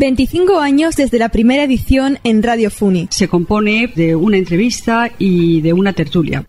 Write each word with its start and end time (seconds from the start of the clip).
25 0.00 0.58
años 0.58 0.96
desde 0.96 1.18
la 1.18 1.28
primera 1.28 1.64
edición 1.64 2.18
en 2.24 2.42
Radio 2.42 2.70
Funi. 2.70 3.08
Se 3.10 3.28
compone 3.28 3.92
de 3.94 4.16
una 4.16 4.38
entrevista 4.38 5.10
y 5.18 5.60
de 5.60 5.74
una 5.74 5.92
tertulia. 5.92 6.46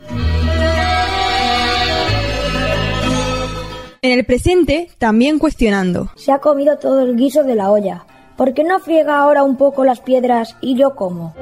En 4.01 4.17
el 4.17 4.25
presente, 4.25 4.89
también 4.97 5.37
cuestionando. 5.37 6.11
Se 6.15 6.31
ha 6.31 6.39
comido 6.39 6.77
todo 6.77 7.01
el 7.01 7.17
guiso 7.17 7.43
de 7.43 7.55
la 7.55 7.71
olla. 7.71 8.05
¿Por 8.37 8.53
qué 8.53 8.63
no 8.63 8.79
friega 8.79 9.19
ahora 9.19 9.43
un 9.43 9.57
poco 9.57 9.83
las 9.83 9.99
piedras 9.99 10.55
y 10.61 10.75
yo 10.75 10.95
como? 10.95 11.35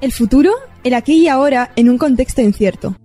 El 0.00 0.10
futuro, 0.10 0.52
el 0.84 0.94
aquí 0.94 1.22
y 1.22 1.28
ahora, 1.28 1.70
en 1.76 1.88
un 1.88 1.96
contexto 1.96 2.42
incierto. 2.42 2.96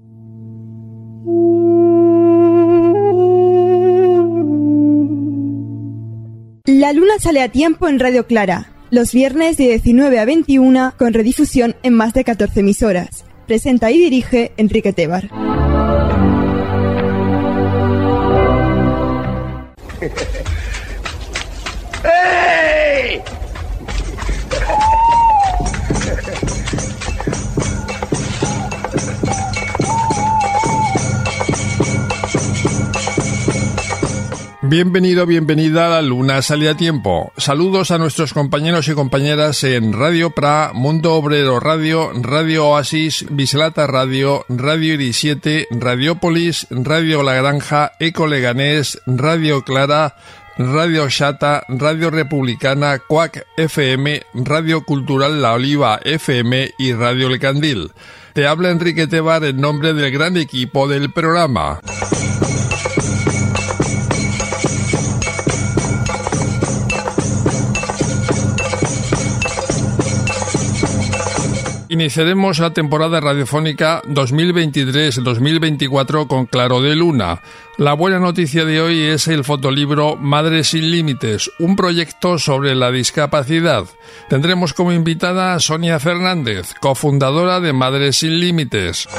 La 6.65 6.93
luna 6.93 7.13
sale 7.19 7.41
a 7.41 7.49
tiempo 7.49 7.87
en 7.87 7.99
Radio 7.99 8.27
Clara, 8.27 8.73
los 8.89 9.13
viernes 9.13 9.57
de 9.57 9.69
19 9.69 10.19
a 10.19 10.25
21 10.25 10.93
con 10.97 11.13
redifusión 11.13 11.75
en 11.83 11.93
más 11.93 12.13
de 12.13 12.23
14 12.23 12.59
emisoras. 12.59 13.25
Presenta 13.45 13.91
y 13.91 13.99
dirige 13.99 14.51
Enrique 14.57 14.91
Tebar. 14.91 15.29
Bienvenido, 34.69 35.25
bienvenida 35.25 35.85
a 35.85 35.89
la 35.89 36.01
Luna 36.01 36.41
Salida 36.41 36.75
Tiempo. 36.75 37.31
Saludos 37.37 37.89
a 37.91 37.97
nuestros 37.97 38.33
compañeros 38.33 38.89
y 38.89 38.93
compañeras 38.95 39.63
en 39.63 39.93
Radio 39.93 40.31
Pra, 40.31 40.71
Mundo 40.73 41.13
Obrero 41.13 41.61
Radio, 41.61 42.11
Radio 42.13 42.67
Oasis, 42.67 43.25
Biselata 43.29 43.87
Radio, 43.87 44.43
Radio 44.49 44.95
Iris 44.95 45.19
7, 45.19 45.67
Radiopolis, 45.71 46.67
Radio 46.69 47.23
La 47.23 47.35
Granja, 47.35 47.93
Eco 47.97 48.27
Leganés, 48.27 49.01
Radio 49.05 49.63
Clara, 49.63 50.17
Radio 50.57 51.07
Chata, 51.07 51.63
Radio 51.69 52.09
Republicana, 52.09 52.99
Cuac 52.99 53.47
FM, 53.55 54.21
Radio 54.33 54.83
Cultural 54.83 55.41
La 55.41 55.53
Oliva 55.53 56.01
FM 56.03 56.71
y 56.77 56.91
Radio 56.91 57.27
El 57.27 57.39
Candil. 57.39 57.93
Te 58.33 58.45
habla 58.45 58.71
Enrique 58.71 59.07
Tebar 59.07 59.45
en 59.45 59.61
nombre 59.61 59.93
del 59.93 60.11
gran 60.11 60.35
equipo 60.35 60.89
del 60.89 61.13
programa. 61.13 61.79
Iniciaremos 71.97 72.59
la 72.59 72.73
temporada 72.73 73.19
radiofónica 73.19 74.03
2023-2024 74.03 76.27
con 76.27 76.45
Claro 76.45 76.79
de 76.79 76.95
Luna. 76.95 77.41
La 77.79 77.93
buena 77.93 78.19
noticia 78.19 78.65
de 78.65 78.79
hoy 78.79 79.01
es 79.01 79.27
el 79.27 79.43
fotolibro 79.43 80.15
Madres 80.15 80.67
sin 80.67 80.91
Límites, 80.91 81.49
un 81.57 81.75
proyecto 81.75 82.37
sobre 82.37 82.75
la 82.75 82.91
discapacidad. 82.91 83.85
Tendremos 84.29 84.75
como 84.75 84.91
invitada 84.91 85.55
a 85.55 85.59
Sonia 85.59 85.99
Fernández, 85.99 86.75
cofundadora 86.79 87.59
de 87.61 87.73
Madres 87.73 88.17
sin 88.17 88.39
Límites. 88.39 89.09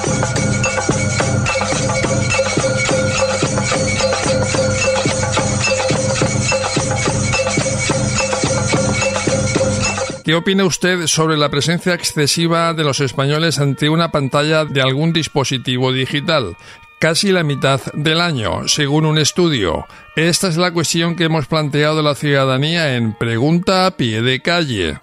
¿Qué 10.29 10.35
opina 10.35 10.67
usted 10.67 11.07
sobre 11.07 11.39
la 11.39 11.49
presencia 11.49 11.95
excesiva 11.95 12.75
de 12.75 12.85
los 12.85 13.01
españoles 13.01 13.59
ante 13.61 13.89
una 13.89 14.13
pantalla 14.13 14.67
de 14.67 14.83
algún 14.83 15.15
dispositivo 15.15 15.91
digital? 15.91 16.55
Casi 17.01 17.33
la 17.33 17.45
mitad 17.45 17.81
del 17.95 18.21
año, 18.21 18.69
según 18.69 19.07
un 19.07 19.17
estudio. 19.17 19.87
Esta 20.17 20.49
es 20.49 20.59
la 20.59 20.71
cuestión 20.71 21.17
que 21.17 21.25
hemos 21.25 21.47
planteado 21.47 22.03
la 22.03 22.15
ciudadanía 22.15 22.95
en 22.95 23.15
Pregunta 23.15 23.87
a 23.87 23.93
pie 23.93 24.21
de 24.21 24.41
calle. 24.41 24.99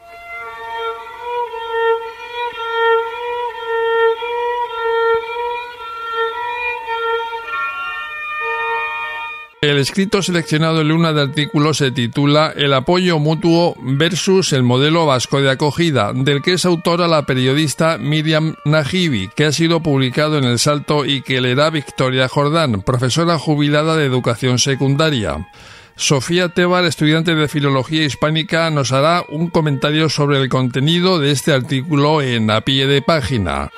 El 9.66 9.80
escrito 9.80 10.22
seleccionado 10.22 10.82
en 10.82 10.92
una 10.92 11.12
de 11.12 11.24
artículos 11.24 11.78
se 11.78 11.90
titula 11.90 12.54
El 12.56 12.72
apoyo 12.72 13.18
mutuo 13.18 13.76
versus 13.82 14.54
el 14.54 14.62
modelo 14.62 15.08
vasco 15.08 15.42
de 15.42 15.50
acogida, 15.50 16.14
del 16.14 16.44
que 16.44 16.54
es 16.54 16.66
autora 16.66 17.08
la 17.08 17.26
periodista 17.26 17.98
Miriam 17.98 18.54
Najibi, 18.64 19.32
que 19.36 19.46
ha 19.46 19.52
sido 19.52 19.80
publicado 19.82 20.38
en 20.38 20.44
El 20.44 20.60
Salto 20.60 21.04
y 21.04 21.24
que 21.24 21.42
leerá 21.42 21.72
Victoria 21.72 22.28
Jordán, 22.28 22.84
profesora 22.84 23.40
jubilada 23.40 23.98
de 23.98 24.06
educación 24.06 24.60
secundaria. 24.60 25.48
Sofía 25.96 26.50
Tebar, 26.50 26.86
estudiante 26.86 27.34
de 27.34 27.48
Filología 27.48 28.06
Hispánica, 28.06 28.70
nos 28.70 28.92
hará 28.92 29.24
un 29.30 29.50
comentario 29.50 30.10
sobre 30.10 30.40
el 30.40 30.48
contenido 30.48 31.18
de 31.18 31.32
este 31.32 31.54
artículo 31.54 32.22
en 32.22 32.52
a 32.52 32.62
pie 32.62 32.86
de 32.86 33.02
página. 33.02 33.72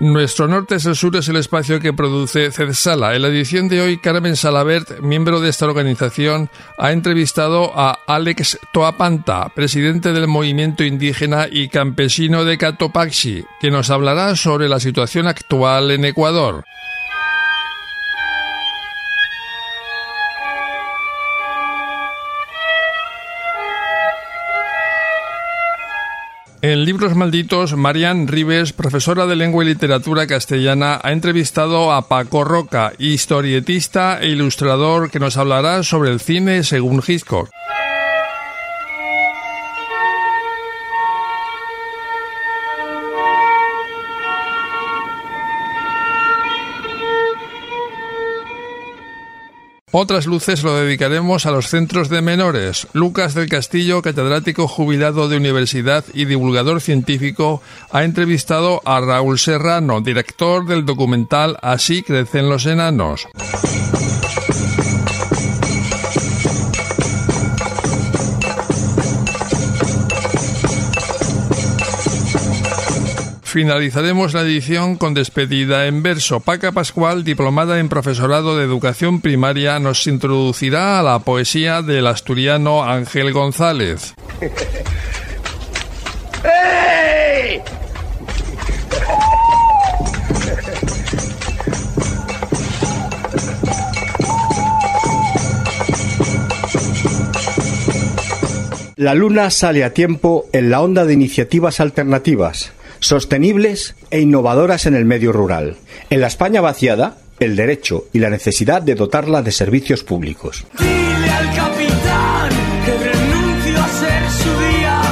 Nuestro 0.00 0.46
norte 0.46 0.76
es 0.76 0.86
el 0.86 0.94
sur 0.94 1.16
es 1.16 1.28
el 1.28 1.36
espacio 1.36 1.80
que 1.80 1.92
produce 1.92 2.52
CEDSALA. 2.52 3.16
En 3.16 3.22
la 3.22 3.28
edición 3.28 3.68
de 3.68 3.80
hoy, 3.80 3.98
Carmen 3.98 4.36
Salabert, 4.36 5.00
miembro 5.00 5.40
de 5.40 5.48
esta 5.48 5.66
organización, 5.66 6.50
ha 6.78 6.92
entrevistado 6.92 7.72
a 7.74 7.98
Alex 8.06 8.60
Toapanta, 8.72 9.48
presidente 9.48 10.12
del 10.12 10.28
movimiento 10.28 10.84
indígena 10.84 11.48
y 11.50 11.68
campesino 11.68 12.44
de 12.44 12.58
Catopaxi, 12.58 13.44
que 13.60 13.72
nos 13.72 13.90
hablará 13.90 14.36
sobre 14.36 14.68
la 14.68 14.78
situación 14.78 15.26
actual 15.26 15.90
en 15.90 16.04
Ecuador. 16.04 16.64
En 26.60 26.84
Libros 26.84 27.14
Malditos, 27.14 27.76
Marian 27.76 28.26
Rives, 28.26 28.72
profesora 28.72 29.26
de 29.26 29.36
lengua 29.36 29.62
y 29.62 29.68
literatura 29.68 30.26
castellana, 30.26 30.98
ha 31.00 31.12
entrevistado 31.12 31.92
a 31.92 32.08
Paco 32.08 32.42
Roca, 32.42 32.92
historietista 32.98 34.20
e 34.20 34.30
ilustrador 34.30 35.08
que 35.08 35.20
nos 35.20 35.36
hablará 35.36 35.84
sobre 35.84 36.10
el 36.10 36.18
cine 36.18 36.64
según 36.64 37.00
Hitchcock. 37.06 37.48
Otras 49.90 50.26
luces 50.26 50.62
lo 50.62 50.76
dedicaremos 50.76 51.46
a 51.46 51.50
los 51.50 51.68
centros 51.68 52.10
de 52.10 52.20
menores. 52.20 52.86
Lucas 52.92 53.32
del 53.34 53.48
Castillo, 53.48 54.02
catedrático 54.02 54.68
jubilado 54.68 55.28
de 55.28 55.38
universidad 55.38 56.04
y 56.12 56.26
divulgador 56.26 56.82
científico, 56.82 57.62
ha 57.90 58.04
entrevistado 58.04 58.82
a 58.84 59.00
Raúl 59.00 59.38
Serrano, 59.38 60.02
director 60.02 60.66
del 60.66 60.84
documental 60.84 61.56
Así 61.62 62.02
crecen 62.02 62.50
los 62.50 62.66
enanos. 62.66 63.26
Finalizaremos 73.58 74.34
la 74.34 74.42
edición 74.42 74.94
con 74.94 75.14
despedida 75.14 75.88
en 75.88 76.00
verso. 76.00 76.38
Paca 76.38 76.70
Pascual, 76.70 77.24
diplomada 77.24 77.80
en 77.80 77.88
profesorado 77.88 78.56
de 78.56 78.62
educación 78.62 79.20
primaria, 79.20 79.80
nos 79.80 80.06
introducirá 80.06 81.00
a 81.00 81.02
la 81.02 81.18
poesía 81.18 81.82
del 81.82 82.06
asturiano 82.06 82.84
Ángel 82.84 83.32
González. 83.32 84.14
La 98.94 99.14
luna 99.14 99.50
sale 99.50 99.84
a 99.84 99.94
tiempo 99.94 100.46
en 100.52 100.70
la 100.70 100.80
onda 100.80 101.04
de 101.04 101.14
iniciativas 101.14 101.78
alternativas 101.80 102.72
sostenibles 103.00 103.94
e 104.10 104.20
innovadoras 104.20 104.86
en 104.86 104.94
el 104.94 105.04
medio 105.04 105.32
rural. 105.32 105.76
En 106.10 106.20
la 106.20 106.26
España 106.26 106.60
vaciada, 106.60 107.18
el 107.40 107.56
derecho 107.56 108.06
y 108.12 108.18
la 108.18 108.30
necesidad 108.30 108.82
de 108.82 108.94
dotarla 108.94 109.42
de 109.42 109.52
servicios 109.52 110.04
públicos. 110.04 110.64
Dile 110.78 111.30
al 111.30 111.54
capitán 111.54 112.50
que 112.84 113.10
renuncio 113.10 113.82
a 113.82 113.88
ser 113.88 114.30
su 114.30 114.50
día. 114.76 115.02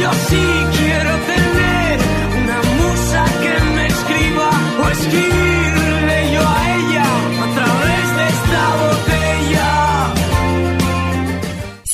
Yo 0.00 0.10
sí 0.28 0.42
quiero 0.78 1.10
tener 1.32 1.98
una 2.42 2.62
musa 2.78 3.24
que 3.42 3.64
me 3.74 3.86
escriba 3.86 4.50
o 4.82 4.90
escribirle 4.90 5.43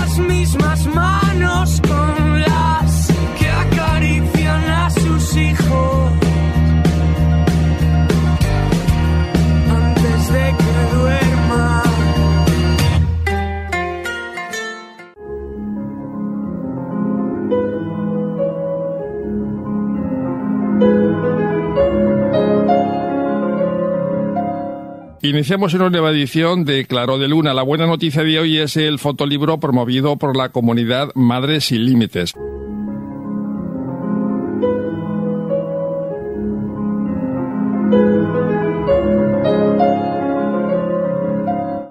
las 0.00 0.18
mismas 0.18 0.86
manos 0.86 1.80
con 1.86 2.40
las 2.40 3.08
que 3.38 3.48
acarician 3.50 4.64
a 4.64 4.90
sus 4.90 5.36
hijos 5.36 6.12
antes 9.68 10.32
de 10.32 10.54
que 10.60 10.96
duerman. 10.96 11.90
Iniciamos 25.22 25.74
una 25.74 25.90
nueva 25.90 26.12
edición 26.12 26.64
de 26.64 26.86
Claro 26.86 27.18
de 27.18 27.28
Luna. 27.28 27.52
La 27.52 27.62
buena 27.62 27.86
noticia 27.86 28.24
de 28.24 28.38
hoy 28.38 28.56
es 28.56 28.78
el 28.78 28.98
fotolibro 28.98 29.60
promovido 29.60 30.16
por 30.16 30.34
la 30.34 30.48
comunidad 30.48 31.10
Madres 31.14 31.66
Sin 31.66 31.84
Límites. 31.84 32.32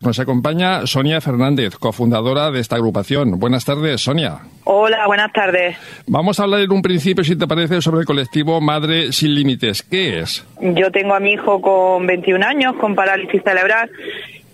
Nos 0.09 0.17
acompaña 0.17 0.87
Sonia 0.87 1.21
Fernández, 1.21 1.75
cofundadora 1.75 2.49
de 2.49 2.61
esta 2.61 2.77
agrupación. 2.77 3.39
Buenas 3.39 3.63
tardes, 3.63 4.01
Sonia. 4.01 4.39
Hola, 4.63 5.05
buenas 5.05 5.31
tardes. 5.31 5.77
Vamos 6.07 6.39
a 6.39 6.45
hablar 6.45 6.61
en 6.61 6.71
un 6.71 6.81
principio, 6.81 7.23
si 7.23 7.35
te 7.35 7.45
parece, 7.45 7.79
sobre 7.79 7.99
el 7.99 8.07
colectivo 8.07 8.59
Madre 8.59 9.11
Sin 9.11 9.35
Límites. 9.35 9.83
¿Qué 9.83 10.17
es? 10.17 10.43
Yo 10.59 10.91
tengo 10.91 11.13
a 11.13 11.19
mi 11.19 11.33
hijo 11.33 11.61
con 11.61 12.07
21 12.07 12.43
años, 12.43 12.75
con 12.77 12.95
parálisis 12.95 13.43
cerebral, 13.43 13.91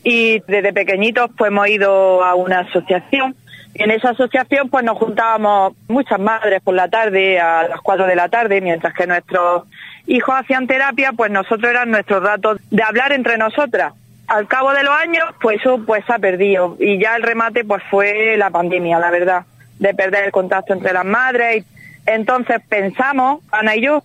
y 0.03 0.41
desde 0.45 0.73
pequeñitos 0.73 1.31
pues 1.37 1.51
hemos 1.51 1.69
ido 1.69 2.21
a 2.21 2.35
una 2.35 2.59
asociación. 2.59 3.33
En 3.75 3.91
esa 3.91 4.09
asociación 4.09 4.67
pues 4.69 4.83
nos 4.83 4.97
juntábamos 4.97 5.71
muchas 5.87 6.19
madres 6.19 6.61
por 6.63 6.73
la 6.73 6.89
tarde, 6.89 7.39
a 7.39 7.65
las 7.69 7.79
4 7.79 8.07
de 8.07 8.15
la 8.17 8.27
tarde, 8.27 8.59
mientras 8.59 8.93
que 8.93 9.07
nuestros 9.07 9.63
hijos 10.05 10.35
hacían 10.37 10.67
terapia, 10.67 11.13
pues 11.13 11.31
nosotros 11.31 11.71
eran 11.71 11.91
nuestros 11.91 12.21
ratos 12.21 12.59
de 12.71 12.83
hablar 12.83 13.13
entre 13.13 13.37
nosotras. 13.37 13.93
Al 14.27 14.47
cabo 14.47 14.73
de 14.73 14.83
los 14.83 14.95
años, 14.95 15.23
pues 15.41 15.59
eso 15.59 15.79
pues 15.85 16.03
se 16.05 16.13
ha 16.13 16.19
perdido 16.19 16.75
y 16.79 16.99
ya 16.99 17.15
el 17.15 17.23
remate 17.23 17.63
pues 17.63 17.83
fue 17.89 18.35
la 18.37 18.49
pandemia, 18.49 18.99
la 18.99 19.11
verdad, 19.11 19.45
de 19.79 19.93
perder 19.93 20.25
el 20.25 20.31
contacto 20.31 20.73
entre 20.73 20.93
las 20.93 21.05
madres. 21.05 21.65
Entonces 22.05 22.59
pensamos, 22.67 23.41
Ana 23.51 23.75
y 23.75 23.81
yo, 23.81 24.03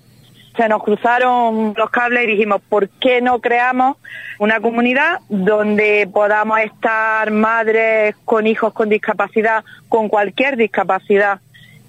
se 0.56 0.68
nos 0.68 0.82
cruzaron 0.82 1.74
los 1.76 1.90
cables 1.90 2.24
y 2.24 2.32
dijimos, 2.32 2.60
¿por 2.68 2.88
qué 2.88 3.22
no 3.22 3.40
creamos 3.40 3.96
una 4.38 4.60
comunidad 4.60 5.20
donde 5.28 6.08
podamos 6.12 6.60
estar 6.60 7.30
madres 7.30 8.14
con 8.24 8.46
hijos 8.46 8.72
con 8.72 8.88
discapacidad, 8.88 9.64
con 9.88 10.08
cualquier 10.08 10.56
discapacidad? 10.56 11.40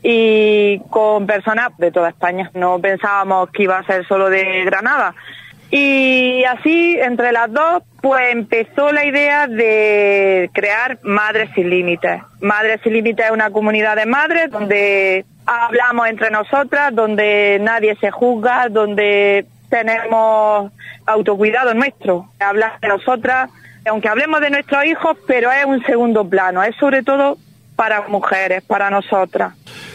y 0.03 0.79
con 0.89 1.27
personas 1.27 1.77
de 1.77 1.91
toda 1.91 2.09
España. 2.09 2.49
No 2.53 2.79
pensábamos 2.79 3.49
que 3.51 3.63
iba 3.63 3.77
a 3.77 3.85
ser 3.85 4.05
solo 4.07 4.29
de 4.29 4.63
Granada. 4.65 5.13
Y 5.71 6.43
así, 6.43 6.97
entre 6.99 7.31
las 7.31 7.51
dos, 7.51 7.83
pues 8.01 8.33
empezó 8.33 8.91
la 8.91 9.05
idea 9.05 9.47
de 9.47 10.49
crear 10.53 10.99
Madres 11.01 11.49
Sin 11.55 11.69
Límites. 11.69 12.21
Madres 12.41 12.81
Sin 12.83 12.91
Límites 12.91 13.27
es 13.27 13.31
una 13.31 13.51
comunidad 13.51 13.95
de 13.95 14.05
madres 14.05 14.51
donde 14.51 15.25
hablamos 15.45 16.07
entre 16.07 16.29
nosotras, 16.29 16.93
donde 16.93 17.57
nadie 17.61 17.95
se 18.01 18.11
juzga, 18.11 18.67
donde 18.69 19.45
tenemos 19.69 20.71
autocuidado 21.05 21.73
nuestro, 21.73 22.29
hablar 22.39 22.79
de 22.81 22.89
nosotras, 22.89 23.49
aunque 23.85 24.09
hablemos 24.09 24.41
de 24.41 24.49
nuestros 24.49 24.85
hijos, 24.85 25.17
pero 25.25 25.51
es 25.51 25.65
un 25.65 25.81
segundo 25.85 26.27
plano, 26.27 26.61
es 26.63 26.75
sobre 26.75 27.01
todo 27.01 27.37
para 27.81 28.07
mujeres, 28.07 28.61
para 28.61 28.91
nosotras. 28.91 29.53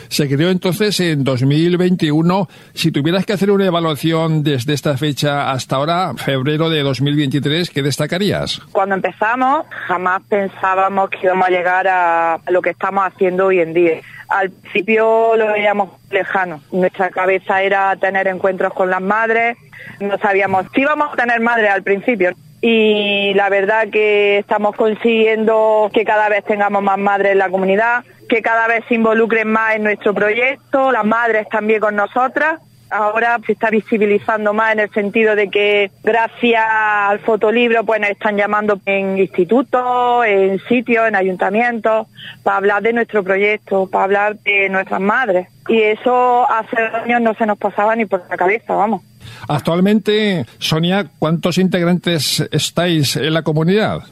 Se 0.09 0.29
creó 0.29 0.51
entonces 0.51 0.99
en 0.99 1.23
2021. 1.23 2.49
Si 2.75 2.91
tuvieras 2.91 3.25
que 3.25 3.33
hacer 3.33 3.53
una 3.53 3.65
evaluación 3.65 4.43
desde 4.43 4.73
esta 4.73 4.99
fecha 4.99 5.53
hasta 5.53 5.77
ahora, 5.77 6.13
febrero 6.17 6.69
de 6.69 6.83
2023, 6.83 7.71
¿qué 7.71 7.83
destacarías? 7.85 8.61
Cuando 8.73 8.97
empezamos, 8.97 9.67
jamás 9.87 10.21
pensábamos 10.29 11.11
que 11.11 11.19
íbamos 11.23 11.47
a 11.47 11.51
llegar 11.51 11.87
a 11.87 12.41
lo 12.49 12.61
que 12.61 12.71
estamos 12.71 13.07
haciendo 13.07 13.47
hoy 13.47 13.61
en 13.61 13.73
día. 13.73 14.01
Al 14.31 14.51
principio 14.51 15.37
lo 15.37 15.47
veíamos 15.53 15.91
lejano. 16.11 16.61
Nuestra 16.73 17.11
cabeza 17.11 17.63
era 17.63 17.95
tener 17.95 18.27
encuentros 18.27 18.75
con 18.75 18.91
las 18.91 19.01
madres. 19.01 19.57
No 20.01 20.19
sabíamos 20.19 20.67
si 20.75 20.81
íbamos 20.81 21.13
a 21.13 21.17
tener 21.17 21.39
madres 21.39 21.71
al 21.71 21.85
principio. 21.85 22.35
Y 22.61 23.35
la 23.35 23.49
verdad 23.49 23.89
que 23.91 24.39
estamos 24.39 24.75
consiguiendo 24.77 25.91
que 25.93 26.05
cada 26.05 26.29
vez 26.29 26.45
tengamos 26.45 26.83
más 26.83 26.99
madres 26.99 27.33
en 27.33 27.39
la 27.39 27.51
comunidad, 27.51 28.05
que 28.29 28.43
cada 28.43 28.67
vez 28.67 28.85
se 28.89 28.95
involucren 28.95 29.49
más 29.49 29.77
en 29.77 29.85
nuestro 29.85 30.15
proyecto, 30.15 30.91
las 30.91 31.05
madres 31.05 31.49
también 31.49 31.81
con 31.81 31.97
nosotras. 31.97 32.61
Ahora 32.89 33.39
se 33.45 33.53
está 33.53 33.69
visibilizando 33.69 34.55
más 34.55 34.73
en 34.73 34.81
el 34.81 34.91
sentido 34.91 35.35
de 35.35 35.51
que 35.51 35.91
gracias 36.05 36.65
al 36.69 37.19
fotolibro 37.19 37.85
pues 37.85 38.01
nos 38.01 38.11
están 38.11 38.37
llamando 38.37 38.81
en 38.87 39.19
institutos, 39.19 40.25
en 40.25 40.61
sitios, 40.69 41.09
en 41.09 41.17
ayuntamientos, 41.17 42.07
para 42.45 42.59
hablar 42.59 42.83
de 42.83 42.93
nuestro 42.93 43.25
proyecto, 43.25 43.89
para 43.91 44.05
hablar 44.05 44.37
de 44.39 44.69
nuestras 44.69 45.01
madres. 45.01 45.49
Y 45.69 45.83
eso 45.83 46.49
hace 46.49 46.77
años 46.81 47.21
no 47.21 47.35
se 47.35 47.45
nos 47.45 47.59
pasaba 47.59 47.97
ni 47.97 48.07
por 48.07 48.23
la 48.31 48.37
cabeza, 48.37 48.75
vamos. 48.75 49.03
Actualmente, 49.49 50.47
Sonia, 50.59 51.07
¿cuántos 51.19 51.59
integrantes 51.59 52.47
estáis 52.51 53.17
en 53.17 53.35
la 53.35 53.43
comunidad? 53.43 54.03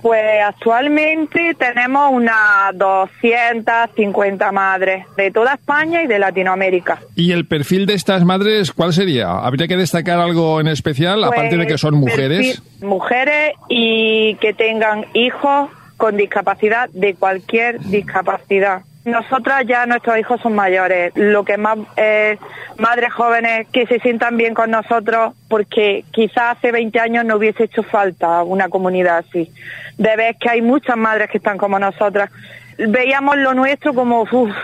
Pues 0.00 0.42
actualmente 0.46 1.56
tenemos 1.58 2.12
unas 2.12 2.76
250 2.76 4.52
madres 4.52 5.04
de 5.16 5.32
toda 5.32 5.54
España 5.54 6.02
y 6.04 6.06
de 6.06 6.20
Latinoamérica. 6.20 7.00
¿Y 7.16 7.32
el 7.32 7.46
perfil 7.46 7.86
de 7.86 7.94
estas 7.94 8.24
madres 8.24 8.70
cuál 8.70 8.92
sería? 8.92 9.30
¿Habría 9.30 9.66
que 9.66 9.76
destacar 9.76 10.20
algo 10.20 10.60
en 10.60 10.68
especial, 10.68 11.24
aparte 11.24 11.56
de 11.56 11.66
que 11.66 11.78
son 11.78 11.96
mujeres? 11.96 12.62
Mujeres 12.80 13.54
y 13.68 14.36
que 14.36 14.54
tengan 14.54 15.04
hijos 15.14 15.70
con 15.96 16.16
discapacidad 16.16 16.88
de 16.90 17.14
cualquier 17.14 17.80
discapacidad. 17.80 18.82
Nosotras 19.10 19.64
ya 19.66 19.86
nuestros 19.86 20.18
hijos 20.18 20.40
son 20.40 20.54
mayores, 20.54 21.12
lo 21.14 21.44
que 21.44 21.56
más 21.56 21.78
es 21.96 22.38
madres 22.78 23.12
jóvenes 23.12 23.66
que 23.72 23.86
se 23.86 23.98
sientan 24.00 24.36
bien 24.36 24.54
con 24.54 24.70
nosotros 24.70 25.34
porque 25.48 26.04
quizás 26.12 26.56
hace 26.56 26.72
20 26.72 26.98
años 27.00 27.24
no 27.24 27.36
hubiese 27.36 27.64
hecho 27.64 27.82
falta 27.82 28.42
una 28.42 28.68
comunidad 28.68 29.18
así. 29.18 29.52
De 29.96 30.16
ver 30.16 30.36
que 30.36 30.50
hay 30.50 30.62
muchas 30.62 30.96
madres 30.96 31.30
que 31.30 31.38
están 31.38 31.58
como 31.58 31.78
nosotras. 31.78 32.30
Veíamos 32.78 33.36
lo 33.38 33.54
nuestro 33.54 33.92
como, 33.92 34.22
uff, 34.22 34.54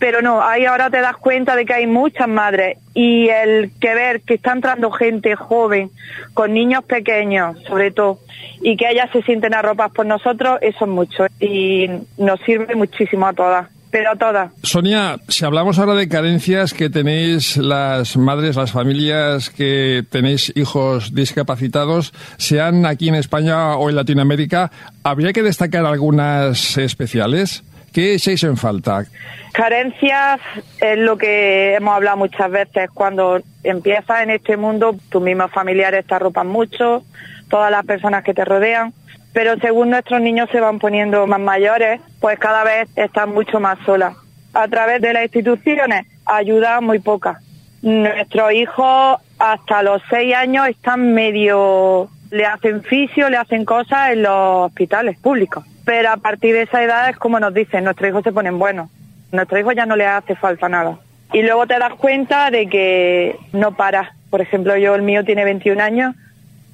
pero 0.00 0.22
no, 0.22 0.42
ahí 0.42 0.64
ahora 0.64 0.90
te 0.90 1.00
das 1.00 1.16
cuenta 1.18 1.54
de 1.54 1.66
que 1.66 1.74
hay 1.74 1.86
muchas 1.86 2.26
madres 2.26 2.78
y 2.94 3.28
el 3.28 3.70
que 3.78 3.94
ver 3.94 4.22
que 4.22 4.34
está 4.34 4.52
entrando 4.52 4.90
gente 4.90 5.36
joven, 5.36 5.90
con 6.32 6.54
niños 6.54 6.84
pequeños 6.84 7.62
sobre 7.68 7.90
todo, 7.90 8.18
y 8.62 8.76
que 8.76 8.88
ellas 8.88 9.10
se 9.12 9.22
sienten 9.22 9.54
arropadas 9.54 9.92
por 9.92 10.06
nosotros, 10.06 10.58
eso 10.62 10.84
es 10.86 10.90
mucho 10.90 11.26
y 11.38 11.88
nos 12.16 12.40
sirve 12.40 12.74
muchísimo 12.74 13.26
a 13.26 13.34
todas, 13.34 13.68
pero 13.90 14.12
a 14.12 14.16
todas. 14.16 14.52
Sonia, 14.62 15.16
si 15.28 15.44
hablamos 15.44 15.78
ahora 15.78 15.94
de 15.94 16.08
carencias 16.08 16.74
que 16.74 16.90
tenéis 16.90 17.56
las 17.56 18.16
madres, 18.16 18.56
las 18.56 18.72
familias 18.72 19.50
que 19.50 20.04
tenéis 20.10 20.52
hijos 20.56 21.14
discapacitados, 21.14 22.12
sean 22.36 22.86
aquí 22.86 23.08
en 23.08 23.16
España 23.16 23.76
o 23.76 23.88
en 23.88 23.96
Latinoamérica, 23.96 24.70
¿habría 25.02 25.32
que 25.32 25.42
destacar 25.42 25.84
algunas 25.84 26.78
especiales? 26.78 27.64
¿Qué 27.92 28.14
echáis 28.14 28.44
en 28.44 28.56
falta? 28.56 29.04
Carencias 29.52 30.40
es 30.80 30.98
lo 30.98 31.18
que 31.18 31.74
hemos 31.74 31.96
hablado 31.96 32.18
muchas 32.18 32.50
veces. 32.50 32.88
Cuando 32.94 33.40
empiezas 33.64 34.22
en 34.22 34.30
este 34.30 34.56
mundo, 34.56 34.94
tus 35.08 35.20
mismos 35.20 35.50
familiares 35.50 36.06
te 36.06 36.14
arropan 36.14 36.46
mucho, 36.46 37.02
todas 37.48 37.70
las 37.72 37.84
personas 37.84 38.22
que 38.22 38.32
te 38.32 38.44
rodean, 38.44 38.92
pero 39.32 39.56
según 39.58 39.90
nuestros 39.90 40.20
niños 40.20 40.48
se 40.50 40.60
van 40.60 40.78
poniendo 40.78 41.26
más 41.26 41.40
mayores, 41.40 42.00
pues 42.20 42.38
cada 42.38 42.64
vez 42.64 42.88
están 42.96 43.32
mucho 43.32 43.60
más 43.60 43.78
solas. 43.84 44.16
A 44.52 44.66
través 44.68 45.00
de 45.00 45.12
las 45.12 45.24
instituciones, 45.24 46.06
ayuda 46.26 46.80
muy 46.80 46.98
poca. 46.98 47.40
Nuestros 47.82 48.52
hijos 48.52 49.20
hasta 49.38 49.82
los 49.82 50.02
seis 50.10 50.34
años 50.34 50.68
están 50.68 51.14
medio, 51.14 52.08
le 52.30 52.44
hacen 52.44 52.82
fisio, 52.82 53.30
le 53.30 53.36
hacen 53.36 53.64
cosas 53.64 54.12
en 54.12 54.22
los 54.22 54.66
hospitales 54.66 55.16
públicos. 55.18 55.64
Pero 55.84 56.10
a 56.10 56.16
partir 56.16 56.52
de 56.52 56.62
esa 56.62 56.82
edad 56.82 57.08
es 57.08 57.16
como 57.16 57.40
nos 57.40 57.54
dicen, 57.54 57.84
nuestros 57.84 58.10
hijos 58.10 58.24
se 58.24 58.32
ponen 58.32 58.58
buenos. 58.58 58.90
Nuestro 59.32 59.58
hijo 59.58 59.72
ya 59.72 59.86
no 59.86 59.96
le 59.96 60.06
hace 60.06 60.34
falta 60.34 60.68
nada. 60.68 60.98
Y 61.32 61.42
luego 61.42 61.66
te 61.66 61.78
das 61.78 61.94
cuenta 61.94 62.50
de 62.50 62.66
que 62.68 63.36
no 63.52 63.76
paras. 63.76 64.10
Por 64.28 64.40
ejemplo, 64.40 64.76
yo 64.76 64.94
el 64.96 65.02
mío 65.02 65.24
tiene 65.24 65.44
21 65.44 65.82
años 65.82 66.14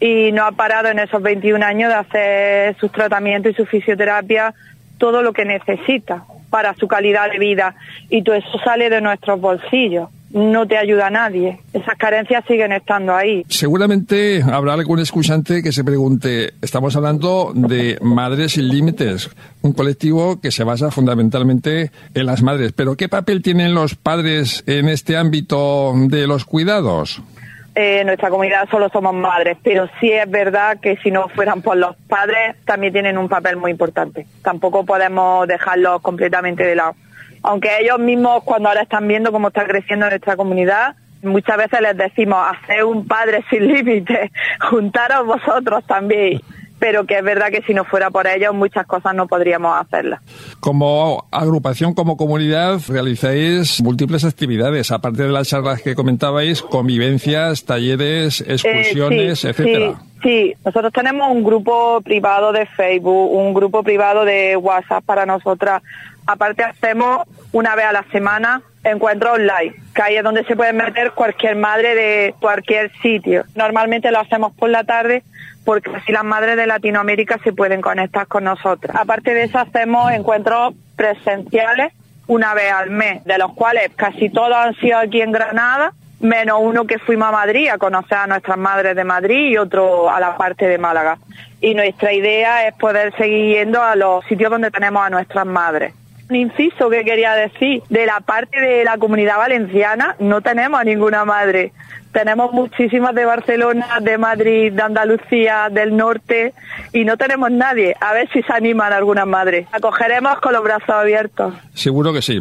y 0.00 0.32
no 0.32 0.44
ha 0.44 0.52
parado 0.52 0.88
en 0.88 0.98
esos 0.98 1.22
21 1.22 1.64
años 1.64 1.88
de 1.90 1.94
hacer 1.94 2.76
sus 2.78 2.92
tratamientos 2.92 3.52
y 3.52 3.54
su 3.54 3.66
fisioterapia 3.66 4.54
todo 4.98 5.22
lo 5.22 5.32
que 5.32 5.44
necesita 5.44 6.24
para 6.50 6.74
su 6.74 6.88
calidad 6.88 7.30
de 7.30 7.38
vida. 7.38 7.74
Y 8.08 8.22
todo 8.22 8.34
eso 8.34 8.58
sale 8.64 8.88
de 8.88 9.00
nuestros 9.00 9.40
bolsillos 9.40 10.08
no 10.36 10.66
te 10.66 10.76
ayuda 10.76 11.06
a 11.06 11.10
nadie. 11.10 11.60
Esas 11.72 11.96
carencias 11.96 12.44
siguen 12.46 12.72
estando 12.72 13.14
ahí. 13.14 13.44
Seguramente 13.48 14.42
habrá 14.42 14.74
algún 14.74 14.98
escuchante 14.98 15.62
que 15.62 15.72
se 15.72 15.84
pregunte, 15.84 16.54
estamos 16.60 16.96
hablando 16.96 17.52
de 17.54 17.98
Madres 18.02 18.52
sin 18.52 18.68
Límites, 18.68 19.30
un 19.62 19.72
colectivo 19.72 20.40
que 20.40 20.50
se 20.50 20.64
basa 20.64 20.90
fundamentalmente 20.90 21.90
en 22.14 22.26
las 22.26 22.42
madres. 22.42 22.72
Pero 22.72 22.96
¿qué 22.96 23.08
papel 23.08 23.42
tienen 23.42 23.74
los 23.74 23.94
padres 23.94 24.62
en 24.66 24.88
este 24.88 25.16
ámbito 25.16 25.94
de 25.94 26.26
los 26.26 26.44
cuidados? 26.44 27.22
Eh, 27.78 28.04
nuestra 28.04 28.30
comunidad 28.30 28.66
solo 28.70 28.88
somos 28.88 29.12
madres, 29.12 29.58
pero 29.62 29.86
sí 30.00 30.10
es 30.10 30.28
verdad 30.30 30.80
que 30.80 30.96
si 31.02 31.10
no 31.10 31.28
fueran 31.28 31.60
por 31.60 31.76
los 31.76 31.94
padres 32.08 32.56
también 32.64 32.94
tienen 32.94 33.18
un 33.18 33.28
papel 33.28 33.58
muy 33.58 33.70
importante. 33.70 34.26
Tampoco 34.42 34.86
podemos 34.86 35.46
dejarlos 35.46 36.00
completamente 36.00 36.64
de 36.64 36.74
lado 36.74 36.94
aunque 37.46 37.78
ellos 37.80 38.00
mismos 38.00 38.42
cuando 38.42 38.68
ahora 38.68 38.82
están 38.82 39.06
viendo 39.06 39.30
cómo 39.30 39.48
está 39.48 39.64
creciendo 39.64 40.08
nuestra 40.08 40.36
comunidad, 40.36 40.96
muchas 41.22 41.56
veces 41.56 41.80
les 41.80 41.96
decimos, 41.96 42.38
hacer 42.44 42.84
un 42.84 43.06
padre 43.06 43.44
sin 43.48 43.68
límites, 43.72 44.32
juntaros 44.60 45.26
vosotros 45.26 45.84
también. 45.86 46.40
Pero 46.78 47.06
que 47.06 47.18
es 47.18 47.24
verdad 47.24 47.50
que 47.50 47.62
si 47.62 47.72
no 47.72 47.84
fuera 47.84 48.10
por 48.10 48.26
ellos 48.26 48.54
muchas 48.54 48.86
cosas 48.86 49.14
no 49.14 49.26
podríamos 49.26 49.80
hacerlas. 49.80 50.20
Como 50.60 51.26
agrupación, 51.30 51.94
como 51.94 52.16
comunidad, 52.16 52.80
realizáis 52.88 53.82
múltiples 53.82 54.24
actividades, 54.24 54.90
aparte 54.90 55.22
de 55.22 55.30
las 55.30 55.48
charlas 55.48 55.80
que 55.80 55.94
comentabais, 55.94 56.62
convivencias, 56.62 57.64
talleres, 57.64 58.42
excursiones, 58.42 59.44
eh, 59.44 59.50
etcétera. 59.50 59.94
Sí, 60.22 60.52
sí, 60.52 60.54
nosotros 60.64 60.92
tenemos 60.92 61.30
un 61.30 61.42
grupo 61.42 62.00
privado 62.02 62.52
de 62.52 62.66
Facebook, 62.66 63.32
un 63.32 63.54
grupo 63.54 63.82
privado 63.82 64.24
de 64.24 64.56
WhatsApp 64.56 65.04
para 65.04 65.24
nosotras 65.24 65.82
Aparte 66.26 66.64
hacemos 66.64 67.20
una 67.52 67.76
vez 67.76 67.84
a 67.86 67.92
la 67.92 68.04
semana 68.10 68.60
encuentros 68.82 69.34
online, 69.34 69.74
que 69.94 70.02
ahí 70.02 70.16
es 70.16 70.24
donde 70.24 70.44
se 70.44 70.56
puede 70.56 70.72
meter 70.72 71.12
cualquier 71.12 71.54
madre 71.54 71.94
de 71.94 72.34
cualquier 72.40 72.90
sitio. 73.00 73.44
Normalmente 73.54 74.10
lo 74.10 74.18
hacemos 74.18 74.52
por 74.54 74.68
la 74.68 74.82
tarde 74.82 75.22
porque 75.66 75.90
así 75.94 76.12
las 76.12 76.24
madres 76.24 76.56
de 76.56 76.66
Latinoamérica 76.66 77.38
se 77.42 77.52
pueden 77.52 77.82
conectar 77.82 78.28
con 78.28 78.44
nosotras. 78.44 78.96
Aparte 78.96 79.34
de 79.34 79.42
eso 79.42 79.58
hacemos 79.58 80.12
encuentros 80.12 80.74
presenciales 80.94 81.92
una 82.28 82.54
vez 82.54 82.72
al 82.72 82.90
mes, 82.90 83.24
de 83.24 83.36
los 83.36 83.52
cuales 83.52 83.90
casi 83.96 84.30
todos 84.30 84.56
han 84.56 84.74
sido 84.76 84.98
aquí 84.98 85.20
en 85.20 85.32
Granada, 85.32 85.92
menos 86.20 86.60
uno 86.62 86.86
que 86.86 87.00
fuimos 87.00 87.28
a 87.28 87.32
Madrid 87.32 87.68
a 87.68 87.78
conocer 87.78 88.16
a 88.16 88.26
nuestras 88.28 88.56
madres 88.56 88.94
de 88.94 89.02
Madrid 89.02 89.50
y 89.50 89.58
otro 89.58 90.08
a 90.08 90.20
la 90.20 90.36
parte 90.36 90.68
de 90.68 90.78
Málaga. 90.78 91.18
Y 91.60 91.74
nuestra 91.74 92.12
idea 92.12 92.68
es 92.68 92.74
poder 92.76 93.14
seguir 93.16 93.56
yendo 93.56 93.82
a 93.82 93.96
los 93.96 94.24
sitios 94.26 94.50
donde 94.52 94.70
tenemos 94.70 95.04
a 95.04 95.10
nuestras 95.10 95.46
madres. 95.46 95.92
Un 96.28 96.36
inciso 96.36 96.90
que 96.90 97.04
quería 97.04 97.34
decir, 97.34 97.82
de 97.88 98.06
la 98.06 98.20
parte 98.20 98.60
de 98.60 98.84
la 98.84 98.98
comunidad 98.98 99.36
valenciana 99.36 100.16
no 100.18 100.40
tenemos 100.40 100.80
a 100.80 100.84
ninguna 100.84 101.24
madre. 101.24 101.72
Tenemos 102.12 102.52
muchísimas 102.52 103.14
de 103.14 103.26
Barcelona, 103.26 103.98
de 104.00 104.16
Madrid, 104.16 104.72
de 104.72 104.82
Andalucía, 104.82 105.68
del 105.70 105.96
norte 105.96 106.54
y 106.92 107.04
no 107.04 107.16
tenemos 107.16 107.50
nadie. 107.50 107.94
A 108.00 108.14
ver 108.14 108.28
si 108.32 108.42
se 108.42 108.52
animan 108.52 108.92
algunas 108.92 109.26
madres. 109.26 109.68
Acogeremos 109.70 110.40
con 110.40 110.54
los 110.54 110.64
brazos 110.64 110.88
abiertos. 110.88 111.54
Seguro 111.74 112.12
que 112.12 112.22
sí. 112.22 112.40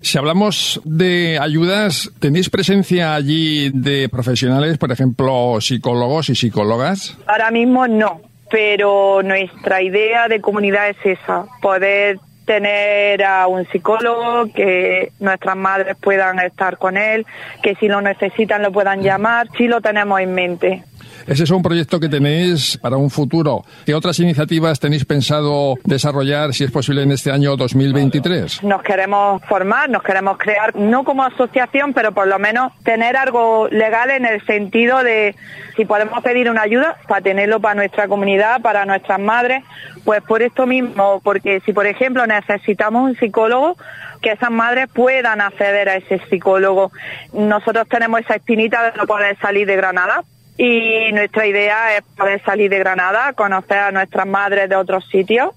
Si 0.00 0.18
hablamos 0.18 0.80
de 0.84 1.38
ayudas, 1.40 2.10
¿tenéis 2.18 2.50
presencia 2.50 3.14
allí 3.14 3.70
de 3.70 4.08
profesionales, 4.08 4.76
por 4.76 4.90
ejemplo, 4.90 5.60
psicólogos 5.60 6.28
y 6.28 6.34
psicólogas? 6.34 7.16
Ahora 7.28 7.52
mismo 7.52 7.86
no, 7.86 8.20
pero 8.50 9.22
nuestra 9.22 9.80
idea 9.80 10.26
de 10.26 10.40
comunidad 10.40 10.88
es 10.88 10.96
esa, 11.04 11.44
poder 11.60 12.18
tener 12.44 13.24
a 13.24 13.46
un 13.46 13.66
psicólogo, 13.66 14.46
que 14.52 15.12
nuestras 15.20 15.56
madres 15.56 15.96
puedan 16.00 16.38
estar 16.40 16.78
con 16.78 16.96
él, 16.96 17.26
que 17.62 17.74
si 17.76 17.88
lo 17.88 18.00
necesitan 18.00 18.62
lo 18.62 18.72
puedan 18.72 19.02
llamar, 19.02 19.48
si 19.56 19.68
lo 19.68 19.80
tenemos 19.80 20.20
en 20.20 20.34
mente. 20.34 20.84
Ese 21.26 21.44
es 21.44 21.50
un 21.50 21.62
proyecto 21.62 22.00
que 22.00 22.08
tenéis 22.08 22.78
para 22.78 22.96
un 22.96 23.10
futuro. 23.10 23.64
¿Qué 23.86 23.94
otras 23.94 24.18
iniciativas 24.18 24.80
tenéis 24.80 25.04
pensado 25.04 25.76
desarrollar, 25.84 26.52
si 26.52 26.64
es 26.64 26.70
posible, 26.70 27.02
en 27.02 27.12
este 27.12 27.30
año 27.30 27.56
2023? 27.56 28.62
Nos 28.64 28.82
queremos 28.82 29.42
formar, 29.48 29.88
nos 29.88 30.02
queremos 30.02 30.36
crear, 30.38 30.74
no 30.74 31.04
como 31.04 31.24
asociación, 31.24 31.92
pero 31.92 32.12
por 32.12 32.26
lo 32.26 32.38
menos 32.38 32.72
tener 32.82 33.16
algo 33.16 33.68
legal 33.68 34.10
en 34.10 34.26
el 34.26 34.44
sentido 34.46 35.02
de 35.02 35.36
si 35.76 35.84
podemos 35.84 36.22
pedir 36.22 36.50
una 36.50 36.62
ayuda 36.62 36.96
para 37.08 37.20
tenerlo 37.20 37.60
para 37.60 37.74
nuestra 37.74 38.08
comunidad, 38.08 38.60
para 38.60 38.84
nuestras 38.84 39.20
madres, 39.20 39.64
pues 40.04 40.22
por 40.22 40.42
esto 40.42 40.66
mismo, 40.66 41.20
porque 41.22 41.60
si 41.64 41.72
por 41.72 41.86
ejemplo 41.86 42.26
necesitamos 42.26 43.10
un 43.10 43.16
psicólogo, 43.16 43.76
que 44.20 44.32
esas 44.32 44.50
madres 44.50 44.88
puedan 44.92 45.40
acceder 45.40 45.88
a 45.88 45.96
ese 45.96 46.20
psicólogo. 46.30 46.92
Nosotros 47.32 47.88
tenemos 47.88 48.20
esa 48.20 48.36
espinita 48.36 48.90
de 48.90 48.96
no 48.96 49.06
poder 49.06 49.36
salir 49.38 49.66
de 49.66 49.76
Granada, 49.76 50.22
y 50.58 51.10
nuestra 51.12 51.46
idea 51.46 51.96
es 51.96 52.02
poder 52.16 52.42
salir 52.44 52.70
de 52.70 52.78
Granada, 52.78 53.32
conocer 53.32 53.78
a 53.78 53.90
nuestras 53.92 54.26
madres 54.26 54.68
de 54.68 54.76
otros 54.76 55.04
sitios, 55.08 55.50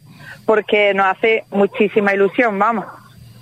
porque 0.46 0.94
nos 0.94 1.08
hace 1.08 1.44
muchísima 1.52 2.14
ilusión, 2.14 2.58
vamos, 2.58 2.86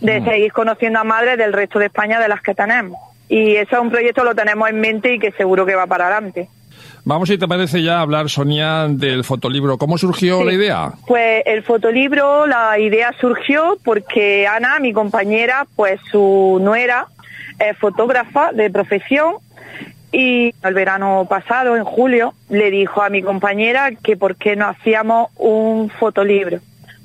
de 0.01 0.19
Mm. 0.21 0.25
seguir 0.25 0.51
conociendo 0.53 0.99
a 0.99 1.03
madres 1.03 1.37
del 1.37 1.53
resto 1.53 1.79
de 1.79 1.85
España 1.85 2.19
de 2.19 2.27
las 2.27 2.41
que 2.41 2.53
tenemos. 2.55 2.97
Y 3.29 3.55
eso 3.55 3.75
es 3.77 3.81
un 3.81 3.89
proyecto 3.89 4.23
lo 4.23 4.35
tenemos 4.35 4.69
en 4.69 4.79
mente 4.79 5.13
y 5.13 5.19
que 5.19 5.31
seguro 5.31 5.65
que 5.65 5.75
va 5.75 5.87
para 5.87 6.07
adelante. 6.07 6.49
Vamos, 7.05 7.27
si 7.29 7.37
te 7.37 7.47
parece 7.47 7.81
ya, 7.83 7.99
hablar, 7.99 8.29
Sonia, 8.29 8.87
del 8.89 9.23
fotolibro. 9.23 9.77
¿Cómo 9.77 9.97
surgió 9.97 10.39
Sí. 10.39 10.45
la 10.45 10.53
idea? 10.53 10.91
Pues 11.05 11.43
el 11.45 11.63
fotolibro, 11.63 12.45
la 12.47 12.79
idea 12.79 13.11
surgió 13.19 13.77
porque 13.83 14.47
Ana, 14.47 14.79
mi 14.79 14.93
compañera, 14.93 15.65
pues 15.75 15.99
su 16.11 16.59
nuera 16.61 17.07
es 17.59 17.77
fotógrafa 17.77 18.51
de 18.53 18.69
profesión 18.69 19.35
y 20.13 20.53
el 20.63 20.73
verano 20.75 21.25
pasado, 21.27 21.75
en 21.75 21.83
julio, 21.83 22.35
le 22.47 22.69
dijo 22.69 23.01
a 23.01 23.09
mi 23.09 23.23
compañera 23.23 23.91
que 23.91 24.15
por 24.15 24.35
qué 24.35 24.55
no 24.55 24.67
hacíamos 24.67 25.31
un 25.37 25.89
fotolibro. 25.89 26.59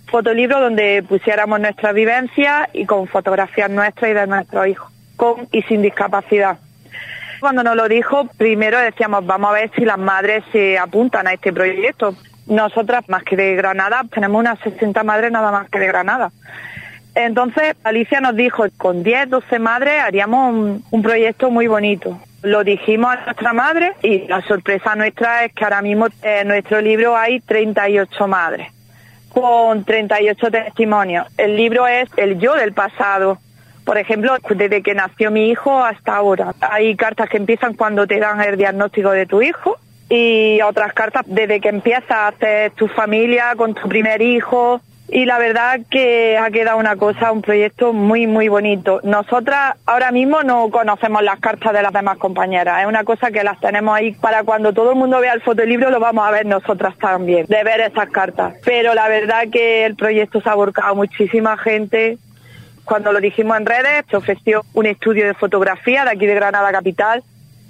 Fotolibro 0.09 0.61
donde 0.61 1.03
pusiéramos 1.09 1.59
nuestras 1.59 1.95
vivencias 1.95 2.69
y 2.75 2.85
con 2.85 3.09
fotografías 3.09 3.71
nuestras 3.71 4.11
y 4.11 4.15
de 4.15 4.27
nuestros 4.27 4.67
hijos, 4.69 4.93
con 5.17 5.49
y 5.51 5.63
sin 5.63 5.81
discapacidad. 5.81 6.59
Cuando 7.41 7.63
nos 7.65 7.77
lo 7.77 7.89
dijo, 7.89 8.27
primero 8.37 8.79
decíamos, 8.79 9.25
vamos 9.25 9.51
a 9.51 9.55
ver 9.55 9.71
si 9.75 9.87
las 9.87 9.99
madres 9.99 10.45
se 10.53 10.77
apuntan 10.79 11.27
a 11.27 11.33
este 11.33 11.51
proyecto. 11.51 12.15
Nosotras, 12.47 13.09
más 13.09 13.23
que 13.23 13.37
de 13.37 13.55
Granada, 13.55 14.03
tenemos 14.13 14.39
unas 14.39 14.59
60 14.61 15.03
madres 15.03 15.33
nada 15.33 15.51
más 15.51 15.71
que 15.71 15.79
de 15.79 15.87
Granada. 15.87 16.31
Entonces, 17.15 17.75
Alicia 17.85 18.21
nos 18.21 18.37
dijo, 18.37 18.65
con 18.77 19.03
10, 19.03 19.31
12 19.31 19.59
madres 19.61 20.03
haríamos 20.03 20.53
un, 20.53 20.85
un 20.91 21.03
proyecto 21.03 21.51
muy 21.51 21.69
bonito. 21.69 22.21
Lo 22.43 22.63
dijimos 22.63 23.17
a 23.17 23.25
nuestra 23.25 23.53
madre 23.53 23.95
y 24.03 24.29
la 24.29 24.43
sorpresa 24.43 24.95
nuestra 24.95 25.45
es 25.45 25.53
que 25.53 25.65
ahora 25.65 25.83
mismo 25.83 26.07
en 26.23 26.47
nuestro 26.47 26.81
libro 26.81 27.17
hay 27.17 27.41
38 27.41 28.29
madres, 28.29 28.69
con 29.29 29.85
38 29.85 30.51
testimonios. 30.51 31.27
El 31.37 31.57
libro 31.57 31.89
es 31.89 32.09
el 32.17 32.39
yo 32.39 32.55
del 32.55 32.73
pasado. 32.73 33.39
Por 33.85 33.99
ejemplo, 33.99 34.37
desde 34.51 34.83
que 34.83 34.95
nació 34.95 35.33
mi 35.33 35.51
hijo 35.51 35.83
hasta 35.83 36.15
ahora. 36.15 36.55
Hay 36.61 36.95
cartas 36.95 37.29
que 37.29 37.39
empiezan 37.39 37.75
cuando 37.75 38.07
te 38.07 38.21
dan 38.21 38.41
el 38.41 38.57
diagnóstico 38.57 39.11
de 39.11 39.27
tu 39.27 39.43
hijo 39.43 39.79
y 40.09 40.61
otras 40.63 40.93
cartas 40.93 41.25
desde 41.27 41.61
que 41.61 41.71
empiezas 41.71 42.11
a 42.11 42.29
hacer 42.29 42.71
tu 42.73 42.87
familia 42.87 43.55
con 43.57 43.75
tu 43.75 43.89
primer 43.89 44.23
hijo. 44.23 44.81
Y 45.11 45.25
la 45.25 45.39
verdad 45.39 45.81
que 45.91 46.37
ha 46.37 46.51
quedado 46.51 46.77
una 46.79 46.97
cosa, 46.97 47.33
un 47.33 47.41
proyecto 47.41 47.95
muy, 47.95 48.27
muy 48.27 48.49
bonito. 48.49 49.01
Nosotras 49.03 49.77
ahora 49.87 50.13
mismo 50.13 50.43
no 50.43 50.69
conocemos 50.71 51.23
las 51.23 51.41
cartas 51.41 51.73
de 51.73 51.83
las 51.83 51.95
demás 51.95 52.19
compañeras, 52.19 52.83
es 52.83 52.87
una 52.87 53.05
cosa 53.05 53.31
que 53.31 53.43
las 53.43 53.59
tenemos 53.59 53.97
ahí 53.97 54.13
para 54.13 54.45
cuando 54.45 54.75
todo 54.75 54.91
el 54.91 54.97
mundo 54.97 55.21
vea 55.21 55.33
el 55.33 55.41
fotolibro 55.41 55.91
lo 55.91 55.99
vamos 55.99 56.27
a 56.27 56.31
ver 56.31 56.45
nosotras 56.45 56.97
también, 56.99 57.47
de 57.47 57.65
ver 57.65 57.81
esas 57.81 58.11
cartas. 58.11 58.55
Pero 58.65 58.95
la 58.95 59.09
verdad 59.09 59.45
que 59.51 59.87
el 59.87 59.97
proyecto 59.97 60.43
se 60.43 60.51
ha 60.51 60.55
volcado 60.55 60.95
muchísima 60.95 61.57
gente. 61.57 62.19
Cuando 62.85 63.13
lo 63.13 63.21
dijimos 63.21 63.57
en 63.57 63.67
redes, 63.67 64.05
se 64.11 64.17
ofreció 64.17 64.63
un 64.75 64.87
estudio 64.87 65.27
de 65.27 65.35
fotografía 65.35 66.05
de 66.05 66.11
aquí 66.11 66.27
de 66.27 66.35
Granada 66.35 66.71
Capital, 66.71 67.23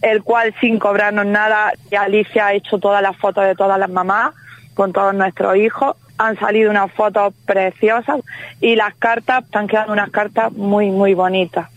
el 0.02 0.22
cual 0.22 0.54
sin 0.60 0.78
cobrarnos 0.78 1.26
nada, 1.26 1.72
Alicia 1.96 2.46
ha 2.46 2.54
hecho 2.54 2.78
todas 2.78 3.02
las 3.02 3.16
fotos 3.16 3.44
de 3.44 3.54
todas 3.54 3.78
las 3.78 3.90
mamás 3.90 4.34
con 4.74 4.92
todos 4.92 5.14
nuestros 5.14 5.56
hijos 5.56 5.96
han 6.18 6.38
salido 6.38 6.70
unas 6.70 6.92
fotos 6.92 7.32
preciosas 7.46 8.20
y 8.60 8.76
las 8.76 8.94
cartas, 8.96 9.44
están 9.44 9.68
quedando 9.68 9.92
unas 9.92 10.10
cartas 10.10 10.52
muy, 10.52 10.90
muy 10.90 11.14
bonitas. 11.14 11.68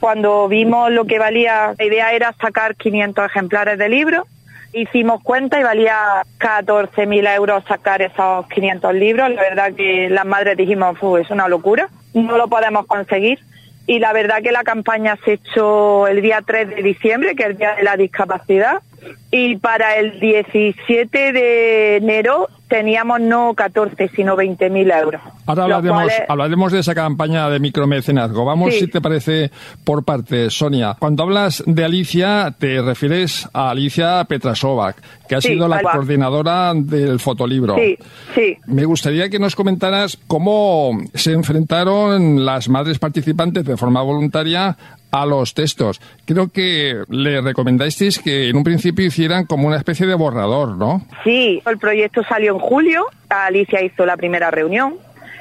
Cuando 0.00 0.46
vimos 0.48 0.90
lo 0.92 1.06
que 1.06 1.18
valía, 1.18 1.74
la 1.78 1.84
idea 1.84 2.12
era 2.12 2.32
sacar 2.34 2.76
500 2.76 3.26
ejemplares 3.26 3.78
de 3.78 3.88
libro, 3.88 4.26
hicimos 4.72 5.22
cuenta 5.22 5.58
y 5.58 5.62
valía 5.62 6.22
14.000 6.38 7.34
euros 7.34 7.64
sacar 7.64 8.02
esos 8.02 8.46
500 8.48 8.94
libros. 8.94 9.30
La 9.30 9.42
verdad 9.42 9.72
que 9.74 10.08
las 10.10 10.26
madres 10.26 10.56
dijimos, 10.56 10.96
es 11.20 11.30
una 11.30 11.48
locura, 11.48 11.88
no 12.12 12.36
lo 12.36 12.48
podemos 12.48 12.86
conseguir. 12.86 13.40
Y 13.86 14.00
la 14.00 14.12
verdad 14.12 14.42
que 14.42 14.50
la 14.50 14.64
campaña 14.64 15.16
se 15.24 15.34
echó 15.34 16.08
el 16.08 16.20
día 16.20 16.42
3 16.44 16.70
de 16.70 16.82
diciembre, 16.82 17.36
que 17.36 17.44
es 17.44 17.50
el 17.50 17.56
día 17.56 17.76
de 17.76 17.84
la 17.84 17.96
discapacidad, 17.96 18.82
y 19.30 19.56
para 19.56 19.96
el 19.96 20.18
17 20.18 21.32
de 21.32 21.96
enero 21.96 22.48
teníamos 22.68 23.20
no 23.20 23.54
14, 23.54 24.08
sino 24.14 24.36
20.000 24.36 25.00
euros. 25.00 25.20
Ahora 25.46 25.64
hablaremos, 25.64 26.12
hablaremos 26.28 26.72
de 26.72 26.80
esa 26.80 26.94
campaña 26.94 27.48
de 27.48 27.60
micromecenazgo. 27.60 28.44
Vamos, 28.44 28.74
si 28.74 28.88
te 28.88 29.00
parece, 29.00 29.50
por 29.84 30.04
parte, 30.04 30.50
Sonia. 30.50 30.96
Cuando 30.98 31.22
hablas 31.22 31.62
de 31.66 31.84
Alicia, 31.84 32.54
te 32.58 32.82
refieres 32.82 33.48
a 33.52 33.70
Alicia 33.70 34.24
Petrasovac, 34.24 34.96
que 35.28 35.36
ha 35.36 35.40
sido 35.40 35.68
la 35.68 35.82
coordinadora 35.82 36.72
del 36.74 37.20
fotolibro. 37.20 37.76
Sí, 37.76 37.96
sí. 38.34 38.56
Me 38.66 38.84
gustaría 38.84 39.28
que 39.28 39.38
nos 39.38 39.54
comentaras 39.54 40.18
cómo 40.26 40.98
se 41.14 41.32
enfrentaron 41.32 42.44
las 42.44 42.68
madres 42.68 42.98
participantes 42.98 43.64
de 43.64 43.76
forma 43.76 44.02
voluntaria 44.02 44.76
a 45.10 45.26
los 45.26 45.54
textos. 45.54 46.00
Creo 46.24 46.48
que 46.48 47.04
le 47.08 47.40
recomendasteis 47.40 48.18
que 48.18 48.48
en 48.48 48.56
un 48.56 48.64
principio 48.64 49.06
hicieran 49.06 49.46
como 49.46 49.66
una 49.68 49.76
especie 49.76 50.06
de 50.06 50.14
borrador, 50.14 50.76
¿no? 50.76 51.02
Sí, 51.24 51.62
el 51.66 51.78
proyecto 51.78 52.22
salió 52.24 52.52
en 52.54 52.58
julio, 52.58 53.06
Alicia 53.28 53.82
hizo 53.82 54.04
la 54.04 54.16
primera 54.16 54.50
reunión 54.50 54.96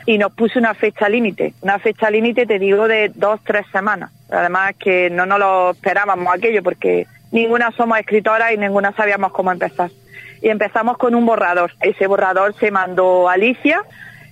y 0.06 0.18
nos 0.18 0.32
puso 0.34 0.60
una 0.60 0.74
fecha 0.74 1.10
límite. 1.10 1.54
Una 1.62 1.80
fecha 1.80 2.10
límite, 2.10 2.46
te 2.46 2.60
digo, 2.60 2.88
de 2.88 3.12
dos, 3.16 3.40
tres 3.44 3.66
semanas. 3.72 4.12
Además 4.30 4.76
que 4.78 5.10
no 5.10 5.26
nos 5.26 5.40
lo 5.40 5.72
esperábamos 5.72 6.34
aquello 6.34 6.62
porque 6.64 7.08
ninguna 7.32 7.72
somos 7.72 7.98
escritoras 8.00 8.54
y 8.54 8.58
ninguna 8.58 8.94
sabíamos 8.94 9.32
cómo 9.32 9.52
empezar. 9.52 9.90
Y 10.42 10.50
empezamos 10.50 10.98
con 10.98 11.16
un 11.16 11.26
borrador. 11.26 11.72
Ese 11.82 12.08
borrador 12.08 12.54
se 12.56 12.70
mandó 12.70 13.30
a 13.30 13.34
Alicia 13.34 13.82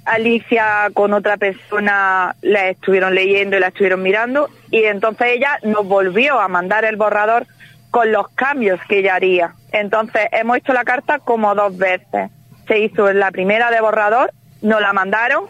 Alicia 0.05 0.89
con 0.93 1.13
otra 1.13 1.37
persona 1.37 2.35
la 2.41 2.69
estuvieron 2.69 3.15
leyendo 3.15 3.57
y 3.57 3.59
la 3.59 3.67
estuvieron 3.67 4.01
mirando 4.01 4.49
y 4.69 4.83
entonces 4.83 5.27
ella 5.31 5.59
nos 5.63 5.87
volvió 5.87 6.39
a 6.39 6.47
mandar 6.47 6.85
el 6.85 6.97
borrador 6.97 7.47
con 7.91 8.11
los 8.11 8.27
cambios 8.29 8.79
que 8.89 8.99
ella 8.99 9.15
haría. 9.15 9.53
Entonces 9.71 10.23
hemos 10.31 10.57
hecho 10.57 10.73
la 10.73 10.83
carta 10.83 11.19
como 11.19 11.55
dos 11.55 11.77
veces. 11.77 12.31
Se 12.67 12.79
hizo 12.79 13.11
la 13.13 13.31
primera 13.31 13.71
de 13.71 13.81
borrador, 13.81 14.31
nos 14.61 14.81
la 14.81 14.93
mandaron 14.93 15.45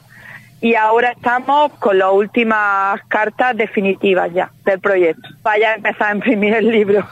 y 0.61 0.75
ahora 0.75 1.11
estamos 1.11 1.73
con 1.73 1.99
las 1.99 2.11
últimas 2.11 3.01
cartas 3.07 3.55
definitivas 3.57 4.31
ya 4.33 4.51
del 4.65 4.79
proyecto. 4.79 5.27
Vaya 5.41 5.71
a 5.71 5.75
empezar 5.75 6.09
a 6.09 6.15
imprimir 6.15 6.53
el 6.53 6.69
libro. 6.69 7.07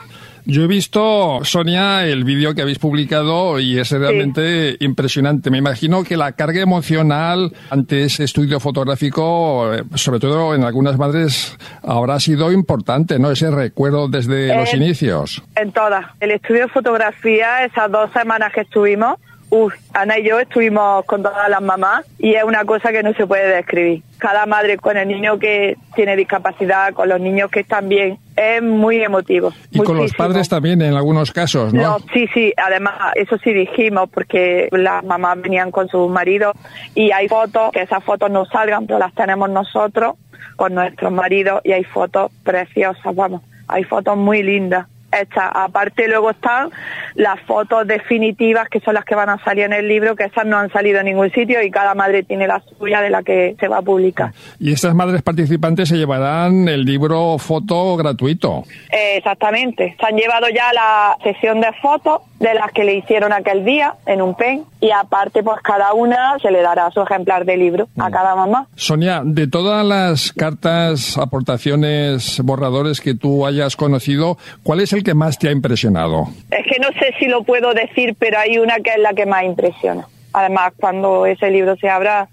Yo 0.46 0.64
he 0.64 0.68
visto, 0.68 1.40
Sonia, 1.44 2.06
el 2.06 2.24
vídeo 2.24 2.56
que 2.56 2.62
habéis 2.62 2.80
publicado 2.80 3.60
y 3.60 3.78
es 3.78 3.92
realmente 3.92 4.76
impresionante. 4.80 5.52
Me 5.52 5.60
imagino 5.60 6.04
que 6.04 6.18
la 6.18 6.32
carga 6.34 6.62
emocional 6.62 7.54
ante 7.70 8.04
ese 8.04 8.24
estudio 8.24 8.60
fotográfico, 8.60 9.74
eh, 9.74 9.84
sobre 9.96 10.20
todo 10.20 10.56
en 10.56 10.64
algunas 10.64 10.98
madres, 10.98 11.58
habrá 11.84 12.20
sido 12.20 12.52
importante, 12.52 13.20
¿no? 13.20 13.32
Ese 13.32 13.52
recuerdo 13.52 14.08
desde 14.08 14.56
los 14.56 14.74
inicios. 14.74 15.44
En 15.56 15.72
todas. 15.72 16.06
El 16.20 16.32
estudio 16.32 16.62
de 16.62 16.68
fotografía, 16.70 17.64
esas 17.64 17.92
dos 17.92 18.12
semanas 18.12 18.52
que 18.54 18.62
estuvimos, 18.62 19.18
Uf, 19.52 19.74
Ana 19.94 20.18
y 20.18 20.24
yo 20.24 20.40
estuvimos 20.40 21.04
con 21.04 21.24
todas 21.24 21.50
las 21.50 21.62
mamás 21.62 22.06
y 22.18 22.36
es 22.36 22.44
una 22.46 22.64
cosa 22.64 22.94
que 22.94 23.04
no 23.04 23.14
se 23.14 23.28
puede 23.28 23.54
describir. 23.54 24.02
Cada 24.18 24.46
madre 24.46 24.78
con 24.78 24.96
el 24.96 25.10
niño 25.10 25.40
que 25.40 25.76
tiene 25.94 26.16
discapacidad, 26.16 26.94
con 26.94 27.10
los 27.10 27.20
niños 27.20 27.52
que 27.52 27.60
están 27.60 27.90
bien, 27.90 28.18
es 28.38 28.64
muy 28.64 29.04
emotivo. 29.04 29.52
Y 29.72 29.80
con 29.80 29.98
los 29.98 30.14
padres 30.14 30.48
también 30.48 30.82
en 30.82 30.94
algunos 30.94 31.32
casos, 31.32 31.74
¿no? 31.74 32.00
Sí, 32.14 32.30
sí, 32.34 32.54
además 32.56 32.94
eso 33.16 33.38
sí 33.44 33.52
dijimos 33.52 34.10
porque 34.10 34.70
las 34.72 35.04
mamás 35.04 35.42
venían 35.42 35.70
con 35.70 35.90
sus 35.90 36.10
maridos 36.10 36.56
y 36.96 37.12
hay 37.12 37.28
fotos, 37.28 37.72
que 37.74 37.82
esas 37.82 38.02
fotos 38.06 38.32
no 38.32 38.46
salgan, 38.46 38.88
pero 38.88 39.00
las 39.00 39.14
tenemos 39.14 39.50
nosotros 39.50 40.16
con 40.56 40.76
nuestros 40.76 41.12
maridos 41.12 41.60
y 41.66 41.74
hay 41.74 41.84
fotos 41.84 42.32
preciosas, 42.44 43.14
vamos, 43.14 43.42
hay 43.68 43.84
fotos 43.84 44.16
muy 44.16 44.44
lindas. 44.44 44.88
Aparte 45.36 46.08
luego 46.08 46.32
están 46.32 46.70
las 47.16 47.40
fotos 47.42 47.88
definitivas 47.88 48.70
que 48.70 48.80
son 48.80 48.94
las 48.94 49.06
que 49.06 49.16
van 49.16 49.30
a 49.30 49.44
salir 49.44 49.66
en 49.66 49.74
el 49.74 49.88
libro, 49.88 50.16
que 50.16 50.26
esas 50.26 50.46
no 50.46 50.58
han 50.58 50.72
salido 50.72 51.00
en 51.00 51.06
ningún 51.06 51.32
sitio 51.32 51.62
y 51.62 51.72
cada 51.72 51.96
madre 51.96 52.24
tiene 52.24 52.48
la 52.48 52.62
suya 52.78 53.02
de 53.02 53.10
la 53.10 53.24
que 53.24 53.56
se 53.60 53.68
va 53.68 53.78
a 53.78 53.82
publicar. 53.82 54.32
Y 54.60 54.72
estas 54.72 54.96
madres 54.96 55.22
participantes 55.22 55.90
se 55.90 55.98
llevarán 55.98 56.68
el 56.68 56.86
libro 56.86 57.38
foto 57.38 57.98
gratuito. 57.98 58.64
exactamente. 58.92 59.96
Se 60.00 60.06
han 60.06 60.16
llevado 60.16 60.48
ya 60.50 60.72
la 60.74 61.18
sesión 61.24 61.62
de 61.62 61.72
fotos 61.82 62.22
de 62.42 62.56
las 62.56 62.72
que 62.72 62.84
le 62.84 62.96
hicieron 62.96 63.32
aquel 63.34 63.64
día 63.64 63.96
en 64.08 64.22
un 64.22 64.36
pen 64.36 64.64
y 64.80 64.90
aparte 64.90 65.44
pues 65.44 65.58
cada 65.62 65.94
una 65.94 66.40
se 66.42 66.50
le 66.50 66.62
dará 66.64 66.90
su 66.90 67.02
ejemplar 67.02 67.46
de 67.46 67.56
libro 67.56 67.88
a 67.98 68.10
mm. 68.10 68.12
cada 68.12 68.36
mamá. 68.36 68.68
Sonia, 68.76 69.22
de 69.24 69.48
todas 69.48 69.86
las 69.86 70.34
cartas, 70.34 71.20
aportaciones, 71.20 72.42
borradores 72.44 73.00
que 73.00 73.14
tú 73.14 73.46
hayas 73.46 73.76
conocido, 73.76 74.38
¿cuál 74.64 74.80
es 74.80 74.92
el 74.92 75.01
que 75.04 75.14
más 75.14 75.38
te 75.38 75.50
ha 75.50 75.52
impresionado? 75.52 76.28
Es 76.50 76.66
que 76.66 76.80
no 76.80 76.88
sé 77.00 77.14
si 77.20 77.28
lo 77.28 77.44
puedo 77.44 77.74
decir, 77.74 78.16
pero 78.18 78.40
hay 78.40 78.58
una 78.58 78.76
que 78.78 78.92
es 78.92 79.00
la 79.00 79.14
que 79.14 79.26
más 79.26 79.44
impresiona. 79.44 80.08
Además, 80.34 80.74
cuando 80.80 81.26
ese 81.26 81.52
libro 81.52 81.76
se 81.76 81.90
abra, 81.90 82.30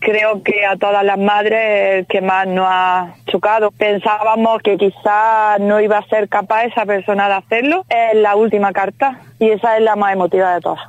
creo 0.00 0.42
que 0.42 0.64
a 0.64 0.76
todas 0.76 1.04
las 1.04 1.18
madres 1.18 1.98
el 1.98 2.06
que 2.06 2.20
más 2.20 2.46
nos 2.46 2.66
ha 2.68 3.14
chocado. 3.26 3.70
Pensábamos 3.70 4.62
que 4.62 4.76
quizá 4.76 5.58
no 5.58 5.80
iba 5.80 5.98
a 5.98 6.06
ser 6.06 6.28
capaz 6.28 6.64
esa 6.64 6.86
persona 6.86 7.28
de 7.28 7.34
hacerlo. 7.34 7.84
Es 7.88 8.16
la 8.16 8.34
última 8.36 8.72
carta 8.72 9.20
y 9.38 9.50
esa 9.50 9.76
es 9.76 9.82
la 9.82 9.96
más 9.96 10.12
emotiva 10.12 10.54
de 10.54 10.60
todas. 10.60 10.80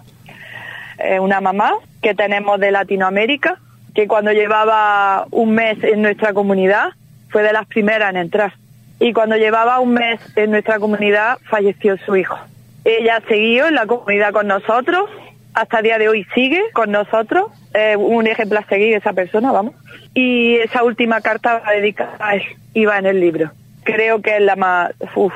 Es 0.97 1.19
una 1.19 1.41
mamá 1.41 1.73
que 2.01 2.13
tenemos 2.13 2.59
de 2.59 2.71
Latinoamérica 2.71 3.59
que 3.93 4.07
cuando 4.07 4.31
llevaba 4.31 5.25
un 5.31 5.53
mes 5.53 5.83
en 5.83 6.01
nuestra 6.01 6.33
comunidad 6.33 6.89
fue 7.29 7.43
de 7.43 7.53
las 7.53 7.65
primeras 7.67 8.11
en 8.11 8.17
entrar. 8.17 8.53
Y 9.01 9.13
cuando 9.13 9.35
llevaba 9.35 9.79
un 9.79 9.95
mes 9.95 10.21
en 10.35 10.51
nuestra 10.51 10.77
comunidad 10.77 11.39
falleció 11.49 11.97
su 12.05 12.15
hijo. 12.15 12.37
Ella 12.85 13.19
siguió 13.27 13.67
en 13.67 13.73
la 13.73 13.87
comunidad 13.87 14.31
con 14.31 14.45
nosotros, 14.45 15.09
hasta 15.55 15.79
el 15.79 15.83
día 15.83 15.97
de 15.97 16.07
hoy 16.07 16.25
sigue 16.35 16.61
con 16.71 16.91
nosotros, 16.91 17.51
un 17.97 18.27
ejemplo 18.27 18.59
a 18.59 18.65
seguir 18.67 18.95
esa 18.95 19.13
persona, 19.13 19.51
vamos. 19.51 19.73
Y 20.13 20.57
esa 20.57 20.83
última 20.83 21.19
carta 21.19 21.63
va 21.65 21.71
dedicada 21.71 22.15
a 22.19 22.35
él, 22.35 22.43
iba 22.75 22.97
en 22.99 23.07
el 23.07 23.19
libro 23.19 23.51
creo 23.83 24.21
que 24.21 24.37
es 24.37 24.41
la 24.41 24.55
más, 24.55 24.91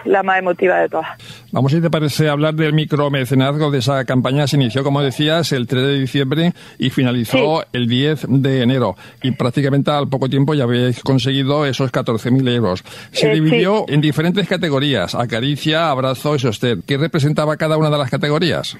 la 0.05 0.23
más 0.23 0.39
emotiva 0.39 0.79
de 0.79 0.89
todas. 0.89 1.07
Vamos, 1.51 1.71
si 1.71 1.81
te 1.81 1.89
parece, 1.89 2.29
hablar 2.29 2.53
del 2.53 2.73
micromecenazgo 2.73 3.71
de 3.71 3.79
esa 3.79 4.05
campaña. 4.05 4.47
Se 4.47 4.57
inició, 4.57 4.83
como 4.83 5.01
decías, 5.01 5.51
el 5.51 5.67
3 5.67 5.83
de 5.83 5.99
diciembre 5.99 6.53
y 6.77 6.89
finalizó 6.89 7.63
el 7.71 7.87
10 7.87 8.25
de 8.27 8.61
enero. 8.61 8.95
Y 9.21 9.31
prácticamente 9.31 9.91
al 9.91 10.09
poco 10.09 10.29
tiempo 10.29 10.53
ya 10.53 10.63
habéis 10.63 11.01
conseguido 11.01 11.65
esos 11.65 11.91
14.000 11.91 12.49
euros. 12.49 12.83
Se 13.11 13.31
eh, 13.31 13.33
dividió 13.33 13.85
en 13.87 14.01
diferentes 14.01 14.47
categorías, 14.47 15.15
acaricia, 15.15 15.89
abrazo 15.89 16.35
y 16.35 16.39
sostén. 16.39 16.83
¿Qué 16.83 16.97
representaba 16.97 17.57
cada 17.57 17.77
una 17.77 17.89
de 17.89 17.97
las 17.97 18.09
categorías? 18.09 18.77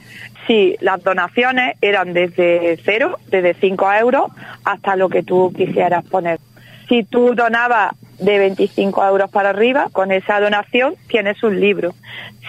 Sí, 0.47 0.75
las 0.81 1.03
donaciones 1.03 1.75
eran 1.81 2.13
desde 2.13 2.77
cero, 2.83 3.17
desde 3.27 3.55
5 3.55 3.93
euros, 3.93 4.31
hasta 4.63 4.95
lo 4.95 5.09
que 5.09 5.23
tú 5.23 5.51
quisieras 5.55 6.05
poner. 6.05 6.39
Si 6.87 7.03
tú 7.03 7.33
donabas 7.33 7.93
de 8.19 8.39
25 8.39 9.05
euros 9.05 9.29
para 9.29 9.49
arriba, 9.49 9.89
con 9.91 10.11
esa 10.11 10.39
donación 10.39 10.95
tienes 11.07 11.41
un 11.43 11.59
libro. 11.59 11.93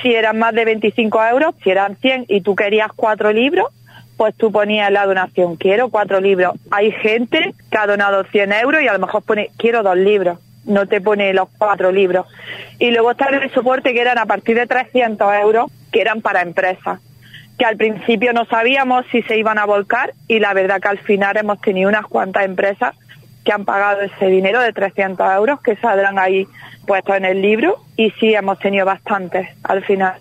Si 0.03 0.15
eran 0.15 0.39
más 0.39 0.55
de 0.55 0.65
25 0.65 1.25
euros, 1.27 1.55
si 1.63 1.71
eran 1.71 1.97
100 1.97 2.27
y 2.29 2.41
tú 2.41 2.55
querías 2.55 2.91
cuatro 2.95 3.33
libros, 3.33 3.69
pues 4.17 4.35
tú 4.35 4.51
ponías 4.51 4.91
la 4.91 5.07
donación, 5.07 5.57
quiero 5.57 5.91
cuatro 5.91 6.21
libros. 6.21 6.55
Hay 6.71 6.91
gente 6.93 7.55
que 7.71 7.79
ha 7.79 7.87
donado 7.87 8.25
100 8.25 8.53
euros 8.53 8.83
y 8.83 8.89
a 8.89 8.93
lo 8.93 8.99
mejor 8.99 9.23
pone, 9.23 9.51
quiero 9.59 9.83
dos 9.83 9.97
libros, 9.97 10.39
no 10.65 10.87
te 10.87 11.01
pone 11.01 11.35
los 11.35 11.49
cuatro 11.59 11.93
libros. 11.93 12.27
Y 12.79 12.91
luego 12.91 13.11
está 13.11 13.27
el 13.27 13.51
soporte 13.53 13.93
que 13.93 14.01
eran 14.01 14.19
a 14.19 14.27
partir 14.27 14.57
de 14.57 14.67
300 14.67 15.35
euros, 15.43 15.71
que 15.93 16.01
eran 16.01 16.23
para 16.23 16.43
empresas. 16.43 17.01
que 17.59 17.65
al 17.65 17.77
principio 17.77 18.33
no 18.35 18.45
sabíamos 18.45 19.07
si 19.11 19.23
se 19.23 19.39
iban 19.39 19.59
a 19.59 19.65
volcar 19.65 20.13
y 20.29 20.41
la 20.41 20.53
verdad 20.53 20.81
que 20.81 20.89
al 20.89 20.99
final 20.99 21.39
hemos 21.39 21.59
tenido 21.61 21.89
unas 21.89 22.07
cuantas 22.07 22.45
empresas 22.45 22.95
que 23.47 23.53
han 23.53 23.65
pagado 23.65 24.03
ese 24.03 24.27
dinero 24.27 24.61
de 24.61 24.73
300 24.73 25.27
euros 25.37 25.61
que 25.63 25.77
saldrán 25.77 26.19
ahí 26.19 26.47
puestos 26.87 27.17
en 27.17 27.25
el 27.25 27.41
libro 27.41 27.77
y 27.97 28.11
sí 28.21 28.35
hemos 28.35 28.59
tenido 28.59 28.85
bastantes 28.85 29.49
al 29.63 29.83
final. 29.85 30.15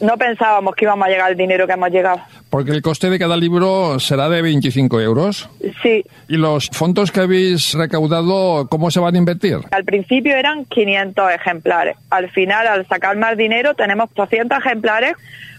No 0.00 0.16
pensábamos 0.16 0.74
que 0.74 0.84
íbamos 0.84 1.06
a 1.06 1.10
llegar 1.10 1.26
al 1.28 1.36
dinero 1.36 1.66
que 1.66 1.74
hemos 1.74 1.90
llegado. 1.90 2.20
Porque 2.50 2.72
el 2.72 2.82
coste 2.82 3.08
de 3.10 3.18
cada 3.18 3.36
libro 3.36 4.00
será 4.00 4.28
de 4.28 4.42
25 4.42 5.00
euros. 5.00 5.48
Sí, 5.82 6.04
¿Y 6.28 6.36
los 6.38 6.68
fondos 6.72 7.12
que 7.12 7.20
habéis 7.20 7.74
recaudado, 7.74 8.66
cómo 8.68 8.90
se 8.90 8.98
van 9.00 9.14
a 9.14 9.18
invertir? 9.18 9.58
al 9.70 9.84
principio 9.84 10.34
eran 10.34 10.64
500 10.64 11.32
ejemplares. 11.32 11.96
Al 12.10 12.30
final, 12.30 12.66
al 12.66 12.86
sacar 12.88 13.16
más 13.16 13.36
dinero, 13.36 13.74
tenemos 13.74 14.08
800 14.14 14.58
ejemplares. 14.58 15.14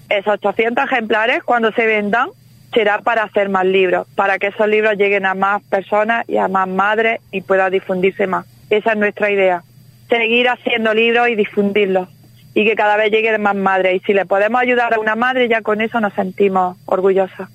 Esos 0.10 0.34
800 0.44 0.86
ejemplares, 0.86 1.44
cuando 1.44 1.72
se 1.72 1.86
vendan, 1.86 2.30
será 2.74 3.00
para 3.00 3.24
hacer 3.24 3.50
más 3.50 3.66
libros, 3.66 4.08
para 4.16 4.40
que 4.40 4.48
esos 4.48 4.68
libros 4.68 4.98
lleguen 4.98 5.26
a 5.26 5.34
más 5.34 5.62
personas 5.64 6.28
y 6.28 6.38
a 6.38 6.48
más 6.48 6.68
madres 6.68 7.22
y 7.32 7.42
pueda 7.42 7.70
difundirse 7.70 8.28
más. 8.28 8.46
Esa 8.70 8.94
es 8.94 8.98
nuestra 8.98 9.32
idea. 9.32 9.64
Seguir 10.10 10.50
haciendo 10.50 10.94
libros 10.94 11.30
y 11.30 11.36
difundirlos 11.36 12.10
y 12.56 12.66
que 12.66 12.76
cada 12.76 12.98
vez 12.98 13.12
lleguen 13.12 13.42
más 13.42 13.56
madres. 13.56 14.02
Y 14.02 14.06
si 14.06 14.14
le 14.14 14.26
podemos 14.26 14.62
ayudar 14.62 14.94
a 14.94 15.00
una 15.00 15.16
madre, 15.16 15.48
ya 15.48 15.62
con 15.62 15.82
eso 15.82 16.00
nos 16.00 16.14
sentimos 16.14 16.78
orgullosas. 16.86 17.50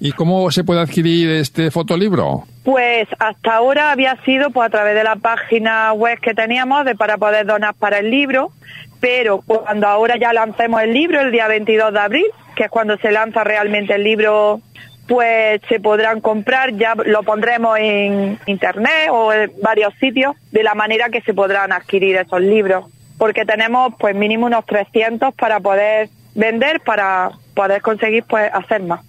¿Y 0.00 0.12
cómo 0.12 0.50
se 0.50 0.64
puede 0.64 0.80
adquirir 0.80 1.30
este 1.30 1.70
fotolibro? 1.70 2.44
Pues 2.64 3.08
hasta 3.18 3.54
ahora 3.54 3.92
había 3.92 4.16
sido 4.24 4.50
pues, 4.50 4.66
a 4.66 4.70
través 4.70 4.94
de 4.94 5.04
la 5.04 5.16
página 5.16 5.92
web 5.92 6.18
que 6.20 6.34
teníamos 6.34 6.84
de 6.84 6.96
para 6.96 7.18
poder 7.18 7.46
donar 7.46 7.74
para 7.74 7.98
el 7.98 8.10
libro, 8.10 8.50
pero 9.02 9.42
cuando 9.42 9.88
ahora 9.88 10.16
ya 10.16 10.32
lancemos 10.32 10.80
el 10.80 10.94
libro 10.94 11.20
el 11.20 11.32
día 11.32 11.48
22 11.48 11.92
de 11.92 11.98
abril, 11.98 12.26
que 12.54 12.64
es 12.64 12.70
cuando 12.70 12.96
se 12.98 13.10
lanza 13.10 13.42
realmente 13.42 13.96
el 13.96 14.04
libro, 14.04 14.60
pues 15.08 15.60
se 15.68 15.80
podrán 15.80 16.20
comprar, 16.20 16.72
ya 16.76 16.94
lo 16.94 17.24
pondremos 17.24 17.76
en 17.80 18.38
internet 18.46 19.08
o 19.10 19.32
en 19.32 19.50
varios 19.60 19.92
sitios, 19.94 20.36
de 20.52 20.62
la 20.62 20.74
manera 20.74 21.08
que 21.08 21.20
se 21.22 21.34
podrán 21.34 21.72
adquirir 21.72 22.14
esos 22.14 22.40
libros, 22.40 22.84
porque 23.18 23.44
tenemos 23.44 23.92
pues 23.98 24.14
mínimo 24.14 24.46
unos 24.46 24.64
300 24.66 25.34
para 25.34 25.58
poder 25.58 26.08
vender, 26.36 26.78
para 26.78 27.32
poder 27.56 27.82
conseguir 27.82 28.22
pues 28.22 28.48
hacer 28.54 28.84
más. 28.84 29.00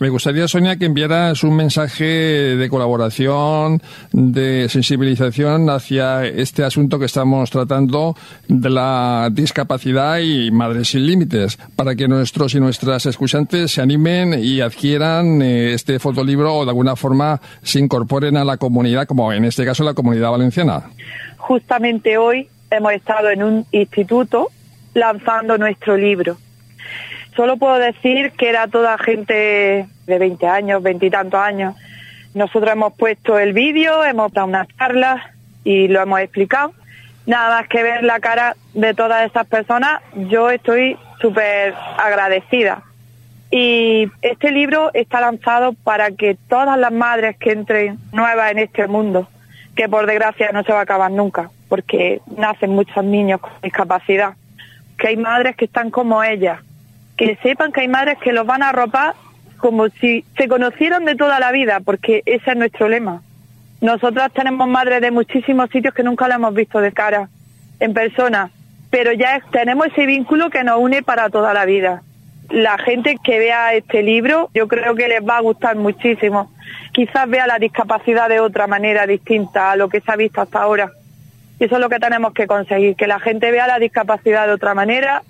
Me 0.00 0.10
gustaría, 0.10 0.46
Sonia, 0.46 0.76
que 0.76 0.84
enviaras 0.84 1.42
un 1.42 1.56
mensaje 1.56 2.04
de 2.04 2.68
colaboración, 2.68 3.82
de 4.12 4.68
sensibilización 4.68 5.68
hacia 5.70 6.24
este 6.24 6.62
asunto 6.62 7.00
que 7.00 7.06
estamos 7.06 7.50
tratando 7.50 8.14
de 8.46 8.70
la 8.70 9.28
discapacidad 9.32 10.18
y 10.20 10.52
Madres 10.52 10.90
sin 10.90 11.04
Límites, 11.04 11.58
para 11.74 11.96
que 11.96 12.06
nuestros 12.06 12.54
y 12.54 12.60
nuestras 12.60 13.06
escuchantes 13.06 13.72
se 13.72 13.82
animen 13.82 14.34
y 14.40 14.60
adquieran 14.60 15.42
eh, 15.42 15.72
este 15.72 15.98
fotolibro 15.98 16.54
o 16.54 16.64
de 16.64 16.70
alguna 16.70 16.94
forma 16.94 17.40
se 17.62 17.80
incorporen 17.80 18.36
a 18.36 18.44
la 18.44 18.56
comunidad, 18.56 19.08
como 19.08 19.32
en 19.32 19.46
este 19.46 19.64
caso 19.64 19.82
la 19.82 19.94
comunidad 19.94 20.30
valenciana. 20.30 20.84
Justamente 21.38 22.18
hoy 22.18 22.48
hemos 22.70 22.92
estado 22.92 23.30
en 23.30 23.42
un 23.42 23.66
instituto 23.72 24.48
lanzando 24.94 25.58
nuestro 25.58 25.96
libro. 25.96 26.36
Solo 27.38 27.56
puedo 27.56 27.78
decir 27.78 28.32
que 28.32 28.48
era 28.48 28.66
toda 28.66 28.98
gente 28.98 29.86
de 30.06 30.18
20 30.18 30.44
años, 30.48 30.82
20 30.82 31.06
y 31.06 31.10
tantos 31.10 31.38
años. 31.38 31.76
Nosotros 32.34 32.72
hemos 32.72 32.94
puesto 32.94 33.38
el 33.38 33.52
vídeo, 33.52 34.04
hemos 34.04 34.32
dado 34.32 34.48
unas 34.48 34.66
charlas 34.76 35.22
y 35.62 35.86
lo 35.86 36.02
hemos 36.02 36.18
explicado. 36.18 36.72
Nada 37.26 37.60
más 37.60 37.68
que 37.68 37.84
ver 37.84 38.02
la 38.02 38.18
cara 38.18 38.56
de 38.74 38.92
todas 38.92 39.24
esas 39.24 39.46
personas, 39.46 40.02
yo 40.16 40.50
estoy 40.50 40.96
súper 41.20 41.74
agradecida. 41.96 42.82
Y 43.52 44.10
este 44.20 44.50
libro 44.50 44.90
está 44.92 45.20
lanzado 45.20 45.74
para 45.74 46.10
que 46.10 46.36
todas 46.48 46.76
las 46.76 46.90
madres 46.90 47.36
que 47.36 47.52
entren 47.52 48.00
nuevas 48.10 48.50
en 48.50 48.58
este 48.58 48.88
mundo, 48.88 49.28
que 49.76 49.88
por 49.88 50.06
desgracia 50.06 50.50
no 50.50 50.64
se 50.64 50.72
va 50.72 50.80
a 50.80 50.82
acabar 50.82 51.12
nunca, 51.12 51.52
porque 51.68 52.20
nacen 52.36 52.70
muchos 52.70 53.04
niños 53.04 53.40
con 53.40 53.52
discapacidad, 53.62 54.34
que 54.98 55.06
hay 55.06 55.16
madres 55.16 55.54
que 55.54 55.66
están 55.66 55.92
como 55.92 56.24
ellas, 56.24 56.62
que 57.18 57.36
sepan 57.42 57.72
que 57.72 57.82
hay 57.82 57.88
madres 57.88 58.16
que 58.18 58.32
los 58.32 58.46
van 58.46 58.62
a 58.62 58.70
arropar 58.70 59.14
como 59.58 59.88
si 59.88 60.24
se 60.36 60.48
conocieran 60.48 61.04
de 61.04 61.16
toda 61.16 61.40
la 61.40 61.50
vida, 61.50 61.80
porque 61.84 62.22
ese 62.24 62.52
es 62.52 62.56
nuestro 62.56 62.88
lema. 62.88 63.22
Nosotras 63.80 64.32
tenemos 64.32 64.68
madres 64.68 65.00
de 65.00 65.10
muchísimos 65.10 65.68
sitios 65.70 65.92
que 65.92 66.04
nunca 66.04 66.28
la 66.28 66.36
hemos 66.36 66.54
visto 66.54 66.80
de 66.80 66.92
cara, 66.92 67.28
en 67.80 67.92
persona, 67.92 68.50
pero 68.90 69.12
ya 69.12 69.42
tenemos 69.50 69.88
ese 69.88 70.06
vínculo 70.06 70.48
que 70.48 70.62
nos 70.62 70.78
une 70.78 71.02
para 71.02 71.28
toda 71.28 71.52
la 71.52 71.64
vida. 71.64 72.02
La 72.50 72.78
gente 72.78 73.16
que 73.22 73.38
vea 73.38 73.74
este 73.74 74.02
libro, 74.02 74.48
yo 74.54 74.68
creo 74.68 74.94
que 74.94 75.08
les 75.08 75.20
va 75.20 75.36
a 75.38 75.42
gustar 75.42 75.76
muchísimo. 75.76 76.50
Quizás 76.92 77.28
vea 77.28 77.46
la 77.46 77.58
discapacidad 77.58 78.28
de 78.28 78.40
otra 78.40 78.66
manera 78.66 79.06
distinta 79.06 79.72
a 79.72 79.76
lo 79.76 79.88
que 79.88 80.00
se 80.00 80.10
ha 80.10 80.16
visto 80.16 80.40
hasta 80.40 80.62
ahora. 80.62 80.90
Y 81.58 81.64
eso 81.64 81.74
es 81.74 81.80
lo 81.80 81.88
que 81.88 81.98
tenemos 81.98 82.32
que 82.32 82.46
conseguir, 82.46 82.94
que 82.94 83.08
la 83.08 83.18
gente 83.18 83.50
vea 83.50 83.66
la 83.66 83.80
discapacidad 83.80 84.46
de 84.46 84.52
otra 84.52 84.74
manera, 84.74 85.22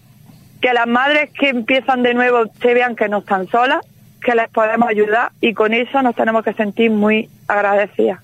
que 0.60 0.72
las 0.72 0.86
madres 0.86 1.30
que 1.38 1.50
empiezan 1.50 2.02
de 2.02 2.14
nuevo 2.14 2.44
se 2.60 2.74
vean 2.74 2.96
que 2.96 3.08
no 3.08 3.18
están 3.18 3.48
solas, 3.48 3.84
que 4.20 4.34
les 4.34 4.48
podemos 4.48 4.88
ayudar 4.88 5.32
y 5.40 5.54
con 5.54 5.72
eso 5.72 6.02
nos 6.02 6.14
tenemos 6.14 6.44
que 6.44 6.52
sentir 6.54 6.90
muy 6.90 7.28
agradecidas. 7.46 8.20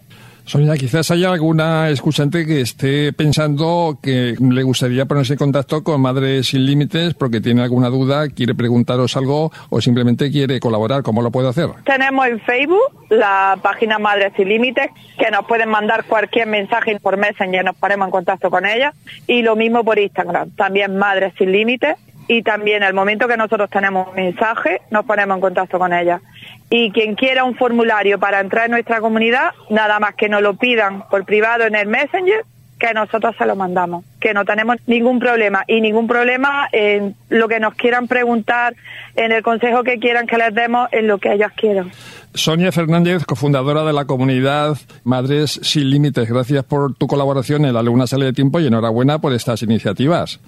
Sonia, 0.47 0.77
quizás 0.77 1.11
haya 1.11 1.33
alguna 1.33 1.89
escuchante 1.89 2.45
que 2.45 2.61
esté 2.61 3.15
pensando 3.15 3.99
que 4.03 4.35
le 4.39 4.63
gustaría 4.63 5.07
ponerse 5.07 5.33
en 5.33 5.39
contacto 5.39 5.83
con 5.83 6.03
Madres 6.03 6.49
Sin 6.49 6.67
Límites 6.67 7.15
porque 7.15 7.41
tiene 7.41 7.63
alguna 7.63 7.89
duda, 7.89 8.29
quiere 8.29 8.55
preguntaros 8.55 9.17
algo 9.17 9.51
o 9.71 9.81
simplemente 9.81 10.31
quiere 10.31 10.61
colaborar. 10.61 11.03
¿Cómo 11.03 11.23
lo 11.23 11.31
puede 11.31 11.49
hacer? 11.49 11.71
Tenemos 11.87 12.27
en 12.27 12.41
Facebook 12.41 13.07
la 13.09 13.59
página 13.63 13.99
Madres 13.99 14.35
Sin 14.37 14.51
Límites, 14.51 14.91
que 15.19 15.31
nos 15.31 15.47
pueden 15.47 15.71
mandar 15.71 16.05
cualquier 16.05 16.47
mensaje 16.47 17.01
por 17.01 17.17
Messenger, 17.17 17.65
nos 17.65 17.77
ponemos 17.77 18.09
en 18.09 18.11
contacto 18.11 18.51
con 18.51 18.67
ellas. 18.67 18.95
Y 19.27 19.41
lo 19.41 19.57
mismo 19.57 19.83
por 19.83 19.99
Instagram, 19.99 20.51
también 20.51 20.99
Madres 20.99 21.33
Sin 21.39 21.53
Límites. 21.53 21.97
Y 22.27 22.43
también 22.43 22.83
al 22.83 22.95
momento 22.95 23.29
que 23.29 23.37
nosotros 23.37 23.69
tenemos 23.69 24.09
un 24.09 24.15
mensaje, 24.15 24.81
nos 24.91 25.05
ponemos 25.05 25.37
en 25.37 25.41
contacto 25.41 25.79
con 25.79 25.93
ellas. 25.93 26.23
Y 26.71 26.91
quien 26.91 27.15
quiera 27.15 27.45
un 27.45 27.55
formulario 27.55 28.19
para 28.19 28.41
entrar 28.41 28.67
en 28.67 28.73
nuestra 28.73 29.01
comunidad, 29.01 29.53
nada 29.69 30.01
más 30.01 30.15
que 30.15 30.29
nos 30.29 30.41
lo 30.43 30.55
pidan 30.55 31.07
por 31.09 31.25
privado 31.25 31.65
en 31.65 31.75
el 31.75 31.87
Messenger, 31.87 32.45
que 32.85 32.93
nosotros 32.93 33.35
se 33.39 33.47
lo 33.47 33.57
mandamos, 33.57 34.05
que 34.21 34.35
no 34.35 34.45
tenemos 34.45 34.77
ningún 34.87 35.19
problema 35.19 35.65
y 35.67 35.81
ningún 35.81 36.07
problema 36.07 36.69
en 36.71 37.15
lo 37.31 37.49
que 37.49 37.59
nos 37.59 37.73
quieran 37.75 38.09
preguntar, 38.09 38.75
en 39.17 39.33
el 39.33 39.43
consejo 39.43 39.83
que 39.85 39.99
quieran 39.99 40.27
que 40.27 40.37
les 40.37 40.55
demos, 40.55 40.91
en 40.93 41.07
lo 41.07 41.17
que 41.17 41.33
ellas 41.33 41.51
quieran. 41.57 41.91
Sonia 42.35 42.73
Fernández, 42.73 43.25
cofundadora 43.25 43.85
de 43.85 43.95
la 43.95 44.05
comunidad 44.05 44.77
Madres 45.03 45.61
Sin 45.63 45.89
Límites, 45.89 46.29
gracias 46.29 46.63
por 46.65 46.95
tu 46.95 47.07
colaboración 47.07 47.65
en 47.65 47.73
la 47.73 47.83
Luna 47.83 48.07
Sale 48.07 48.27
de 48.27 48.33
Tiempo 48.35 48.61
y 48.61 48.67
enhorabuena 48.67 49.19
por 49.19 49.33
estas 49.33 49.63
iniciativas. 49.63 50.41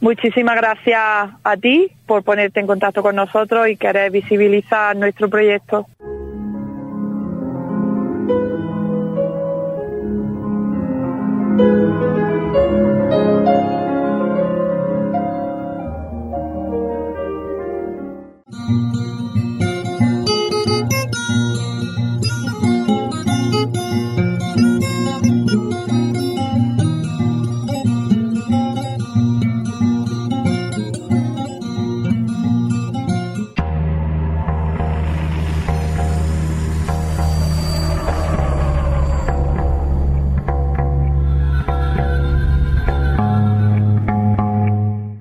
Muchísimas 0.00 0.56
gracias 0.56 1.30
a 1.44 1.56
ti 1.56 1.92
por 2.06 2.24
ponerte 2.24 2.58
en 2.58 2.66
contacto 2.66 3.00
con 3.00 3.14
nosotros 3.14 3.68
y 3.68 3.76
querer 3.76 4.10
visibilizar 4.10 4.96
nuestro 4.96 5.28
proyecto. 5.28 5.86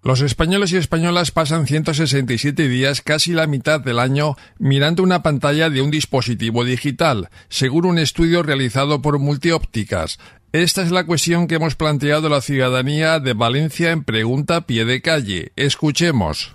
Los 0.06 0.22
españoles 0.22 0.72
y 0.72 0.78
españolas 0.78 1.32
pasan 1.32 1.66
167 1.66 2.70
días, 2.70 3.02
casi 3.02 3.34
la 3.34 3.48
mitad 3.48 3.82
del 3.82 3.98
año, 3.98 4.36
mirando 4.60 5.02
una 5.02 5.24
pantalla 5.24 5.72
de 5.72 5.82
un 5.82 5.90
dispositivo 5.90 6.64
digital, 6.64 7.30
según 7.50 7.88
un 7.88 7.98
estudio 7.98 8.44
realizado 8.44 9.02
por 9.02 9.18
Multiópticas. 9.18 10.20
Esta 10.52 10.84
es 10.84 10.92
la 10.92 11.08
cuestión 11.08 11.48
que 11.48 11.56
hemos 11.56 11.74
planteado 11.74 12.30
la 12.30 12.42
ciudadanía 12.42 13.20
de 13.20 13.34
Valencia 13.34 13.90
en 13.90 14.04
Pregunta 14.04 14.68
Pie 14.68 14.86
de 14.86 15.02
Calle. 15.02 15.54
Escuchemos. 15.56 16.54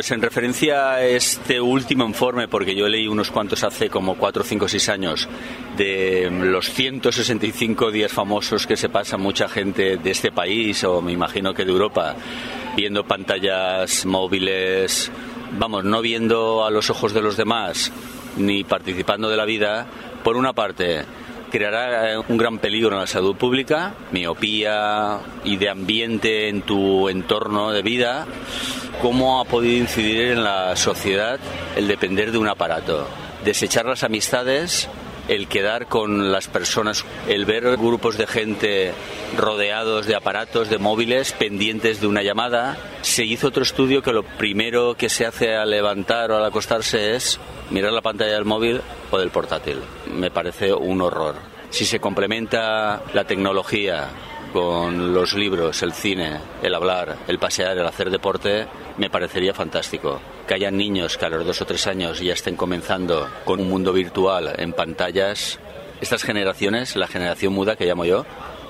Pues 0.00 0.12
en 0.12 0.22
referencia 0.22 0.92
a 0.92 1.04
este 1.04 1.60
último 1.60 2.06
informe, 2.06 2.48
porque 2.48 2.74
yo 2.74 2.88
leí 2.88 3.06
unos 3.06 3.30
cuantos 3.30 3.62
hace 3.64 3.90
como 3.90 4.14
4, 4.14 4.42
5, 4.42 4.66
6 4.66 4.88
años, 4.88 5.28
de 5.76 6.30
los 6.30 6.70
165 6.70 7.90
días 7.90 8.10
famosos 8.10 8.66
que 8.66 8.78
se 8.78 8.88
pasa 8.88 9.18
mucha 9.18 9.46
gente 9.46 9.98
de 9.98 10.10
este 10.10 10.32
país 10.32 10.82
o 10.84 11.02
me 11.02 11.12
imagino 11.12 11.52
que 11.52 11.66
de 11.66 11.72
Europa 11.72 12.16
viendo 12.74 13.04
pantallas 13.04 14.06
móviles, 14.06 15.12
vamos, 15.58 15.84
no 15.84 16.00
viendo 16.00 16.64
a 16.64 16.70
los 16.70 16.88
ojos 16.88 17.12
de 17.12 17.20
los 17.20 17.36
demás 17.36 17.92
ni 18.38 18.64
participando 18.64 19.28
de 19.28 19.36
la 19.36 19.44
vida, 19.44 19.86
por 20.24 20.38
una 20.38 20.54
parte, 20.54 21.04
creará 21.50 22.20
un 22.20 22.36
gran 22.36 22.58
peligro 22.58 22.94
en 22.94 23.00
la 23.00 23.06
salud 23.06 23.36
pública, 23.36 23.94
miopía 24.12 25.18
y 25.44 25.56
de 25.56 25.68
ambiente 25.68 26.48
en 26.48 26.62
tu 26.62 27.08
entorno 27.08 27.72
de 27.72 27.82
vida. 27.82 28.26
¿Cómo 29.02 29.40
ha 29.40 29.44
podido 29.44 29.76
incidir 29.76 30.32
en 30.32 30.44
la 30.44 30.76
sociedad 30.76 31.38
el 31.76 31.88
depender 31.88 32.32
de 32.32 32.38
un 32.38 32.48
aparato? 32.48 33.06
Desechar 33.44 33.86
las 33.86 34.04
amistades, 34.04 34.88
el 35.28 35.48
quedar 35.48 35.86
con 35.86 36.32
las 36.32 36.48
personas, 36.48 37.04
el 37.28 37.44
ver 37.44 37.76
grupos 37.76 38.16
de 38.16 38.26
gente 38.26 38.92
rodeados 39.36 40.06
de 40.06 40.16
aparatos, 40.16 40.68
de 40.70 40.78
móviles, 40.78 41.32
pendientes 41.32 42.00
de 42.00 42.06
una 42.06 42.22
llamada. 42.22 42.76
Se 43.02 43.24
hizo 43.24 43.48
otro 43.48 43.62
estudio 43.62 44.02
que 44.02 44.12
lo 44.12 44.22
primero 44.22 44.94
que 44.96 45.08
se 45.08 45.26
hace 45.26 45.54
al 45.54 45.70
levantar 45.70 46.30
o 46.30 46.36
al 46.36 46.44
acostarse 46.44 47.14
es 47.14 47.38
mirar 47.70 47.92
la 47.92 48.02
pantalla 48.02 48.34
del 48.34 48.44
móvil 48.44 48.80
o 49.10 49.18
del 49.18 49.30
portátil. 49.30 49.78
Me 50.12 50.30
parece 50.30 50.72
un 50.72 51.00
horror. 51.00 51.36
Si 51.70 51.84
se 51.84 52.00
complementa 52.00 53.02
la 53.14 53.24
tecnología 53.24 54.08
con 54.52 55.14
los 55.14 55.34
libros, 55.34 55.82
el 55.82 55.92
cine, 55.92 56.38
el 56.62 56.74
hablar, 56.74 57.16
el 57.28 57.38
pasear, 57.38 57.78
el 57.78 57.86
hacer 57.86 58.10
deporte, 58.10 58.66
me 58.98 59.10
parecería 59.10 59.54
fantástico. 59.54 60.20
Que 60.46 60.54
haya 60.54 60.70
niños 60.70 61.16
que 61.16 61.26
a 61.26 61.28
los 61.28 61.46
dos 61.46 61.60
o 61.62 61.64
tres 61.64 61.86
años 61.86 62.20
ya 62.20 62.32
estén 62.32 62.56
comenzando 62.56 63.28
con 63.44 63.60
un 63.60 63.68
mundo 63.68 63.92
virtual 63.92 64.52
en 64.56 64.72
pantallas. 64.72 65.58
Estas 66.00 66.22
generaciones, 66.22 66.96
la 66.96 67.06
generación 67.06 67.52
muda 67.52 67.76
que 67.76 67.86
llamo 67.86 68.04
yo, 68.04 68.24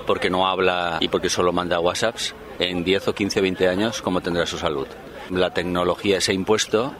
porque 0.05 0.29
no 0.29 0.47
habla 0.47 0.97
y 0.99 1.07
porque 1.07 1.29
solo 1.29 1.53
manda 1.53 1.79
WhatsApps, 1.79 2.35
en 2.59 2.83
10 2.83 3.07
o 3.07 3.13
15 3.15 3.39
o 3.39 3.41
20 3.43 3.67
años, 3.67 4.01
¿cómo 4.01 4.21
tendrá 4.21 4.45
su 4.45 4.57
salud? 4.57 4.87
La 5.29 5.53
tecnología 5.53 6.21
se 6.21 6.31
ha 6.31 6.35
impuesto 6.35 6.93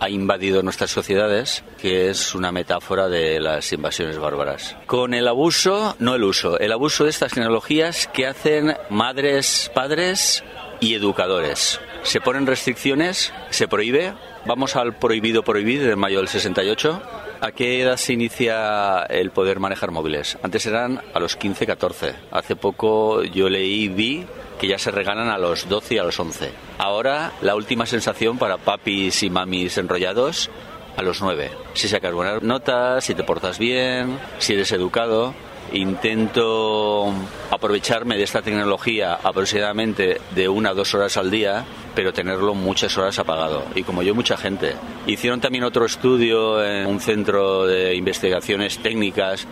ha 0.00 0.10
invadido 0.10 0.62
nuestras 0.62 0.90
sociedades, 0.90 1.64
que 1.80 2.10
es 2.10 2.34
una 2.34 2.52
metáfora 2.52 3.08
de 3.08 3.40
las 3.40 3.72
invasiones 3.72 4.18
bárbaras. 4.18 4.76
Con 4.86 5.14
el 5.14 5.28
abuso, 5.28 5.96
no 5.98 6.14
el 6.14 6.24
uso, 6.24 6.58
el 6.58 6.72
abuso 6.72 7.04
de 7.04 7.10
estas 7.10 7.32
tecnologías 7.32 8.08
que 8.12 8.26
hacen 8.26 8.76
madres, 8.90 9.70
padres 9.74 10.44
y 10.80 10.94
educadores. 10.94 11.80
Se 12.02 12.20
ponen 12.20 12.46
restricciones, 12.46 13.32
se 13.50 13.68
prohíbe. 13.68 14.14
Vamos 14.44 14.76
al 14.76 14.96
prohibido 14.96 15.42
prohibir 15.42 15.82
de 15.82 15.96
mayo 15.96 16.18
del 16.18 16.28
68. 16.28 17.02
¿A 17.40 17.52
qué 17.52 17.82
edad 17.82 17.96
se 17.96 18.12
inicia 18.12 19.02
el 19.04 19.30
poder 19.30 19.58
manejar 19.58 19.90
móviles? 19.90 20.38
Antes 20.42 20.66
eran 20.66 21.02
a 21.12 21.20
los 21.20 21.36
15, 21.36 21.66
14. 21.66 22.14
Hace 22.30 22.56
poco 22.56 23.24
yo 23.24 23.48
leí, 23.48 23.88
vi 23.88 24.24
que 24.58 24.68
ya 24.68 24.78
se 24.78 24.90
regalan 24.90 25.28
a 25.28 25.38
los 25.38 25.68
12 25.68 25.94
y 25.94 25.98
a 25.98 26.04
los 26.04 26.18
11. 26.18 26.50
Ahora 26.78 27.32
la 27.40 27.54
última 27.54 27.86
sensación 27.86 28.38
para 28.38 28.58
papis 28.58 29.22
y 29.22 29.30
mamis 29.30 29.78
enrollados 29.78 30.50
a 30.96 31.02
los 31.02 31.20
9. 31.20 31.50
Si 31.74 31.88
sacas 31.88 32.14
buenas 32.14 32.42
notas, 32.42 33.04
si 33.04 33.14
te 33.14 33.22
portas 33.22 33.58
bien, 33.58 34.18
si 34.38 34.54
eres 34.54 34.72
educado. 34.72 35.34
Intento 35.72 37.12
aprovecharme 37.50 38.16
de 38.16 38.22
esta 38.22 38.40
tecnología 38.40 39.14
aproximadamente 39.14 40.20
de 40.30 40.48
una 40.48 40.70
o 40.70 40.74
dos 40.76 40.94
horas 40.94 41.16
al 41.16 41.28
día, 41.28 41.64
pero 41.94 42.12
tenerlo 42.12 42.54
muchas 42.54 42.96
horas 42.96 43.18
apagado. 43.18 43.64
Y 43.74 43.82
como 43.82 44.02
yo, 44.02 44.14
mucha 44.14 44.36
gente. 44.36 44.74
Hicieron 45.08 45.40
también 45.40 45.64
otro 45.64 45.84
estudio 45.84 46.64
en 46.64 46.86
un 46.86 47.00
centro 47.00 47.66
de 47.66 47.96
investigaciones 47.96 48.78
técnicas 48.78 49.46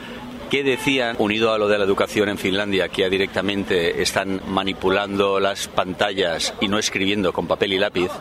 que 0.54 0.62
decían, 0.62 1.16
unido 1.18 1.52
a 1.52 1.58
lo 1.58 1.66
de 1.66 1.78
la 1.78 1.84
educación 1.84 2.28
en 2.28 2.38
Finlandia, 2.38 2.88
que 2.88 3.02
ya 3.02 3.08
directamente 3.08 4.00
están 4.00 4.40
manipulando 4.46 5.40
las 5.40 5.66
pantallas 5.66 6.54
y 6.60 6.68
no 6.68 6.78
escribiendo 6.78 7.32
con 7.32 7.48
papel 7.48 7.72
y 7.72 7.78
lápiz, 7.78 8.12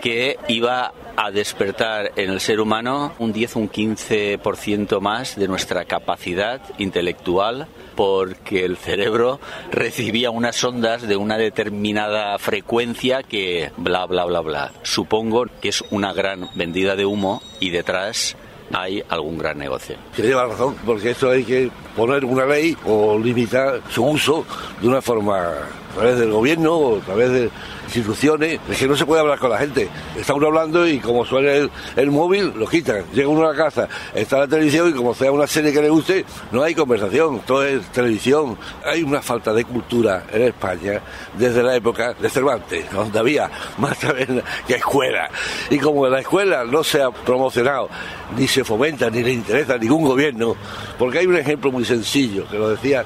que 0.00 0.38
iba 0.48 0.94
a 1.18 1.30
despertar 1.30 2.12
en 2.16 2.30
el 2.30 2.40
ser 2.40 2.60
humano 2.60 3.12
un 3.18 3.30
10 3.30 3.56
o 3.56 3.58
un 3.58 3.70
15% 3.70 5.00
más 5.00 5.36
de 5.36 5.48
nuestra 5.48 5.84
capacidad 5.84 6.62
intelectual 6.78 7.66
porque 7.94 8.64
el 8.64 8.78
cerebro 8.78 9.38
recibía 9.70 10.30
unas 10.30 10.64
ondas 10.64 11.06
de 11.06 11.16
una 11.16 11.36
determinada 11.36 12.38
frecuencia 12.38 13.22
que 13.22 13.70
bla 13.76 14.06
bla 14.06 14.24
bla 14.24 14.40
bla. 14.40 14.72
Supongo 14.82 15.44
que 15.60 15.68
es 15.68 15.84
una 15.90 16.14
gran 16.14 16.48
vendida 16.54 16.96
de 16.96 17.04
humo 17.04 17.42
y 17.60 17.68
detrás 17.68 18.34
hay 18.72 19.02
algún 19.08 19.38
gran 19.38 19.58
negocio. 19.58 19.96
Que 20.14 20.22
lleva 20.22 20.46
razón, 20.46 20.76
porque 20.84 21.10
esto 21.10 21.30
hay 21.30 21.44
que 21.44 21.70
poner 21.94 22.24
una 22.24 22.44
ley 22.46 22.76
o 22.86 23.18
limitar 23.18 23.80
su 23.90 24.04
uso 24.04 24.44
de 24.80 24.88
una 24.88 25.00
forma 25.02 25.52
a 25.96 26.00
través 26.00 26.18
del 26.18 26.30
gobierno 26.30 26.74
o 26.74 26.98
a 26.98 27.00
través 27.00 27.30
de 27.30 27.50
instituciones, 27.86 28.60
es 28.70 28.78
que 28.78 28.86
no 28.86 28.96
se 28.96 29.06
puede 29.06 29.22
hablar 29.22 29.38
con 29.38 29.48
la 29.48 29.56
gente. 29.56 29.88
Está 30.14 30.34
uno 30.34 30.48
hablando 30.48 30.86
y 30.86 30.98
como 30.98 31.24
suena 31.24 31.52
el, 31.52 32.10
móvil, 32.10 32.52
lo 32.54 32.66
quitan. 32.66 33.04
Llega 33.14 33.28
uno 33.28 33.46
a 33.46 33.52
la 33.52 33.56
casa, 33.56 33.88
está 34.14 34.40
la 34.40 34.46
televisión 34.46 34.90
y 34.90 34.92
como 34.92 35.14
sea 35.14 35.32
una 35.32 35.46
serie 35.46 35.72
que 35.72 35.80
le 35.80 35.88
guste, 35.88 36.26
no 36.52 36.62
hay 36.62 36.74
conversación, 36.74 37.40
todo 37.46 37.64
es 37.64 37.86
televisión. 37.86 38.58
Hay 38.84 39.02
una 39.02 39.22
falta 39.22 39.54
de 39.54 39.64
cultura 39.64 40.24
en 40.30 40.42
España 40.42 41.00
desde 41.38 41.62
la 41.62 41.74
época 41.74 42.12
de 42.12 42.28
Cervantes, 42.28 42.90
donde 42.92 43.18
había 43.18 43.50
más 43.78 43.98
taberna 43.98 44.42
que 44.66 44.74
escuela. 44.74 45.30
Y 45.70 45.78
como 45.78 46.06
la 46.08 46.20
escuela 46.20 46.64
no 46.64 46.84
se 46.84 47.02
ha 47.02 47.10
promocionado, 47.10 47.88
ni 48.36 48.46
se 48.46 48.64
fomenta, 48.64 49.08
ni 49.08 49.22
le 49.22 49.32
interesa 49.32 49.74
a 49.74 49.78
ningún 49.78 50.04
gobierno, 50.04 50.56
porque 50.98 51.20
hay 51.20 51.26
un 51.26 51.36
ejemplo 51.36 51.72
muy 51.72 51.86
sencillo, 51.86 52.46
que 52.48 52.58
lo 52.58 52.68
decía 52.68 53.04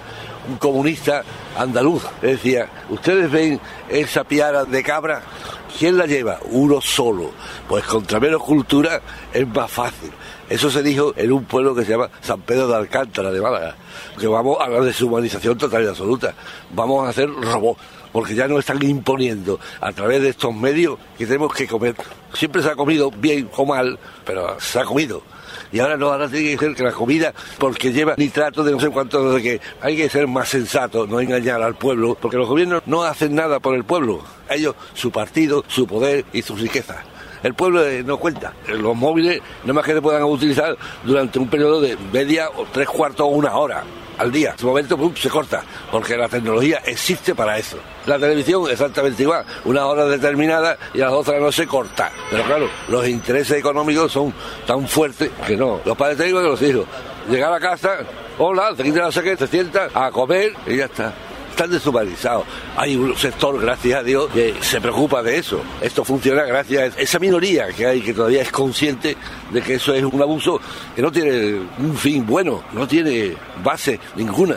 un 0.49 0.57
comunista 0.57 1.23
andaluz. 1.57 2.03
Decía, 2.21 2.69
ustedes 2.89 3.31
ven 3.31 3.61
esa 3.89 4.25
piara 4.25 4.65
de 4.65 4.83
cabra, 4.83 5.23
¿quién 5.79 5.97
la 5.97 6.07
lleva? 6.07 6.39
Uno 6.51 6.81
solo. 6.81 7.31
Pues 7.69 7.85
contra 7.85 8.21
menos 8.21 8.43
cultura 8.43 9.01
es 9.33 9.47
más 9.47 9.71
fácil. 9.71 10.11
Eso 10.49 10.71
se 10.71 10.83
dijo 10.83 11.13
en 11.17 11.33
un 11.33 11.45
pueblo 11.45 11.75
que 11.75 11.85
se 11.85 11.93
llama 11.93 12.11
San 12.21 12.41
Pedro 12.41 12.67
de 12.67 12.75
Alcántara 12.75 13.31
de 13.31 13.41
Málaga, 13.41 13.77
que 14.19 14.27
vamos 14.27 14.59
a 14.61 14.69
la 14.69 14.81
deshumanización 14.81 15.57
total 15.57 15.85
y 15.85 15.87
absoluta. 15.87 16.35
Vamos 16.75 17.07
a 17.07 17.11
hacer 17.11 17.31
robots 17.31 17.81
porque 18.13 18.35
ya 18.35 18.49
nos 18.49 18.61
están 18.61 18.83
imponiendo 18.83 19.61
a 19.81 19.93
través 19.93 20.21
de 20.23 20.31
estos 20.31 20.55
medios 20.55 20.99
que 21.17 21.27
tenemos 21.27 21.55
que 21.55 21.67
comer. 21.67 21.95
Siempre 22.35 22.63
se 22.63 22.71
ha 22.71 22.75
comido 22.75 23.11
bien 23.11 23.49
o 23.57 23.65
mal, 23.65 23.99
pero 24.25 24.59
se 24.61 24.81
ha 24.81 24.85
comido. 24.85 25.23
Y 25.73 25.79
ahora 25.79 25.97
no, 25.97 26.13
ahora 26.13 26.29
tiene 26.29 26.51
que 26.51 26.59
ser 26.59 26.75
que 26.75 26.83
la 26.83 26.93
comida, 26.93 27.33
porque 27.59 27.93
lleva 27.93 28.15
nitrato 28.17 28.65
de 28.65 28.73
no 28.73 28.81
sé 28.81 28.91
cuánto, 28.91 29.33
de 29.33 29.43
que 29.43 29.61
hay 29.81 29.97
que 29.97 30.09
ser 30.09 30.27
más 30.27 30.49
sensato, 30.49 31.07
no 31.07 31.21
engañar 31.21 31.63
al 31.63 31.77
pueblo, 31.77 32.17
porque 32.21 32.37
los 32.37 32.49
gobiernos 32.49 32.83
no 32.87 33.05
hacen 33.05 33.35
nada 33.35 33.61
por 33.61 33.75
el 33.75 33.85
pueblo. 33.85 34.23
Ellos, 34.49 34.75
su 34.95 35.11
partido, 35.11 35.65
su 35.69 35.87
poder 35.87 36.25
y 36.33 36.43
sus 36.43 36.61
riquezas. 36.61 36.99
El 37.43 37.55
pueblo 37.55 37.87
eh, 37.87 38.03
no 38.03 38.19
cuenta. 38.19 38.53
Los 38.69 38.95
móviles, 38.97 39.41
no 39.65 39.73
más 39.73 39.85
que 39.85 39.95
se 39.95 40.03
puedan 40.03 40.25
utilizar 40.25 40.77
durante 41.05 41.39
un 41.39 41.49
periodo 41.49 41.81
de 41.81 41.97
media 42.13 42.51
o 42.51 42.67
tres 42.71 42.89
cuartos 42.89 43.27
o 43.27 43.31
una 43.31 43.57
hora 43.57 43.85
al 44.21 44.31
día. 44.31 44.51
En 44.51 44.59
su 44.59 44.67
momento 44.67 44.97
¡pum! 44.99 45.15
se 45.17 45.31
corta, 45.31 45.63
porque 45.91 46.17
la 46.17 46.29
tecnología 46.29 46.83
existe 46.85 47.35
para 47.35 47.59
eso. 47.59 47.79
La 48.07 48.19
televisión 48.19 48.71
exactamente 48.71 49.23
igual, 49.23 49.45
una 49.65 49.87
hora 49.87 50.05
determinada 50.05 50.77
y 50.93 51.01
a 51.01 51.07
las 51.07 51.15
otras 51.15 51.41
no 51.41 51.51
se 51.51 51.67
corta. 51.67 52.13
Pero 52.31 52.45
claro, 52.45 52.69
los 52.89 53.09
intereses 53.09 53.57
económicos 53.59 54.13
son 54.13 54.33
tan 54.67 54.87
fuertes 54.87 55.31
que 55.47 55.57
no. 55.57 55.81
Los 55.85 55.97
padres 55.97 56.19
tengo 56.19 56.41
que 56.41 56.49
los 56.49 56.63
hijos. 56.63 56.87
Llegar 57.29 57.53
a 57.53 57.61
casa, 57.61 57.99
hola, 58.39 58.75
te 58.77 58.83
quitan 58.83 59.05
la 59.05 59.13
sé 59.13 59.37
se 59.37 59.47
sienta 59.47 59.89
a 59.95 60.11
comer 60.11 60.53
y 60.67 60.77
ya 60.77 60.85
está 60.85 61.15
están 61.61 61.73
deshumanizados. 61.73 62.47
Hay 62.75 62.97
un 62.97 63.15
sector, 63.19 63.61
gracias 63.61 64.01
a 64.01 64.03
Dios, 64.03 64.31
que 64.33 64.55
se 64.63 64.81
preocupa 64.81 65.23
de 65.23 65.37
eso. 65.37 65.61
Esto 65.83 66.07
funciona 66.07 66.45
gracias 66.45 66.97
a 66.97 67.01
esa 67.01 67.19
minoría 67.19 67.69
que 67.69 67.85
hay 67.85 68.01
que 68.01 68.15
todavía 68.15 68.41
es 68.41 68.51
consciente 68.51 69.15
de 69.51 69.61
que 69.61 69.75
eso 69.75 69.93
es 69.93 70.03
un 70.03 70.23
abuso 70.23 70.59
que 70.97 71.03
no 71.03 71.13
tiene 71.13 71.61
un 71.79 71.95
fin 71.95 72.25
bueno, 72.27 72.63
no 72.73 72.89
tiene 72.89 73.37
base 73.63 74.01
ninguna. 74.17 74.57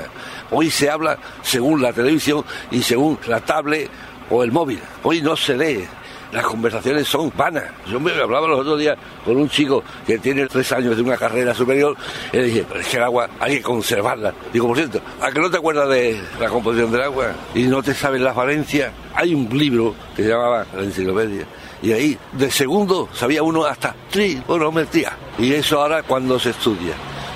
Hoy 0.49 0.71
se 0.71 0.89
habla 0.89 1.17
según 1.41 1.81
la 1.81 1.91
televisión 1.91 2.45
y 2.71 2.81
según 2.81 3.19
la 3.27 3.41
tablet 3.41 3.89
o 4.29 4.41
el 4.41 4.53
móvil. 4.53 4.79
Hoy 5.03 5.21
no 5.21 5.35
se 5.35 5.57
lee 5.57 5.85
las 6.33 6.45
conversaciones 6.45 7.07
son 7.07 7.31
vanas. 7.37 7.65
Yo 7.87 7.99
me 7.99 8.11
hablaba 8.11 8.47
los 8.47 8.59
otros 8.59 8.79
días 8.79 8.97
con 9.23 9.37
un 9.37 9.47
chico 9.47 9.83
que 10.05 10.17
tiene 10.17 10.47
tres 10.47 10.71
años 10.71 10.95
de 10.95 11.03
una 11.03 11.15
carrera 11.15 11.53
superior 11.53 11.95
y 12.31 12.37
le 12.37 12.43
dije, 12.43 12.65
es 12.79 12.87
que 12.87 12.97
el 12.97 13.03
agua 13.03 13.29
hay 13.39 13.57
que 13.57 13.61
conservarla. 13.61 14.33
Digo, 14.51 14.67
por 14.67 14.77
cierto, 14.77 14.99
¿a 15.21 15.31
que 15.31 15.39
no 15.39 15.51
te 15.51 15.57
acuerdas 15.57 15.87
de 15.89 16.19
la 16.39 16.49
composición 16.49 16.91
del 16.91 17.03
agua 17.03 17.33
y 17.53 17.63
no 17.63 17.83
te 17.83 17.93
sabes 17.93 18.19
las 18.19 18.35
valencias? 18.35 18.91
Hay 19.13 19.35
un 19.35 19.47
libro 19.55 19.93
que 20.15 20.23
se 20.23 20.29
llamaba 20.29 20.65
La 20.75 20.81
Enciclopedia 20.81 21.45
y 21.83 21.91
ahí 21.91 22.17
de 22.31 22.49
segundo 22.49 23.09
sabía 23.13 23.43
uno 23.43 23.65
hasta 23.65 23.95
trigonometría. 24.09 25.15
Y 25.37 25.53
eso 25.53 25.81
ahora 25.81 26.01
cuando 26.01 26.39
se 26.39 26.49
estudia, 26.49 26.93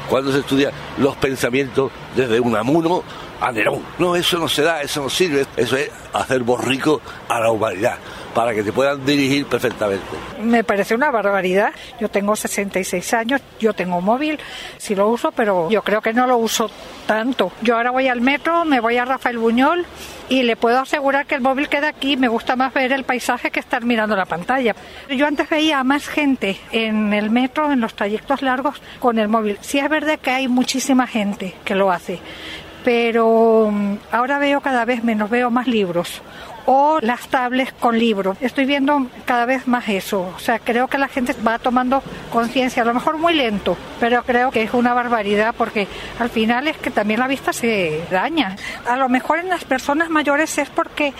cuando 0.09 0.31
se 0.31 0.39
estudia 0.39 0.71
los 0.97 1.15
pensamientos 1.17 1.91
desde 2.15 2.39
un 2.39 2.55
amuno 2.55 3.03
a 3.39 3.51
Nerón. 3.51 3.81
No, 3.99 4.15
eso 4.15 4.37
no 4.37 4.47
se 4.47 4.63
da, 4.63 4.81
eso 4.81 5.01
no 5.03 5.09
sirve. 5.09 5.45
Eso 5.55 5.75
es 5.75 5.89
hacer 6.13 6.43
borrico 6.43 7.01
a 7.29 7.39
la 7.39 7.51
humanidad 7.51 7.97
para 8.37 8.53
que 8.53 8.61
te 8.63 8.71
puedan 8.71 9.03
dirigir 9.03 9.47
perfectamente. 9.47 10.05
Me 10.39 10.63
parece 10.63 10.93
una 10.93 11.09
barbaridad. 11.09 11.73
Yo 11.99 12.07
tengo 12.07 12.35
66 12.35 13.13
años, 13.15 13.41
yo 13.59 13.73
tengo 13.73 13.99
móvil, 13.99 14.39
sí 14.77 14.93
lo 14.93 15.07
uso, 15.09 15.31
pero 15.31 15.71
yo 15.71 15.81
creo 15.81 16.01
que 16.01 16.13
no 16.13 16.27
lo 16.27 16.37
uso 16.37 16.69
tanto. 17.07 17.51
Yo 17.63 17.75
ahora 17.75 17.89
voy 17.89 18.07
al 18.09 18.21
metro, 18.21 18.63
me 18.63 18.79
voy 18.79 18.97
a 18.97 19.05
Rafael 19.05 19.39
Buñol 19.39 19.87
y 20.29 20.43
le 20.43 20.55
puedo 20.55 20.79
asegurar 20.79 21.25
que 21.25 21.33
el 21.33 21.41
móvil 21.41 21.67
queda 21.67 21.87
aquí. 21.87 22.15
Me 22.15 22.27
gusta 22.27 22.55
más 22.55 22.71
ver 22.75 22.91
el 22.91 23.05
paisaje 23.05 23.49
que 23.49 23.59
estar 23.59 23.83
mirando 23.83 24.15
la 24.15 24.25
pantalla. 24.25 24.75
Yo 25.09 25.25
antes 25.25 25.49
veía 25.49 25.79
a 25.79 25.83
más 25.83 26.07
gente 26.07 26.59
en 26.71 27.13
el 27.13 27.31
metro, 27.31 27.71
en 27.71 27.79
los 27.79 27.95
trayectos 27.95 28.43
largos, 28.43 28.79
con 28.99 29.17
el 29.17 29.29
móvil. 29.29 29.57
Sí 29.61 29.79
es 29.79 29.89
verdad 29.89 30.19
que 30.19 30.29
hay 30.29 30.47
muchísima 30.47 31.07
gente 31.07 31.55
que 31.65 31.73
lo 31.73 31.91
hace, 31.91 32.19
pero 32.87 33.69
mm, 33.69 33.97
ahora 34.13 34.39
veo 34.39 34.61
cada 34.61 34.85
vez 34.85 35.03
menos, 35.03 35.29
veo 35.29 35.51
más 35.51 35.67
libros 35.67 36.21
o 36.67 36.99
las 37.01 37.27
tablets 37.27 37.73
con 37.73 37.99
libros. 37.99 38.37
Estoy 38.39 38.65
viendo 38.65 39.07
cada 39.25 39.45
vez 39.45 39.67
más 39.67 39.89
eso. 39.89 40.33
O 40.35 40.39
sea, 40.39 40.59
creo 40.59 40.87
que 40.87 40.97
la 40.97 41.09
gente 41.09 41.35
va 41.45 41.59
tomando 41.59 42.01
conciencia, 42.31 42.83
a 42.83 42.85
lo 42.85 42.93
mejor 42.93 43.17
muy 43.17 43.33
lento, 43.33 43.75
pero 43.99 44.23
creo 44.23 44.51
que 44.51 44.63
es 44.63 44.73
una 44.73 44.93
barbaridad 44.93 45.53
porque 45.57 45.85
al 46.17 46.29
final 46.29 46.67
es 46.67 46.77
que 46.77 46.89
también 46.89 47.19
la 47.19 47.27
vista 47.27 47.51
se 47.51 48.03
daña. 48.09 48.55
A 48.85 48.95
lo 48.95 49.09
mejor 49.09 49.39
en 49.39 49.49
las 49.49 49.65
personas 49.65 50.09
mayores 50.09 50.57
es 50.57 50.69
porque 50.69 51.13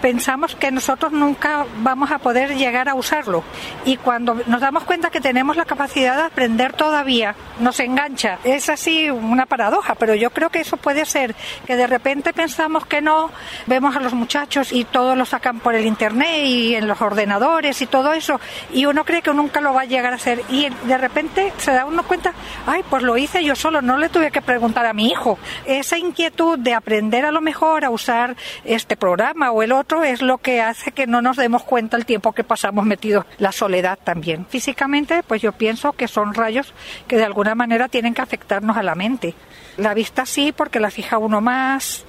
pensamos 0.00 0.54
que 0.54 0.70
nosotros 0.70 1.12
nunca 1.12 1.66
vamos 1.78 2.10
a 2.10 2.18
poder 2.18 2.56
llegar 2.56 2.88
a 2.88 2.94
usarlo. 2.94 3.44
Y 3.84 3.96
cuando 3.96 4.34
nos 4.46 4.60
damos 4.60 4.84
cuenta 4.84 5.10
que 5.10 5.20
tenemos 5.20 5.56
la 5.56 5.64
capacidad 5.64 6.16
de 6.16 6.22
aprender 6.22 6.72
todavía, 6.72 7.34
nos 7.58 7.80
engancha. 7.80 8.38
Es 8.44 8.68
así 8.68 9.10
una 9.10 9.46
paradoja, 9.46 9.94
pero 9.94 10.14
yo 10.14 10.30
creo 10.30 10.50
que 10.50 10.60
eso 10.60 10.76
puede 10.76 11.04
ser 11.04 11.34
que 11.66 11.76
de 11.76 11.86
repente 11.86 12.32
pensamos 12.32 12.86
que 12.86 13.00
no, 13.00 13.30
vemos 13.66 13.96
a 13.96 14.00
los 14.00 14.14
muchachos 14.14 14.72
y 14.72 14.84
todos 14.84 15.16
lo 15.16 15.24
sacan 15.24 15.60
por 15.60 15.74
el 15.74 15.86
internet 15.86 16.44
y 16.44 16.74
en 16.74 16.88
los 16.88 17.00
ordenadores 17.00 17.80
y 17.82 17.86
todo 17.86 18.12
eso, 18.12 18.40
y 18.72 18.86
uno 18.86 19.04
cree 19.04 19.22
que 19.22 19.32
nunca 19.32 19.60
lo 19.60 19.74
va 19.74 19.82
a 19.82 19.84
llegar 19.84 20.12
a 20.12 20.16
hacer. 20.16 20.42
Y 20.48 20.68
de 20.84 20.98
repente 20.98 21.52
se 21.58 21.72
da 21.72 21.84
uno 21.84 22.02
cuenta, 22.04 22.32
ay, 22.66 22.84
pues 22.88 23.02
lo 23.02 23.16
hice 23.16 23.44
yo 23.44 23.54
solo, 23.54 23.82
no 23.82 23.98
le 23.98 24.08
tuve 24.08 24.30
que 24.30 24.42
preguntar 24.42 24.86
a 24.86 24.92
mi 24.92 25.08
hijo. 25.08 25.38
Esa 25.64 25.98
inquietud 25.98 26.58
de 26.58 26.74
aprender 26.74 27.24
a 27.24 27.32
lo 27.32 27.40
mejor 27.40 27.84
a 27.84 27.90
usar 27.90 28.36
este 28.64 28.96
programa 28.96 29.50
o 29.50 29.62
el 29.62 29.72
otro, 29.72 29.89
es 30.04 30.22
lo 30.22 30.38
que 30.38 30.60
hace 30.60 30.92
que 30.92 31.06
no 31.06 31.20
nos 31.22 31.36
demos 31.36 31.64
cuenta 31.64 31.96
el 31.96 32.06
tiempo 32.06 32.32
que 32.32 32.44
pasamos 32.44 32.84
metidos, 32.84 33.26
la 33.38 33.52
soledad 33.52 33.98
también. 34.02 34.46
Físicamente, 34.46 35.22
pues 35.22 35.42
yo 35.42 35.52
pienso 35.52 35.92
que 35.92 36.08
son 36.08 36.34
rayos 36.34 36.72
que 37.08 37.16
de 37.16 37.24
alguna 37.24 37.54
manera 37.54 37.88
tienen 37.88 38.14
que 38.14 38.22
afectarnos 38.22 38.76
a 38.76 38.82
la 38.82 38.94
mente. 38.94 39.34
La 39.76 39.94
vista 39.94 40.26
sí, 40.26 40.52
porque 40.52 40.80
la 40.80 40.90
fija 40.90 41.18
uno 41.18 41.40
más, 41.40 42.04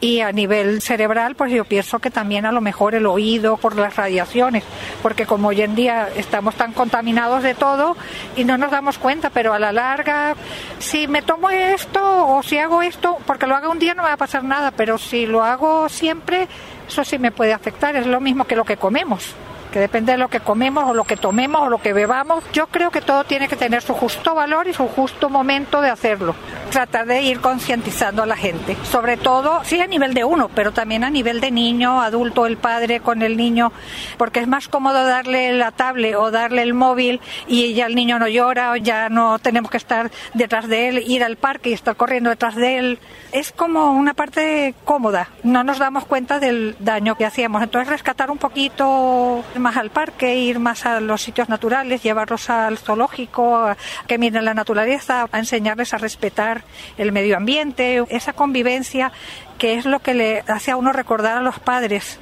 y 0.00 0.20
a 0.20 0.30
nivel 0.32 0.80
cerebral, 0.80 1.34
pues 1.34 1.52
yo 1.52 1.64
pienso 1.64 1.98
que 1.98 2.10
también 2.10 2.46
a 2.46 2.52
lo 2.52 2.60
mejor 2.60 2.94
el 2.94 3.06
oído 3.06 3.56
por 3.56 3.76
las 3.76 3.96
radiaciones, 3.96 4.64
porque 5.02 5.26
como 5.26 5.48
hoy 5.48 5.62
en 5.62 5.74
día 5.74 6.08
estamos 6.14 6.54
tan 6.54 6.72
contaminados 6.72 7.42
de 7.42 7.54
todo 7.54 7.96
y 8.36 8.44
no 8.44 8.58
nos 8.58 8.70
damos 8.70 8.98
cuenta, 8.98 9.30
pero 9.30 9.52
a 9.52 9.58
la 9.58 9.72
larga, 9.72 10.36
si 10.78 11.08
me 11.08 11.22
tomo 11.22 11.50
esto 11.50 12.26
o 12.28 12.42
si 12.42 12.58
hago 12.58 12.82
esto, 12.82 13.18
porque 13.26 13.46
lo 13.46 13.56
haga 13.56 13.68
un 13.68 13.78
día 13.78 13.94
no 13.94 14.02
me 14.02 14.08
va 14.08 14.14
a 14.14 14.18
pasar 14.18 14.44
nada, 14.44 14.70
pero 14.70 14.98
si 14.98 15.26
lo 15.26 15.42
hago 15.42 15.88
siempre, 15.88 16.48
eso 16.86 17.04
sí 17.04 17.18
me 17.18 17.32
puede 17.32 17.52
afectar, 17.52 17.96
es 17.96 18.06
lo 18.06 18.20
mismo 18.20 18.44
que 18.44 18.56
lo 18.56 18.64
que 18.64 18.76
comemos 18.76 19.34
que 19.68 19.80
depende 19.80 20.12
de 20.12 20.18
lo 20.18 20.28
que 20.28 20.40
comemos 20.40 20.84
o 20.84 20.94
lo 20.94 21.04
que 21.04 21.16
tomemos 21.16 21.62
o 21.62 21.68
lo 21.68 21.78
que 21.78 21.92
bebamos, 21.92 22.44
yo 22.52 22.66
creo 22.68 22.90
que 22.90 23.00
todo 23.00 23.24
tiene 23.24 23.48
que 23.48 23.56
tener 23.56 23.82
su 23.82 23.94
justo 23.94 24.34
valor 24.34 24.66
y 24.68 24.72
su 24.72 24.86
justo 24.88 25.28
momento 25.28 25.80
de 25.80 25.90
hacerlo. 25.90 26.34
Tratar 26.70 27.06
de 27.06 27.22
ir 27.22 27.40
concientizando 27.40 28.22
a 28.22 28.26
la 28.26 28.36
gente, 28.36 28.76
sobre 28.84 29.16
todo, 29.16 29.60
sí 29.64 29.80
a 29.80 29.86
nivel 29.86 30.14
de 30.14 30.24
uno, 30.24 30.48
pero 30.54 30.72
también 30.72 31.04
a 31.04 31.10
nivel 31.10 31.40
de 31.40 31.50
niño, 31.50 32.00
adulto, 32.00 32.46
el 32.46 32.56
padre 32.56 33.00
con 33.00 33.22
el 33.22 33.36
niño, 33.36 33.72
porque 34.16 34.40
es 34.40 34.48
más 34.48 34.68
cómodo 34.68 35.04
darle 35.04 35.52
la 35.52 35.70
tablet 35.70 36.14
o 36.14 36.30
darle 36.30 36.62
el 36.62 36.74
móvil 36.74 37.20
y 37.46 37.74
ya 37.74 37.86
el 37.86 37.94
niño 37.94 38.18
no 38.18 38.28
llora, 38.28 38.72
o 38.72 38.76
ya 38.76 39.08
no 39.08 39.38
tenemos 39.38 39.70
que 39.70 39.76
estar 39.76 40.10
detrás 40.34 40.68
de 40.68 40.88
él, 40.88 41.04
ir 41.06 41.24
al 41.24 41.36
parque 41.36 41.70
y 41.70 41.72
estar 41.72 41.96
corriendo 41.96 42.30
detrás 42.30 42.54
de 42.54 42.78
él. 42.78 42.98
Es 43.32 43.52
como 43.52 43.92
una 43.92 44.14
parte 44.14 44.74
cómoda, 44.84 45.28
no 45.42 45.64
nos 45.64 45.78
damos 45.78 46.04
cuenta 46.04 46.38
del 46.38 46.76
daño 46.78 47.16
que 47.16 47.26
hacíamos. 47.26 47.62
Entonces 47.62 47.88
rescatar 47.88 48.30
un 48.30 48.38
poquito 48.38 49.44
más 49.58 49.76
al 49.76 49.90
parque, 49.90 50.36
ir 50.36 50.58
más 50.58 50.86
a 50.86 51.00
los 51.00 51.22
sitios 51.22 51.48
naturales, 51.48 52.02
llevarlos 52.02 52.50
al 52.50 52.78
zoológico, 52.78 53.74
que 54.06 54.18
miren 54.18 54.44
la 54.44 54.54
naturaleza, 54.54 55.28
a 55.30 55.38
enseñarles 55.38 55.94
a 55.94 55.98
respetar 55.98 56.64
el 56.96 57.12
medio 57.12 57.36
ambiente, 57.36 58.04
esa 58.10 58.32
convivencia 58.32 59.12
que 59.58 59.74
es 59.74 59.84
lo 59.84 60.00
que 60.00 60.14
le 60.14 60.44
hace 60.46 60.70
a 60.70 60.76
uno 60.76 60.92
recordar 60.92 61.38
a 61.38 61.42
los 61.42 61.58
padres. 61.58 62.18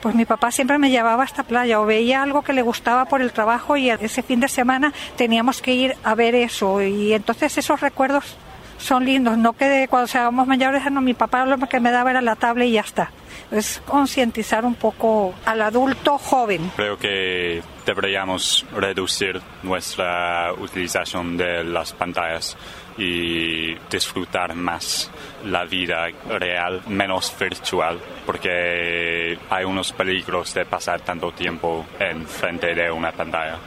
Pues 0.00 0.14
mi 0.14 0.24
papá 0.24 0.50
siempre 0.50 0.78
me 0.78 0.90
llevaba 0.90 1.22
a 1.22 1.26
esta 1.26 1.42
playa 1.42 1.80
o 1.80 1.84
veía 1.84 2.22
algo 2.22 2.42
que 2.42 2.54
le 2.54 2.62
gustaba 2.62 3.04
por 3.04 3.20
el 3.20 3.32
trabajo 3.32 3.76
y 3.76 3.90
ese 3.90 4.22
fin 4.22 4.40
de 4.40 4.48
semana 4.48 4.94
teníamos 5.16 5.60
que 5.60 5.74
ir 5.74 5.96
a 6.02 6.14
ver 6.14 6.34
eso 6.34 6.82
y 6.82 7.12
entonces 7.12 7.58
esos 7.58 7.82
recuerdos 7.82 8.36
son 8.80 9.04
lindos, 9.04 9.38
no 9.38 9.52
que 9.52 9.86
cuando 9.88 10.08
seamos 10.08 10.46
mayores, 10.46 10.90
no, 10.90 11.00
mi 11.00 11.14
papá 11.14 11.44
lo 11.44 11.58
que 11.68 11.80
me 11.80 11.90
daba 11.90 12.10
era 12.10 12.20
la 12.20 12.36
tablet 12.36 12.68
y 12.68 12.72
ya 12.72 12.80
está 12.80 13.10
es 13.50 13.82
concientizar 13.86 14.64
un 14.64 14.74
poco 14.74 15.34
al 15.44 15.62
adulto 15.62 16.18
joven. 16.18 16.70
Creo 16.76 16.96
que 16.96 17.62
deberíamos 17.84 18.64
reducir 18.72 19.40
nuestra 19.62 20.52
utilización 20.52 21.36
de 21.36 21.64
las 21.64 21.92
pantallas 21.92 22.56
y 22.96 23.74
disfrutar 23.90 24.54
más 24.54 25.10
la 25.44 25.64
vida 25.64 26.08
real, 26.28 26.82
menos 26.86 27.34
virtual, 27.38 27.98
porque 28.26 29.38
hay 29.48 29.64
unos 29.64 29.92
peligros 29.92 30.52
de 30.54 30.64
pasar 30.66 31.00
tanto 31.00 31.32
tiempo 31.32 31.86
en 31.98 32.26
frente 32.26 32.74
de 32.74 32.90
una 32.90 33.12
pantalla. 33.12 33.58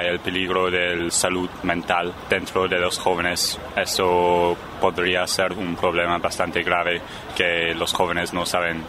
El 0.00 0.20
peligro 0.20 0.70
de 0.70 1.10
salud 1.10 1.50
mental 1.64 2.12
dentro 2.28 2.66
de 2.66 2.78
los 2.78 2.98
jóvenes. 2.98 3.58
Eso 3.76 4.56
podría 4.80 5.26
ser 5.26 5.52
un 5.52 5.76
problema 5.76 6.18
bastante 6.18 6.62
grave 6.62 7.00
que 7.36 7.74
los 7.74 7.92
jóvenes 7.92 8.32
no 8.32 8.46
saben 8.46 8.82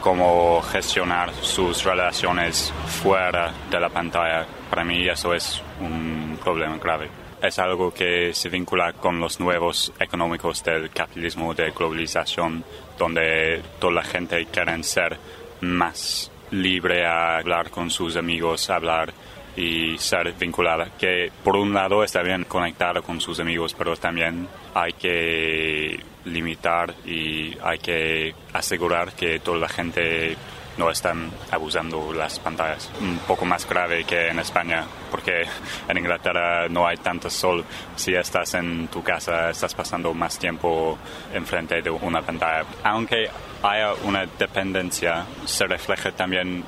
cómo 0.00 0.60
gestionar 0.62 1.32
sus 1.42 1.84
relaciones 1.84 2.72
fuera 3.02 3.52
de 3.70 3.80
la 3.80 3.88
pantalla. 3.88 4.46
Para 4.70 4.84
mí 4.84 5.08
eso 5.08 5.34
es 5.34 5.62
un 5.80 6.38
problema 6.42 6.76
grave. 6.78 7.08
Es 7.40 7.58
algo 7.58 7.92
que 7.92 8.34
se 8.34 8.48
vincula 8.48 8.94
con 8.94 9.20
los 9.20 9.38
nuevos 9.38 9.92
económicos 9.98 10.64
del 10.64 10.90
capitalismo 10.90 11.54
de 11.54 11.70
globalización, 11.70 12.64
donde 12.98 13.62
toda 13.78 13.92
la 13.92 14.04
gente 14.04 14.46
quiere 14.46 14.82
ser 14.82 15.16
más 15.60 16.30
libre 16.50 17.06
a 17.06 17.38
hablar 17.38 17.70
con 17.70 17.90
sus 17.90 18.16
amigos, 18.16 18.70
hablar 18.70 19.12
y 19.56 19.98
ser 19.98 20.32
vinculada, 20.34 20.90
que 20.98 21.30
por 21.42 21.56
un 21.56 21.74
lado 21.74 22.04
está 22.04 22.22
bien 22.22 22.44
conectada 22.44 23.02
con 23.02 23.20
sus 23.20 23.40
amigos, 23.40 23.74
pero 23.76 23.96
también 23.96 24.48
hay 24.74 24.92
que 24.92 26.00
limitar 26.24 26.94
y 27.04 27.56
hay 27.62 27.78
que 27.78 28.34
asegurar 28.52 29.12
que 29.12 29.40
toda 29.40 29.58
la 29.58 29.68
gente 29.68 30.36
no 30.78 30.90
están 30.90 31.30
abusando 31.50 32.12
las 32.12 32.38
pantallas. 32.38 32.90
Un 33.00 33.18
poco 33.26 33.44
más 33.44 33.68
grave 33.68 34.04
que 34.04 34.28
en 34.28 34.38
España, 34.38 34.84
porque 35.10 35.42
en 35.88 35.98
Inglaterra 35.98 36.68
no 36.68 36.86
hay 36.86 36.96
tanto 36.98 37.28
sol. 37.28 37.64
Si 37.96 38.14
estás 38.14 38.54
en 38.54 38.88
tu 38.88 39.02
casa, 39.02 39.50
estás 39.50 39.74
pasando 39.74 40.14
más 40.14 40.38
tiempo 40.38 40.96
enfrente 41.34 41.82
de 41.82 41.90
una 41.90 42.22
pantalla. 42.22 42.64
Aunque 42.84 43.28
haya 43.62 43.94
una 44.04 44.24
dependencia, 44.24 45.26
se 45.44 45.66
refleja 45.66 46.12
también 46.12 46.64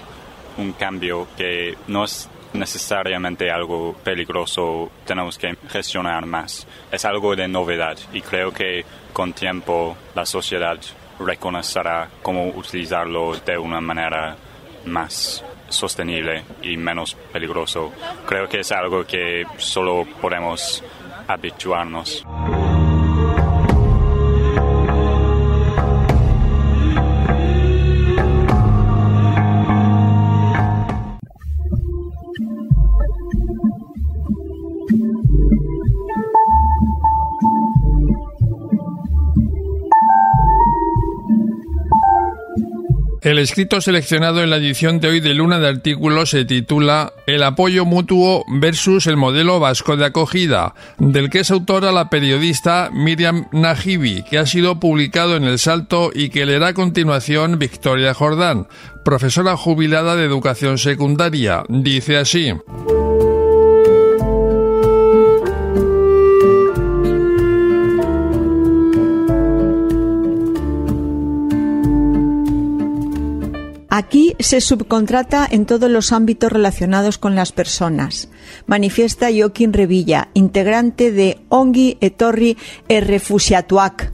un 0.57 0.73
cambio 0.73 1.29
que 1.37 1.77
no 1.87 2.05
es 2.05 2.29
necesariamente 2.53 3.51
algo 3.51 3.95
peligroso, 4.03 4.91
tenemos 5.07 5.39
que 5.39 5.57
gestionar 5.69 6.27
más. 6.27 6.67
Es 6.91 7.05
algo 7.05 7.37
de 7.37 7.49
novedad 7.49 7.97
y 8.13 8.21
creo 8.21 8.53
que 8.53 8.85
con 9.13 9.33
tiempo 9.33 9.97
la 10.15 10.27
sociedad 10.27 10.79
reconocerá 11.19 12.09
cómo 12.23 12.49
utilizarlo 12.49 13.37
de 13.37 13.59
una 13.59 13.81
manera 13.81 14.37
más 14.87 15.45
sostenible 15.69 16.45
y 16.63 16.77
menos 16.77 17.15
peligroso. 17.33 17.93
Creo 18.27 18.49
que 18.49 18.61
es 18.61 18.73
algo 18.73 19.05
que 19.05 19.45
solo 19.59 20.07
podemos 20.21 20.83
habituarnos. 21.29 22.25
El 43.23 43.39
escrito 43.39 43.83
seleccionado 43.83 44.43
en 44.43 44.49
la 44.49 44.57
edición 44.57 44.99
de 44.99 45.09
hoy 45.09 45.21
de 45.21 45.35
Luna 45.35 45.59
de 45.59 45.69
Artículos 45.69 46.31
se 46.31 46.47
titula 46.47 47.13
El 47.27 47.43
apoyo 47.43 47.85
mutuo 47.85 48.47
versus 48.49 49.07
el 49.07 49.19
modelo 49.19 49.61
vasco 49.61 49.99
de 49.99 50.07
acogida, 50.07 50.75
del 50.99 51.29
que 51.29 51.41
es 51.41 51.51
autora 51.51 51.93
la 51.93 52.09
periodista 52.09 52.89
Miriam 52.91 53.47
Najibi, 53.53 54.23
que 54.23 54.39
ha 54.39 54.47
sido 54.47 54.81
publicado 54.81 55.37
en 55.37 55.45
El 55.45 55.59
Salto 55.59 56.11
y 56.15 56.31
que 56.31 56.47
leerá 56.47 56.69
a 56.69 56.75
continuación 56.75 57.59
Victoria 57.59 58.15
Jordán, 58.15 58.69
profesora 59.05 59.55
jubilada 59.55 60.17
de 60.17 60.25
educación 60.25 60.79
secundaria. 60.79 61.65
Dice 61.69 62.17
así. 62.17 62.55
Aquí 74.01 74.35
se 74.39 74.63
subcontrata 74.63 75.47
en 75.51 75.67
todos 75.67 75.91
los 75.91 76.13
ámbitos 76.13 76.51
relacionados 76.51 77.19
con 77.19 77.35
las 77.35 77.53
personas, 77.53 78.31
manifiesta 78.67 79.29
Joaquín 79.31 79.75
Revilla, 79.75 80.31
integrante 80.33 81.13
de 81.13 81.41
Ongi 81.51 81.99
Etorri 82.01 82.57
Errefusiatuak, 82.89 84.11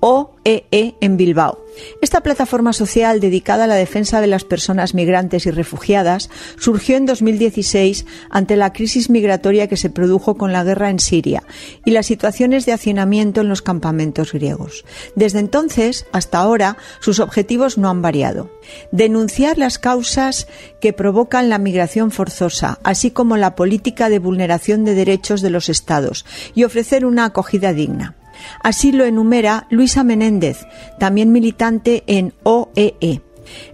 OEE 0.00 0.94
en 1.00 1.16
Bilbao. 1.16 1.64
Esta 2.00 2.22
plataforma 2.22 2.72
social 2.72 3.20
dedicada 3.20 3.64
a 3.64 3.66
la 3.66 3.74
defensa 3.74 4.20
de 4.20 4.26
las 4.26 4.44
personas 4.44 4.94
migrantes 4.94 5.46
y 5.46 5.50
refugiadas 5.50 6.30
surgió 6.58 6.96
en 6.96 7.06
2016 7.06 8.06
ante 8.30 8.56
la 8.56 8.72
crisis 8.72 9.10
migratoria 9.10 9.68
que 9.68 9.76
se 9.76 9.90
produjo 9.90 10.36
con 10.36 10.52
la 10.52 10.64
guerra 10.64 10.90
en 10.90 10.98
Siria 10.98 11.42
y 11.84 11.90
las 11.90 12.06
situaciones 12.06 12.66
de 12.66 12.72
hacinamiento 12.72 13.40
en 13.40 13.48
los 13.48 13.62
campamentos 13.62 14.32
griegos. 14.32 14.84
Desde 15.14 15.38
entonces 15.38 16.06
hasta 16.12 16.38
ahora 16.38 16.76
sus 17.00 17.20
objetivos 17.20 17.78
no 17.78 17.88
han 17.88 18.02
variado. 18.02 18.50
Denunciar 18.92 19.58
las 19.58 19.78
causas 19.78 20.48
que 20.80 20.92
provocan 20.92 21.48
la 21.48 21.58
migración 21.58 22.10
forzosa, 22.10 22.78
así 22.82 23.10
como 23.10 23.36
la 23.36 23.54
política 23.54 24.08
de 24.08 24.18
vulneración 24.18 24.84
de 24.84 24.94
derechos 24.94 25.42
de 25.42 25.50
los 25.50 25.68
Estados 25.68 26.24
y 26.54 26.64
ofrecer 26.64 27.04
una 27.04 27.26
acogida 27.26 27.72
digna. 27.72 28.16
Así 28.62 28.92
lo 28.92 29.04
enumera 29.04 29.66
Luisa 29.70 30.04
Menéndez, 30.04 30.66
también 30.98 31.32
militante 31.32 32.04
en 32.06 32.32
OEE. 32.42 33.22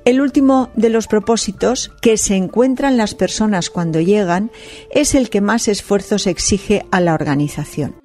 El 0.05 0.21
último 0.21 0.71
de 0.75 0.91
los 0.91 1.07
propósitos 1.07 1.93
que 2.01 2.17
se 2.17 2.37
encuentran 2.37 2.97
las 2.97 3.15
personas 3.15 3.71
cuando 3.71 4.01
llegan 4.01 4.51
es 4.91 5.15
el 5.15 5.29
que 5.31 5.41
más 5.41 5.69
esfuerzos 5.69 6.27
exige 6.27 6.87
a 6.91 7.01
la 7.01 7.15
organización. 7.15 7.97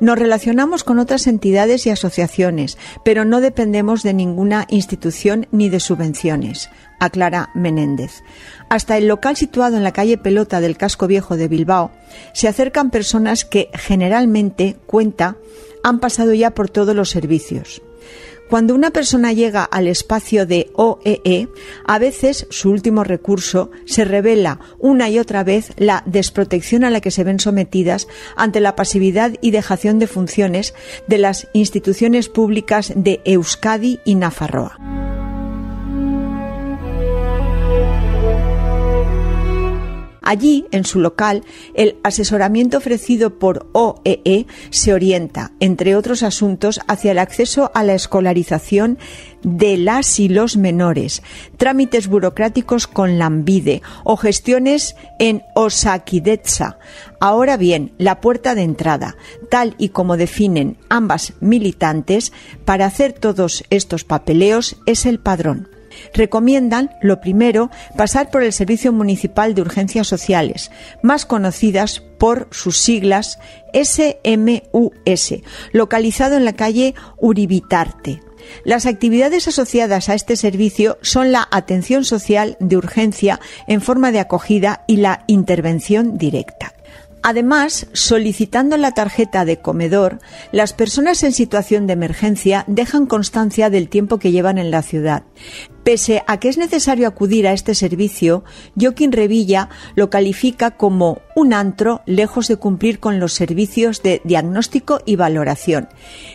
Nos 0.00 0.16
relacionamos 0.16 0.84
con 0.84 1.00
otras 1.00 1.26
entidades 1.26 1.86
y 1.86 1.90
asociaciones, 1.90 2.78
pero 3.04 3.24
no 3.24 3.40
dependemos 3.40 4.04
de 4.04 4.14
ninguna 4.14 4.64
institución 4.70 5.48
ni 5.50 5.68
de 5.68 5.80
subvenciones, 5.80 6.70
aclara 6.98 7.50
Menéndez. 7.54 8.22
Hasta 8.68 8.96
el 8.98 9.08
local 9.08 9.36
situado 9.36 9.76
en 9.76 9.84
la 9.84 9.92
calle 9.92 10.18
Pelota 10.18 10.60
del 10.60 10.76
Casco 10.76 11.06
Viejo 11.06 11.36
de 11.36 11.48
Bilbao 11.48 11.90
se 12.32 12.48
acercan 12.48 12.90
personas 12.90 13.44
que 13.44 13.70
generalmente, 13.74 14.76
cuenta, 14.86 15.36
han 15.82 16.00
pasado 16.00 16.34
ya 16.34 16.50
por 16.50 16.68
todos 16.70 16.94
los 16.94 17.10
servicios. 17.10 17.82
Cuando 18.48 18.74
una 18.74 18.90
persona 18.90 19.32
llega 19.34 19.62
al 19.62 19.88
espacio 19.88 20.46
de 20.46 20.70
OEE, 20.72 21.20
e, 21.24 21.48
a 21.86 21.98
veces 21.98 22.46
su 22.48 22.70
último 22.70 23.04
recurso 23.04 23.70
se 23.84 24.06
revela 24.06 24.58
una 24.78 25.10
y 25.10 25.18
otra 25.18 25.44
vez 25.44 25.72
la 25.76 26.02
desprotección 26.06 26.82
a 26.82 26.90
la 26.90 27.02
que 27.02 27.10
se 27.10 27.24
ven 27.24 27.40
sometidas 27.40 28.08
ante 28.36 28.60
la 28.60 28.74
pasividad 28.74 29.34
y 29.42 29.50
dejación 29.50 29.98
de 29.98 30.06
funciones 30.06 30.74
de 31.06 31.18
las 31.18 31.48
instituciones 31.52 32.30
públicas 32.30 32.92
de 32.96 33.20
Euskadi 33.26 34.00
y 34.06 34.14
Nafarroa. 34.14 35.07
Allí, 40.28 40.66
en 40.72 40.84
su 40.84 41.00
local, 41.00 41.42
el 41.72 41.96
asesoramiento 42.02 42.76
ofrecido 42.76 43.38
por 43.38 43.70
OEE 43.72 44.20
e 44.26 44.46
se 44.68 44.92
orienta, 44.92 45.52
entre 45.58 45.96
otros 45.96 46.22
asuntos, 46.22 46.80
hacia 46.86 47.12
el 47.12 47.18
acceso 47.18 47.70
a 47.72 47.82
la 47.82 47.94
escolarización 47.94 48.98
de 49.42 49.78
las 49.78 50.20
y 50.20 50.28
los 50.28 50.58
menores, 50.58 51.22
trámites 51.56 52.08
burocráticos 52.08 52.86
con 52.86 53.18
Lambide 53.18 53.80
o 54.04 54.18
gestiones 54.18 54.96
en 55.18 55.44
Osakidetza. 55.54 56.78
Ahora 57.20 57.56
bien, 57.56 57.92
la 57.96 58.20
puerta 58.20 58.54
de 58.54 58.64
entrada, 58.64 59.16
tal 59.48 59.76
y 59.78 59.88
como 59.88 60.18
definen 60.18 60.76
ambas 60.90 61.32
militantes, 61.40 62.34
para 62.66 62.84
hacer 62.84 63.14
todos 63.14 63.64
estos 63.70 64.04
papeleos 64.04 64.76
es 64.84 65.06
el 65.06 65.20
padrón 65.20 65.77
recomiendan, 66.14 66.90
lo 67.02 67.20
primero, 67.20 67.70
pasar 67.96 68.30
por 68.30 68.42
el 68.42 68.52
Servicio 68.52 68.92
Municipal 68.92 69.54
de 69.54 69.62
Urgencias 69.62 70.06
Sociales, 70.06 70.70
más 71.02 71.26
conocidas 71.26 72.00
por 72.18 72.48
sus 72.50 72.78
siglas 72.78 73.38
SMUS, 73.72 75.34
localizado 75.72 76.36
en 76.36 76.44
la 76.44 76.54
calle 76.54 76.94
Uribitarte. 77.18 78.20
Las 78.64 78.86
actividades 78.86 79.48
asociadas 79.48 80.08
a 80.08 80.14
este 80.14 80.36
servicio 80.36 80.98
son 81.02 81.32
la 81.32 81.48
atención 81.50 82.04
social 82.04 82.56
de 82.60 82.76
urgencia 82.76 83.40
en 83.66 83.80
forma 83.80 84.12
de 84.12 84.20
acogida 84.20 84.84
y 84.86 84.96
la 84.96 85.24
intervención 85.26 86.18
directa. 86.18 86.74
Además, 87.22 87.88
solicitando 87.92 88.76
la 88.76 88.92
tarjeta 88.92 89.44
de 89.44 89.58
comedor, 89.58 90.20
las 90.52 90.72
personas 90.72 91.22
en 91.24 91.32
situación 91.32 91.86
de 91.86 91.94
emergencia 91.94 92.64
dejan 92.68 93.06
constancia 93.06 93.70
del 93.70 93.88
tiempo 93.88 94.18
que 94.18 94.30
llevan 94.30 94.56
en 94.56 94.70
la 94.70 94.82
ciudad. 94.82 95.24
Pese 95.88 96.22
a 96.26 96.38
que 96.38 96.50
es 96.50 96.58
necesario 96.58 97.08
acudir 97.08 97.48
a 97.48 97.54
este 97.54 97.74
servicio, 97.74 98.44
Joaquín 98.78 99.10
Revilla 99.10 99.70
lo 99.94 100.10
califica 100.10 100.72
como 100.72 101.22
un 101.34 101.54
antro 101.54 102.02
lejos 102.04 102.46
de 102.46 102.56
cumplir 102.56 103.00
con 103.00 103.18
los 103.18 103.32
servicios 103.32 104.02
de 104.02 104.20
diagnóstico 104.22 105.00
y 105.06 105.16
valoración. 105.16 105.88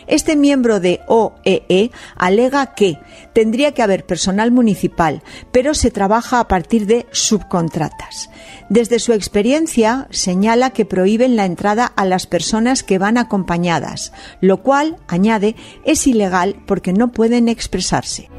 Este 0.08 0.34
miembro 0.34 0.80
de 0.80 1.02
OEE 1.06 1.62
e 1.68 1.90
alega 2.16 2.74
que 2.74 2.98
tendría 3.32 3.70
que 3.74 3.82
haber 3.82 4.04
personal 4.04 4.50
municipal, 4.50 5.22
pero 5.52 5.74
se 5.74 5.92
trabaja 5.92 6.40
a 6.40 6.48
partir 6.48 6.88
de 6.88 7.06
subcontratas. 7.12 8.30
Desde 8.70 8.98
su 8.98 9.12
experiencia, 9.12 10.08
señala 10.10 10.70
que 10.70 10.84
prohíben 10.84 11.36
la 11.36 11.44
entrada 11.44 11.86
a 11.86 12.04
las 12.04 12.26
personas 12.26 12.82
que 12.82 12.98
van 12.98 13.18
acompañadas, 13.18 14.12
lo 14.40 14.64
cual, 14.64 14.96
añade, 15.06 15.54
es 15.84 16.08
ilegal 16.08 16.56
porque 16.66 16.92
no 16.92 17.12
pueden 17.12 17.48
expresarse. 17.48 18.30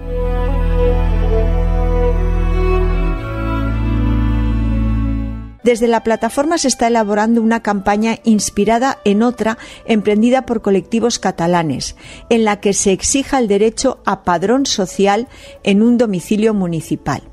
Desde 5.65 5.87
la 5.87 6.03
plataforma 6.03 6.59
se 6.59 6.67
está 6.67 6.85
elaborando 6.85 7.41
una 7.41 7.63
campaña 7.63 8.19
inspirada 8.23 8.99
en 9.03 9.23
otra 9.23 9.57
emprendida 9.87 10.45
por 10.45 10.61
colectivos 10.61 11.17
catalanes, 11.17 11.95
en 12.29 12.45
la 12.45 12.59
que 12.59 12.71
se 12.73 12.91
exija 12.91 13.39
el 13.39 13.47
derecho 13.47 13.97
a 14.05 14.21
padrón 14.21 14.67
social 14.67 15.27
en 15.63 15.81
un 15.81 15.97
domicilio 15.97 16.53
municipal. 16.53 17.23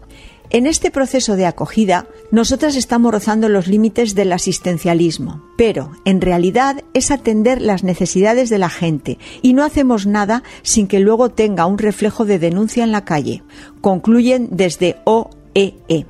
En 0.48 0.66
este 0.66 0.90
proceso 0.90 1.36
de 1.36 1.44
acogida, 1.44 2.06
nosotras 2.30 2.74
estamos 2.74 3.12
rozando 3.12 3.50
los 3.50 3.66
límites 3.66 4.14
del 4.14 4.32
asistencialismo, 4.32 5.44
pero 5.58 5.92
en 6.06 6.22
realidad 6.22 6.82
es 6.94 7.10
atender 7.10 7.60
las 7.60 7.84
necesidades 7.84 8.48
de 8.48 8.56
la 8.56 8.70
gente 8.70 9.18
y 9.42 9.52
no 9.52 9.62
hacemos 9.62 10.06
nada 10.06 10.42
sin 10.62 10.88
que 10.88 11.00
luego 11.00 11.28
tenga 11.28 11.66
un 11.66 11.76
reflejo 11.76 12.24
de 12.24 12.38
denuncia 12.38 12.82
en 12.82 12.92
la 12.92 13.04
calle, 13.04 13.42
concluyen 13.82 14.48
desde 14.50 14.96
OEE. 15.04 16.06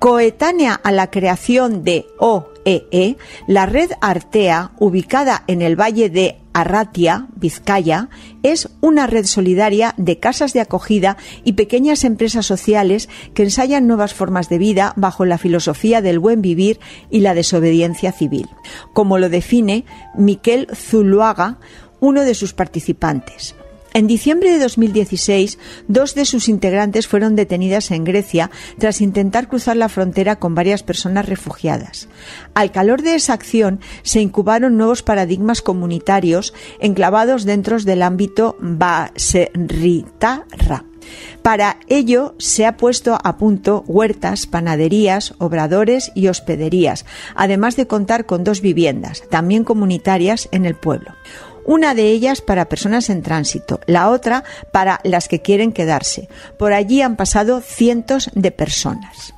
Coetánea 0.00 0.80
a 0.82 0.92
la 0.92 1.10
creación 1.10 1.84
de 1.84 2.06
OEE, 2.18 2.86
e, 2.90 3.16
la 3.46 3.66
red 3.66 3.90
Artea, 4.00 4.70
ubicada 4.78 5.44
en 5.46 5.60
el 5.60 5.78
valle 5.78 6.08
de 6.08 6.38
Arratia, 6.54 7.28
Vizcaya, 7.36 8.08
es 8.42 8.70
una 8.80 9.06
red 9.06 9.26
solidaria 9.26 9.92
de 9.98 10.18
casas 10.18 10.54
de 10.54 10.62
acogida 10.62 11.18
y 11.44 11.52
pequeñas 11.52 12.04
empresas 12.04 12.46
sociales 12.46 13.10
que 13.34 13.42
ensayan 13.42 13.86
nuevas 13.86 14.14
formas 14.14 14.48
de 14.48 14.56
vida 14.56 14.94
bajo 14.96 15.26
la 15.26 15.36
filosofía 15.36 16.00
del 16.00 16.18
buen 16.18 16.40
vivir 16.40 16.80
y 17.10 17.20
la 17.20 17.34
desobediencia 17.34 18.10
civil, 18.10 18.48
como 18.94 19.18
lo 19.18 19.28
define 19.28 19.84
Miquel 20.16 20.66
Zuluaga, 20.74 21.58
uno 22.00 22.22
de 22.22 22.34
sus 22.34 22.54
participantes. 22.54 23.54
En 23.92 24.06
diciembre 24.06 24.52
de 24.52 24.60
2016, 24.60 25.58
dos 25.88 26.14
de 26.14 26.24
sus 26.24 26.48
integrantes 26.48 27.08
fueron 27.08 27.34
detenidas 27.34 27.90
en 27.90 28.04
Grecia 28.04 28.48
tras 28.78 29.00
intentar 29.00 29.48
cruzar 29.48 29.76
la 29.76 29.88
frontera 29.88 30.36
con 30.36 30.54
varias 30.54 30.84
personas 30.84 31.26
refugiadas. 31.26 32.08
Al 32.54 32.70
calor 32.70 33.02
de 33.02 33.16
esa 33.16 33.32
acción 33.32 33.80
se 34.02 34.20
incubaron 34.20 34.76
nuevos 34.76 35.02
paradigmas 35.02 35.60
comunitarios 35.60 36.54
enclavados 36.78 37.44
dentro 37.44 37.80
del 37.80 38.02
ámbito 38.02 38.56
Baserritarra 38.60 40.84
Para 41.42 41.78
ello 41.88 42.36
se 42.38 42.66
ha 42.66 42.76
puesto 42.76 43.18
a 43.22 43.38
punto 43.38 43.82
huertas, 43.86 44.46
panaderías, 44.46 45.34
obradores 45.38 46.12
y 46.14 46.28
hospederías, 46.28 47.06
además 47.34 47.74
de 47.76 47.88
contar 47.88 48.26
con 48.26 48.44
dos 48.44 48.60
viviendas, 48.60 49.24
también 49.30 49.64
comunitarias, 49.64 50.48
en 50.52 50.66
el 50.66 50.76
pueblo 50.76 51.14
una 51.64 51.94
de 51.94 52.10
ellas 52.10 52.40
para 52.40 52.68
personas 52.68 53.10
en 53.10 53.22
tránsito, 53.22 53.80
la 53.86 54.10
otra 54.10 54.44
para 54.72 55.00
las 55.04 55.28
que 55.28 55.40
quieren 55.40 55.72
quedarse. 55.72 56.28
Por 56.58 56.72
allí 56.72 57.02
han 57.02 57.16
pasado 57.16 57.60
cientos 57.60 58.30
de 58.34 58.50
personas. 58.50 59.34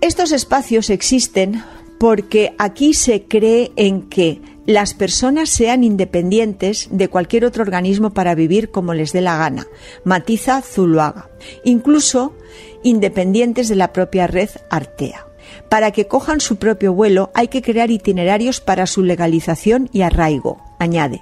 Estos 0.00 0.32
espacios 0.32 0.90
existen 0.90 1.62
porque 1.98 2.54
aquí 2.58 2.94
se 2.94 3.24
cree 3.24 3.72
en 3.76 4.08
que 4.08 4.40
las 4.64 4.94
personas 4.94 5.48
sean 5.48 5.82
independientes 5.82 6.88
de 6.90 7.08
cualquier 7.08 7.44
otro 7.44 7.62
organismo 7.62 8.14
para 8.14 8.34
vivir 8.34 8.70
como 8.70 8.94
les 8.94 9.12
dé 9.12 9.20
la 9.20 9.36
gana, 9.36 9.66
matiza 10.04 10.62
Zuluaga, 10.62 11.30
incluso 11.64 12.34
independientes 12.82 13.68
de 13.68 13.76
la 13.76 13.92
propia 13.92 14.26
red 14.26 14.50
Artea. 14.70 15.27
Para 15.68 15.90
que 15.90 16.06
cojan 16.06 16.40
su 16.40 16.56
propio 16.56 16.92
vuelo 16.92 17.30
hay 17.34 17.48
que 17.48 17.62
crear 17.62 17.90
itinerarios 17.90 18.60
para 18.60 18.86
su 18.86 19.02
legalización 19.02 19.88
y 19.92 20.02
arraigo, 20.02 20.62
añade. 20.78 21.20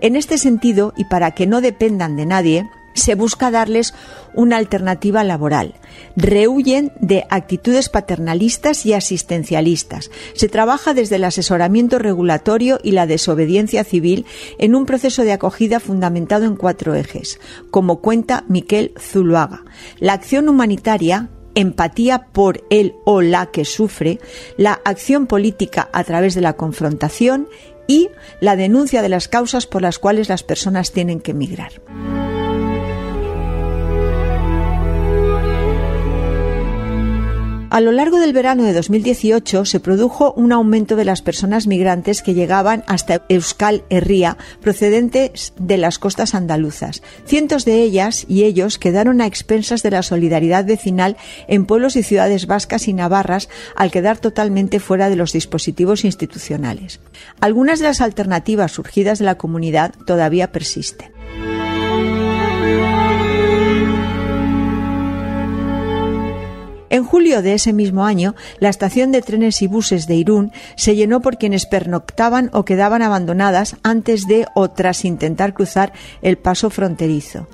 En 0.00 0.14
este 0.14 0.38
sentido, 0.38 0.92
y 0.96 1.04
para 1.04 1.32
que 1.32 1.46
no 1.46 1.60
dependan 1.60 2.16
de 2.16 2.26
nadie, 2.26 2.70
se 2.98 3.14
busca 3.14 3.50
darles 3.50 3.94
una 4.34 4.56
alternativa 4.56 5.24
laboral. 5.24 5.74
Rehuyen 6.16 6.92
de 7.00 7.24
actitudes 7.30 7.88
paternalistas 7.88 8.84
y 8.86 8.92
asistencialistas. 8.92 10.10
Se 10.34 10.48
trabaja 10.48 10.94
desde 10.94 11.16
el 11.16 11.24
asesoramiento 11.24 11.98
regulatorio 11.98 12.78
y 12.82 12.92
la 12.92 13.06
desobediencia 13.06 13.84
civil 13.84 14.26
en 14.58 14.74
un 14.74 14.86
proceso 14.86 15.22
de 15.22 15.32
acogida 15.32 15.80
fundamentado 15.80 16.44
en 16.44 16.56
cuatro 16.56 16.94
ejes, 16.94 17.40
como 17.70 18.00
cuenta 18.00 18.44
Miquel 18.48 18.92
Zuluaga. 18.98 19.64
La 19.98 20.12
acción 20.12 20.48
humanitaria, 20.48 21.30
empatía 21.58 22.26
por 22.32 22.64
el 22.70 22.94
o 23.04 23.20
la 23.20 23.46
que 23.46 23.64
sufre, 23.64 24.20
la 24.56 24.80
acción 24.84 25.26
política 25.26 25.88
a 25.92 26.04
través 26.04 26.34
de 26.34 26.40
la 26.40 26.52
confrontación 26.52 27.48
y 27.88 28.10
la 28.40 28.54
denuncia 28.54 29.02
de 29.02 29.08
las 29.08 29.26
causas 29.26 29.66
por 29.66 29.82
las 29.82 29.98
cuales 29.98 30.28
las 30.28 30.44
personas 30.44 30.92
tienen 30.92 31.20
que 31.20 31.32
emigrar. 31.32 31.72
A 37.78 37.80
lo 37.80 37.92
largo 37.92 38.18
del 38.18 38.32
verano 38.32 38.64
de 38.64 38.72
2018 38.72 39.64
se 39.64 39.78
produjo 39.78 40.32
un 40.32 40.50
aumento 40.50 40.96
de 40.96 41.04
las 41.04 41.22
personas 41.22 41.68
migrantes 41.68 42.22
que 42.22 42.34
llegaban 42.34 42.82
hasta 42.88 43.22
Euskal 43.28 43.84
Herria 43.88 44.36
procedentes 44.60 45.52
de 45.60 45.76
las 45.76 46.00
costas 46.00 46.34
andaluzas. 46.34 47.04
Cientos 47.24 47.64
de 47.64 47.80
ellas 47.80 48.26
y 48.26 48.42
ellos 48.42 48.80
quedaron 48.80 49.20
a 49.20 49.26
expensas 49.26 49.84
de 49.84 49.92
la 49.92 50.02
solidaridad 50.02 50.64
vecinal 50.64 51.16
en 51.46 51.66
pueblos 51.66 51.94
y 51.94 52.02
ciudades 52.02 52.48
vascas 52.48 52.88
y 52.88 52.94
navarras 52.94 53.48
al 53.76 53.92
quedar 53.92 54.18
totalmente 54.18 54.80
fuera 54.80 55.08
de 55.08 55.14
los 55.14 55.32
dispositivos 55.32 56.04
institucionales. 56.04 56.98
Algunas 57.40 57.78
de 57.78 57.84
las 57.84 58.00
alternativas 58.00 58.72
surgidas 58.72 59.20
de 59.20 59.26
la 59.26 59.36
comunidad 59.36 59.94
todavía 60.04 60.50
persisten. 60.50 61.17
En 66.90 67.04
julio 67.04 67.42
de 67.42 67.54
ese 67.54 67.72
mismo 67.72 68.04
año, 68.04 68.34
la 68.60 68.68
estación 68.68 69.12
de 69.12 69.22
trenes 69.22 69.62
y 69.62 69.66
buses 69.66 70.06
de 70.06 70.14
Irún 70.16 70.52
se 70.76 70.96
llenó 70.96 71.20
por 71.20 71.36
quienes 71.36 71.66
pernoctaban 71.66 72.50
o 72.52 72.64
quedaban 72.64 73.02
abandonadas 73.02 73.76
antes 73.82 74.26
de 74.26 74.46
o 74.54 74.68
tras 74.70 75.04
intentar 75.04 75.54
cruzar 75.54 75.92
el 76.22 76.38
paso 76.38 76.70
fronterizo. 76.70 77.46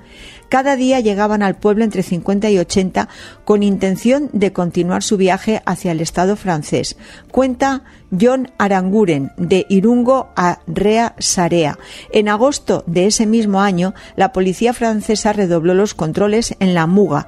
Cada 0.49 0.76
día 0.76 1.01
llegaban 1.01 1.42
al 1.42 1.57
pueblo 1.57 1.84
entre 1.84 2.03
50 2.03 2.51
y 2.51 2.59
80 2.59 3.09
con 3.45 3.62
intención 3.62 4.30
de 4.32 4.53
continuar 4.53 5.03
su 5.03 5.16
viaje 5.16 5.62
hacia 5.66 5.92
el 5.92 6.01
Estado 6.01 6.36
francés. 6.36 6.97
Cuenta 7.30 7.82
John 8.18 8.51
Aranguren, 8.59 9.32
de 9.36 9.66
Irungo 9.68 10.28
a 10.36 10.61
Rea 10.66 11.14
Sarea. 11.18 11.78
En 12.12 12.28
agosto 12.28 12.84
de 12.86 13.07
ese 13.07 13.26
mismo 13.26 13.61
año, 13.61 13.95
la 14.16 14.32
policía 14.32 14.72
francesa 14.72 15.32
redobló 15.32 15.74
los 15.74 15.95
controles 15.95 16.55
en 16.61 16.74
la 16.74 16.86
Muga 16.86 17.26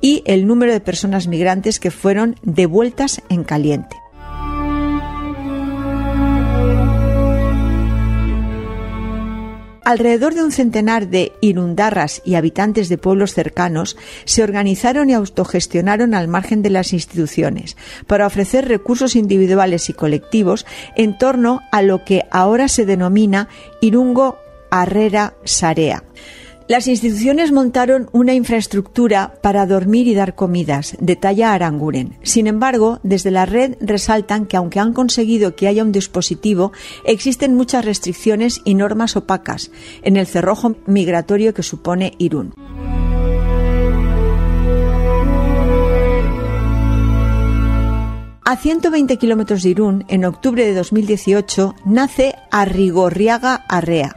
y 0.00 0.22
el 0.26 0.46
número 0.46 0.72
de 0.72 0.80
personas 0.80 1.26
migrantes 1.26 1.80
que 1.80 1.90
fueron 1.90 2.36
devueltas 2.42 3.22
en 3.28 3.44
caliente. 3.44 3.96
Alrededor 9.86 10.34
de 10.34 10.42
un 10.42 10.50
centenar 10.50 11.06
de 11.10 11.30
irundarras 11.40 12.20
y 12.24 12.34
habitantes 12.34 12.88
de 12.88 12.98
pueblos 12.98 13.34
cercanos 13.34 13.96
se 14.24 14.42
organizaron 14.42 15.10
y 15.10 15.14
autogestionaron 15.14 16.12
al 16.12 16.26
margen 16.26 16.60
de 16.60 16.70
las 16.70 16.92
instituciones 16.92 17.76
para 18.08 18.26
ofrecer 18.26 18.66
recursos 18.66 19.14
individuales 19.14 19.88
y 19.88 19.92
colectivos 19.92 20.66
en 20.96 21.16
torno 21.16 21.60
a 21.70 21.82
lo 21.82 22.04
que 22.04 22.24
ahora 22.32 22.66
se 22.66 22.84
denomina 22.84 23.48
Irungo 23.80 24.40
Arrera 24.72 25.34
Sarea. 25.44 26.02
Las 26.68 26.88
instituciones 26.88 27.52
montaron 27.52 28.10
una 28.10 28.34
infraestructura 28.34 29.34
para 29.40 29.66
dormir 29.66 30.08
y 30.08 30.14
dar 30.14 30.34
comidas, 30.34 30.96
detalla 30.98 31.52
Aranguren. 31.52 32.18
Sin 32.24 32.48
embargo, 32.48 32.98
desde 33.04 33.30
la 33.30 33.46
red 33.46 33.76
resaltan 33.80 34.46
que 34.46 34.56
aunque 34.56 34.80
han 34.80 34.92
conseguido 34.92 35.54
que 35.54 35.68
haya 35.68 35.84
un 35.84 35.92
dispositivo, 35.92 36.72
existen 37.04 37.54
muchas 37.54 37.84
restricciones 37.84 38.62
y 38.64 38.74
normas 38.74 39.14
opacas 39.14 39.70
en 40.02 40.16
el 40.16 40.26
cerrojo 40.26 40.74
migratorio 40.86 41.54
que 41.54 41.62
supone 41.62 42.14
Irún. 42.18 42.52
A 48.44 48.56
120 48.56 49.16
kilómetros 49.18 49.62
de 49.62 49.68
Irún, 49.68 50.04
en 50.08 50.24
octubre 50.24 50.64
de 50.64 50.74
2018, 50.74 51.76
nace 51.84 52.34
Arrigorriaga 52.50 53.54
Arrea 53.68 54.16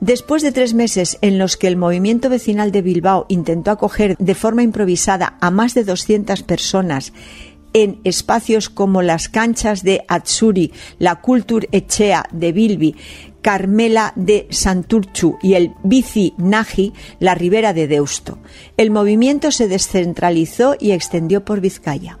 Después 0.00 0.42
de 0.42 0.50
tres 0.50 0.72
meses 0.72 1.18
en 1.20 1.38
los 1.38 1.58
que 1.58 1.66
el 1.66 1.76
movimiento 1.76 2.30
vecinal 2.30 2.72
de 2.72 2.80
Bilbao 2.80 3.26
intentó 3.28 3.70
acoger 3.70 4.16
de 4.18 4.34
forma 4.34 4.62
improvisada 4.62 5.36
a 5.40 5.50
más 5.50 5.74
de 5.74 5.84
200 5.84 6.42
personas 6.42 7.12
en 7.72 8.00
espacios 8.04 8.70
como 8.70 9.02
las 9.02 9.28
canchas 9.28 9.82
de 9.82 10.02
Atsuri, 10.08 10.72
la 10.98 11.20
Cultur 11.20 11.68
Echea 11.70 12.24
de 12.32 12.52
Bilbi, 12.52 12.96
Carmela 13.42 14.12
de 14.16 14.46
Santurchu 14.50 15.38
y 15.42 15.54
el 15.54 15.72
Bici 15.82 16.32
Naji, 16.38 16.92
la 17.20 17.34
ribera 17.34 17.72
de 17.74 17.86
Deusto. 17.86 18.38
El 18.78 18.90
movimiento 18.90 19.50
se 19.50 19.68
descentralizó 19.68 20.76
y 20.80 20.92
extendió 20.92 21.44
por 21.44 21.60
Vizcaya. 21.60 22.18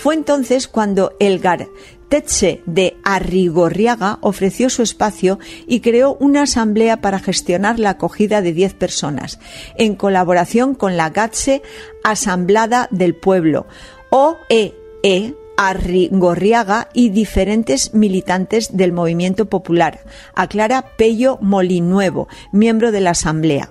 Fue 0.00 0.14
entonces 0.14 0.66
cuando 0.66 1.12
Elgar 1.20 1.68
Tetze 2.08 2.62
de 2.64 2.96
Arrigorriaga 3.04 4.16
ofreció 4.22 4.70
su 4.70 4.80
espacio 4.80 5.38
y 5.66 5.80
creó 5.80 6.16
una 6.18 6.44
asamblea 6.44 7.02
para 7.02 7.18
gestionar 7.18 7.78
la 7.78 7.90
acogida 7.90 8.40
de 8.40 8.54
10 8.54 8.72
personas, 8.72 9.38
en 9.76 9.96
colaboración 9.96 10.74
con 10.74 10.96
la 10.96 11.10
GATSE 11.10 11.60
Asamblada 12.02 12.88
del 12.90 13.14
Pueblo, 13.14 13.66
OEE, 14.08 14.74
e, 15.02 15.34
Arrigorriaga 15.58 16.88
y 16.94 17.10
diferentes 17.10 17.92
militantes 17.92 18.74
del 18.74 18.92
movimiento 18.92 19.50
popular, 19.50 20.00
aclara 20.34 20.96
Pello 20.96 21.36
Molinuevo, 21.42 22.26
miembro 22.52 22.90
de 22.90 23.02
la 23.02 23.10
Asamblea. 23.10 23.70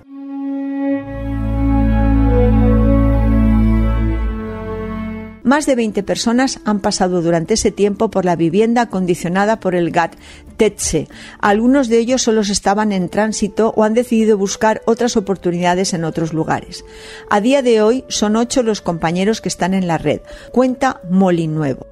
Más 5.50 5.66
de 5.66 5.74
20 5.74 6.04
personas 6.04 6.60
han 6.64 6.78
pasado 6.78 7.22
durante 7.22 7.54
ese 7.54 7.72
tiempo 7.72 8.08
por 8.08 8.24
la 8.24 8.36
vivienda 8.36 8.82
acondicionada 8.82 9.58
por 9.58 9.74
el 9.74 9.90
GAT 9.90 10.14
TETSE. 10.56 11.08
Algunos 11.40 11.88
de 11.88 11.98
ellos 11.98 12.22
solo 12.22 12.42
estaban 12.42 12.92
en 12.92 13.08
tránsito 13.08 13.74
o 13.74 13.82
han 13.82 13.92
decidido 13.92 14.38
buscar 14.38 14.80
otras 14.84 15.16
oportunidades 15.16 15.92
en 15.92 16.04
otros 16.04 16.32
lugares. 16.32 16.84
A 17.28 17.40
día 17.40 17.62
de 17.62 17.82
hoy 17.82 18.04
son 18.06 18.36
ocho 18.36 18.62
los 18.62 18.80
compañeros 18.80 19.40
que 19.40 19.48
están 19.48 19.74
en 19.74 19.88
la 19.88 19.98
red. 19.98 20.20
Cuenta 20.52 21.00
Molinuevo. 21.10 21.88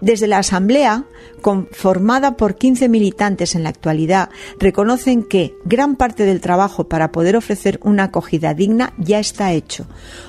Desde 0.00 0.26
la 0.26 0.38
Asamblea, 0.38 1.04
conformada 1.40 2.36
por 2.36 2.56
15 2.56 2.88
militantes 2.88 3.54
en 3.54 3.62
la 3.62 3.68
actualidad, 3.68 4.30
reconocen 4.58 5.22
que 5.22 5.54
gran 5.64 5.96
parte 5.96 6.24
del 6.24 6.40
trabajo 6.40 6.88
para 6.88 7.12
poder 7.12 7.36
ofrecer 7.36 7.80
una 7.82 8.04
acogida 8.04 8.54
digna 8.54 8.92
ya 8.98 9.18
está 9.18 9.52
hecho, 9.52 9.86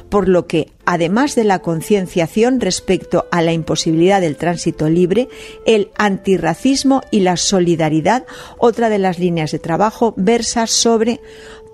por 0.10 0.28
lo 0.28 0.47
que, 0.47 0.72
además 0.86 1.36
de 1.36 1.43
la 1.43 1.60
concienciación 1.60 2.60
respecto 2.60 3.28
a 3.32 3.41
la 3.41 3.53
imposibilidad 3.53 4.22
del 4.22 4.38
tránsito 4.38 4.89
libre, 4.89 5.30
el 5.66 5.91
antirracismo 5.97 7.01
y 7.12 7.20
la 7.22 7.38
solidaridad, 7.38 8.26
otra 8.57 8.89
de 8.89 8.99
las 8.99 9.20
líneas 9.20 9.51
de 9.51 9.60
trabajo, 9.60 10.14
versa 10.18 10.68
sobre 10.68 11.20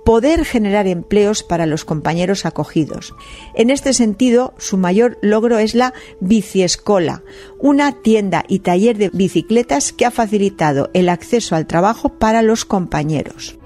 poder 0.05 0.45
generar 0.45 0.87
empleos 0.87 1.43
para 1.43 1.65
los 1.65 1.83
compañeros 1.83 2.45
acogidos. 2.45 3.13
En 3.55 3.69
este 3.69 3.91
sentido, 3.91 4.53
su 4.57 4.77
mayor 4.77 5.17
logro 5.21 5.57
es 5.57 5.75
la 5.75 5.93
Biciescola, 6.21 7.23
una 7.59 7.91
tienda 7.91 8.45
y 8.47 8.59
taller 8.59 8.97
de 8.97 9.09
bicicletas 9.09 9.91
que 9.91 10.05
ha 10.05 10.11
facilitado 10.11 10.91
el 10.93 11.09
acceso 11.09 11.55
al 11.55 11.65
trabajo 11.65 12.09
para 12.09 12.43
los 12.43 12.63
compañeros. 12.63 13.57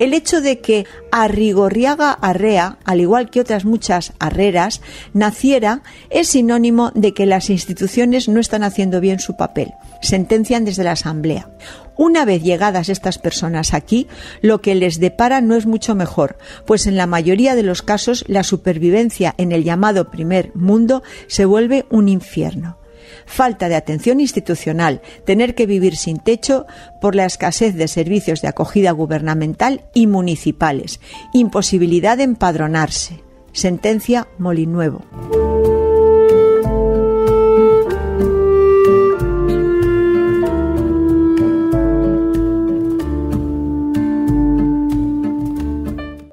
el 0.00 0.14
hecho 0.14 0.40
de 0.40 0.60
que 0.60 0.86
Arrigorriaga 1.12 2.12
Arrea, 2.12 2.78
al 2.84 3.00
igual 3.00 3.28
que 3.28 3.38
otras 3.38 3.66
muchas 3.66 4.14
arreras, 4.18 4.80
naciera 5.12 5.82
es 6.08 6.28
sinónimo 6.28 6.90
de 6.94 7.12
que 7.12 7.26
las 7.26 7.50
instituciones 7.50 8.26
no 8.26 8.40
están 8.40 8.62
haciendo 8.62 9.00
bien 9.00 9.20
su 9.20 9.36
papel, 9.36 9.74
sentencian 10.00 10.64
desde 10.64 10.84
la 10.84 10.92
Asamblea. 10.92 11.50
Una 11.96 12.24
vez 12.24 12.42
llegadas 12.42 12.88
estas 12.88 13.18
personas 13.18 13.74
aquí, 13.74 14.08
lo 14.40 14.62
que 14.62 14.74
les 14.74 15.00
depara 15.00 15.40
no 15.40 15.54
es 15.54 15.66
mucho 15.66 15.94
mejor, 15.94 16.38
pues 16.66 16.86
en 16.86 16.96
la 16.96 17.06
mayoría 17.06 17.54
de 17.54 17.62
los 17.62 17.82
casos 17.82 18.24
la 18.26 18.42
supervivencia 18.42 19.34
en 19.36 19.52
el 19.52 19.64
llamado 19.64 20.10
primer 20.10 20.54
mundo 20.54 21.02
se 21.26 21.44
vuelve 21.44 21.86
un 21.90 22.08
infierno 22.08 22.80
falta 23.26 23.68
de 23.68 23.76
atención 23.76 24.20
institucional, 24.20 25.00
tener 25.24 25.54
que 25.54 25.66
vivir 25.66 25.96
sin 25.96 26.18
techo 26.18 26.66
por 27.00 27.14
la 27.14 27.24
escasez 27.24 27.74
de 27.74 27.88
servicios 27.88 28.42
de 28.42 28.48
acogida 28.48 28.90
gubernamental 28.90 29.84
y 29.94 30.06
municipales, 30.06 31.00
imposibilidad 31.32 32.16
de 32.18 32.24
empadronarse. 32.24 33.22
Sentencia 33.52 34.28
Molinuevo. 34.38 35.04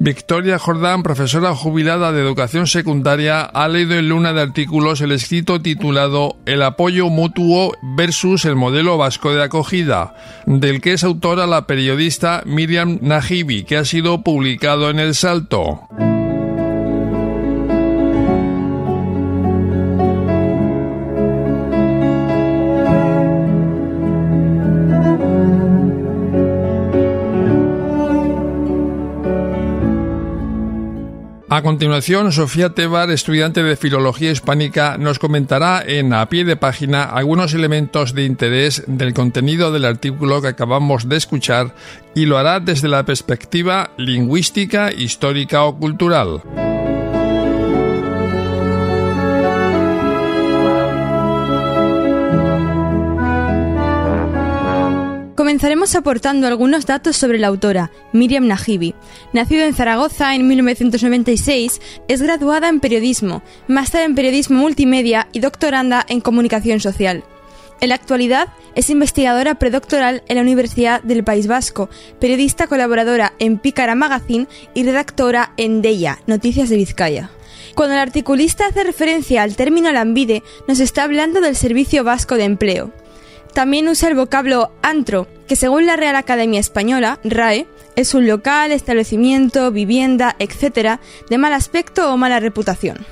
Victoria 0.07 0.57
Jordán, 0.57 1.03
profesora 1.03 1.53
jubilada 1.53 2.13
de 2.13 2.21
educación 2.21 2.65
secundaria, 2.65 3.41
ha 3.41 3.67
leído 3.67 3.95
en 3.95 4.07
Luna 4.07 4.31
de 4.31 4.39
artículos 4.39 5.01
el 5.01 5.11
escrito 5.11 5.61
titulado 5.61 6.37
El 6.45 6.61
apoyo 6.61 7.09
mutuo 7.09 7.73
versus 7.81 8.45
el 8.45 8.55
modelo 8.55 8.97
vasco 8.97 9.33
de 9.33 9.43
acogida, 9.43 10.15
del 10.45 10.79
que 10.79 10.93
es 10.93 11.03
autora 11.03 11.45
la 11.45 11.67
periodista 11.67 12.41
Miriam 12.45 12.99
Najibi, 13.01 13.65
que 13.65 13.75
ha 13.75 13.83
sido 13.83 14.23
publicado 14.23 14.89
en 14.89 14.99
El 14.99 15.13
Salto. 15.13 15.81
A 31.57 31.63
continuación, 31.63 32.31
Sofía 32.31 32.75
Tebar, 32.75 33.09
estudiante 33.09 33.63
de 33.63 33.75
Filología 33.75 34.29
Hispánica, 34.29 34.99
nos 34.99 35.17
comentará 35.17 35.83
en 35.83 36.13
a 36.13 36.29
pie 36.29 36.45
de 36.45 36.55
página 36.55 37.03
algunos 37.05 37.55
elementos 37.55 38.13
de 38.13 38.25
interés 38.25 38.83
del 38.85 39.15
contenido 39.15 39.71
del 39.71 39.85
artículo 39.85 40.39
que 40.39 40.49
acabamos 40.49 41.09
de 41.09 41.17
escuchar 41.17 41.73
y 42.13 42.27
lo 42.27 42.37
hará 42.37 42.59
desde 42.59 42.89
la 42.89 43.05
perspectiva 43.05 43.89
lingüística, 43.97 44.91
histórica 44.91 45.63
o 45.63 45.79
cultural. 45.79 46.43
Comenzaremos 55.37 55.93
aportando 55.93 56.47
algunos 56.47 56.87
datos 56.87 57.15
sobre 57.15 57.37
la 57.37 57.45
autora, 57.45 57.91
Miriam 58.11 58.47
Najibi. 58.47 58.95
Nacida 59.33 59.67
en 59.67 59.75
Zaragoza 59.75 60.33
en 60.33 60.47
1996, 60.47 61.79
es 62.07 62.21
graduada 62.23 62.69
en 62.69 62.79
periodismo, 62.79 63.43
máster 63.67 64.01
en 64.01 64.15
periodismo 64.15 64.57
multimedia 64.57 65.27
y 65.33 65.39
doctoranda 65.39 66.03
en 66.09 66.21
comunicación 66.21 66.79
social. 66.79 67.23
En 67.81 67.89
la 67.89 67.95
actualidad 67.95 68.47
es 68.73 68.89
investigadora 68.89 69.59
predoctoral 69.59 70.23
en 70.27 70.37
la 70.37 70.41
Universidad 70.41 71.03
del 71.03 71.23
País 71.23 71.45
Vasco, 71.45 71.87
periodista 72.19 72.65
colaboradora 72.65 73.33
en 73.37 73.59
Pícara 73.59 73.93
Magazine 73.93 74.47
y 74.73 74.85
redactora 74.85 75.53
en 75.57 75.83
Deia, 75.83 76.17
Noticias 76.25 76.67
de 76.69 76.77
Vizcaya. 76.77 77.29
Cuando 77.75 77.93
el 77.93 78.01
articulista 78.01 78.65
hace 78.65 78.83
referencia 78.83 79.43
al 79.43 79.55
término 79.55 79.91
Lambide, 79.91 80.41
nos 80.67 80.79
está 80.79 81.03
hablando 81.03 81.41
del 81.41 81.55
Servicio 81.55 82.03
Vasco 82.03 82.37
de 82.37 82.45
Empleo. 82.45 82.91
También 83.53 83.87
usa 83.87 84.09
el 84.09 84.15
vocablo 84.15 84.71
antro, 84.81 85.27
que 85.47 85.55
según 85.55 85.85
la 85.85 85.95
Real 85.95 86.15
Academia 86.15 86.59
Española, 86.59 87.19
RAE, 87.23 87.67
es 87.95 88.13
un 88.13 88.27
local, 88.27 88.71
establecimiento, 88.71 89.71
vivienda, 89.71 90.35
etc., 90.39 90.99
de 91.29 91.37
mal 91.37 91.53
aspecto 91.53 92.13
o 92.13 92.17
mala 92.17 92.39
reputación. 92.39 93.05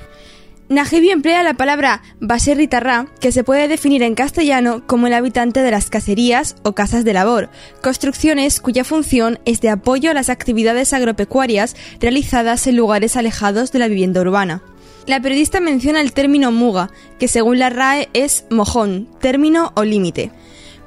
Najibi 0.68 1.10
emplea 1.10 1.44
la 1.44 1.54
palabra 1.54 2.02
baserritarra, 2.20 3.06
que 3.20 3.30
se 3.30 3.44
puede 3.44 3.68
definir 3.68 4.02
en 4.02 4.16
castellano 4.16 4.82
como 4.86 5.06
el 5.06 5.14
habitante 5.14 5.60
de 5.60 5.70
las 5.70 5.90
caserías 5.90 6.56
o 6.64 6.72
casas 6.72 7.04
de 7.04 7.12
labor, 7.12 7.50
construcciones 7.82 8.60
cuya 8.60 8.82
función 8.82 9.38
es 9.44 9.60
de 9.60 9.70
apoyo 9.70 10.10
a 10.10 10.14
las 10.14 10.28
actividades 10.28 10.92
agropecuarias 10.92 11.76
realizadas 12.00 12.66
en 12.66 12.76
lugares 12.76 13.16
alejados 13.16 13.70
de 13.70 13.78
la 13.78 13.86
vivienda 13.86 14.20
urbana. 14.20 14.62
La 15.06 15.20
periodista 15.20 15.60
menciona 15.60 16.00
el 16.00 16.12
término 16.12 16.50
muga, 16.50 16.90
que 17.18 17.28
según 17.28 17.60
la 17.60 17.70
RAE 17.70 18.08
es 18.12 18.44
mojón, 18.50 19.08
término 19.20 19.72
o 19.76 19.84
límite. 19.84 20.32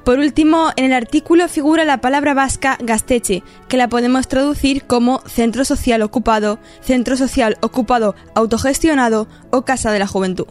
Por 0.03 0.19
último, 0.19 0.71
en 0.75 0.85
el 0.85 0.93
artículo 0.93 1.47
figura 1.47 1.85
la 1.85 2.01
palabra 2.01 2.33
vasca 2.33 2.77
gasteche, 2.81 3.43
que 3.67 3.77
la 3.77 3.87
podemos 3.87 4.27
traducir 4.27 4.83
como 4.83 5.21
centro 5.27 5.63
social 5.63 6.01
ocupado, 6.01 6.59
centro 6.81 7.15
social 7.15 7.57
ocupado 7.61 8.15
autogestionado 8.35 9.27
o 9.51 9.63
casa 9.63 9.91
de 9.91 9.99
la 9.99 10.07
juventud. 10.07 10.47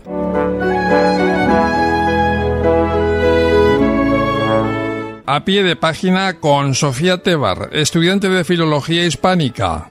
A 5.27 5.45
pie 5.45 5.62
de 5.62 5.77
página 5.77 6.41
con 6.41 6.75
Sofía 6.75 7.23
Tebar, 7.23 7.69
estudiante 7.73 8.31
de 8.31 8.45
Filología 8.45 9.05
Hispánica. 9.05 9.91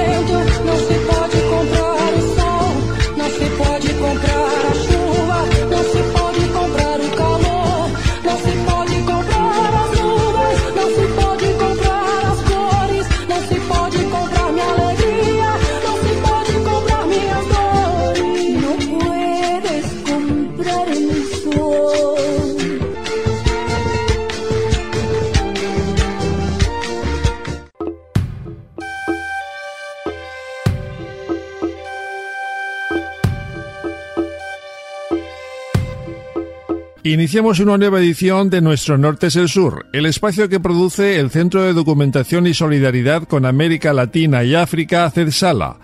Iniciamos 37.11 37.59
una 37.59 37.77
nueva 37.77 37.99
edición 37.99 38.49
de 38.49 38.61
Nuestro 38.61 38.97
Norte 38.97 39.27
es 39.27 39.35
el 39.35 39.49
Sur, 39.49 39.85
el 39.91 40.05
espacio 40.05 40.47
que 40.47 40.61
produce 40.61 41.19
el 41.19 41.29
Centro 41.29 41.61
de 41.61 41.73
Documentación 41.73 42.47
y 42.47 42.53
Solidaridad 42.53 43.23
con 43.23 43.45
América 43.45 43.91
Latina 43.91 44.45
y 44.45 44.55
África, 44.55 45.11
CEDSALA. 45.11 45.75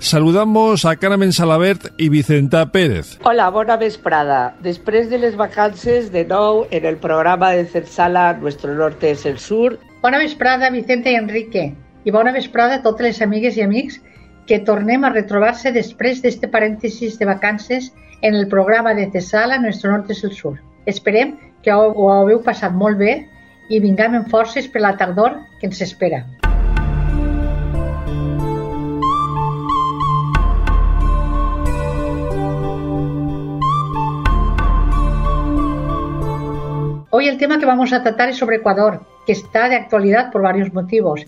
Saludamos 0.00 0.84
a 0.84 0.96
Carmen 0.96 1.32
Salabert 1.32 1.92
i 1.98 2.08
Vicenta 2.08 2.72
Pérez. 2.72 3.20
Hola, 3.22 3.48
bona 3.50 3.76
vesprada. 3.76 4.56
Després 4.64 5.06
de 5.08 5.20
les 5.22 5.36
vacances, 5.36 6.10
de 6.10 6.24
nou 6.26 6.66
en 6.72 6.84
el 6.84 6.98
programa 6.98 7.52
de 7.52 7.62
CEDSALA 7.64 8.40
Nuestro 8.40 8.74
Norte 8.74 9.12
es 9.12 9.24
el 9.24 9.38
Sur. 9.38 9.78
Bona 10.02 10.18
vesprada, 10.18 10.72
Vicenta 10.74 11.14
i 11.14 11.14
Enrique. 11.14 11.76
I 12.02 12.10
bona 12.10 12.34
vesprada 12.34 12.80
a 12.80 12.82
totes 12.82 13.06
les 13.06 13.22
amigues 13.22 13.54
i 13.54 13.62
amics 13.62 14.02
que 14.50 14.58
tornem 14.58 15.06
a 15.06 15.14
retrobar-se 15.14 15.70
després 15.70 16.26
d'este 16.26 16.50
parèntesis 16.50 17.22
de 17.22 17.30
vacances 17.30 17.92
en 18.20 18.34
el 18.34 18.48
programa 18.48 18.94
de 18.94 19.06
Tesala 19.06 19.62
Nuestro 19.62 19.92
Norte 19.92 20.14
es 20.14 20.24
el 20.24 20.32
Sur. 20.32 20.58
Esperem 20.84 21.36
que 21.62 21.70
ho, 21.70 22.08
hagueu 22.10 22.40
passat 22.42 22.74
molt 22.74 22.98
bé 22.98 23.12
i 23.70 23.78
vinguem 23.82 24.16
amb 24.18 24.30
forces 24.30 24.66
per 24.66 24.82
la 24.82 24.96
tardor 24.98 25.36
que 25.60 25.68
ens 25.68 25.82
espera. 25.84 26.24
Hoy 37.14 37.28
el 37.28 37.38
tema 37.38 37.60
que 37.60 37.66
vamos 37.66 37.92
a 37.92 38.02
tratar 38.02 38.30
es 38.30 38.36
sobre 38.38 38.56
Ecuador, 38.56 39.02
que 39.26 39.32
está 39.32 39.68
de 39.68 39.76
actualidad 39.76 40.32
por 40.32 40.42
varios 40.42 40.72
motivos. 40.72 41.24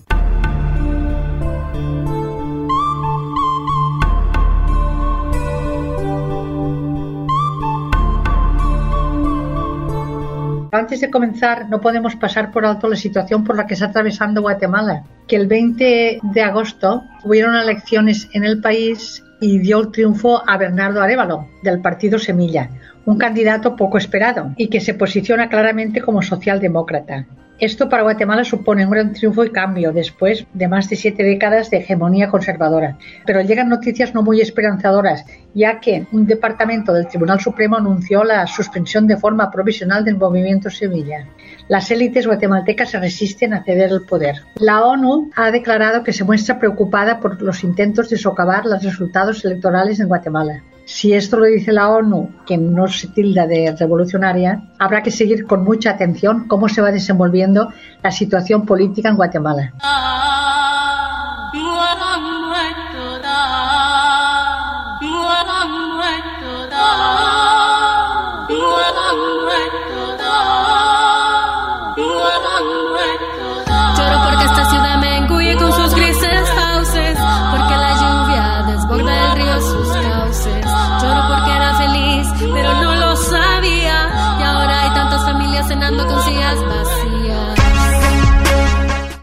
Antes 10.75 11.01
de 11.01 11.09
comenzar, 11.09 11.69
no 11.69 11.81
podemos 11.81 12.17
pasar 12.17 12.51
por 12.51 12.67
alto 12.67 12.89
la 12.89 12.97
situación 12.97 13.45
por 13.45 13.57
la 13.57 13.65
que 13.65 13.75
está 13.75 13.87
atravesando 13.87 14.43
Guatemala, 14.43 15.05
que 15.29 15.37
el 15.37 15.47
20 15.47 16.19
de 16.21 16.43
agosto 16.43 17.05
hubieron 17.23 17.55
elecciones 17.55 18.29
en 18.33 18.43
el 18.43 18.61
país 18.61 19.23
y 19.41 19.61
dio 19.61 19.83
el 19.83 19.93
triunfo 19.93 20.43
a 20.45 20.59
Bernardo 20.59 21.01
Arevalo, 21.01 21.47
del 21.63 21.81
partido 21.81 22.19
Semilla, 22.19 22.71
un 23.07 23.19
candidato 23.19 23.77
poco 23.77 23.99
esperado 23.99 24.53
y 24.57 24.69
que 24.69 24.81
se 24.81 24.95
posiciona 24.95 25.49
claramente 25.49 26.01
como 26.01 26.23
socialdemócrata. 26.23 27.27
Esto 27.61 27.89
para 27.89 28.03
Guatemala 28.03 28.43
supone 28.43 28.85
un 28.85 28.91
gran 28.91 29.13
triunfo 29.13 29.45
y 29.45 29.51
cambio 29.51 29.93
después 29.93 30.45
de 30.55 30.67
más 30.67 30.91
de 30.91 30.97
siete 30.97 31.23
décadas 31.23 31.71
de 31.71 31.77
hegemonía 31.77 32.29
conservadora. 32.29 32.99
Pero 33.25 33.43
llegan 33.43 33.69
noticias 33.69 34.13
no 34.13 34.25
muy 34.25 34.41
esperanzadoras, 34.41 35.25
ya 35.55 35.79
que 35.79 36.05
un 36.11 36.27
departamento 36.27 36.93
del 36.93 37.07
Tribunal 37.07 37.39
Supremo 37.39 37.77
anunció 37.77 38.25
la 38.25 38.45
suspensión 38.49 39.07
de 39.07 39.17
forma 39.17 39.53
provisional 39.53 40.05
del 40.05 40.17
movimiento 40.17 40.69
Sevilla. 40.69 41.29
Las 41.69 41.93
élites 41.93 42.27
guatemaltecas 42.27 42.91
se 42.91 42.99
resisten 42.99 43.55
a 43.55 43.63
ceder 43.63 43.93
el 43.93 44.03
poder. 44.03 44.43
La 44.57 44.85
ONU 44.85 45.31
ha 45.37 45.53
declarado 45.53 46.03
que 46.03 46.13
se 46.13 46.25
muestra 46.25 46.59
preocupada 46.59 47.21
por 47.21 47.41
los 47.41 47.63
intentos 47.63 48.11
de 48.11 48.19
socavar 48.19 48.67
los 48.67 48.83
resultados 48.83 49.45
electorales 49.45 50.01
en 50.01 50.09
Guatemala. 50.09 50.65
Si 50.87 51.15
esto 51.15 51.39
lo 51.39 51.47
dice 51.47 51.73
la 51.73 51.89
ONU, 51.89 52.31
que 52.47 52.59
no 52.59 52.89
se 52.89 53.09
tilda 53.09 53.47
de 53.47 53.75
revolucionaria, 53.79 54.63
habrá 54.79 55.03
que 55.03 55.11
seguir 55.11 55.47
con 55.47 55.65
mucha 55.65 55.91
atención 55.91 56.47
cómo 56.47 56.69
se 56.69 56.83
va 56.83 56.93
desenvolviendo 56.93 57.73
la 58.03 58.11
situación 58.11 58.67
política 58.67 59.09
en 59.09 59.17
Guatemala. 59.17 59.73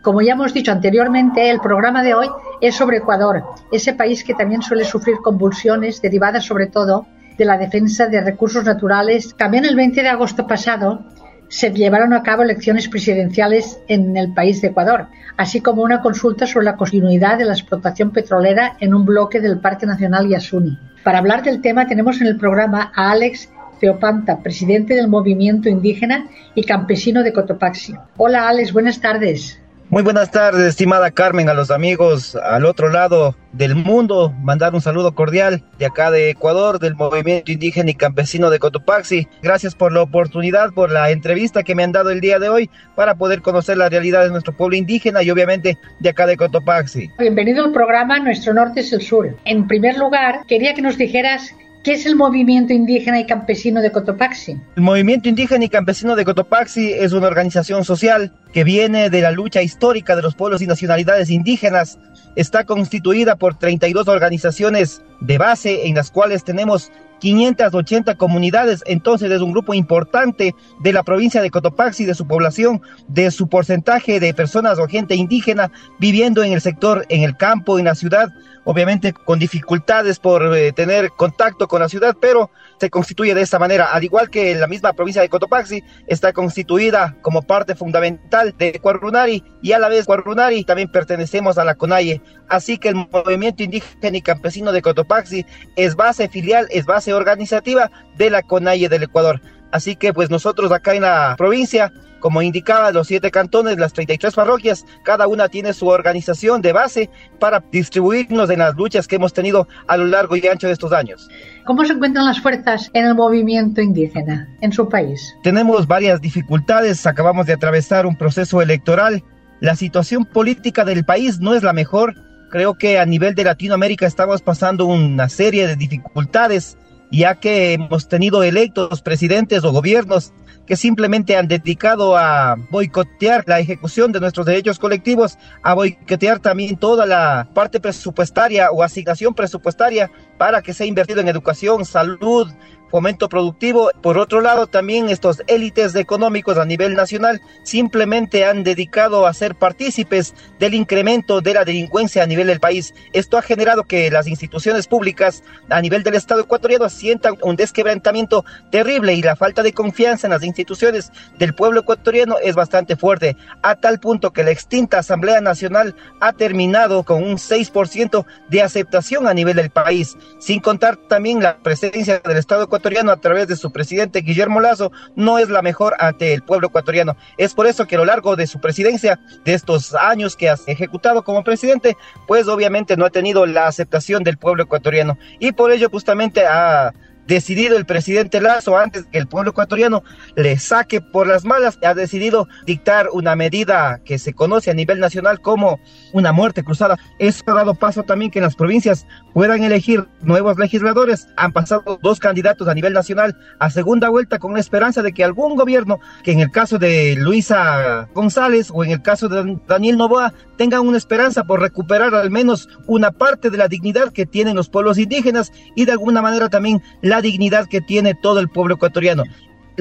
Como 0.02 0.22
ya 0.22 0.34
hemos 0.34 0.54
dicho 0.54 0.72
anteriormente, 0.72 1.52
el 1.52 1.60
programa 1.60 2.02
de 2.02 2.16
hoy 2.16 2.28
es 2.60 2.76
sobre 2.76 2.97
Ecuador, 2.97 3.43
ese 3.72 3.93
país 3.93 4.24
que 4.24 4.34
también 4.34 4.64
suele 4.64 4.84
sufrir 4.84 5.18
convulsiones 5.18 6.02
derivadas 6.02 6.43
sobre 6.43 6.66
todo 6.68 7.06
de 7.38 7.45
la 7.45 7.60
defensa 7.60 8.08
de 8.08 8.20
recursos 8.22 8.66
naturales. 8.66 9.36
También 9.38 9.64
el 9.64 9.76
20 9.76 10.02
de 10.02 10.10
agosto 10.10 10.47
pasado 10.47 11.06
se 11.49 11.72
llevaron 11.72 12.14
a 12.14 12.24
cabo 12.24 12.41
elecciones 12.41 12.88
presidenciales 12.88 13.80
en 13.88 14.18
el 14.18 14.34
país 14.34 14.60
de 14.62 14.70
Ecuador, 14.70 15.08
así 15.38 15.62
como 15.62 15.84
una 15.84 16.02
consulta 16.02 16.47
sobre 16.47 16.66
la 16.66 16.78
continuidad 16.78 17.38
de 17.38 17.45
la 17.45 17.54
explotación 17.54 18.10
petrolera 18.10 18.78
en 18.80 18.95
un 18.95 19.06
bloque 19.06 19.39
del 19.39 19.60
Parque 19.60 19.86
Nacional 19.86 20.28
Yasuni. 20.28 20.80
Para 21.04 21.20
hablar 21.20 21.43
del 21.43 21.62
tema 21.62 21.86
tenemos 21.86 22.20
en 22.22 22.28
el 22.28 22.38
programa 22.38 22.91
a 22.95 23.12
Alex 23.12 23.49
Teopanta, 23.80 24.39
presidente 24.41 24.95
del 24.95 25.10
movimiento 25.10 25.70
indígena 25.70 26.26
y 26.56 26.64
campesino 26.64 27.22
de 27.22 27.34
Cotopaxi. 27.34 27.93
Hola 28.18 28.47
Alex, 28.47 28.74
buenas 28.74 28.99
tardes. 28.99 29.61
Muy 29.91 30.03
buenas 30.03 30.31
tardes, 30.31 30.65
estimada 30.65 31.11
Carmen, 31.11 31.49
a 31.49 31.53
los 31.53 31.69
amigos 31.69 32.37
al 32.37 32.63
otro 32.63 32.87
lado 32.87 33.35
del 33.51 33.75
mundo. 33.75 34.33
Mandar 34.39 34.73
un 34.73 34.79
saludo 34.79 35.13
cordial 35.13 35.65
de 35.79 35.85
acá 35.85 36.09
de 36.11 36.29
Ecuador, 36.29 36.79
del 36.79 36.95
movimiento 36.95 37.51
indígena 37.51 37.91
y 37.91 37.95
campesino 37.95 38.49
de 38.49 38.57
Cotopaxi. 38.57 39.27
Gracias 39.41 39.75
por 39.75 39.91
la 39.91 40.01
oportunidad, 40.01 40.69
por 40.69 40.91
la 40.91 41.11
entrevista 41.11 41.63
que 41.63 41.75
me 41.75 41.83
han 41.83 41.91
dado 41.91 42.09
el 42.09 42.21
día 42.21 42.39
de 42.39 42.47
hoy 42.47 42.69
para 42.95 43.15
poder 43.15 43.41
conocer 43.41 43.75
la 43.75 43.89
realidad 43.89 44.23
de 44.23 44.29
nuestro 44.29 44.55
pueblo 44.55 44.77
indígena 44.77 45.23
y 45.23 45.29
obviamente 45.29 45.77
de 45.99 46.09
acá 46.09 46.25
de 46.25 46.37
Cotopaxi. 46.37 47.09
Bienvenido 47.19 47.65
al 47.65 47.73
programa 47.73 48.17
Nuestro 48.19 48.53
Norte 48.53 48.79
es 48.79 48.93
el 48.93 49.01
Sur. 49.01 49.35
En 49.43 49.67
primer 49.67 49.97
lugar, 49.97 50.45
quería 50.47 50.73
que 50.73 50.81
nos 50.81 50.97
dijeras 50.97 51.53
¿Qué 51.84 51.93
es 51.93 52.05
el 52.05 52.15
movimiento 52.15 52.73
indígena 52.73 53.19
y 53.19 53.25
campesino 53.25 53.82
de 53.82 53.91
Cotopaxi? 53.91 54.55
El 54.75 54.84
movimiento 54.84 55.29
indígena 55.29 55.65
y 55.65 55.69
campesino 55.69 56.15
de 56.15 56.25
Cotopaxi 56.25 56.93
es 56.93 57.11
una 57.11 57.25
organización 57.25 57.84
social 57.86 58.36
que 58.53 58.63
viene 58.63 59.09
de 59.09 59.21
la 59.21 59.32
lucha 59.32 59.63
histórica 59.63 60.15
de 60.15 60.21
los 60.21 60.36
pueblos 60.36 60.61
y 60.61 60.67
nacionalidades 60.67 61.32
indígenas. 61.32 61.97
Está 62.36 62.65
constituida 62.65 63.36
por 63.36 63.57
32 63.57 64.07
organizaciones 64.07 65.01
de 65.21 65.39
base 65.39 65.88
en 65.88 65.95
las 65.95 66.11
cuales 66.11 66.43
tenemos 66.43 66.91
580 67.21 68.15
comunidades, 68.15 68.84
entonces 68.88 69.32
es 69.32 69.41
un 69.41 69.51
grupo 69.51 69.73
importante 69.73 70.55
de 70.82 70.93
la 70.93 71.03
provincia 71.03 71.41
de 71.41 71.51
Cotopaxi, 71.51 72.05
de 72.05 72.15
su 72.15 72.27
población, 72.27 72.82
de 73.07 73.29
su 73.29 73.47
porcentaje 73.47 74.19
de 74.19 74.34
personas 74.34 74.79
o 74.79 74.88
gente 74.88 75.15
indígena 75.15 75.71
viviendo 75.99 76.43
en 76.43 76.51
el 76.51 76.61
sector, 76.61 77.05
en 77.09 77.21
el 77.21 77.38
campo, 77.38 77.77
en 77.77 77.86
la 77.86 77.95
ciudad, 77.95 78.29
obviamente 78.64 79.14
con 79.14 79.39
dificultades 79.39 80.20
por 80.20 80.55
eh, 80.55 80.72
tener 80.72 81.12
contacto 81.12 81.68
con 81.68 81.82
la 81.82 81.89
ciudad, 81.89 82.16
pero 82.20 82.51
se 82.80 82.89
constituye 82.89 83.34
de 83.34 83.41
esta 83.41 83.59
manera, 83.59 83.86
al 83.86 84.03
igual 84.03 84.30
que 84.30 84.55
la 84.55 84.68
misma 84.68 84.93
provincia 84.93 85.22
de 85.22 85.30
Cotopaxi 85.30 85.84
está 86.07 86.34
constituida 86.34 87.18
como 87.22 87.41
parte 87.41 87.76
fundamental 87.76 88.55
de 88.57 88.80
Cuarrunari 88.80 89.43
y 89.62 89.72
a 89.72 89.80
la 89.80 89.89
vez 89.89 90.05
Cuarrunari 90.05 90.64
también 90.64 90.91
pertenecemos 90.91 91.57
a 91.57 91.64
la 91.64 91.76
CONAIE, 91.76 92.22
así 92.49 92.78
que 92.78 92.89
el 92.89 92.95
movimiento 92.95 93.64
indígena 93.64 94.18
y 94.18 94.22
campesino 94.22 94.72
de 94.72 94.82
Cotopaxi 94.82 95.45
es 95.76 95.95
base 95.95 96.30
filial, 96.30 96.68
es 96.72 96.86
base 96.86 97.14
organizativa 97.14 97.89
de 98.18 98.30
la 98.30 98.41
CONAIE 98.41 98.89
del 98.89 99.03
Ecuador. 99.03 99.41
Así 99.72 99.95
que 99.95 100.14
pues 100.14 100.30
nosotros 100.30 100.72
acá 100.72 100.93
en 100.95 101.03
la 101.03 101.36
provincia, 101.38 101.93
como 102.22 102.41
indicaba, 102.41 102.91
los 102.91 103.07
siete 103.07 103.32
cantones, 103.32 103.78
las 103.78 103.91
33 103.91 104.34
parroquias, 104.34 104.86
cada 105.03 105.28
una 105.28 105.49
tiene 105.49 105.74
su 105.74 105.88
organización 105.88 106.61
de 106.61 106.72
base 106.72 107.09
para 107.39 107.61
distribuirnos 107.72 108.49
en 108.49 108.59
las 108.59 108.76
luchas 108.76 109.07
que 109.07 109.17
hemos 109.17 109.34
tenido 109.34 109.67
a 109.88 109.97
lo 109.97 110.05
largo 110.05 110.38
y 110.38 110.47
ancho 110.47 110.67
de 110.67 110.74
estos 110.74 110.93
años. 110.93 111.28
¿Cómo 111.65 111.84
se 111.84 111.93
encuentran 111.93 112.26
las 112.26 112.39
fuerzas 112.39 112.89
en 112.93 113.07
el 113.07 113.15
movimiento 113.15 113.82
indígena 113.82 114.47
en 114.61 114.72
su 114.72 114.88
país? 114.88 115.36
Tenemos 115.43 115.88
varias 115.88 116.22
dificultades, 116.22 117.05
acabamos 117.05 117.45
de 117.47 117.53
atravesar 117.53 118.05
un 118.05 118.15
proceso 118.15 118.61
electoral, 118.61 119.24
la 119.59 119.76
situación 119.76 120.26
política 120.26 120.86
del 120.86 121.03
país 121.03 121.39
no 121.39 121.53
es 121.53 121.63
la 121.63 121.74
mejor, 121.74 122.15
creo 122.49 122.76
que 122.76 122.99
a 122.99 123.05
nivel 123.05 123.36
de 123.36 123.43
Latinoamérica 123.43 124.05
estamos 124.05 124.41
pasando 124.41 124.86
una 124.86 125.28
serie 125.30 125.67
de 125.67 125.76
dificultades 125.76 126.78
ya 127.12 127.36
que 127.36 127.74
hemos 127.74 128.07
tenido 128.07 128.41
electos 128.43 129.01
presidentes 129.01 129.64
o 129.64 129.72
gobiernos 129.72 130.34
que 130.66 130.78
simplemente 130.78 131.36
han 131.36 131.47
dedicado 131.47 132.16
a 132.16 132.55
boicotear 132.70 133.43
la 133.47 133.59
ejecución 133.59 134.12
de 134.12 134.22
nuestros 134.22 134.45
derechos 134.45 134.80
colectivos, 134.80 135.38
a 135.64 135.74
boicotear 135.74 136.39
también 136.39 136.78
toda 136.78 137.05
la 137.05 137.49
parte 137.53 137.80
presupuestaria 137.80 138.72
o 138.72 138.84
asignación 138.84 139.34
presupuestaria 139.34 140.09
para 140.38 140.62
que 140.62 140.74
sea 140.74 140.88
invertido 140.88 141.20
en 141.20 141.28
educación, 141.28 141.84
salud, 141.84 142.47
fomento 142.91 143.29
productivo. 143.29 143.89
Por 144.01 144.17
otro 144.17 144.41
lado, 144.41 144.67
también 144.67 145.09
estos 145.09 145.41
élites 145.47 145.95
económicos 145.95 146.57
a 146.57 146.65
nivel 146.65 146.93
nacional 146.93 147.41
simplemente 147.63 148.45
han 148.45 148.63
dedicado 148.63 149.25
a 149.25 149.33
ser 149.33 149.55
partícipes 149.55 150.35
del 150.59 150.73
incremento 150.73 151.41
de 151.41 151.53
la 151.53 151.63
delincuencia 151.63 152.21
a 152.21 152.27
nivel 152.27 152.47
del 152.47 152.59
país. 152.59 152.93
Esto 153.13 153.37
ha 153.37 153.41
generado 153.41 153.83
que 153.83 154.11
las 154.11 154.27
instituciones 154.27 154.87
públicas 154.87 155.41
a 155.69 155.81
nivel 155.81 156.03
del 156.03 156.15
Estado 156.15 156.41
ecuatoriano 156.41 156.89
sientan 156.89 157.37
un 157.41 157.55
desquebrantamiento 157.55 158.43
terrible 158.71 159.13
y 159.13 159.21
la 159.21 159.37
falta 159.37 159.63
de 159.63 159.73
confianza 159.73 160.27
en 160.27 160.31
las 160.31 160.43
instituciones 160.43 161.11
del 161.37 161.55
pueblo 161.55 161.81
ecuatoriano 161.81 162.35
es 162.43 162.55
bastante 162.55 162.97
fuerte, 162.97 163.37
a 163.63 163.75
tal 163.75 163.99
punto 163.99 164.33
que 164.33 164.43
la 164.43 164.51
extinta 164.51 164.99
Asamblea 164.99 165.39
Nacional 165.39 165.95
ha 166.19 166.33
terminado 166.33 167.03
con 167.03 167.23
un 167.23 167.37
6% 167.37 168.25
de 168.49 168.61
aceptación 168.61 169.27
a 169.27 169.33
nivel 169.33 169.55
del 169.55 169.69
país, 169.69 170.17
sin 170.39 170.59
contar 170.59 170.97
también 170.97 171.41
la 171.41 171.57
presencia 171.57 172.19
del 172.19 172.37
Estado 172.37 172.63
ecuatoriano 172.63 172.80
a 173.09 173.17
través 173.17 173.47
de 173.47 173.55
su 173.55 173.71
presidente 173.71 174.21
Guillermo 174.21 174.59
Lazo, 174.59 174.91
no 175.15 175.38
es 175.38 175.49
la 175.49 175.61
mejor 175.61 175.95
ante 175.99 176.34
el 176.34 176.41
pueblo 176.41 176.67
ecuatoriano. 176.67 177.15
Es 177.38 177.53
por 177.53 177.67
eso 177.67 177.86
que 177.86 177.95
a 177.95 177.99
lo 177.99 178.05
largo 178.05 178.36
de 178.36 178.47
su 178.47 178.59
presidencia, 178.59 179.19
de 179.45 179.53
estos 179.53 179.93
años 179.93 180.36
que 180.36 180.49
ha 180.49 180.55
ejecutado 180.67 181.23
como 181.23 181.43
presidente, 181.43 181.95
pues 182.27 182.47
obviamente 182.47 182.97
no 182.97 183.05
ha 183.05 183.09
tenido 183.09 183.45
la 183.45 183.67
aceptación 183.67 184.23
del 184.23 184.38
pueblo 184.38 184.63
ecuatoriano 184.63 185.17
y 185.39 185.51
por 185.51 185.71
ello 185.71 185.89
justamente 185.89 186.45
ha 186.45 186.93
decidido 187.32 187.77
el 187.77 187.86
presidente 187.86 188.41
Lazo, 188.41 188.77
antes 188.77 189.05
que 189.05 189.17
el 189.17 189.25
pueblo 189.25 189.51
ecuatoriano 189.51 190.03
le 190.36 190.59
saque 190.59 190.99
por 190.99 191.27
las 191.27 191.45
malas, 191.45 191.79
ha 191.82 191.93
decidido 191.93 192.49
dictar 192.65 193.07
una 193.13 193.38
medida 193.38 194.01
que 194.03 194.19
se 194.19 194.34
conoce 194.34 194.69
a 194.69 194.73
nivel 194.73 194.99
nacional 194.99 195.39
como 195.39 195.79
una 196.11 196.34
muerte 196.34 196.61
cruzada. 196.61 196.99
Eso 197.19 197.41
ha 197.47 197.53
dado 197.53 197.73
paso 197.73 198.03
también 198.03 198.32
que 198.32 198.41
las 198.41 198.57
provincias 198.57 199.07
puedan 199.34 199.63
elegir 199.63 200.09
nuevos 200.19 200.57
legisladores. 200.57 201.29
Han 201.38 201.53
pasado 201.53 201.99
dos 202.03 202.19
candidatos 202.19 202.67
a 202.67 202.73
nivel 202.73 202.91
nacional 202.91 203.38
a 203.59 203.69
segunda 203.69 204.09
vuelta 204.09 204.38
con 204.38 204.53
la 204.53 204.59
esperanza 204.59 205.01
de 205.01 205.13
que 205.13 205.23
algún 205.23 205.55
gobierno, 205.55 206.01
que 206.23 206.34
en 206.34 206.41
el 206.41 206.51
caso 206.51 206.79
de 206.79 207.15
Luisa 207.15 208.09
González 208.13 208.71
o 208.73 208.84
en 208.84 208.91
el 208.91 209.01
caso 209.01 209.29
de 209.29 209.57
Daniel 209.69 209.95
Novoa, 209.95 210.34
tengan 210.57 210.86
una 210.86 210.97
esperanza 210.97 211.45
por 211.45 211.61
recuperar 211.61 212.13
al 212.13 212.29
menos 212.29 212.67
una 212.88 213.11
parte 213.11 213.49
de 213.49 213.57
la 213.57 213.69
dignidad 213.69 214.11
que 214.11 214.25
tienen 214.25 214.57
los 214.57 214.67
pueblos 214.67 214.97
indígenas 214.97 215.53
y 215.77 215.86
de 215.86 215.93
alguna 215.93 216.21
manera 216.21 216.49
también 216.49 216.82
la 217.01 217.20
dignidad 217.22 217.67
que 217.67 217.82
tiene 217.82 218.15
todo 218.15 218.39
el 218.39 218.49
pueblo 218.49 218.76
ecuatoriano 218.76 219.24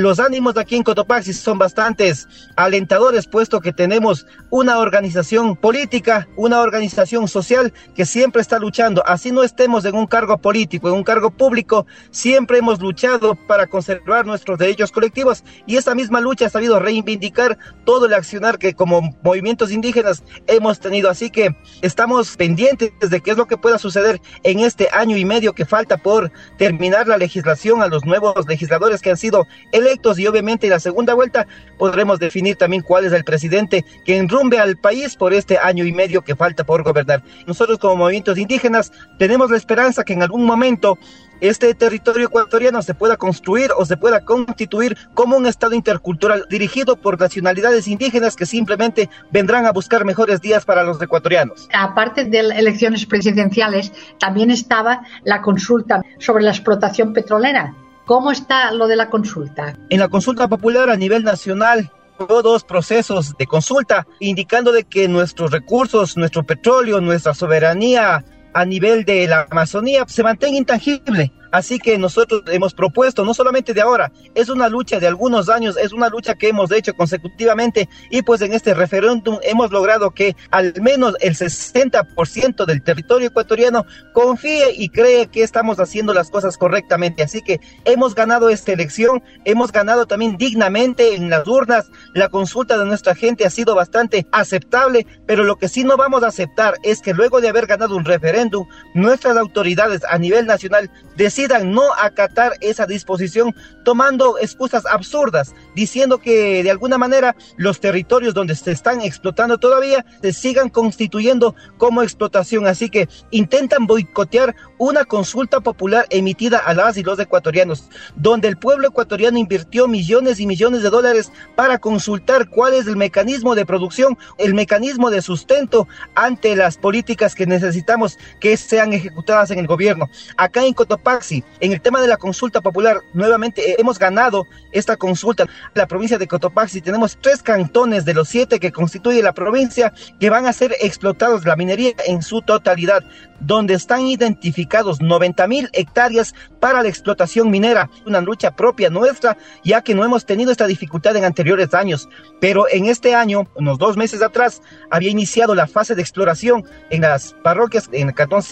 los 0.00 0.18
ánimos 0.18 0.56
aquí 0.56 0.76
en 0.76 0.82
Cotopaxi 0.82 1.34
son 1.34 1.58
bastantes 1.58 2.26
alentadores, 2.56 3.26
puesto 3.26 3.60
que 3.60 3.72
tenemos 3.72 4.26
una 4.48 4.78
organización 4.78 5.56
política, 5.56 6.26
una 6.36 6.60
organización 6.60 7.28
social 7.28 7.72
que 7.94 8.06
siempre 8.06 8.40
está 8.40 8.58
luchando. 8.58 9.02
Así 9.06 9.30
no 9.30 9.42
estemos 9.42 9.84
en 9.84 9.94
un 9.94 10.06
cargo 10.06 10.38
político, 10.38 10.88
en 10.88 10.94
un 10.94 11.04
cargo 11.04 11.30
público, 11.30 11.86
siempre 12.10 12.58
hemos 12.58 12.80
luchado 12.80 13.34
para 13.46 13.66
conservar 13.66 14.24
nuestros 14.24 14.58
derechos 14.58 14.90
colectivos 14.90 15.44
y 15.66 15.76
esa 15.76 15.94
misma 15.94 16.20
lucha 16.20 16.46
ha 16.46 16.50
sabido 16.50 16.80
reivindicar 16.80 17.58
todo 17.84 18.06
el 18.06 18.14
accionar 18.14 18.58
que 18.58 18.72
como 18.72 19.14
movimientos 19.22 19.70
indígenas 19.70 20.24
hemos 20.46 20.80
tenido. 20.80 21.10
Así 21.10 21.28
que 21.28 21.54
estamos 21.82 22.36
pendientes 22.38 22.90
de 23.00 23.20
qué 23.20 23.32
es 23.32 23.36
lo 23.36 23.46
que 23.46 23.58
pueda 23.58 23.78
suceder 23.78 24.18
en 24.44 24.60
este 24.60 24.88
año 24.92 25.18
y 25.18 25.26
medio 25.26 25.52
que 25.52 25.66
falta 25.66 25.98
por 25.98 26.32
terminar 26.56 27.06
la 27.06 27.18
legislación 27.18 27.82
a 27.82 27.88
los 27.88 28.06
nuevos 28.06 28.46
legisladores 28.48 29.02
que 29.02 29.10
han 29.10 29.18
sido 29.18 29.46
electos 29.90 30.18
y 30.18 30.26
obviamente 30.26 30.66
en 30.66 30.72
la 30.72 30.80
segunda 30.80 31.14
vuelta 31.14 31.46
podremos 31.78 32.18
definir 32.18 32.56
también 32.56 32.82
cuál 32.82 33.04
es 33.04 33.12
el 33.12 33.24
presidente 33.24 33.84
que 34.04 34.16
enrumbe 34.16 34.58
al 34.58 34.76
país 34.76 35.16
por 35.16 35.32
este 35.32 35.58
año 35.58 35.84
y 35.84 35.92
medio 35.92 36.22
que 36.22 36.36
falta 36.36 36.64
por 36.64 36.82
gobernar. 36.82 37.22
Nosotros 37.46 37.78
como 37.78 37.96
movimientos 37.96 38.38
indígenas 38.38 38.92
tenemos 39.18 39.50
la 39.50 39.56
esperanza 39.56 40.04
que 40.04 40.12
en 40.12 40.22
algún 40.22 40.44
momento 40.44 40.98
este 41.40 41.74
territorio 41.74 42.26
ecuatoriano 42.26 42.82
se 42.82 42.94
pueda 42.94 43.16
construir 43.16 43.70
o 43.76 43.86
se 43.86 43.96
pueda 43.96 44.20
constituir 44.24 44.96
como 45.14 45.36
un 45.36 45.46
Estado 45.46 45.74
intercultural 45.74 46.44
dirigido 46.50 46.96
por 46.96 47.18
nacionalidades 47.18 47.88
indígenas 47.88 48.36
que 48.36 48.44
simplemente 48.44 49.08
vendrán 49.30 49.64
a 49.64 49.72
buscar 49.72 50.04
mejores 50.04 50.40
días 50.40 50.64
para 50.64 50.84
los 50.84 51.00
ecuatorianos. 51.00 51.68
Aparte 51.72 52.24
de 52.24 52.40
elecciones 52.40 53.06
presidenciales, 53.06 53.92
también 54.18 54.50
estaba 54.50 55.02
la 55.24 55.40
consulta 55.40 56.02
sobre 56.18 56.44
la 56.44 56.50
explotación 56.50 57.14
petrolera 57.14 57.74
¿Cómo 58.10 58.32
está 58.32 58.72
lo 58.72 58.88
de 58.88 58.96
la 58.96 59.08
consulta? 59.08 59.76
En 59.88 60.00
la 60.00 60.08
consulta 60.08 60.48
popular 60.48 60.90
a 60.90 60.96
nivel 60.96 61.22
nacional 61.22 61.92
dos 62.18 62.64
procesos 62.64 63.36
de 63.38 63.46
consulta 63.46 64.04
indicando 64.18 64.72
de 64.72 64.82
que 64.82 65.06
nuestros 65.06 65.52
recursos, 65.52 66.16
nuestro 66.16 66.42
petróleo, 66.42 67.00
nuestra 67.00 67.34
soberanía 67.34 68.24
a 68.52 68.64
nivel 68.64 69.04
de 69.04 69.28
la 69.28 69.46
Amazonía 69.48 70.04
se 70.08 70.24
mantenga 70.24 70.58
intangible. 70.58 71.30
Así 71.50 71.78
que 71.78 71.98
nosotros 71.98 72.42
hemos 72.46 72.74
propuesto, 72.74 73.24
no 73.24 73.34
solamente 73.34 73.74
de 73.74 73.80
ahora, 73.80 74.12
es 74.34 74.48
una 74.48 74.68
lucha 74.68 75.00
de 75.00 75.06
algunos 75.06 75.48
años, 75.48 75.76
es 75.76 75.92
una 75.92 76.08
lucha 76.08 76.34
que 76.36 76.48
hemos 76.48 76.70
hecho 76.70 76.94
consecutivamente 76.94 77.88
y 78.10 78.22
pues 78.22 78.40
en 78.42 78.52
este 78.52 78.74
referéndum 78.74 79.38
hemos 79.42 79.72
logrado 79.72 80.12
que 80.12 80.36
al 80.50 80.74
menos 80.80 81.16
el 81.20 81.34
60% 81.34 82.64
del 82.64 82.82
territorio 82.82 83.28
ecuatoriano 83.28 83.84
confíe 84.12 84.72
y 84.76 84.90
cree 84.90 85.26
que 85.26 85.42
estamos 85.42 85.80
haciendo 85.80 86.14
las 86.14 86.30
cosas 86.30 86.56
correctamente. 86.56 87.22
Así 87.22 87.42
que 87.42 87.60
hemos 87.84 88.14
ganado 88.14 88.48
esta 88.48 88.72
elección, 88.72 89.22
hemos 89.44 89.72
ganado 89.72 90.06
también 90.06 90.36
dignamente 90.36 91.14
en 91.14 91.30
las 91.30 91.46
urnas, 91.48 91.90
la 92.14 92.28
consulta 92.28 92.78
de 92.78 92.84
nuestra 92.84 93.14
gente 93.14 93.44
ha 93.44 93.50
sido 93.50 93.74
bastante 93.74 94.26
aceptable, 94.30 95.06
pero 95.26 95.42
lo 95.42 95.56
que 95.56 95.68
sí 95.68 95.82
no 95.82 95.96
vamos 95.96 96.22
a 96.22 96.28
aceptar 96.28 96.74
es 96.82 97.00
que 97.00 97.14
luego 97.14 97.40
de 97.40 97.48
haber 97.48 97.66
ganado 97.66 97.96
un 97.96 98.04
referéndum, 98.04 98.66
nuestras 98.94 99.36
autoridades 99.36 100.02
a 100.08 100.18
nivel 100.18 100.46
nacional 100.46 100.90
deciden 101.16 101.39
decidan 101.40 101.72
no 101.72 101.94
acatar 101.98 102.52
esa 102.60 102.84
disposición 102.86 103.54
tomando 103.82 104.36
excusas 104.38 104.84
absurdas, 104.84 105.54
diciendo 105.74 106.18
que 106.18 106.62
de 106.62 106.70
alguna 106.70 106.98
manera 106.98 107.34
los 107.56 107.80
territorios 107.80 108.34
donde 108.34 108.54
se 108.54 108.72
están 108.72 109.00
explotando 109.00 109.56
todavía 109.56 110.04
se 110.20 110.34
sigan 110.34 110.68
constituyendo 110.68 111.54
como 111.78 112.02
explotación. 112.02 112.66
Así 112.66 112.90
que 112.90 113.08
intentan 113.30 113.86
boicotear 113.86 114.54
una 114.76 115.06
consulta 115.06 115.60
popular 115.60 116.04
emitida 116.10 116.58
a 116.58 116.74
las 116.74 116.98
y 116.98 117.02
los 117.02 117.18
ecuatorianos, 117.18 117.88
donde 118.16 118.48
el 118.48 118.58
pueblo 118.58 118.88
ecuatoriano 118.88 119.38
invirtió 119.38 119.88
millones 119.88 120.40
y 120.40 120.46
millones 120.46 120.82
de 120.82 120.90
dólares 120.90 121.32
para 121.56 121.78
consultar 121.78 122.50
cuál 122.50 122.74
es 122.74 122.86
el 122.86 122.96
mecanismo 122.96 123.54
de 123.54 123.64
producción, 123.64 124.18
el 124.36 124.52
mecanismo 124.52 125.10
de 125.10 125.22
sustento 125.22 125.88
ante 126.14 126.54
las 126.54 126.76
políticas 126.76 127.34
que 127.34 127.46
necesitamos 127.46 128.18
que 128.40 128.58
sean 128.58 128.92
ejecutadas 128.92 129.50
en 129.50 129.58
el 129.58 129.66
gobierno. 129.66 130.06
Acá 130.36 130.64
en 130.66 130.74
Cotopaxi 130.74 131.29
en 131.60 131.72
el 131.72 131.80
tema 131.80 132.00
de 132.00 132.08
la 132.08 132.16
consulta 132.16 132.60
popular, 132.60 133.00
nuevamente 133.12 133.70
eh, 133.70 133.76
hemos 133.78 133.98
ganado 133.98 134.46
esta 134.72 134.96
consulta. 134.96 135.46
La 135.74 135.86
provincia 135.86 136.18
de 136.18 136.26
Cotopaxi 136.26 136.80
tenemos 136.80 137.18
tres 137.20 137.42
cantones 137.42 138.04
de 138.04 138.14
los 138.14 138.28
siete 138.28 138.58
que 138.58 138.72
constituye 138.72 139.22
la 139.22 139.32
provincia 139.32 139.92
que 140.18 140.30
van 140.30 140.46
a 140.46 140.52
ser 140.52 140.74
explotados 140.80 141.44
la 141.44 141.56
minería 141.56 141.92
en 142.06 142.22
su 142.22 142.42
totalidad, 142.42 143.04
donde 143.40 143.74
están 143.74 144.06
identificados 144.06 145.00
90 145.00 145.46
mil 145.46 145.68
hectáreas 145.72 146.34
para 146.60 146.82
la 146.82 146.88
explotación 146.88 147.50
minera. 147.50 147.90
Una 148.06 148.20
lucha 148.20 148.54
propia 148.54 148.90
nuestra, 148.90 149.36
ya 149.64 149.82
que 149.82 149.94
no 149.94 150.04
hemos 150.04 150.26
tenido 150.26 150.52
esta 150.52 150.66
dificultad 150.66 151.16
en 151.16 151.24
anteriores 151.24 151.72
años. 151.74 152.08
Pero 152.40 152.66
en 152.70 152.86
este 152.86 153.14
año, 153.14 153.46
unos 153.56 153.78
dos 153.78 153.96
meses 153.96 154.22
atrás, 154.22 154.62
había 154.90 155.10
iniciado 155.10 155.54
la 155.54 155.66
fase 155.66 155.94
de 155.94 156.02
exploración 156.02 156.64
en 156.90 157.02
las 157.02 157.34
parroquias, 157.42 157.88
en 157.92 158.08
el 158.08 158.14
cantón 158.14 158.42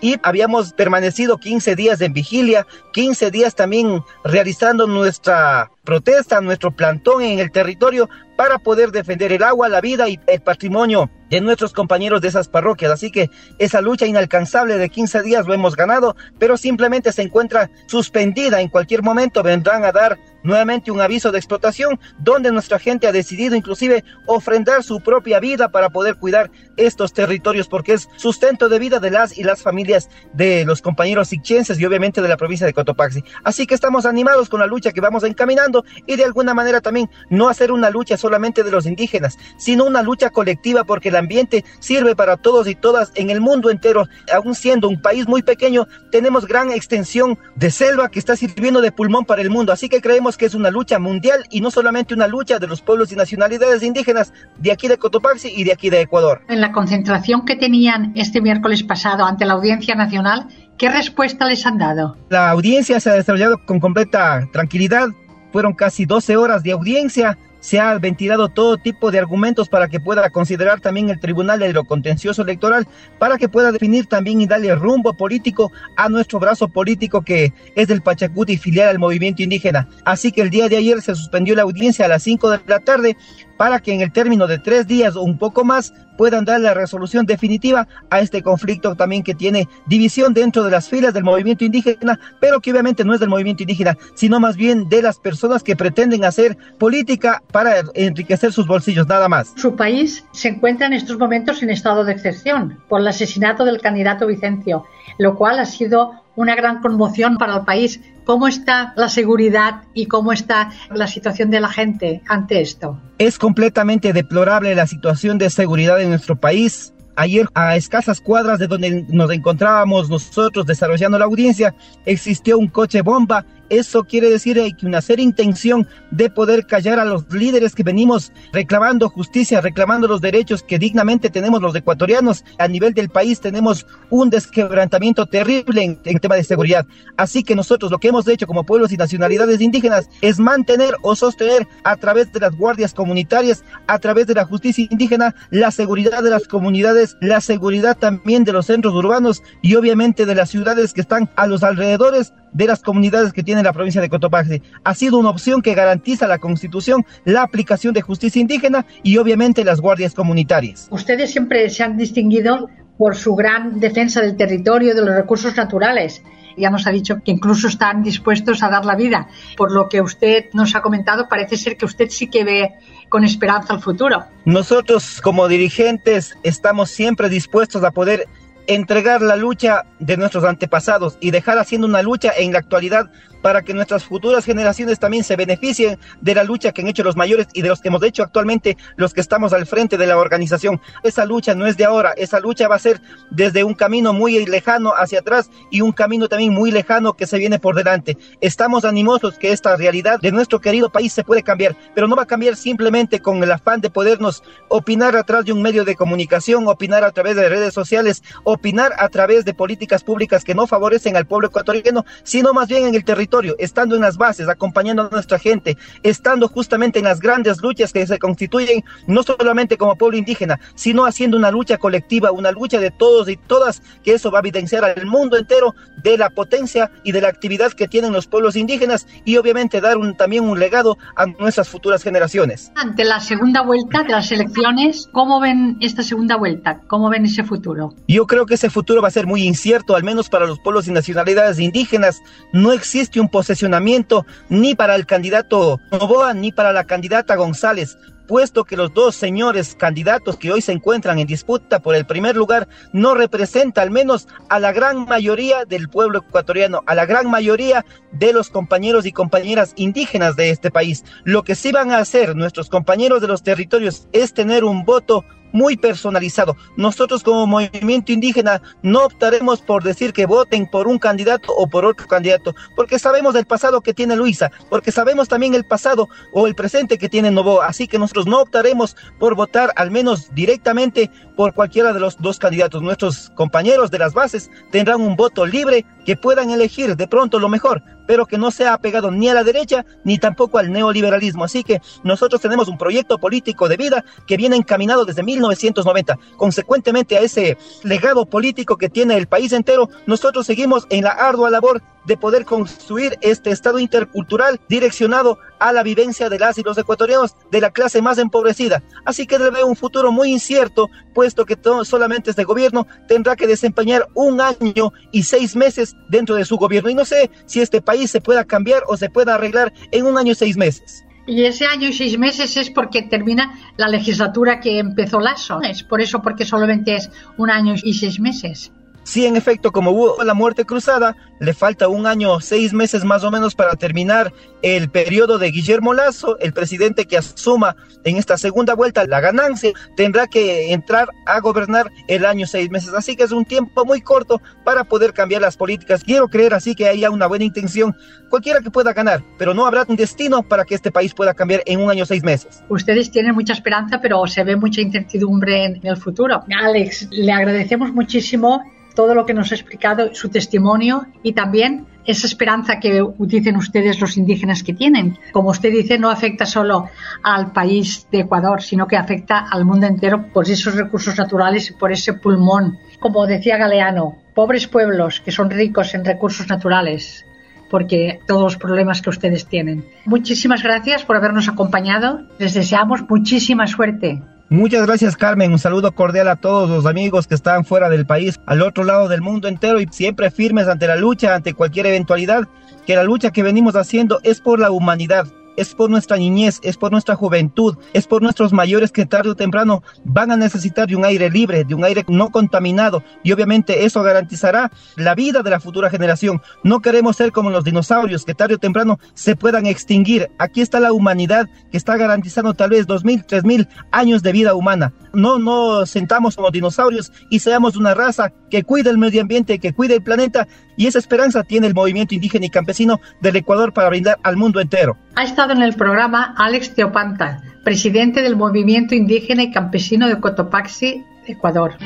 y 0.00 0.16
habíamos 0.22 0.72
permanecido 0.72 1.38
15 1.38 1.76
días 1.76 2.00
en 2.00 2.12
vigilia, 2.12 2.66
15 2.92 3.30
días 3.30 3.54
también 3.54 4.02
realizando 4.24 4.86
nuestra 4.86 5.70
protesta, 5.84 6.40
nuestro 6.40 6.72
plantón 6.72 7.22
en 7.22 7.38
el 7.38 7.50
territorio 7.50 8.08
para 8.36 8.58
poder 8.58 8.90
defender 8.90 9.32
el 9.32 9.42
agua, 9.42 9.68
la 9.68 9.80
vida 9.80 10.08
y 10.08 10.18
el 10.26 10.40
patrimonio 10.40 11.10
de 11.30 11.40
nuestros 11.40 11.72
compañeros 11.72 12.20
de 12.20 12.28
esas 12.28 12.48
parroquias. 12.48 12.90
Así 12.90 13.10
que 13.10 13.30
esa 13.58 13.80
lucha 13.80 14.06
inalcanzable 14.06 14.78
de 14.78 14.88
15 14.88 15.22
días 15.22 15.46
lo 15.46 15.54
hemos 15.54 15.76
ganado, 15.76 16.16
pero 16.38 16.56
simplemente 16.56 17.12
se 17.12 17.22
encuentra 17.22 17.70
suspendida. 17.86 18.60
En 18.60 18.68
cualquier 18.68 19.02
momento 19.02 19.42
vendrán 19.42 19.84
a 19.84 19.92
dar 19.92 20.18
nuevamente 20.44 20.92
un 20.92 21.00
aviso 21.00 21.32
de 21.32 21.38
explotación 21.38 21.98
donde 22.18 22.52
nuestra 22.52 22.78
gente 22.78 23.08
ha 23.08 23.12
decidido 23.12 23.56
inclusive 23.56 24.04
ofrendar 24.26 24.84
su 24.84 25.00
propia 25.00 25.40
vida 25.40 25.70
para 25.70 25.90
poder 25.90 26.16
cuidar 26.16 26.50
estos 26.76 27.12
territorios 27.12 27.66
porque 27.66 27.94
es 27.94 28.08
sustento 28.16 28.68
de 28.68 28.78
vida 28.78 29.00
de 29.00 29.10
las 29.10 29.36
y 29.36 29.42
las 29.42 29.62
familias 29.62 30.08
de 30.32 30.64
los 30.64 30.82
compañeros 30.82 31.28
sichenses 31.28 31.80
y 31.80 31.84
obviamente 31.84 32.22
de 32.22 32.28
la 32.28 32.36
provincia 32.36 32.66
de 32.66 32.72
Cotopaxi. 32.72 33.24
Así 33.42 33.66
que 33.66 33.74
estamos 33.74 34.06
animados 34.06 34.48
con 34.48 34.60
la 34.60 34.66
lucha 34.66 34.92
que 34.92 35.00
vamos 35.00 35.24
encaminando 35.24 35.84
y 36.06 36.16
de 36.16 36.24
alguna 36.24 36.54
manera 36.54 36.80
también 36.80 37.10
no 37.30 37.48
hacer 37.48 37.72
una 37.72 37.90
lucha 37.90 38.16
solamente 38.16 38.62
de 38.62 38.70
los 38.70 38.86
indígenas, 38.86 39.38
sino 39.56 39.84
una 39.84 40.02
lucha 40.02 40.30
colectiva 40.30 40.84
porque 40.84 41.08
el 41.08 41.16
ambiente 41.16 41.64
sirve 41.80 42.14
para 42.14 42.36
todos 42.36 42.68
y 42.68 42.74
todas 42.74 43.10
en 43.14 43.30
el 43.30 43.40
mundo 43.40 43.70
entero. 43.70 44.06
Aún 44.32 44.54
siendo 44.54 44.88
un 44.88 45.00
país 45.00 45.26
muy 45.26 45.42
pequeño, 45.42 45.86
tenemos 46.10 46.46
gran 46.46 46.70
extensión 46.70 47.38
de 47.56 47.70
selva 47.70 48.10
que 48.10 48.18
está 48.18 48.36
sirviendo 48.36 48.80
de 48.80 48.92
pulmón 48.92 49.24
para 49.24 49.42
el 49.42 49.50
mundo. 49.50 49.72
Así 49.72 49.88
que 49.88 50.00
creemos 50.00 50.33
que 50.36 50.46
es 50.46 50.54
una 50.54 50.70
lucha 50.70 50.98
mundial 50.98 51.44
y 51.50 51.60
no 51.60 51.70
solamente 51.70 52.14
una 52.14 52.26
lucha 52.26 52.58
de 52.58 52.66
los 52.66 52.80
pueblos 52.80 53.12
y 53.12 53.16
nacionalidades 53.16 53.82
indígenas 53.82 54.32
de 54.58 54.72
aquí 54.72 54.88
de 54.88 54.98
Cotopaxi 54.98 55.52
y 55.54 55.64
de 55.64 55.72
aquí 55.72 55.90
de 55.90 56.00
Ecuador. 56.00 56.42
En 56.48 56.60
la 56.60 56.72
concentración 56.72 57.44
que 57.44 57.56
tenían 57.56 58.12
este 58.14 58.40
miércoles 58.40 58.82
pasado 58.82 59.24
ante 59.24 59.44
la 59.44 59.54
Audiencia 59.54 59.94
Nacional, 59.94 60.48
¿Qué 60.76 60.88
respuesta 60.88 61.46
les 61.46 61.64
han 61.66 61.78
dado? 61.78 62.16
La 62.30 62.50
audiencia 62.50 62.98
se 62.98 63.08
ha 63.08 63.14
desarrollado 63.14 63.58
con 63.64 63.78
completa 63.78 64.48
tranquilidad. 64.52 65.08
Fueron 65.52 65.72
casi 65.72 66.04
12 66.04 66.36
horas 66.36 66.64
de 66.64 66.72
audiencia 66.72 67.38
se 67.64 67.80
ha 67.80 67.98
ventilado 67.98 68.50
todo 68.50 68.76
tipo 68.76 69.10
de 69.10 69.18
argumentos 69.18 69.70
para 69.70 69.88
que 69.88 69.98
pueda 69.98 70.28
considerar 70.28 70.80
también 70.80 71.08
el 71.08 71.18
Tribunal 71.18 71.60
de 71.60 71.72
lo 71.72 71.84
Contencioso 71.84 72.42
Electoral, 72.42 72.86
para 73.18 73.38
que 73.38 73.48
pueda 73.48 73.72
definir 73.72 74.04
también 74.04 74.42
y 74.42 74.46
darle 74.46 74.74
rumbo 74.74 75.14
político 75.14 75.72
a 75.96 76.10
nuestro 76.10 76.38
brazo 76.38 76.68
político 76.68 77.22
que 77.22 77.54
es 77.74 77.88
del 77.88 78.02
Pachacuti 78.02 78.58
filial 78.58 78.90
al 78.90 78.98
movimiento 78.98 79.42
indígena. 79.42 79.88
Así 80.04 80.30
que 80.30 80.42
el 80.42 80.50
día 80.50 80.68
de 80.68 80.76
ayer 80.76 81.00
se 81.00 81.14
suspendió 81.14 81.54
la 81.54 81.62
audiencia 81.62 82.04
a 82.04 82.08
las 82.08 82.22
5 82.24 82.50
de 82.50 82.60
la 82.66 82.80
tarde 82.80 83.16
para 83.56 83.80
que 83.80 83.92
en 83.92 84.00
el 84.00 84.12
término 84.12 84.46
de 84.46 84.58
tres 84.58 84.86
días 84.86 85.16
o 85.16 85.22
un 85.22 85.38
poco 85.38 85.64
más 85.64 85.92
puedan 86.16 86.44
dar 86.44 86.60
la 86.60 86.74
resolución 86.74 87.26
definitiva 87.26 87.88
a 88.10 88.20
este 88.20 88.42
conflicto 88.42 88.94
también 88.94 89.22
que 89.22 89.34
tiene 89.34 89.68
división 89.86 90.34
dentro 90.34 90.62
de 90.64 90.70
las 90.70 90.88
filas 90.88 91.14
del 91.14 91.24
movimiento 91.24 91.64
indígena, 91.64 92.18
pero 92.40 92.60
que 92.60 92.70
obviamente 92.70 93.04
no 93.04 93.14
es 93.14 93.20
del 93.20 93.28
movimiento 93.28 93.62
indígena, 93.62 93.96
sino 94.14 94.40
más 94.40 94.56
bien 94.56 94.88
de 94.88 95.02
las 95.02 95.18
personas 95.18 95.62
que 95.62 95.76
pretenden 95.76 96.24
hacer 96.24 96.56
política 96.78 97.42
para 97.52 97.82
enriquecer 97.94 98.52
sus 98.52 98.66
bolsillos, 98.66 99.08
nada 99.08 99.28
más. 99.28 99.52
Su 99.56 99.76
país 99.76 100.24
se 100.32 100.48
encuentra 100.48 100.86
en 100.86 100.92
estos 100.92 101.18
momentos 101.18 101.62
en 101.62 101.70
estado 101.70 102.04
de 102.04 102.12
excepción 102.12 102.78
por 102.88 103.00
el 103.00 103.08
asesinato 103.08 103.64
del 103.64 103.80
candidato 103.80 104.26
Vicencio, 104.26 104.84
lo 105.18 105.36
cual 105.36 105.58
ha 105.58 105.66
sido 105.66 106.12
una 106.36 106.54
gran 106.54 106.80
conmoción 106.80 107.38
para 107.38 107.56
el 107.56 107.64
país. 107.64 108.00
¿Cómo 108.24 108.48
está 108.48 108.94
la 108.96 109.08
seguridad 109.08 109.82
y 109.92 110.06
cómo 110.06 110.32
está 110.32 110.70
la 110.90 111.06
situación 111.06 111.50
de 111.50 111.60
la 111.60 111.68
gente 111.68 112.22
ante 112.26 112.60
esto? 112.60 112.98
Es 113.18 113.38
completamente 113.38 114.12
deplorable 114.12 114.74
la 114.74 114.86
situación 114.86 115.36
de 115.36 115.50
seguridad 115.50 116.00
en 116.00 116.08
nuestro 116.08 116.36
país. 116.36 116.94
Ayer, 117.16 117.46
a 117.54 117.76
escasas 117.76 118.20
cuadras 118.20 118.58
de 118.58 118.66
donde 118.66 119.04
nos 119.08 119.30
encontrábamos 119.30 120.10
nosotros 120.10 120.66
desarrollando 120.66 121.18
la 121.18 121.26
audiencia, 121.26 121.74
existió 122.06 122.58
un 122.58 122.68
coche 122.68 123.02
bomba 123.02 123.44
eso 123.68 124.04
quiere 124.04 124.30
decir 124.30 124.60
que 124.76 124.86
una 124.86 125.00
seria 125.00 125.24
intención 125.24 125.86
de 126.10 126.30
poder 126.30 126.66
callar 126.66 126.98
a 126.98 127.04
los 127.04 127.30
líderes 127.32 127.74
que 127.74 127.82
venimos 127.82 128.32
reclamando 128.52 129.08
justicia, 129.08 129.60
reclamando 129.60 130.06
los 130.06 130.20
derechos 130.20 130.62
que 130.62 130.78
dignamente 130.78 131.30
tenemos 131.30 131.60
los 131.60 131.74
ecuatorianos. 131.74 132.44
A 132.58 132.68
nivel 132.68 132.94
del 132.94 133.08
país 133.08 133.40
tenemos 133.40 133.86
un 134.10 134.30
desquebrantamiento 134.30 135.26
terrible 135.26 135.82
en, 135.82 136.00
en 136.04 136.18
tema 136.18 136.36
de 136.36 136.44
seguridad. 136.44 136.86
Así 137.16 137.42
que 137.42 137.56
nosotros 137.56 137.90
lo 137.90 137.98
que 137.98 138.08
hemos 138.08 138.28
hecho 138.28 138.46
como 138.46 138.64
pueblos 138.64 138.92
y 138.92 138.96
nacionalidades 138.96 139.60
indígenas 139.60 140.08
es 140.20 140.38
mantener 140.38 140.94
o 141.02 141.16
sostener 141.16 141.66
a 141.84 141.96
través 141.96 142.32
de 142.32 142.40
las 142.40 142.56
guardias 142.56 142.94
comunitarias, 142.94 143.64
a 143.86 143.98
través 143.98 144.26
de 144.26 144.34
la 144.34 144.44
justicia 144.44 144.86
indígena, 144.90 145.34
la 145.50 145.70
seguridad 145.70 146.22
de 146.22 146.30
las 146.30 146.46
comunidades, 146.46 147.16
la 147.20 147.40
seguridad 147.40 147.96
también 147.96 148.44
de 148.44 148.52
los 148.52 148.66
centros 148.66 148.94
urbanos 148.94 149.42
y 149.62 149.74
obviamente 149.74 150.26
de 150.26 150.34
las 150.34 150.50
ciudades 150.50 150.92
que 150.92 151.00
están 151.00 151.30
a 151.36 151.46
los 151.46 151.62
alrededores 151.62 152.32
de 152.54 152.66
las 152.66 152.80
comunidades 152.82 153.32
que 153.32 153.42
tiene 153.42 153.62
la 153.62 153.72
provincia 153.72 154.00
de 154.00 154.08
Cotopaxi. 154.08 154.62
Ha 154.82 154.94
sido 154.94 155.18
una 155.18 155.28
opción 155.28 155.60
que 155.60 155.74
garantiza 155.74 156.26
la 156.26 156.38
Constitución, 156.38 157.04
la 157.24 157.42
aplicación 157.42 157.92
de 157.92 158.00
justicia 158.00 158.40
indígena 158.40 158.86
y 159.02 159.18
obviamente 159.18 159.64
las 159.64 159.80
guardias 159.80 160.14
comunitarias. 160.14 160.88
Ustedes 160.90 161.30
siempre 161.30 161.68
se 161.68 161.82
han 161.82 161.96
distinguido 161.98 162.68
por 162.96 163.16
su 163.16 163.34
gran 163.34 163.80
defensa 163.80 164.20
del 164.20 164.36
territorio 164.36 164.92
y 164.92 164.94
de 164.94 165.04
los 165.04 165.14
recursos 165.14 165.56
naturales. 165.56 166.22
Ya 166.56 166.70
nos 166.70 166.86
ha 166.86 166.90
dicho 166.90 167.16
que 167.24 167.32
incluso 167.32 167.66
están 167.66 168.04
dispuestos 168.04 168.62
a 168.62 168.68
dar 168.68 168.84
la 168.84 168.94
vida. 168.94 169.26
Por 169.56 169.72
lo 169.72 169.88
que 169.88 170.00
usted 170.00 170.44
nos 170.52 170.76
ha 170.76 170.82
comentado, 170.82 171.26
parece 171.28 171.56
ser 171.56 171.76
que 171.76 171.84
usted 171.84 172.08
sí 172.10 172.28
que 172.28 172.44
ve 172.44 172.74
con 173.08 173.24
esperanza 173.24 173.74
el 173.74 173.80
futuro. 173.80 174.24
Nosotros 174.44 175.20
como 175.20 175.48
dirigentes 175.48 176.36
estamos 176.44 176.90
siempre 176.90 177.28
dispuestos 177.28 177.82
a 177.82 177.90
poder 177.90 178.28
entregar 178.66 179.22
la 179.22 179.36
lucha 179.36 179.84
de 179.98 180.16
nuestros 180.16 180.44
antepasados 180.44 181.16
y 181.20 181.30
dejar 181.30 181.58
haciendo 181.58 181.86
una 181.86 182.02
lucha 182.02 182.32
en 182.36 182.52
la 182.52 182.58
actualidad 182.58 183.10
para 183.44 183.60
que 183.60 183.74
nuestras 183.74 184.04
futuras 184.04 184.46
generaciones 184.46 184.98
también 184.98 185.22
se 185.22 185.36
beneficien 185.36 185.98
de 186.22 186.34
la 186.34 186.44
lucha 186.44 186.72
que 186.72 186.80
han 186.80 186.88
hecho 186.88 187.04
los 187.04 187.14
mayores 187.14 187.46
y 187.52 187.60
de 187.60 187.68
los 187.68 187.82
que 187.82 187.88
hemos 187.88 188.02
hecho 188.02 188.22
actualmente 188.22 188.78
los 188.96 189.12
que 189.12 189.20
estamos 189.20 189.52
al 189.52 189.66
frente 189.66 189.98
de 189.98 190.06
la 190.06 190.16
organización. 190.16 190.80
Esa 191.02 191.26
lucha 191.26 191.54
no 191.54 191.66
es 191.66 191.76
de 191.76 191.84
ahora, 191.84 192.14
esa 192.16 192.40
lucha 192.40 192.68
va 192.68 192.76
a 192.76 192.78
ser 192.78 193.02
desde 193.30 193.62
un 193.62 193.74
camino 193.74 194.14
muy 194.14 194.46
lejano 194.46 194.94
hacia 194.96 195.20
atrás 195.20 195.50
y 195.70 195.82
un 195.82 195.92
camino 195.92 196.26
también 196.26 196.54
muy 196.54 196.70
lejano 196.70 197.12
que 197.12 197.26
se 197.26 197.36
viene 197.36 197.58
por 197.58 197.74
delante. 197.74 198.16
Estamos 198.40 198.86
animosos 198.86 199.36
que 199.38 199.52
esta 199.52 199.76
realidad 199.76 200.20
de 200.20 200.32
nuestro 200.32 200.62
querido 200.62 200.90
país 200.90 201.12
se 201.12 201.22
puede 201.22 201.42
cambiar, 201.42 201.76
pero 201.94 202.08
no 202.08 202.16
va 202.16 202.22
a 202.22 202.26
cambiar 202.26 202.56
simplemente 202.56 203.20
con 203.20 203.42
el 203.42 203.52
afán 203.52 203.82
de 203.82 203.90
podernos 203.90 204.42
opinar 204.68 205.16
a 205.16 205.22
través 205.22 205.44
de 205.44 205.52
un 205.52 205.60
medio 205.60 205.84
de 205.84 205.96
comunicación, 205.96 206.66
opinar 206.66 207.04
a 207.04 207.10
través 207.10 207.36
de 207.36 207.46
redes 207.50 207.74
sociales, 207.74 208.22
opinar 208.54 208.92
a 208.98 209.08
través 209.08 209.44
de 209.44 209.54
políticas 209.54 210.02
públicas 210.02 210.44
que 210.44 210.54
no 210.54 210.66
favorecen 210.66 211.16
al 211.16 211.26
pueblo 211.26 211.48
ecuatoriano, 211.48 212.04
sino 212.22 212.52
más 212.52 212.68
bien 212.68 212.86
en 212.86 212.94
el 212.94 213.04
territorio 213.04 213.54
estando 213.58 213.94
en 213.94 214.02
las 214.02 214.16
bases, 214.16 214.48
acompañando 214.48 215.02
a 215.02 215.08
nuestra 215.10 215.38
gente, 215.38 215.76
estando 216.02 216.48
justamente 216.48 216.98
en 216.98 217.04
las 217.04 217.20
grandes 217.20 217.60
luchas 217.60 217.92
que 217.92 218.06
se 218.06 218.18
constituyen, 218.18 218.84
no 219.06 219.22
solamente 219.22 219.76
como 219.76 219.96
pueblo 219.96 220.16
indígena, 220.16 220.60
sino 220.74 221.04
haciendo 221.04 221.36
una 221.36 221.50
lucha 221.50 221.78
colectiva, 221.78 222.32
una 222.32 222.50
lucha 222.50 222.78
de 222.78 222.90
todos 222.90 223.28
y 223.28 223.36
todas, 223.36 223.82
que 224.02 224.14
eso 224.14 224.30
va 224.30 224.38
a 224.38 224.40
evidenciar 224.40 224.84
al 224.84 225.06
mundo 225.06 225.36
entero 225.36 225.74
de 226.02 226.18
la 226.18 226.30
potencia 226.30 226.90
y 227.02 227.12
de 227.12 227.20
la 227.20 227.28
actividad 227.28 227.72
que 227.72 227.88
tienen 227.88 228.12
los 228.12 228.26
pueblos 228.26 228.56
indígenas 228.56 229.06
y 229.24 229.36
obviamente 229.36 229.80
dar 229.80 229.96
un, 229.96 230.16
también 230.16 230.44
un 230.44 230.58
legado 230.58 230.98
a 231.16 231.26
nuestras 231.26 231.68
futuras 231.68 232.02
generaciones. 232.02 232.72
Ante 232.76 233.04
la 233.04 233.20
segunda 233.20 233.62
vuelta 233.62 234.02
de 234.02 234.10
las 234.10 234.30
elecciones, 234.32 235.08
¿cómo 235.12 235.40
ven 235.40 235.76
esta 235.80 236.02
segunda 236.02 236.36
vuelta? 236.36 236.80
¿Cómo 236.86 237.08
ven 237.10 237.24
ese 237.24 237.44
futuro? 237.44 237.94
Yo 238.08 238.26
creo 238.26 238.43
que 238.46 238.54
ese 238.54 238.70
futuro 238.70 239.02
va 239.02 239.08
a 239.08 239.12
ser 239.12 239.26
muy 239.26 239.42
incierto, 239.42 239.96
al 239.96 240.04
menos 240.04 240.28
para 240.28 240.46
los 240.46 240.58
pueblos 240.60 240.88
y 240.88 240.92
nacionalidades 240.92 241.58
indígenas. 241.58 242.22
No 242.52 242.72
existe 242.72 243.20
un 243.20 243.28
posesionamiento 243.28 244.26
ni 244.48 244.74
para 244.74 244.94
el 244.94 245.06
candidato 245.06 245.80
Novoa 245.90 246.34
ni 246.34 246.52
para 246.52 246.72
la 246.72 246.84
candidata 246.84 247.36
González 247.36 247.96
puesto 248.26 248.64
que 248.64 248.76
los 248.76 248.92
dos 248.92 249.14
señores 249.14 249.74
candidatos 249.74 250.36
que 250.36 250.52
hoy 250.52 250.60
se 250.60 250.72
encuentran 250.72 251.18
en 251.18 251.26
disputa 251.26 251.80
por 251.80 251.94
el 251.94 252.06
primer 252.06 252.36
lugar 252.36 252.68
no 252.92 253.14
representa 253.14 253.82
al 253.82 253.90
menos 253.90 254.28
a 254.48 254.58
la 254.58 254.72
gran 254.72 255.04
mayoría 255.04 255.64
del 255.64 255.88
pueblo 255.88 256.18
ecuatoriano, 256.18 256.82
a 256.86 256.94
la 256.94 257.06
gran 257.06 257.30
mayoría 257.30 257.84
de 258.12 258.32
los 258.32 258.50
compañeros 258.50 259.06
y 259.06 259.12
compañeras 259.12 259.72
indígenas 259.76 260.36
de 260.36 260.50
este 260.50 260.70
país. 260.70 261.04
Lo 261.24 261.42
que 261.42 261.54
sí 261.54 261.72
van 261.72 261.90
a 261.90 261.98
hacer 261.98 262.36
nuestros 262.36 262.68
compañeros 262.68 263.20
de 263.20 263.28
los 263.28 263.42
territorios 263.42 264.08
es 264.12 264.32
tener 264.32 264.64
un 264.64 264.84
voto 264.84 265.24
muy 265.54 265.76
personalizado. 265.76 266.56
Nosotros 266.76 267.22
como 267.22 267.46
movimiento 267.46 268.12
indígena 268.12 268.60
no 268.82 269.06
optaremos 269.06 269.62
por 269.62 269.82
decir 269.82 270.12
que 270.12 270.26
voten 270.26 270.66
por 270.66 270.88
un 270.88 270.98
candidato 270.98 271.54
o 271.56 271.66
por 271.68 271.86
otro 271.86 272.06
candidato, 272.06 272.54
porque 272.76 272.98
sabemos 272.98 273.32
del 273.34 273.46
pasado 273.46 273.80
que 273.80 273.94
tiene 273.94 274.16
Luisa, 274.16 274.50
porque 274.68 274.92
sabemos 274.92 275.28
también 275.28 275.54
el 275.54 275.64
pasado 275.64 276.08
o 276.32 276.46
el 276.48 276.56
presente 276.56 276.98
que 276.98 277.08
tiene 277.08 277.30
Novoa, 277.30 277.66
así 277.66 277.86
que 277.86 278.00
nosotros 278.00 278.26
no 278.26 278.42
optaremos 278.42 278.96
por 279.18 279.36
votar 279.36 279.72
al 279.76 279.92
menos 279.92 280.34
directamente 280.34 281.08
por 281.36 281.54
cualquiera 281.54 281.92
de 281.92 282.00
los 282.00 282.20
dos 282.20 282.38
candidatos. 282.38 282.82
Nuestros 282.82 283.30
compañeros 283.36 283.92
de 283.92 284.00
las 284.00 284.12
bases 284.12 284.50
tendrán 284.72 285.00
un 285.00 285.14
voto 285.14 285.46
libre 285.46 285.86
que 286.04 286.16
puedan 286.16 286.50
elegir 286.50 286.96
de 286.96 287.06
pronto 287.06 287.38
lo 287.38 287.48
mejor, 287.48 287.80
pero 288.06 288.26
que 288.26 288.38
no 288.38 288.50
sea 288.50 288.74
apegado 288.74 289.10
ni 289.10 289.28
a 289.28 289.34
la 289.34 289.44
derecha 289.44 289.84
ni 290.04 290.18
tampoco 290.18 290.58
al 290.58 290.72
neoliberalismo. 290.72 291.44
Así 291.44 291.64
que 291.64 291.80
nosotros 292.02 292.40
tenemos 292.40 292.68
un 292.68 292.78
proyecto 292.78 293.18
político 293.18 293.68
de 293.68 293.76
vida 293.76 294.04
que 294.26 294.36
viene 294.36 294.56
encaminado 294.56 295.04
desde 295.04 295.22
1990. 295.22 296.18
Consecuentemente 296.36 297.16
a 297.16 297.20
ese 297.20 297.56
legado 297.82 298.26
político 298.26 298.76
que 298.76 298.88
tiene 298.88 299.16
el 299.16 299.26
país 299.26 299.52
entero, 299.52 299.88
nosotros 300.06 300.46
seguimos 300.46 300.86
en 300.90 301.04
la 301.04 301.10
ardua 301.10 301.50
labor 301.50 301.82
de 302.04 302.16
poder 302.16 302.44
construir 302.44 303.18
este 303.20 303.50
Estado 303.50 303.78
intercultural 303.78 304.60
direccionado 304.68 305.38
a 305.58 305.72
la 305.72 305.82
vivencia 305.82 306.28
de 306.28 306.38
las 306.38 306.58
y 306.58 306.62
los 306.62 306.76
ecuatorianos 306.76 307.36
de 307.50 307.60
la 307.60 307.70
clase 307.70 308.02
más 308.02 308.18
empobrecida. 308.18 308.82
Así 309.04 309.26
que 309.26 309.38
debe 309.38 309.64
un 309.64 309.76
futuro 309.76 310.12
muy 310.12 310.30
incierto, 310.30 310.88
puesto 311.14 311.44
que 311.44 311.56
todo, 311.56 311.84
solamente 311.84 312.30
este 312.30 312.44
gobierno 312.44 312.86
tendrá 313.08 313.36
que 313.36 313.46
desempeñar 313.46 314.08
un 314.14 314.40
año 314.40 314.92
y 315.12 315.22
seis 315.22 315.56
meses 315.56 315.96
dentro 316.08 316.34
de 316.36 316.44
su 316.44 316.56
gobierno. 316.56 316.90
Y 316.90 316.94
no 316.94 317.04
sé 317.04 317.30
si 317.46 317.60
este 317.60 317.80
país 317.80 318.10
se 318.10 318.20
pueda 318.20 318.44
cambiar 318.44 318.82
o 318.88 318.96
se 318.96 319.10
pueda 319.10 319.34
arreglar 319.34 319.72
en 319.90 320.06
un 320.06 320.18
año 320.18 320.32
y 320.32 320.34
seis 320.34 320.56
meses. 320.56 321.04
Y 321.26 321.44
ese 321.44 321.66
año 321.66 321.88
y 321.88 321.92
seis 321.92 322.18
meses 322.18 322.56
es 322.56 322.70
porque 322.70 323.02
termina 323.02 323.58
la 323.78 323.88
legislatura 323.88 324.60
que 324.60 324.78
empezó 324.78 325.20
Lasso. 325.20 325.60
Es 325.62 325.82
por 325.82 326.02
eso 326.02 326.20
porque 326.20 326.44
solamente 326.44 326.96
es 326.96 327.10
un 327.38 327.50
año 327.50 327.74
y 327.82 327.94
seis 327.94 328.20
meses. 328.20 328.72
Sí, 329.04 329.26
en 329.26 329.36
efecto, 329.36 329.70
como 329.70 329.90
hubo 329.90 330.24
la 330.24 330.32
muerte 330.32 330.64
cruzada, 330.64 331.14
le 331.38 331.52
falta 331.52 331.88
un 331.88 332.06
año, 332.06 332.40
seis 332.40 332.72
meses 332.72 333.04
más 333.04 333.22
o 333.22 333.30
menos 333.30 333.54
para 333.54 333.74
terminar 333.76 334.32
el 334.62 334.88
periodo 334.88 335.36
de 335.38 335.50
Guillermo 335.50 335.92
Lazo, 335.92 336.38
el 336.38 336.54
presidente 336.54 337.04
que 337.04 337.18
asuma 337.18 337.76
en 338.04 338.16
esta 338.16 338.38
segunda 338.38 338.74
vuelta 338.74 339.06
la 339.06 339.20
ganancia, 339.20 339.72
tendrá 339.94 340.26
que 340.26 340.72
entrar 340.72 341.08
a 341.26 341.40
gobernar 341.40 341.90
el 342.08 342.24
año 342.24 342.46
seis 342.46 342.70
meses. 342.70 342.94
Así 342.94 343.14
que 343.14 343.24
es 343.24 343.32
un 343.32 343.44
tiempo 343.44 343.84
muy 343.84 344.00
corto 344.00 344.40
para 344.64 344.84
poder 344.84 345.12
cambiar 345.12 345.42
las 345.42 345.58
políticas. 345.58 346.02
Quiero 346.02 346.28
creer 346.28 346.54
así 346.54 346.74
que 346.74 346.88
haya 346.88 347.10
una 347.10 347.26
buena 347.26 347.44
intención, 347.44 347.94
cualquiera 348.30 348.60
que 348.60 348.70
pueda 348.70 348.94
ganar, 348.94 349.22
pero 349.36 349.52
no 349.52 349.66
habrá 349.66 349.84
un 349.86 349.96
destino 349.96 350.42
para 350.42 350.64
que 350.64 350.74
este 350.74 350.90
país 350.90 351.12
pueda 351.12 351.34
cambiar 351.34 351.62
en 351.66 351.80
un 351.80 351.90
año 351.90 352.06
seis 352.06 352.22
meses. 352.22 352.62
Ustedes 352.70 353.10
tienen 353.10 353.34
mucha 353.34 353.52
esperanza, 353.52 354.00
pero 354.00 354.26
se 354.26 354.44
ve 354.44 354.56
mucha 354.56 354.80
incertidumbre 354.80 355.64
en 355.64 355.86
el 355.86 355.98
futuro. 355.98 356.42
Alex, 356.58 357.08
le 357.10 357.32
agradecemos 357.32 357.92
muchísimo 357.92 358.62
todo 358.94 359.14
lo 359.14 359.26
que 359.26 359.34
nos 359.34 359.52
ha 359.52 359.54
explicado, 359.54 360.14
su 360.14 360.28
testimonio 360.28 361.06
y 361.22 361.32
también 361.32 361.86
esa 362.06 362.26
esperanza 362.26 362.78
que 362.80 363.02
dicen 363.18 363.56
ustedes 363.56 364.00
los 364.00 364.16
indígenas 364.16 364.62
que 364.62 364.74
tienen. 364.74 365.18
Como 365.32 365.50
usted 365.50 365.70
dice, 365.70 365.98
no 365.98 366.10
afecta 366.10 366.46
solo 366.46 366.88
al 367.22 367.52
país 367.52 368.06
de 368.10 368.20
Ecuador, 368.20 368.62
sino 368.62 368.86
que 368.86 368.96
afecta 368.96 369.46
al 369.50 369.64
mundo 369.64 369.86
entero 369.86 370.26
por 370.32 370.48
esos 370.48 370.74
recursos 370.74 371.16
naturales 371.16 371.70
y 371.70 371.74
por 371.74 371.92
ese 371.92 372.12
pulmón. 372.14 372.78
Como 373.00 373.26
decía 373.26 373.56
Galeano, 373.56 374.16
pobres 374.34 374.66
pueblos 374.66 375.20
que 375.20 375.32
son 375.32 375.50
ricos 375.50 375.94
en 375.94 376.04
recursos 376.04 376.48
naturales, 376.48 377.24
porque 377.70 378.20
todos 378.26 378.42
los 378.42 378.56
problemas 378.56 379.00
que 379.00 379.10
ustedes 379.10 379.46
tienen. 379.46 379.84
Muchísimas 380.04 380.62
gracias 380.62 381.04
por 381.04 381.16
habernos 381.16 381.48
acompañado. 381.48 382.20
Les 382.38 382.54
deseamos 382.54 383.08
muchísima 383.08 383.66
suerte. 383.66 384.22
Muchas 384.50 384.86
gracias 384.86 385.16
Carmen, 385.16 385.52
un 385.52 385.58
saludo 385.58 385.92
cordial 385.92 386.28
a 386.28 386.36
todos 386.36 386.68
los 386.68 386.84
amigos 386.84 387.26
que 387.26 387.34
están 387.34 387.64
fuera 387.64 387.88
del 387.88 388.04
país, 388.04 388.38
al 388.46 388.60
otro 388.60 388.84
lado 388.84 389.08
del 389.08 389.22
mundo 389.22 389.48
entero 389.48 389.80
y 389.80 389.88
siempre 389.90 390.30
firmes 390.30 390.68
ante 390.68 390.86
la 390.86 390.96
lucha, 390.96 391.34
ante 391.34 391.54
cualquier 391.54 391.86
eventualidad, 391.86 392.46
que 392.86 392.94
la 392.94 393.04
lucha 393.04 393.30
que 393.30 393.42
venimos 393.42 393.74
haciendo 393.74 394.20
es 394.22 394.42
por 394.42 394.60
la 394.60 394.70
humanidad, 394.70 395.26
es 395.56 395.74
por 395.74 395.90
nuestra 395.90 396.16
niñez, 396.16 396.60
es 396.62 396.76
por 396.76 396.92
nuestra 396.92 397.16
juventud, 397.16 397.76
es 397.92 398.06
por 398.06 398.22
nuestros 398.22 398.52
mayores 398.52 398.92
que 398.92 399.06
tarde 399.06 399.30
o 399.30 399.36
temprano 399.36 399.82
van 400.04 400.30
a 400.30 400.36
necesitar 400.36 400.88
de 400.88 400.96
un 400.96 401.04
aire 401.04 401.30
libre, 401.30 401.64
de 401.64 401.74
un 401.74 401.84
aire 401.84 402.04
no 402.08 402.30
contaminado 402.30 403.02
y 403.22 403.32
obviamente 403.32 403.84
eso 403.84 404.02
garantizará 404.02 404.70
la 404.96 405.14
vida 405.14 405.42
de 405.42 405.50
la 405.50 405.60
futura 405.60 405.90
generación. 405.90 406.42
No 406.62 406.80
queremos 406.80 407.16
ser 407.16 407.32
como 407.32 407.50
los 407.50 407.64
dinosaurios 407.64 408.24
que 408.24 408.34
tarde 408.34 408.54
o 408.54 408.58
temprano 408.58 408.98
se 409.14 409.36
puedan 409.36 409.66
extinguir. 409.66 410.30
Aquí 410.38 410.60
está 410.60 410.80
la 410.80 410.92
humanidad 410.92 411.48
que 411.70 411.76
está 411.76 411.96
garantizando 411.96 412.54
tal 412.54 412.70
vez 412.70 412.86
dos 412.86 413.04
mil, 413.04 413.24
tres 413.24 413.44
mil 413.44 413.68
años 413.90 414.22
de 414.22 414.32
vida 414.32 414.54
humana. 414.54 414.92
No 415.14 415.38
nos 415.38 415.90
sentamos 415.90 416.36
como 416.36 416.50
dinosaurios 416.50 417.12
y 417.30 417.38
seamos 417.38 417.76
una 417.76 417.94
raza 417.94 418.32
que 418.50 418.62
cuide 418.62 418.90
el 418.90 418.98
medio 418.98 419.22
ambiente, 419.22 419.58
que 419.58 419.72
cuide 419.72 419.94
el 419.94 420.02
planeta 420.02 420.46
y 420.76 420.86
esa 420.86 420.98
esperanza 420.98 421.42
tiene 421.42 421.66
el 421.66 421.74
movimiento 421.74 422.14
indígena 422.14 422.46
y 422.46 422.50
campesino 422.50 423.00
del 423.20 423.36
Ecuador 423.36 423.72
para 423.72 423.88
brindar 423.88 424.18
al 424.22 424.36
mundo 424.36 424.60
entero. 424.60 424.96
Ha 425.16 425.24
estado 425.24 425.52
en 425.52 425.62
el 425.62 425.74
programa 425.74 426.34
Alex 426.36 426.74
Teopanta, 426.74 427.42
presidente 427.64 428.22
del 428.22 428.36
movimiento 428.36 428.94
indígena 428.94 429.42
y 429.42 429.50
campesino 429.50 430.08
de 430.08 430.20
Cotopaxi, 430.20 431.04
Ecuador. 431.26 431.76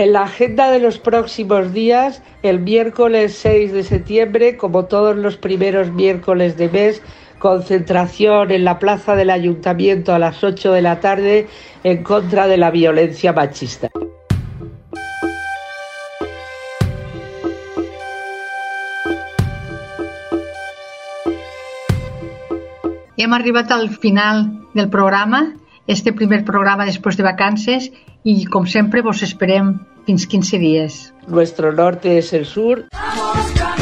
En 0.00 0.14
la 0.14 0.22
agenda 0.22 0.70
de 0.70 0.78
los 0.78 0.98
próximos 0.98 1.74
días, 1.74 2.22
el 2.42 2.58
miércoles 2.58 3.34
6 3.34 3.70
de 3.74 3.82
septiembre, 3.82 4.56
como 4.56 4.86
todos 4.86 5.14
los 5.14 5.36
primeros 5.36 5.92
miércoles 5.92 6.56
de 6.56 6.70
mes, 6.70 7.02
concentración 7.38 8.50
en 8.50 8.64
la 8.64 8.78
plaza 8.78 9.14
del 9.14 9.28
ayuntamiento 9.28 10.14
a 10.14 10.18
las 10.18 10.42
8 10.42 10.72
de 10.72 10.80
la 10.80 11.00
tarde 11.00 11.48
en 11.84 12.02
contra 12.02 12.46
de 12.46 12.56
la 12.56 12.70
violencia 12.70 13.34
machista. 13.34 13.90
I 23.18 23.22
hem 23.22 23.34
arribat 23.34 23.70
al 23.70 23.90
final 23.90 24.64
del 24.72 24.88
programa, 24.88 25.56
este 25.86 26.14
primer 26.14 26.46
programa 26.46 26.86
després 26.86 27.18
de 27.18 27.22
vacances, 27.22 27.92
i 28.24 28.46
com 28.48 28.64
sempre 28.64 29.02
vos 29.04 29.20
esperem 29.24 29.74
fins 30.06 30.26
15 30.26 30.58
dies. 30.58 31.14
Nuestro 31.26 31.72
norte 31.72 32.18
es 32.18 32.32
el 32.32 32.46
sur. 32.46 32.86
Vamos 32.92 33.79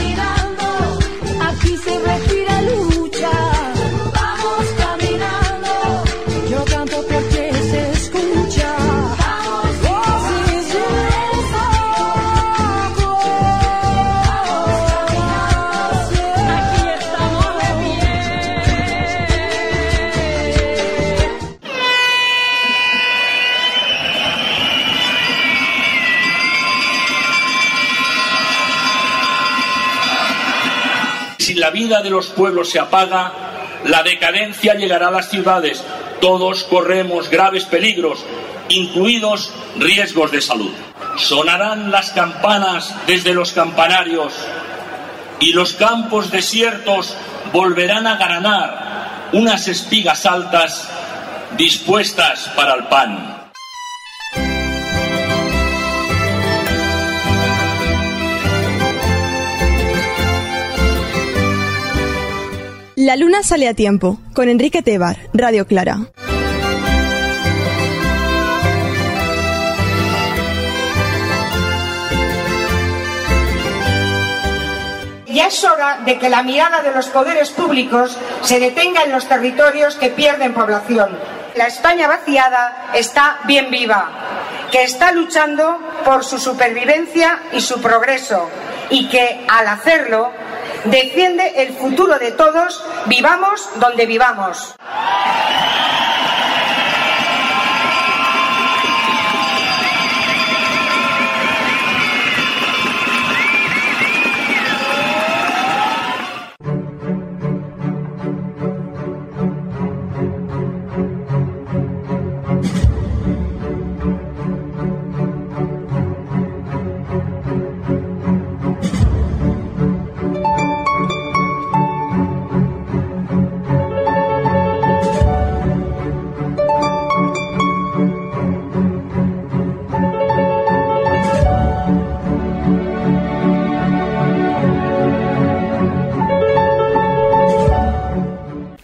vida 31.89 32.03
de 32.03 32.11
los 32.11 32.27
pueblos 32.27 32.69
se 32.69 32.79
apaga, 32.79 33.33
la 33.87 34.03
decadencia 34.03 34.75
llegará 34.75 35.09
a 35.09 35.11
las 35.11 35.31
ciudades. 35.31 35.83
Todos 36.21 36.65
corremos 36.65 37.31
graves 37.31 37.65
peligros, 37.65 38.23
incluidos 38.69 39.55
riesgos 39.79 40.31
de 40.31 40.43
salud. 40.43 40.71
Sonarán 41.17 41.91
las 41.91 42.11
campanas 42.11 42.95
desde 43.07 43.33
los 43.33 43.53
campanarios 43.53 44.35
y 45.41 45.53
los 45.53 45.73
campos 45.73 46.31
desiertos 46.31 47.17
volverán 47.55 48.07
a 48.07 48.17
granar 48.17 49.31
unas 49.33 49.67
espigas 49.67 50.27
altas 50.27 50.91
dispuestas 51.57 52.51
para 52.55 52.75
el 52.75 52.85
pan. 52.89 53.38
La 63.09 63.17
luna 63.17 63.43
sale 63.43 63.67
a 63.67 63.73
tiempo, 63.73 64.21
con 64.35 64.51
Enrique 64.51 64.83
Tebar, 64.83 65.17
Radio 65.33 65.67
Clara. 65.67 65.97
Ya 75.27 75.47
es 75.47 75.65
hora 75.65 76.01
de 76.05 76.19
que 76.19 76.29
la 76.29 76.43
mirada 76.43 76.83
de 76.83 76.91
los 76.91 77.09
poderes 77.09 77.49
públicos 77.49 78.19
se 78.43 78.61
detenga 78.61 79.05
en 79.05 79.13
los 79.13 79.27
territorios 79.27 79.95
que 79.97 80.11
pierden 80.11 80.53
población. 80.53 81.19
La 81.55 81.67
España 81.67 82.09
vaciada 82.09 82.91
está 82.93 83.39
bien 83.47 83.71
viva, 83.71 84.11
que 84.71 84.83
está 84.83 85.13
luchando 85.13 85.79
por 86.05 86.27
su 86.27 86.39
supervivencia 86.39 87.39
y 87.53 87.63
su 87.63 87.81
progreso 87.81 88.51
y 88.91 89.09
que 89.09 89.47
al 89.49 89.67
hacerlo 89.67 90.31
defiende 90.85 91.63
el 91.63 91.75
futuro 91.75 92.19
de 92.19 92.33
todos, 92.33 92.85
vivamos 93.07 93.69
donde 93.77 94.07
vivamos. 94.07 94.75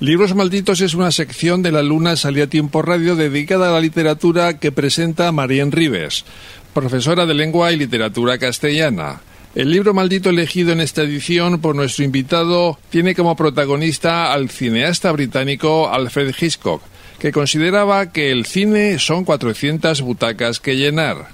Libros 0.04 0.34
Malditos 0.34 0.82
es 0.82 0.92
una 0.92 1.10
sección 1.10 1.62
de 1.62 1.72
la 1.72 1.82
Luna 1.82 2.14
Salía 2.16 2.46
Tiempo 2.46 2.82
Radio 2.82 3.16
dedicada 3.16 3.70
a 3.70 3.72
la 3.72 3.80
literatura 3.80 4.58
que 4.58 4.70
presenta 4.70 5.32
Marién 5.32 5.72
Rives, 5.72 6.26
profesora 6.74 7.24
de 7.24 7.32
lengua 7.32 7.72
y 7.72 7.78
literatura 7.78 8.36
castellana. 8.36 9.22
El 9.54 9.70
libro 9.70 9.94
maldito 9.94 10.28
elegido 10.28 10.72
en 10.72 10.82
esta 10.82 11.00
edición 11.00 11.58
por 11.58 11.74
nuestro 11.74 12.04
invitado 12.04 12.78
tiene 12.90 13.14
como 13.14 13.34
protagonista 13.34 14.30
al 14.34 14.50
cineasta 14.50 15.10
británico 15.10 15.88
Alfred 15.90 16.34
Hitchcock, 16.38 16.82
que 17.18 17.32
consideraba 17.32 18.12
que 18.12 18.30
el 18.30 18.44
cine 18.44 18.98
son 18.98 19.24
400 19.24 20.02
butacas 20.02 20.60
que 20.60 20.76
llenar. 20.76 21.28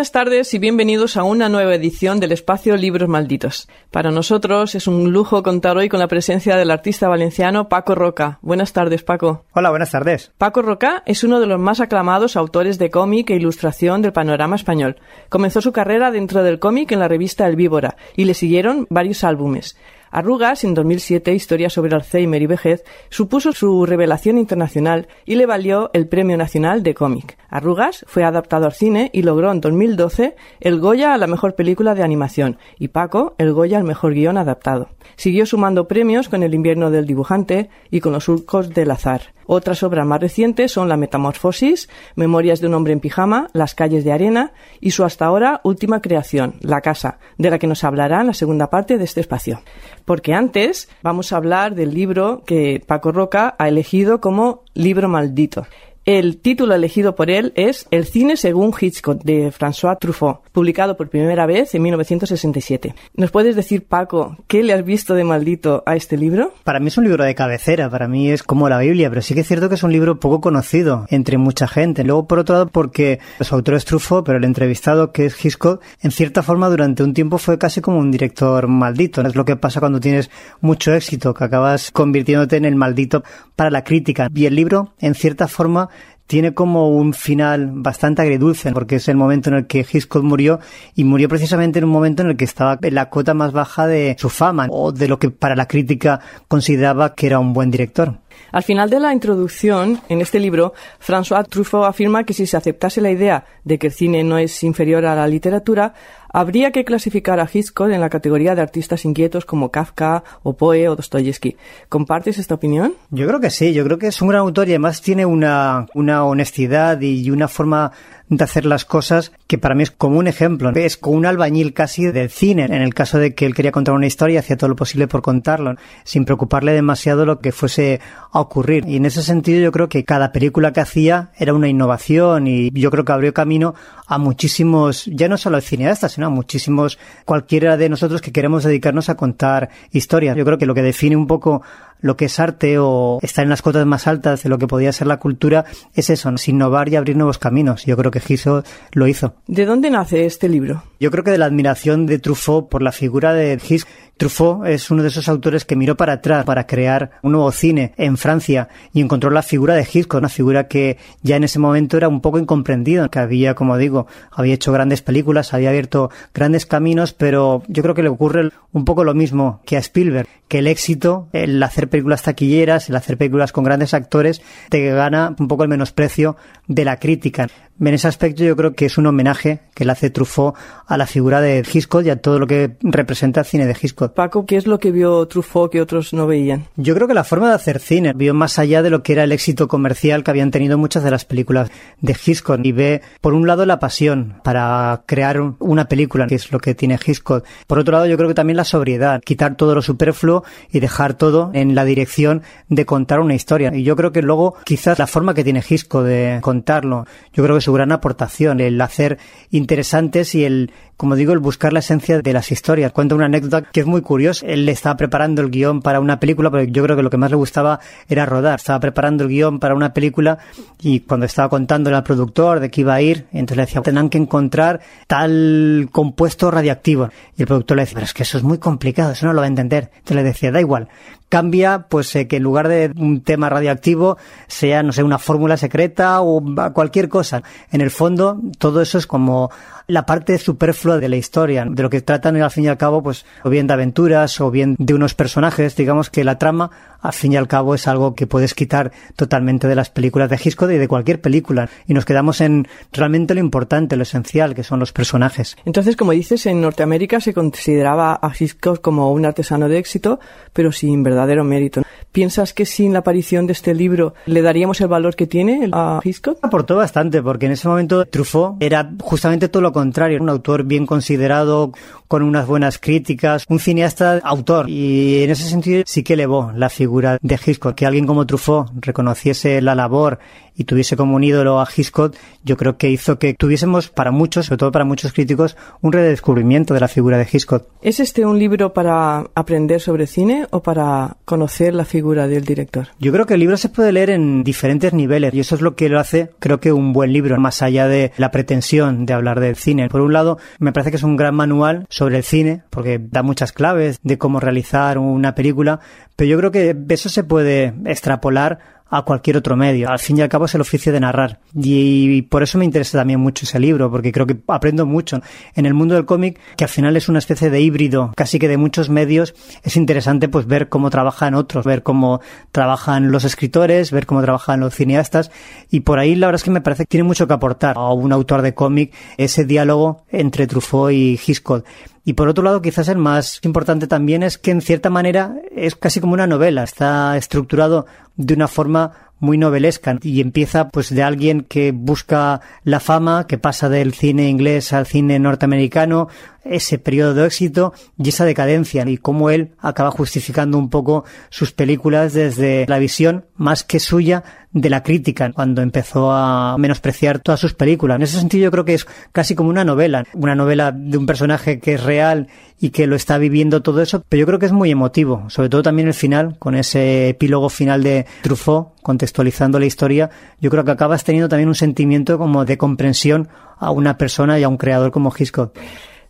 Buenas 0.00 0.12
tardes 0.12 0.54
y 0.54 0.58
bienvenidos 0.58 1.18
a 1.18 1.24
una 1.24 1.50
nueva 1.50 1.74
edición 1.74 2.20
del 2.20 2.32
espacio 2.32 2.74
Libros 2.78 3.06
Malditos. 3.06 3.68
Para 3.90 4.10
nosotros 4.10 4.74
es 4.74 4.86
un 4.86 5.12
lujo 5.12 5.42
contar 5.42 5.76
hoy 5.76 5.90
con 5.90 6.00
la 6.00 6.08
presencia 6.08 6.56
del 6.56 6.70
artista 6.70 7.06
valenciano 7.06 7.68
Paco 7.68 7.94
Roca. 7.94 8.38
Buenas 8.40 8.72
tardes, 8.72 9.02
Paco. 9.02 9.44
Hola, 9.52 9.68
buenas 9.68 9.90
tardes. 9.90 10.32
Paco 10.38 10.62
Roca 10.62 11.02
es 11.04 11.22
uno 11.22 11.38
de 11.38 11.46
los 11.46 11.60
más 11.60 11.80
aclamados 11.80 12.36
autores 12.36 12.78
de 12.78 12.88
cómic 12.88 13.28
e 13.28 13.36
ilustración 13.36 14.00
del 14.00 14.14
panorama 14.14 14.56
español. 14.56 14.96
Comenzó 15.28 15.60
su 15.60 15.72
carrera 15.72 16.10
dentro 16.10 16.42
del 16.42 16.58
cómic 16.58 16.92
en 16.92 17.00
la 17.00 17.08
revista 17.08 17.46
El 17.46 17.56
Víbora 17.56 17.98
y 18.16 18.24
le 18.24 18.32
siguieron 18.32 18.86
varios 18.88 19.22
álbumes. 19.22 19.76
Arrugas, 20.10 20.64
en 20.64 20.74
2007, 20.74 21.32
Historia 21.32 21.70
sobre 21.70 21.94
Alzheimer 21.94 22.42
y 22.42 22.46
vejez, 22.46 22.84
supuso 23.10 23.52
su 23.52 23.86
revelación 23.86 24.38
internacional 24.38 25.06
y 25.24 25.36
le 25.36 25.46
valió 25.46 25.90
el 25.92 26.08
Premio 26.08 26.36
Nacional 26.36 26.82
de 26.82 26.94
Cómic. 26.94 27.38
Arrugas 27.48 28.04
fue 28.08 28.24
adaptado 28.24 28.66
al 28.66 28.72
cine 28.72 29.10
y 29.12 29.22
logró 29.22 29.52
en 29.52 29.60
2012 29.60 30.34
el 30.60 30.80
Goya 30.80 31.14
a 31.14 31.18
la 31.18 31.28
mejor 31.28 31.54
película 31.54 31.94
de 31.94 32.02
animación 32.02 32.58
y 32.78 32.88
Paco 32.88 33.34
el 33.38 33.52
Goya 33.52 33.78
al 33.78 33.84
mejor 33.84 34.14
guion 34.14 34.36
adaptado. 34.36 34.88
Siguió 35.16 35.46
sumando 35.46 35.86
premios 35.86 36.28
con 36.28 36.42
El 36.42 36.54
invierno 36.54 36.90
del 36.90 37.06
dibujante 37.06 37.70
y 37.90 38.00
con 38.00 38.12
Los 38.12 38.24
surcos 38.24 38.70
del 38.70 38.90
azar. 38.90 39.32
Otras 39.52 39.82
obras 39.82 40.06
más 40.06 40.20
recientes 40.20 40.70
son 40.70 40.88
La 40.88 40.96
Metamorfosis, 40.96 41.88
Memorias 42.14 42.60
de 42.60 42.68
un 42.68 42.74
hombre 42.74 42.92
en 42.92 43.00
pijama, 43.00 43.48
Las 43.52 43.74
calles 43.74 44.04
de 44.04 44.12
arena 44.12 44.52
y 44.78 44.92
su 44.92 45.02
hasta 45.02 45.26
ahora 45.26 45.60
última 45.64 46.00
creación, 46.00 46.54
La 46.60 46.82
casa, 46.82 47.18
de 47.36 47.50
la 47.50 47.58
que 47.58 47.66
nos 47.66 47.82
hablará 47.82 48.20
en 48.20 48.28
la 48.28 48.32
segunda 48.32 48.70
parte 48.70 48.96
de 48.96 49.02
este 49.02 49.20
espacio. 49.20 49.60
Porque 50.04 50.34
antes 50.34 50.88
vamos 51.02 51.32
a 51.32 51.36
hablar 51.36 51.74
del 51.74 51.92
libro 51.92 52.44
que 52.46 52.80
Paco 52.86 53.10
Roca 53.10 53.56
ha 53.58 53.66
elegido 53.66 54.20
como 54.20 54.62
libro 54.72 55.08
maldito. 55.08 55.66
El 56.06 56.38
título 56.38 56.74
elegido 56.74 57.14
por 57.14 57.28
él 57.28 57.52
es 57.56 57.86
El 57.90 58.06
cine 58.06 58.38
según 58.38 58.72
Hitchcock 58.78 59.22
de 59.22 59.52
François 59.52 59.98
Truffaut, 59.98 60.40
publicado 60.50 60.96
por 60.96 61.10
primera 61.10 61.44
vez 61.44 61.74
en 61.74 61.82
1967. 61.82 62.94
¿Nos 63.16 63.30
puedes 63.30 63.54
decir, 63.54 63.84
Paco, 63.86 64.38
qué 64.46 64.62
le 64.62 64.72
has 64.72 64.82
visto 64.82 65.14
de 65.14 65.24
maldito 65.24 65.82
a 65.84 65.96
este 65.96 66.16
libro? 66.16 66.54
Para 66.64 66.80
mí 66.80 66.86
es 66.88 66.96
un 66.96 67.04
libro 67.04 67.22
de 67.22 67.34
cabecera, 67.34 67.90
para 67.90 68.08
mí 68.08 68.30
es 68.30 68.42
como 68.42 68.70
la 68.70 68.78
Biblia, 68.78 69.10
pero 69.10 69.20
sí 69.20 69.34
que 69.34 69.40
es 69.40 69.46
cierto 69.46 69.68
que 69.68 69.74
es 69.74 69.82
un 69.82 69.92
libro 69.92 70.18
poco 70.18 70.40
conocido 70.40 71.04
entre 71.10 71.36
mucha 71.36 71.68
gente. 71.68 72.02
Luego, 72.02 72.26
por 72.26 72.38
otro 72.38 72.54
lado, 72.54 72.68
porque 72.68 73.20
su 73.42 73.54
autor 73.54 73.74
es 73.74 73.84
Truffaut, 73.84 74.24
pero 74.24 74.38
el 74.38 74.44
entrevistado, 74.44 75.12
que 75.12 75.26
es 75.26 75.44
Hitchcock, 75.44 75.82
en 76.00 76.12
cierta 76.12 76.42
forma 76.42 76.70
durante 76.70 77.02
un 77.02 77.12
tiempo 77.12 77.36
fue 77.36 77.58
casi 77.58 77.82
como 77.82 77.98
un 77.98 78.10
director 78.10 78.68
maldito. 78.68 79.20
Es 79.20 79.36
lo 79.36 79.44
que 79.44 79.56
pasa 79.56 79.80
cuando 79.80 80.00
tienes 80.00 80.30
mucho 80.62 80.94
éxito, 80.94 81.34
que 81.34 81.44
acabas 81.44 81.90
convirtiéndote 81.90 82.56
en 82.56 82.64
el 82.64 82.74
maldito 82.74 83.22
para 83.54 83.70
la 83.70 83.84
crítica. 83.84 84.28
Y 84.34 84.46
el 84.46 84.54
libro, 84.54 84.94
en 84.98 85.14
cierta 85.14 85.46
forma, 85.46 85.90
tiene 86.30 86.54
como 86.54 86.90
un 86.90 87.12
final 87.12 87.70
bastante 87.72 88.22
agridulce, 88.22 88.70
porque 88.70 88.94
es 88.94 89.08
el 89.08 89.16
momento 89.16 89.50
en 89.50 89.56
el 89.56 89.66
que 89.66 89.80
Hitchcock 89.80 90.22
murió 90.22 90.60
y 90.94 91.02
murió 91.02 91.28
precisamente 91.28 91.80
en 91.80 91.86
un 91.86 91.90
momento 91.90 92.22
en 92.22 92.30
el 92.30 92.36
que 92.36 92.44
estaba 92.44 92.78
en 92.80 92.94
la 92.94 93.10
cota 93.10 93.34
más 93.34 93.50
baja 93.50 93.88
de 93.88 94.14
su 94.16 94.28
fama 94.28 94.68
o 94.70 94.92
de 94.92 95.08
lo 95.08 95.18
que 95.18 95.30
para 95.30 95.56
la 95.56 95.66
crítica 95.66 96.20
consideraba 96.46 97.16
que 97.16 97.26
era 97.26 97.40
un 97.40 97.52
buen 97.52 97.72
director. 97.72 98.20
Al 98.52 98.62
final 98.62 98.88
de 98.90 99.00
la 99.00 99.12
introducción, 99.12 100.00
en 100.08 100.20
este 100.20 100.38
libro, 100.38 100.72
François 101.04 101.44
Truffaut 101.48 101.84
afirma 101.84 102.22
que 102.22 102.32
si 102.32 102.46
se 102.46 102.56
aceptase 102.56 103.00
la 103.00 103.10
idea 103.10 103.44
de 103.64 103.80
que 103.80 103.88
el 103.88 103.92
cine 103.92 104.22
no 104.22 104.38
es 104.38 104.62
inferior 104.62 105.06
a 105.06 105.16
la 105.16 105.26
literatura, 105.26 105.94
habría 106.32 106.70
que 106.70 106.84
clasificar 106.84 107.40
a 107.40 107.48
Hitchcock 107.52 107.90
en 107.90 108.00
la 108.00 108.10
categoría 108.10 108.54
de 108.54 108.62
artistas 108.62 109.04
inquietos 109.04 109.44
como 109.44 109.70
Kafka 109.70 110.24
o 110.42 110.54
Poe 110.54 110.88
o 110.88 110.96
Dostoyevsky. 110.96 111.56
¿Compartes 111.88 112.38
esta 112.38 112.54
opinión? 112.54 112.94
Yo 113.10 113.26
creo 113.26 113.40
que 113.40 113.50
sí, 113.50 113.72
yo 113.72 113.84
creo 113.84 113.98
que 113.98 114.08
es 114.08 114.22
un 114.22 114.28
gran 114.28 114.40
autor 114.40 114.68
y 114.68 114.72
además 114.72 115.02
tiene 115.02 115.26
una, 115.26 115.86
una 115.94 116.24
honestidad 116.24 117.00
y 117.00 117.30
una 117.30 117.48
forma 117.48 117.92
de 118.30 118.44
hacer 118.44 118.64
las 118.64 118.84
cosas 118.84 119.32
que 119.48 119.58
para 119.58 119.74
mí 119.74 119.82
es 119.82 119.90
como 119.90 120.18
un 120.18 120.28
ejemplo. 120.28 120.70
Es 120.70 120.96
como 120.96 121.16
un 121.16 121.26
albañil 121.26 121.74
casi 121.74 122.06
del 122.06 122.30
cine. 122.30 122.64
En 122.64 122.74
el 122.80 122.94
caso 122.94 123.18
de 123.18 123.34
que 123.34 123.44
él 123.44 123.54
quería 123.54 123.72
contar 123.72 123.94
una 123.94 124.06
historia, 124.06 124.40
hacía 124.40 124.56
todo 124.56 124.70
lo 124.70 124.76
posible 124.76 125.08
por 125.08 125.20
contarlo, 125.20 125.74
sin 126.04 126.24
preocuparle 126.24 126.72
demasiado 126.72 127.26
lo 127.26 127.40
que 127.40 127.50
fuese 127.50 128.00
a 128.30 128.40
ocurrir. 128.40 128.84
Y 128.86 128.96
en 128.96 129.04
ese 129.04 129.22
sentido 129.22 129.60
yo 129.60 129.72
creo 129.72 129.88
que 129.88 130.04
cada 130.04 130.30
película 130.30 130.72
que 130.72 130.80
hacía 130.80 131.32
era 131.36 131.52
una 131.52 131.68
innovación 131.68 132.46
y 132.46 132.70
yo 132.70 132.90
creo 132.92 133.04
que 133.04 133.12
abrió 133.12 133.34
camino 133.34 133.74
a 134.06 134.18
muchísimos, 134.18 135.06
ya 135.06 135.28
no 135.28 135.36
solo 135.36 135.56
al 135.56 135.62
cineastas, 135.62 136.12
sino 136.12 136.28
a 136.28 136.30
muchísimos, 136.30 136.98
cualquiera 137.24 137.76
de 137.76 137.88
nosotros 137.88 138.20
que 138.20 138.32
queremos 138.32 138.62
dedicarnos 138.62 139.08
a 139.08 139.16
contar 139.16 139.70
historias. 139.90 140.36
Yo 140.36 140.44
creo 140.44 140.58
que 140.58 140.66
lo 140.66 140.74
que 140.74 140.82
define 140.82 141.16
un 141.16 141.26
poco 141.26 141.62
lo 142.00 142.16
que 142.16 142.26
es 142.26 142.40
arte 142.40 142.78
o 142.78 143.18
estar 143.22 143.42
en 143.44 143.50
las 143.50 143.62
cotas 143.62 143.86
más 143.86 144.06
altas 144.06 144.42
de 144.42 144.48
lo 144.48 144.58
que 144.58 144.66
podía 144.66 144.92
ser 144.92 145.06
la 145.06 145.18
cultura 145.18 145.64
es 145.94 146.10
eso, 146.10 146.30
innovar 146.46 146.88
y 146.88 146.96
abrir 146.96 147.16
nuevos 147.16 147.38
caminos. 147.38 147.84
Yo 147.84 147.96
creo 147.96 148.10
que 148.10 148.20
Giso 148.20 148.64
lo 148.92 149.06
hizo. 149.06 149.34
¿De 149.46 149.64
dónde 149.64 149.90
nace 149.90 150.26
este 150.26 150.48
libro? 150.48 150.82
Yo 151.00 151.10
creo 151.10 151.24
que 151.24 151.30
de 151.30 151.38
la 151.38 151.46
admiración 151.46 152.04
de 152.04 152.18
Truffaut 152.18 152.68
por 152.68 152.82
la 152.82 152.92
figura 152.92 153.32
de 153.32 153.58
Gis. 153.58 153.86
Truffaut 154.18 154.66
es 154.66 154.90
uno 154.90 155.00
de 155.00 155.08
esos 155.08 155.30
autores 155.30 155.64
que 155.64 155.74
miró 155.74 155.96
para 155.96 156.12
atrás 156.12 156.44
para 156.44 156.66
crear 156.66 157.12
un 157.22 157.32
nuevo 157.32 157.50
cine 157.52 157.94
en 157.96 158.18
Francia 158.18 158.68
y 158.92 159.00
encontró 159.00 159.30
la 159.30 159.40
figura 159.40 159.74
de 159.74 159.88
Hitchcock, 159.90 160.20
una 160.20 160.28
figura 160.28 160.68
que 160.68 160.98
ya 161.22 161.36
en 161.36 161.44
ese 161.44 161.58
momento 161.58 161.96
era 161.96 162.06
un 162.06 162.20
poco 162.20 162.38
incomprendida, 162.38 163.08
que 163.08 163.18
había, 163.18 163.54
como 163.54 163.78
digo, 163.78 164.08
había 164.30 164.52
hecho 164.52 164.72
grandes 164.72 165.00
películas, 165.00 165.54
había 165.54 165.70
abierto 165.70 166.10
grandes 166.34 166.66
caminos, 166.66 167.14
pero 167.14 167.62
yo 167.68 167.82
creo 167.82 167.94
que 167.94 168.02
le 168.02 168.10
ocurre 168.10 168.50
un 168.72 168.84
poco 168.84 169.02
lo 169.02 169.14
mismo 169.14 169.62
que 169.64 169.78
a 169.78 169.80
Spielberg, 169.80 170.28
que 170.48 170.58
el 170.58 170.66
éxito, 170.66 171.28
el 171.32 171.62
hacer 171.62 171.88
películas 171.88 172.22
taquilleras, 172.22 172.90
el 172.90 172.96
hacer 172.96 173.16
películas 173.16 173.52
con 173.52 173.64
grandes 173.64 173.94
actores, 173.94 174.42
te 174.68 174.90
gana 174.90 175.34
un 175.38 175.48
poco 175.48 175.62
el 175.62 175.70
menosprecio 175.70 176.36
de 176.68 176.84
la 176.84 176.98
crítica. 176.98 177.48
En 177.80 177.94
ese 177.94 178.08
aspecto 178.08 178.44
yo 178.44 178.54
creo 178.56 178.74
que 178.74 178.86
es 178.86 178.98
un 178.98 179.06
homenaje 179.06 179.60
que 179.74 179.86
le 179.86 179.92
hace 179.92 180.10
Truffaut 180.10 180.54
a 180.86 180.98
la 180.98 181.06
figura 181.06 181.40
de 181.40 181.60
Hitchcock 181.60 182.04
y 182.04 182.10
a 182.10 182.20
todo 182.20 182.38
lo 182.38 182.46
que 182.46 182.76
representa 182.82 183.40
el 183.40 183.46
cine 183.46 183.66
de 183.66 183.74
Hitchcock. 183.80 184.12
Paco, 184.12 184.44
¿qué 184.44 184.56
es 184.56 184.66
lo 184.66 184.78
que 184.78 184.90
vio 184.90 185.26
Truffaut 185.26 185.72
que 185.72 185.80
otros 185.80 186.12
no 186.12 186.26
veían? 186.26 186.66
Yo 186.76 186.94
creo 186.94 187.08
que 187.08 187.14
la 187.14 187.24
forma 187.24 187.48
de 187.48 187.54
hacer 187.54 187.78
cine 187.78 188.12
vio 188.14 188.34
más 188.34 188.58
allá 188.58 188.82
de 188.82 188.90
lo 188.90 189.02
que 189.02 189.14
era 189.14 189.24
el 189.24 189.32
éxito 189.32 189.66
comercial 189.66 190.22
que 190.22 190.30
habían 190.30 190.50
tenido 190.50 190.76
muchas 190.76 191.02
de 191.04 191.10
las 191.10 191.24
películas 191.24 191.70
de 192.02 192.12
Hitchcock 192.12 192.60
y 192.62 192.72
ve 192.72 193.00
por 193.22 193.32
un 193.32 193.46
lado 193.46 193.64
la 193.64 193.78
pasión 193.78 194.34
para 194.44 195.02
crear 195.06 195.40
una 195.58 195.86
película, 195.86 196.26
que 196.26 196.34
es 196.34 196.52
lo 196.52 196.58
que 196.58 196.74
tiene 196.74 196.98
Hitchcock. 197.02 197.46
Por 197.66 197.78
otro 197.78 197.92
lado 197.92 198.06
yo 198.06 198.18
creo 198.18 198.28
que 198.28 198.34
también 198.34 198.58
la 198.58 198.64
sobriedad, 198.64 199.22
quitar 199.24 199.56
todo 199.56 199.74
lo 199.74 199.80
superfluo 199.80 200.44
y 200.70 200.80
dejar 200.80 201.14
todo 201.14 201.50
en 201.54 201.74
la 201.74 201.86
dirección 201.86 202.42
de 202.68 202.84
contar 202.84 203.20
una 203.20 203.34
historia. 203.34 203.70
Y 203.74 203.84
yo 203.84 203.96
creo 203.96 204.12
que 204.12 204.20
luego 204.20 204.54
quizás 204.64 204.98
la 204.98 205.06
forma 205.06 205.32
que 205.32 205.44
tiene 205.44 205.64
Hitchcock 205.66 206.04
de 206.04 206.40
contarlo, 206.42 207.06
yo 207.32 207.42
creo 207.42 207.56
que 207.56 207.62
su 207.70 207.74
gran 207.74 207.92
aportación, 207.92 208.60
el 208.60 208.80
hacer 208.80 209.18
interesantes 209.52 210.34
y 210.34 210.44
el, 210.44 210.72
como 210.96 211.14
digo, 211.14 211.32
el 211.32 211.38
buscar 211.38 211.72
la 211.72 211.78
esencia 211.78 212.20
de 212.20 212.32
las 212.32 212.50
historias. 212.50 212.90
Cuenta 212.90 213.14
una 213.14 213.26
anécdota 213.26 213.62
que 213.62 213.78
es 213.78 213.86
muy 213.86 214.02
curiosa. 214.02 214.44
Él 214.44 214.68
estaba 214.68 214.96
preparando 214.96 215.40
el 215.40 215.50
guion 215.50 215.80
para 215.80 216.00
una 216.00 216.18
película, 216.18 216.50
porque 216.50 216.72
yo 216.72 216.82
creo 216.82 216.96
que 216.96 217.04
lo 217.04 217.10
que 217.10 217.16
más 217.16 217.30
le 217.30 217.36
gustaba 217.36 217.78
era 218.08 218.26
rodar. 218.26 218.58
Estaba 218.58 218.80
preparando 218.80 219.22
el 219.22 219.30
guion 219.30 219.60
para 219.60 219.76
una 219.76 219.94
película 219.94 220.38
y 220.82 220.98
cuando 221.00 221.26
estaba 221.26 221.48
contándole 221.48 221.96
al 221.96 222.02
productor 222.02 222.58
de 222.58 222.72
que 222.72 222.80
iba 222.80 222.92
a 222.92 223.02
ir, 223.02 223.26
entonces 223.30 223.56
le 223.56 223.62
decía, 223.66 223.82
tendrán 223.82 224.10
que 224.10 224.18
encontrar 224.18 224.80
tal 225.06 225.88
compuesto 225.92 226.50
radioactivo. 226.50 227.10
Y 227.36 227.42
el 227.42 227.46
productor 227.46 227.76
le 227.76 227.84
decía, 227.84 227.94
pero 227.94 228.06
es 228.06 228.14
que 228.14 228.24
eso 228.24 228.36
es 228.36 228.42
muy 228.42 228.58
complicado, 228.58 229.12
eso 229.12 229.26
no 229.26 229.32
lo 229.32 229.42
va 229.42 229.44
a 229.44 229.48
entender. 229.48 229.90
Entonces 229.94 230.16
le 230.16 230.24
decía, 230.24 230.50
da 230.50 230.60
igual, 230.60 230.88
cambia 231.30 231.86
pues 231.88 232.14
eh, 232.16 232.28
que 232.28 232.36
en 232.36 232.42
lugar 232.42 232.68
de 232.68 232.92
un 232.96 233.22
tema 233.22 233.48
radioactivo 233.48 234.18
sea 234.48 234.82
no 234.82 234.92
sé 234.92 235.02
una 235.02 235.18
fórmula 235.18 235.56
secreta 235.56 236.20
o 236.20 236.44
cualquier 236.74 237.08
cosa. 237.08 237.42
En 237.70 237.80
el 237.80 237.90
fondo 237.90 238.38
todo 238.58 238.82
eso 238.82 238.98
es 238.98 239.06
como 239.06 239.50
la 239.86 240.06
parte 240.06 240.38
superflua 240.38 240.98
de 240.98 241.08
la 241.08 241.16
historia 241.16 241.64
de 241.68 241.82
lo 241.82 241.90
que 241.90 242.00
tratan 242.00 242.36
al 242.36 242.50
fin 242.50 242.64
y 242.64 242.68
al 242.68 242.76
cabo 242.76 243.02
pues 243.02 243.24
o 243.42 243.50
bien 243.50 243.66
de 243.66 243.74
aventuras 243.74 244.40
o 244.40 244.50
bien 244.50 244.76
de 244.78 244.94
unos 244.94 245.14
personajes. 245.14 245.76
Digamos 245.76 246.10
que 246.10 246.24
la 246.24 246.38
trama 246.38 246.70
al 247.00 247.12
fin 247.12 247.32
y 247.32 247.36
al 247.36 247.48
cabo 247.48 247.74
es 247.74 247.88
algo 247.88 248.14
que 248.14 248.26
puedes 248.26 248.54
quitar 248.54 248.92
totalmente 249.16 249.66
de 249.66 249.74
las 249.74 249.90
películas 249.90 250.30
de 250.30 250.38
Hitchcock 250.42 250.70
y 250.70 250.78
de 250.78 250.88
cualquier 250.88 251.20
película. 251.20 251.68
Y 251.86 251.94
nos 251.94 252.04
quedamos 252.04 252.40
en 252.40 252.68
realmente 252.92 253.34
lo 253.34 253.40
importante 253.40 253.96
lo 253.96 254.02
esencial 254.02 254.54
que 254.54 254.64
son 254.64 254.80
los 254.80 254.92
personajes. 254.92 255.56
Entonces 255.64 255.96
como 255.96 256.12
dices 256.12 256.46
en 256.46 256.60
Norteamérica 256.60 257.20
se 257.20 257.34
consideraba 257.34 258.18
a 258.20 258.32
Hitchcock 258.38 258.80
como 258.80 259.12
un 259.12 259.24
artesano 259.24 259.68
de 259.68 259.78
éxito 259.78 260.20
pero 260.52 260.72
sin 260.72 261.02
verdad 261.02 261.19
verdadero 261.20 261.44
mérito. 261.44 261.82
¿Piensas 262.12 262.52
que 262.52 262.66
sin 262.66 262.92
la 262.92 263.00
aparición 263.00 263.46
de 263.46 263.52
este 263.52 263.72
libro 263.72 264.14
le 264.26 264.42
daríamos 264.42 264.80
el 264.80 264.88
valor 264.88 265.14
que 265.14 265.28
tiene 265.28 265.68
a 265.72 266.00
Hitchcock? 266.02 266.38
Aportó 266.42 266.74
bastante, 266.74 267.22
porque 267.22 267.46
en 267.46 267.52
ese 267.52 267.68
momento 267.68 268.04
Truffaut 268.04 268.56
era 268.60 268.90
justamente 269.00 269.48
todo 269.48 269.62
lo 269.62 269.72
contrario, 269.72 270.20
un 270.20 270.28
autor 270.28 270.64
bien 270.64 270.86
considerado, 270.86 271.72
con 272.08 272.22
unas 272.22 272.48
buenas 272.48 272.78
críticas, 272.78 273.44
un 273.48 273.60
cineasta 273.60 274.18
autor. 274.24 274.68
Y 274.68 275.22
en 275.22 275.30
ese 275.30 275.48
sentido 275.48 275.84
sí 275.86 276.02
que 276.02 276.14
elevó 276.14 276.50
la 276.56 276.68
figura 276.68 277.18
de 277.22 277.38
Hitchcock, 277.46 277.76
que 277.76 277.86
alguien 277.86 278.06
como 278.06 278.26
Truffaut 278.26 278.68
reconociese 278.80 279.60
la 279.60 279.76
labor 279.76 280.18
y 280.60 280.64
tuviese 280.64 280.94
como 280.94 281.16
un 281.16 281.24
ídolo 281.24 281.58
a 281.58 281.66
Hitchcock, 281.74 282.14
yo 282.44 282.58
creo 282.58 282.76
que 282.76 282.90
hizo 282.90 283.18
que 283.18 283.32
tuviésemos 283.32 283.88
para 283.88 284.10
muchos, 284.10 284.44
sobre 284.44 284.58
todo 284.58 284.70
para 284.70 284.84
muchos 284.84 285.14
críticos, 285.14 285.56
un 285.80 285.90
redescubrimiento 285.90 286.74
de 286.74 286.80
la 286.80 286.88
figura 286.88 287.16
de 287.16 287.26
Hitchcock. 287.32 287.64
¿Es 287.80 287.98
este 287.98 288.26
un 288.26 288.38
libro 288.38 288.74
para 288.74 289.24
aprender 289.34 289.80
sobre 289.80 290.06
cine 290.06 290.46
o 290.50 290.62
para 290.62 291.16
conocer 291.24 291.74
la 291.74 291.86
figura 291.86 292.28
del 292.28 292.44
director? 292.44 292.88
Yo 292.98 293.10
creo 293.10 293.24
que 293.24 293.34
el 293.34 293.40
libro 293.40 293.56
se 293.56 293.70
puede 293.70 293.90
leer 293.90 294.10
en 294.10 294.44
diferentes 294.44 294.92
niveles 294.92 295.32
y 295.32 295.40
eso 295.40 295.54
es 295.54 295.62
lo 295.62 295.76
que 295.76 295.88
lo 295.88 295.98
hace, 295.98 296.28
creo 296.40 296.60
que 296.60 296.74
un 296.74 296.92
buen 296.92 297.14
libro, 297.14 297.40
más 297.40 297.62
allá 297.62 297.88
de 297.88 298.12
la 298.18 298.30
pretensión 298.30 299.06
de 299.06 299.14
hablar 299.14 299.40
del 299.40 299.56
cine. 299.56 299.88
Por 299.88 300.02
un 300.02 300.12
lado, 300.12 300.36
me 300.58 300.74
parece 300.74 300.90
que 300.90 300.98
es 300.98 301.02
un 301.04 301.16
gran 301.16 301.34
manual 301.34 301.86
sobre 301.88 302.18
el 302.18 302.22
cine, 302.22 302.64
porque 302.68 303.00
da 303.02 303.22
muchas 303.22 303.52
claves 303.52 303.98
de 304.02 304.18
cómo 304.18 304.40
realizar 304.40 304.98
una 304.98 305.34
película, 305.34 305.80
pero 306.16 306.28
yo 306.28 306.36
creo 306.36 306.50
que 306.50 306.76
eso 306.90 307.08
se 307.08 307.24
puede 307.24 307.72
extrapolar 307.86 308.79
a 308.90 309.02
cualquier 309.02 309.36
otro 309.36 309.56
medio. 309.56 309.88
Al 309.88 309.98
fin 309.98 310.18
y 310.18 310.22
al 310.22 310.28
cabo 310.28 310.44
es 310.46 310.54
el 310.54 310.60
oficio 310.60 310.92
de 310.92 311.00
narrar. 311.00 311.38
Y 311.54 312.22
por 312.22 312.42
eso 312.42 312.58
me 312.58 312.64
interesa 312.64 312.98
también 312.98 313.20
mucho 313.20 313.44
ese 313.44 313.58
libro, 313.60 313.90
porque 313.90 314.12
creo 314.12 314.26
que 314.26 314.36
aprendo 314.48 314.84
mucho. 314.84 315.20
En 315.54 315.64
el 315.64 315.74
mundo 315.74 315.94
del 315.94 316.04
cómic, 316.04 316.38
que 316.56 316.64
al 316.64 316.70
final 316.70 316.96
es 316.96 317.08
una 317.08 317.20
especie 317.20 317.50
de 317.50 317.60
híbrido, 317.60 318.12
casi 318.16 318.38
que 318.38 318.48
de 318.48 318.56
muchos 318.56 318.90
medios, 318.90 319.34
es 319.62 319.76
interesante 319.76 320.28
pues 320.28 320.46
ver 320.46 320.68
cómo 320.68 320.90
trabajan 320.90 321.34
otros, 321.34 321.64
ver 321.64 321.82
cómo 321.82 322.20
trabajan 322.50 323.12
los 323.12 323.24
escritores, 323.24 323.92
ver 323.92 324.06
cómo 324.06 324.22
trabajan 324.22 324.60
los 324.60 324.74
cineastas. 324.74 325.30
Y 325.70 325.80
por 325.80 325.98
ahí 325.98 326.16
la 326.16 326.26
verdad 326.26 326.40
es 326.40 326.44
que 326.44 326.50
me 326.50 326.60
parece 326.60 326.84
que 326.84 326.88
tiene 326.88 327.04
mucho 327.04 327.28
que 327.28 327.34
aportar 327.34 327.76
a 327.76 327.92
un 327.92 328.12
autor 328.12 328.42
de 328.42 328.54
cómic 328.54 328.92
ese 329.16 329.44
diálogo 329.44 330.04
entre 330.10 330.46
Truffaut 330.46 330.92
y 330.92 331.18
Hitchcock. 331.24 331.64
Y 332.04 332.14
por 332.14 332.28
otro 332.28 332.42
lado, 332.42 332.62
quizás 332.62 332.88
el 332.88 332.98
más 332.98 333.40
importante 333.42 333.86
también 333.86 334.22
es 334.22 334.38
que 334.38 334.50
en 334.50 334.62
cierta 334.62 334.90
manera 334.90 335.36
es 335.54 335.76
casi 335.76 336.00
como 336.00 336.14
una 336.14 336.26
novela, 336.26 336.62
está 336.62 337.16
estructurado 337.16 337.86
de 338.16 338.34
una 338.34 338.48
forma 338.48 338.92
muy 339.20 339.38
novelesca. 339.38 339.98
Y 340.02 340.20
empieza 340.20 340.68
pues 340.68 340.92
de 340.92 341.02
alguien 341.02 341.42
que 341.42 341.72
busca 341.72 342.40
la 342.64 342.80
fama, 342.80 343.26
que 343.26 343.38
pasa 343.38 343.68
del 343.68 343.92
cine 343.94 344.28
inglés 344.28 344.72
al 344.72 344.86
cine 344.86 345.18
norteamericano, 345.18 346.08
ese 346.42 346.78
periodo 346.78 347.14
de 347.14 347.26
éxito 347.26 347.74
y 347.98 348.08
esa 348.08 348.24
decadencia. 348.24 348.88
Y 348.88 348.96
cómo 348.96 349.30
él 349.30 349.52
acaba 349.58 349.90
justificando 349.90 350.58
un 350.58 350.70
poco 350.70 351.04
sus 351.28 351.52
películas 351.52 352.14
desde 352.14 352.64
la 352.66 352.78
visión 352.78 353.26
más 353.36 353.62
que 353.62 353.78
suya 353.78 354.24
de 354.52 354.70
la 354.70 354.82
crítica 354.82 355.32
cuando 355.32 355.62
empezó 355.62 356.10
a 356.10 356.56
menospreciar 356.58 357.20
todas 357.20 357.40
sus 357.40 357.54
películas. 357.54 357.96
En 357.96 358.02
ese 358.02 358.18
sentido 358.18 358.44
yo 358.44 358.50
creo 358.50 358.64
que 358.64 358.74
es 358.74 358.86
casi 359.12 359.34
como 359.34 359.48
una 359.48 359.64
novela, 359.64 360.04
una 360.12 360.34
novela 360.34 360.72
de 360.72 360.98
un 360.98 361.06
personaje 361.06 361.60
que 361.60 361.74
es 361.74 361.82
real 361.82 362.26
y 362.58 362.70
que 362.70 362.86
lo 362.86 362.96
está 362.96 363.16
viviendo 363.18 363.62
todo 363.62 363.80
eso, 363.80 364.04
pero 364.08 364.20
yo 364.20 364.26
creo 364.26 364.38
que 364.38 364.46
es 364.46 364.52
muy 364.52 364.70
emotivo, 364.70 365.24
sobre 365.28 365.48
todo 365.48 365.62
también 365.62 365.88
el 365.88 365.94
final, 365.94 366.36
con 366.38 366.54
ese 366.54 367.10
epílogo 367.10 367.48
final 367.48 367.82
de 367.82 368.06
Truffaut, 368.22 368.80
contextualizando 368.82 369.58
la 369.58 369.66
historia, 369.66 370.10
yo 370.40 370.50
creo 370.50 370.64
que 370.64 370.72
acabas 370.72 371.04
teniendo 371.04 371.28
también 371.28 371.48
un 371.48 371.54
sentimiento 371.54 372.18
como 372.18 372.44
de 372.44 372.58
comprensión 372.58 373.28
a 373.58 373.70
una 373.70 373.96
persona 373.96 374.38
y 374.38 374.42
a 374.42 374.48
un 374.48 374.56
creador 374.56 374.90
como 374.90 375.12
Hitchcock. 375.16 375.56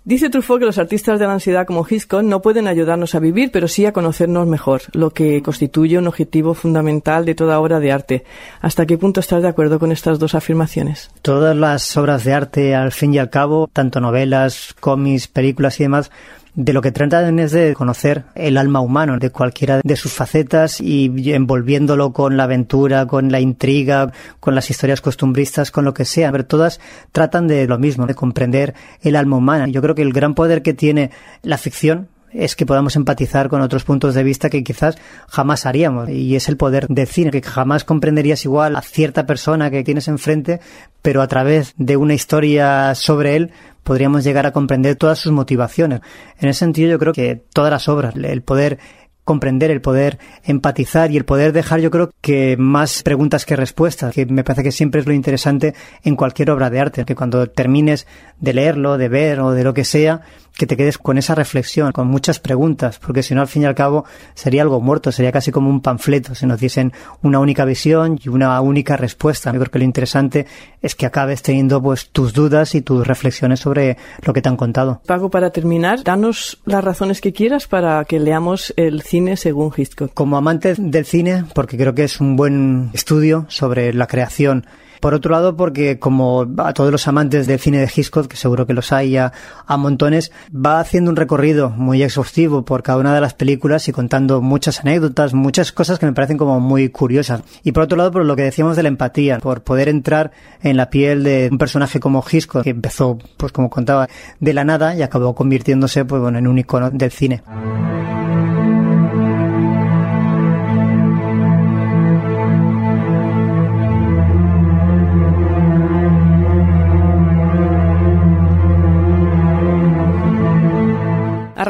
Dice 0.03 0.31
Truffaut 0.31 0.59
que 0.59 0.65
los 0.65 0.79
artistas 0.79 1.19
de 1.19 1.27
la 1.27 1.35
ansiedad 1.35 1.67
como 1.67 1.87
Hitchcock 1.89 2.23
no 2.23 2.41
pueden 2.41 2.67
ayudarnos 2.67 3.15
a 3.15 3.19
vivir, 3.19 3.51
pero 3.53 3.69
sí 3.69 3.85
a 3.85 3.93
conocernos 3.93 4.47
mejor, 4.47 4.81
lo 4.93 5.11
que 5.11 5.43
constituye 5.43 5.99
un 5.99 6.07
objetivo 6.07 6.55
fundamental 6.55 7.27
de 7.27 7.35
toda 7.35 7.61
obra 7.61 7.81
de 7.81 7.93
arte. 7.93 8.25
¿Hasta 8.63 8.87
qué 8.87 8.97
punto 8.97 9.21
estás 9.21 9.43
de 9.43 9.49
acuerdo 9.49 9.79
con 9.79 9.93
estas 9.93 10.19
dos 10.19 10.35
afirmaciones? 10.35 11.11
Todas 11.21 11.55
las 11.55 11.95
obras 11.99 12.25
de 12.25 12.33
arte, 12.33 12.75
al 12.75 12.93
fin 12.93 13.13
y 13.13 13.19
al 13.19 13.29
cabo, 13.29 13.69
tanto 13.71 14.01
novelas, 14.01 14.75
cómics, 14.81 15.29
películas 15.29 15.79
y 15.81 15.83
demás, 15.83 16.11
de 16.55 16.73
lo 16.73 16.83
que 16.83 16.93
tratan 16.93 17.39
es 17.39 17.53
de 17.53 17.75
conocer 17.75 18.25
el 18.35 18.57
alma 18.57 18.81
humano, 18.81 19.19
de 19.19 19.31
cualquiera 19.31 19.81
de 19.83 19.97
sus 19.97 20.13
facetas 20.13 20.81
y 20.81 21.33
envolviéndolo 21.33 22.13
con 22.13 22.37
la 22.37 22.45
aventura, 22.45 23.07
con 23.07 23.31
la 23.31 23.41
intriga, 23.41 24.13
con 24.41 24.55
las 24.55 24.71
historias 24.71 25.01
costumbristas, 25.01 25.71
con 25.71 25.85
lo 25.85 25.95
que 25.95 26.05
sea. 26.05 26.33
Pero 26.33 26.47
todas 26.47 26.81
tratan 27.13 27.47
de 27.47 27.67
lo 27.67 27.79
mismo, 27.79 28.07
de 28.07 28.15
comprender 28.15 28.75
el 29.03 29.17
alma 29.17 29.37
humana. 29.37 29.69
Yo 29.69 29.83
creo 29.83 29.95
que 29.95 30.03
el 30.03 30.13
gran 30.13 30.35
poder 30.35 30.63
que 30.63 30.75
tiene 30.75 31.11
la 31.43 31.59
ficción 31.59 32.09
es 32.33 32.57
que 32.57 32.67
podamos 32.67 32.97
empatizar 32.97 33.49
con 33.49 33.61
otros 33.61 33.85
puntos 33.85 34.15
de 34.15 34.23
vista 34.23 34.51
que 34.51 34.63
quizás 34.63 34.97
jamás 35.29 35.67
haríamos. 35.67 36.09
Y 36.09 36.37
es 36.37 36.49
el 36.49 36.57
poder 36.57 36.87
del 36.89 37.07
cine, 37.07 37.31
que 37.31 37.43
jamás 37.43 37.85
comprenderías 37.85 38.45
igual 38.45 38.77
a 38.77 38.83
cierta 38.83 39.27
persona 39.27 39.71
que 39.71 39.85
tienes 39.85 40.09
enfrente, 40.09 40.61
pero 41.03 41.23
a 41.23 41.29
través 41.29 41.75
de 41.77 41.97
una 41.97 42.15
historia 42.15 42.95
sobre 42.95 43.37
él 43.37 43.53
podríamos 43.83 44.25
llegar 44.25 44.47
a 44.47 44.53
comprender 44.53 44.97
todas 44.97 45.19
sus 45.19 45.33
motivaciones. 45.33 46.01
En 46.39 46.49
ese 46.49 46.61
sentido 46.61 46.91
yo 46.91 46.99
creo 46.99 47.13
que 47.13 47.43
todas 47.53 47.71
las 47.71 47.89
obras, 47.89 48.15
el 48.15 48.43
poder 48.43 48.79
comprender, 49.25 49.71
el 49.71 49.81
poder 49.81 50.19
empatizar 50.45 51.13
y 51.13 51.17
el 51.17 51.25
poder 51.25 51.53
dejar, 51.53 51.81
yo 51.81 51.91
creo 51.91 52.11
que 52.21 52.57
más 52.57 53.05
preguntas 53.05 53.45
que 53.45 53.55
respuestas, 53.55 54.13
que 54.13 54.27
me 54.27 54.43
parece 54.43 54.65
que 54.65 54.73
siempre 54.73 55.01
es 55.01 55.07
lo 55.07 55.13
interesante 55.13 55.75
en 56.03 56.17
cualquier 56.17 56.51
obra 56.51 56.69
de 56.69 56.81
arte, 56.81 57.05
que 57.05 57.15
cuando 57.15 57.47
termines 57.47 58.09
de 58.41 58.55
leerlo, 58.55 58.99
de 58.99 59.09
ver 59.09 59.41
o 59.41 59.53
de 59.53 59.63
lo 59.63 59.73
que 59.73 59.85
sea, 59.85 60.23
que 60.57 60.67
te 60.67 60.77
quedes 60.77 60.99
con 60.99 61.19
esa 61.19 61.35
reflexión, 61.35 61.93
con 61.93 62.09
muchas 62.09 62.39
preguntas, 62.39 62.99
porque 62.99 63.23
si 63.23 63.35
no, 63.35 63.41
al 63.41 63.49
fin 63.49 63.63
y 63.63 63.67
al 63.67 63.75
cabo, 63.75 64.05
sería 64.35 64.63
algo 64.63 64.81
muerto, 64.81 65.13
sería 65.13 65.33
casi 65.33 65.51
como 65.51 65.71
un 65.71 65.81
panfleto, 65.81 66.35
si 66.35 66.47
nos 66.47 66.61
diesen 66.61 66.93
una 67.23 67.39
única 67.39 67.65
visión 67.65 68.19
y 68.23 68.29
una 68.29 68.61
única 68.61 68.97
respuesta. 68.97 69.53
Yo 69.53 69.59
creo 69.61 69.71
que 69.71 69.79
lo 69.79 69.85
interesante 69.85 70.47
es 70.83 70.95
que 70.95 71.07
acabes 71.07 71.43
teniendo 71.43 71.83
pues 71.83 72.11
tus 72.11 72.33
dudas 72.33 72.75
y 72.75 72.83
tus 72.83 73.07
reflexiones 73.07 73.61
sobre 73.61 73.97
lo 74.23 74.33
que 74.33 74.43
te 74.43 74.49
han 74.49 74.57
contado. 74.57 75.01
Pago, 75.07 75.31
para 75.31 75.51
terminar, 75.51 76.03
danos 76.05 76.59
las 76.65 76.85
razones 76.85 77.21
que 77.21 77.33
quieras 77.33 77.67
para 77.67 78.05
que 78.05 78.21
leamos 78.21 78.73
el 78.77 79.03
cine 79.03 79.37
según 79.37 79.73
Hitchcock. 79.77 80.13
Como 80.15 80.37
amante 80.37 80.75
del 80.77 81.05
cine, 81.05 81.45
porque 81.55 81.77
creo 81.77 81.95
que 81.95 82.05
es 82.05 82.21
un 82.21 82.37
buen 82.37 82.91
estudio 82.93 83.47
sobre 83.49 83.93
la 83.93 84.07
creación 84.07 84.67
por 85.01 85.15
otro 85.15 85.33
lado, 85.33 85.57
porque 85.57 85.99
como 85.99 86.47
a 86.59 86.73
todos 86.73 86.93
los 86.93 87.09
amantes 87.09 87.47
del 87.47 87.59
cine 87.59 87.79
de 87.79 87.91
Hitchcock, 87.95 88.29
que 88.29 88.37
seguro 88.37 88.67
que 88.67 88.75
los 88.75 88.93
hay 88.93 89.17
a, 89.17 89.33
a 89.67 89.77
montones, 89.77 90.31
va 90.55 90.81
haciendo 90.81 91.11
un 91.11 91.17
recorrido 91.17 91.71
muy 91.71 92.03
exhaustivo 92.03 92.65
por 92.65 92.83
cada 92.83 92.99
una 92.99 93.15
de 93.15 93.21
las 93.21 93.35
películas 93.35 93.89
y 93.89 93.93
contando 93.93 94.41
muchas 94.41 94.81
anécdotas, 94.81 95.35
muchas 95.35 95.73
cosas 95.73 95.99
que 95.99 96.07
me 96.07 96.13
parecen 96.13 96.39
como 96.39 96.61
muy 96.61 96.91
curiosas. 96.91 97.43
Y 97.63 97.73
por 97.73 97.85
otro 97.85 97.97
lado, 97.97 98.13
por 98.13 98.25
lo 98.25 98.37
que 98.37 98.43
decíamos 98.43 98.77
de 98.77 98.83
la 98.83 98.89
empatía, 98.89 99.39
por 99.39 99.63
poder 99.63 99.89
entrar 99.89 100.33
en 100.63 100.77
la 100.77 100.91
piel 100.91 101.25
de 101.25 101.49
un 101.51 101.59
personaje 101.59 102.01
como 102.01 102.25
Hitchcock, 102.29 102.63
que 102.63 102.71
empezó, 102.71 103.19
pues 103.37 103.53
como 103.53 103.71
contaba, 103.71 104.09
de 104.39 104.55
la 104.55 104.65
nada 104.65 104.95
y 104.95 105.03
acabó 105.03 105.35
convirtiéndose 105.35 106.05
pues, 106.05 106.21
bueno, 106.21 106.39
en 106.39 106.47
un 106.47 106.59
icono 106.59 106.91
del 106.91 107.11
cine. 107.11 107.43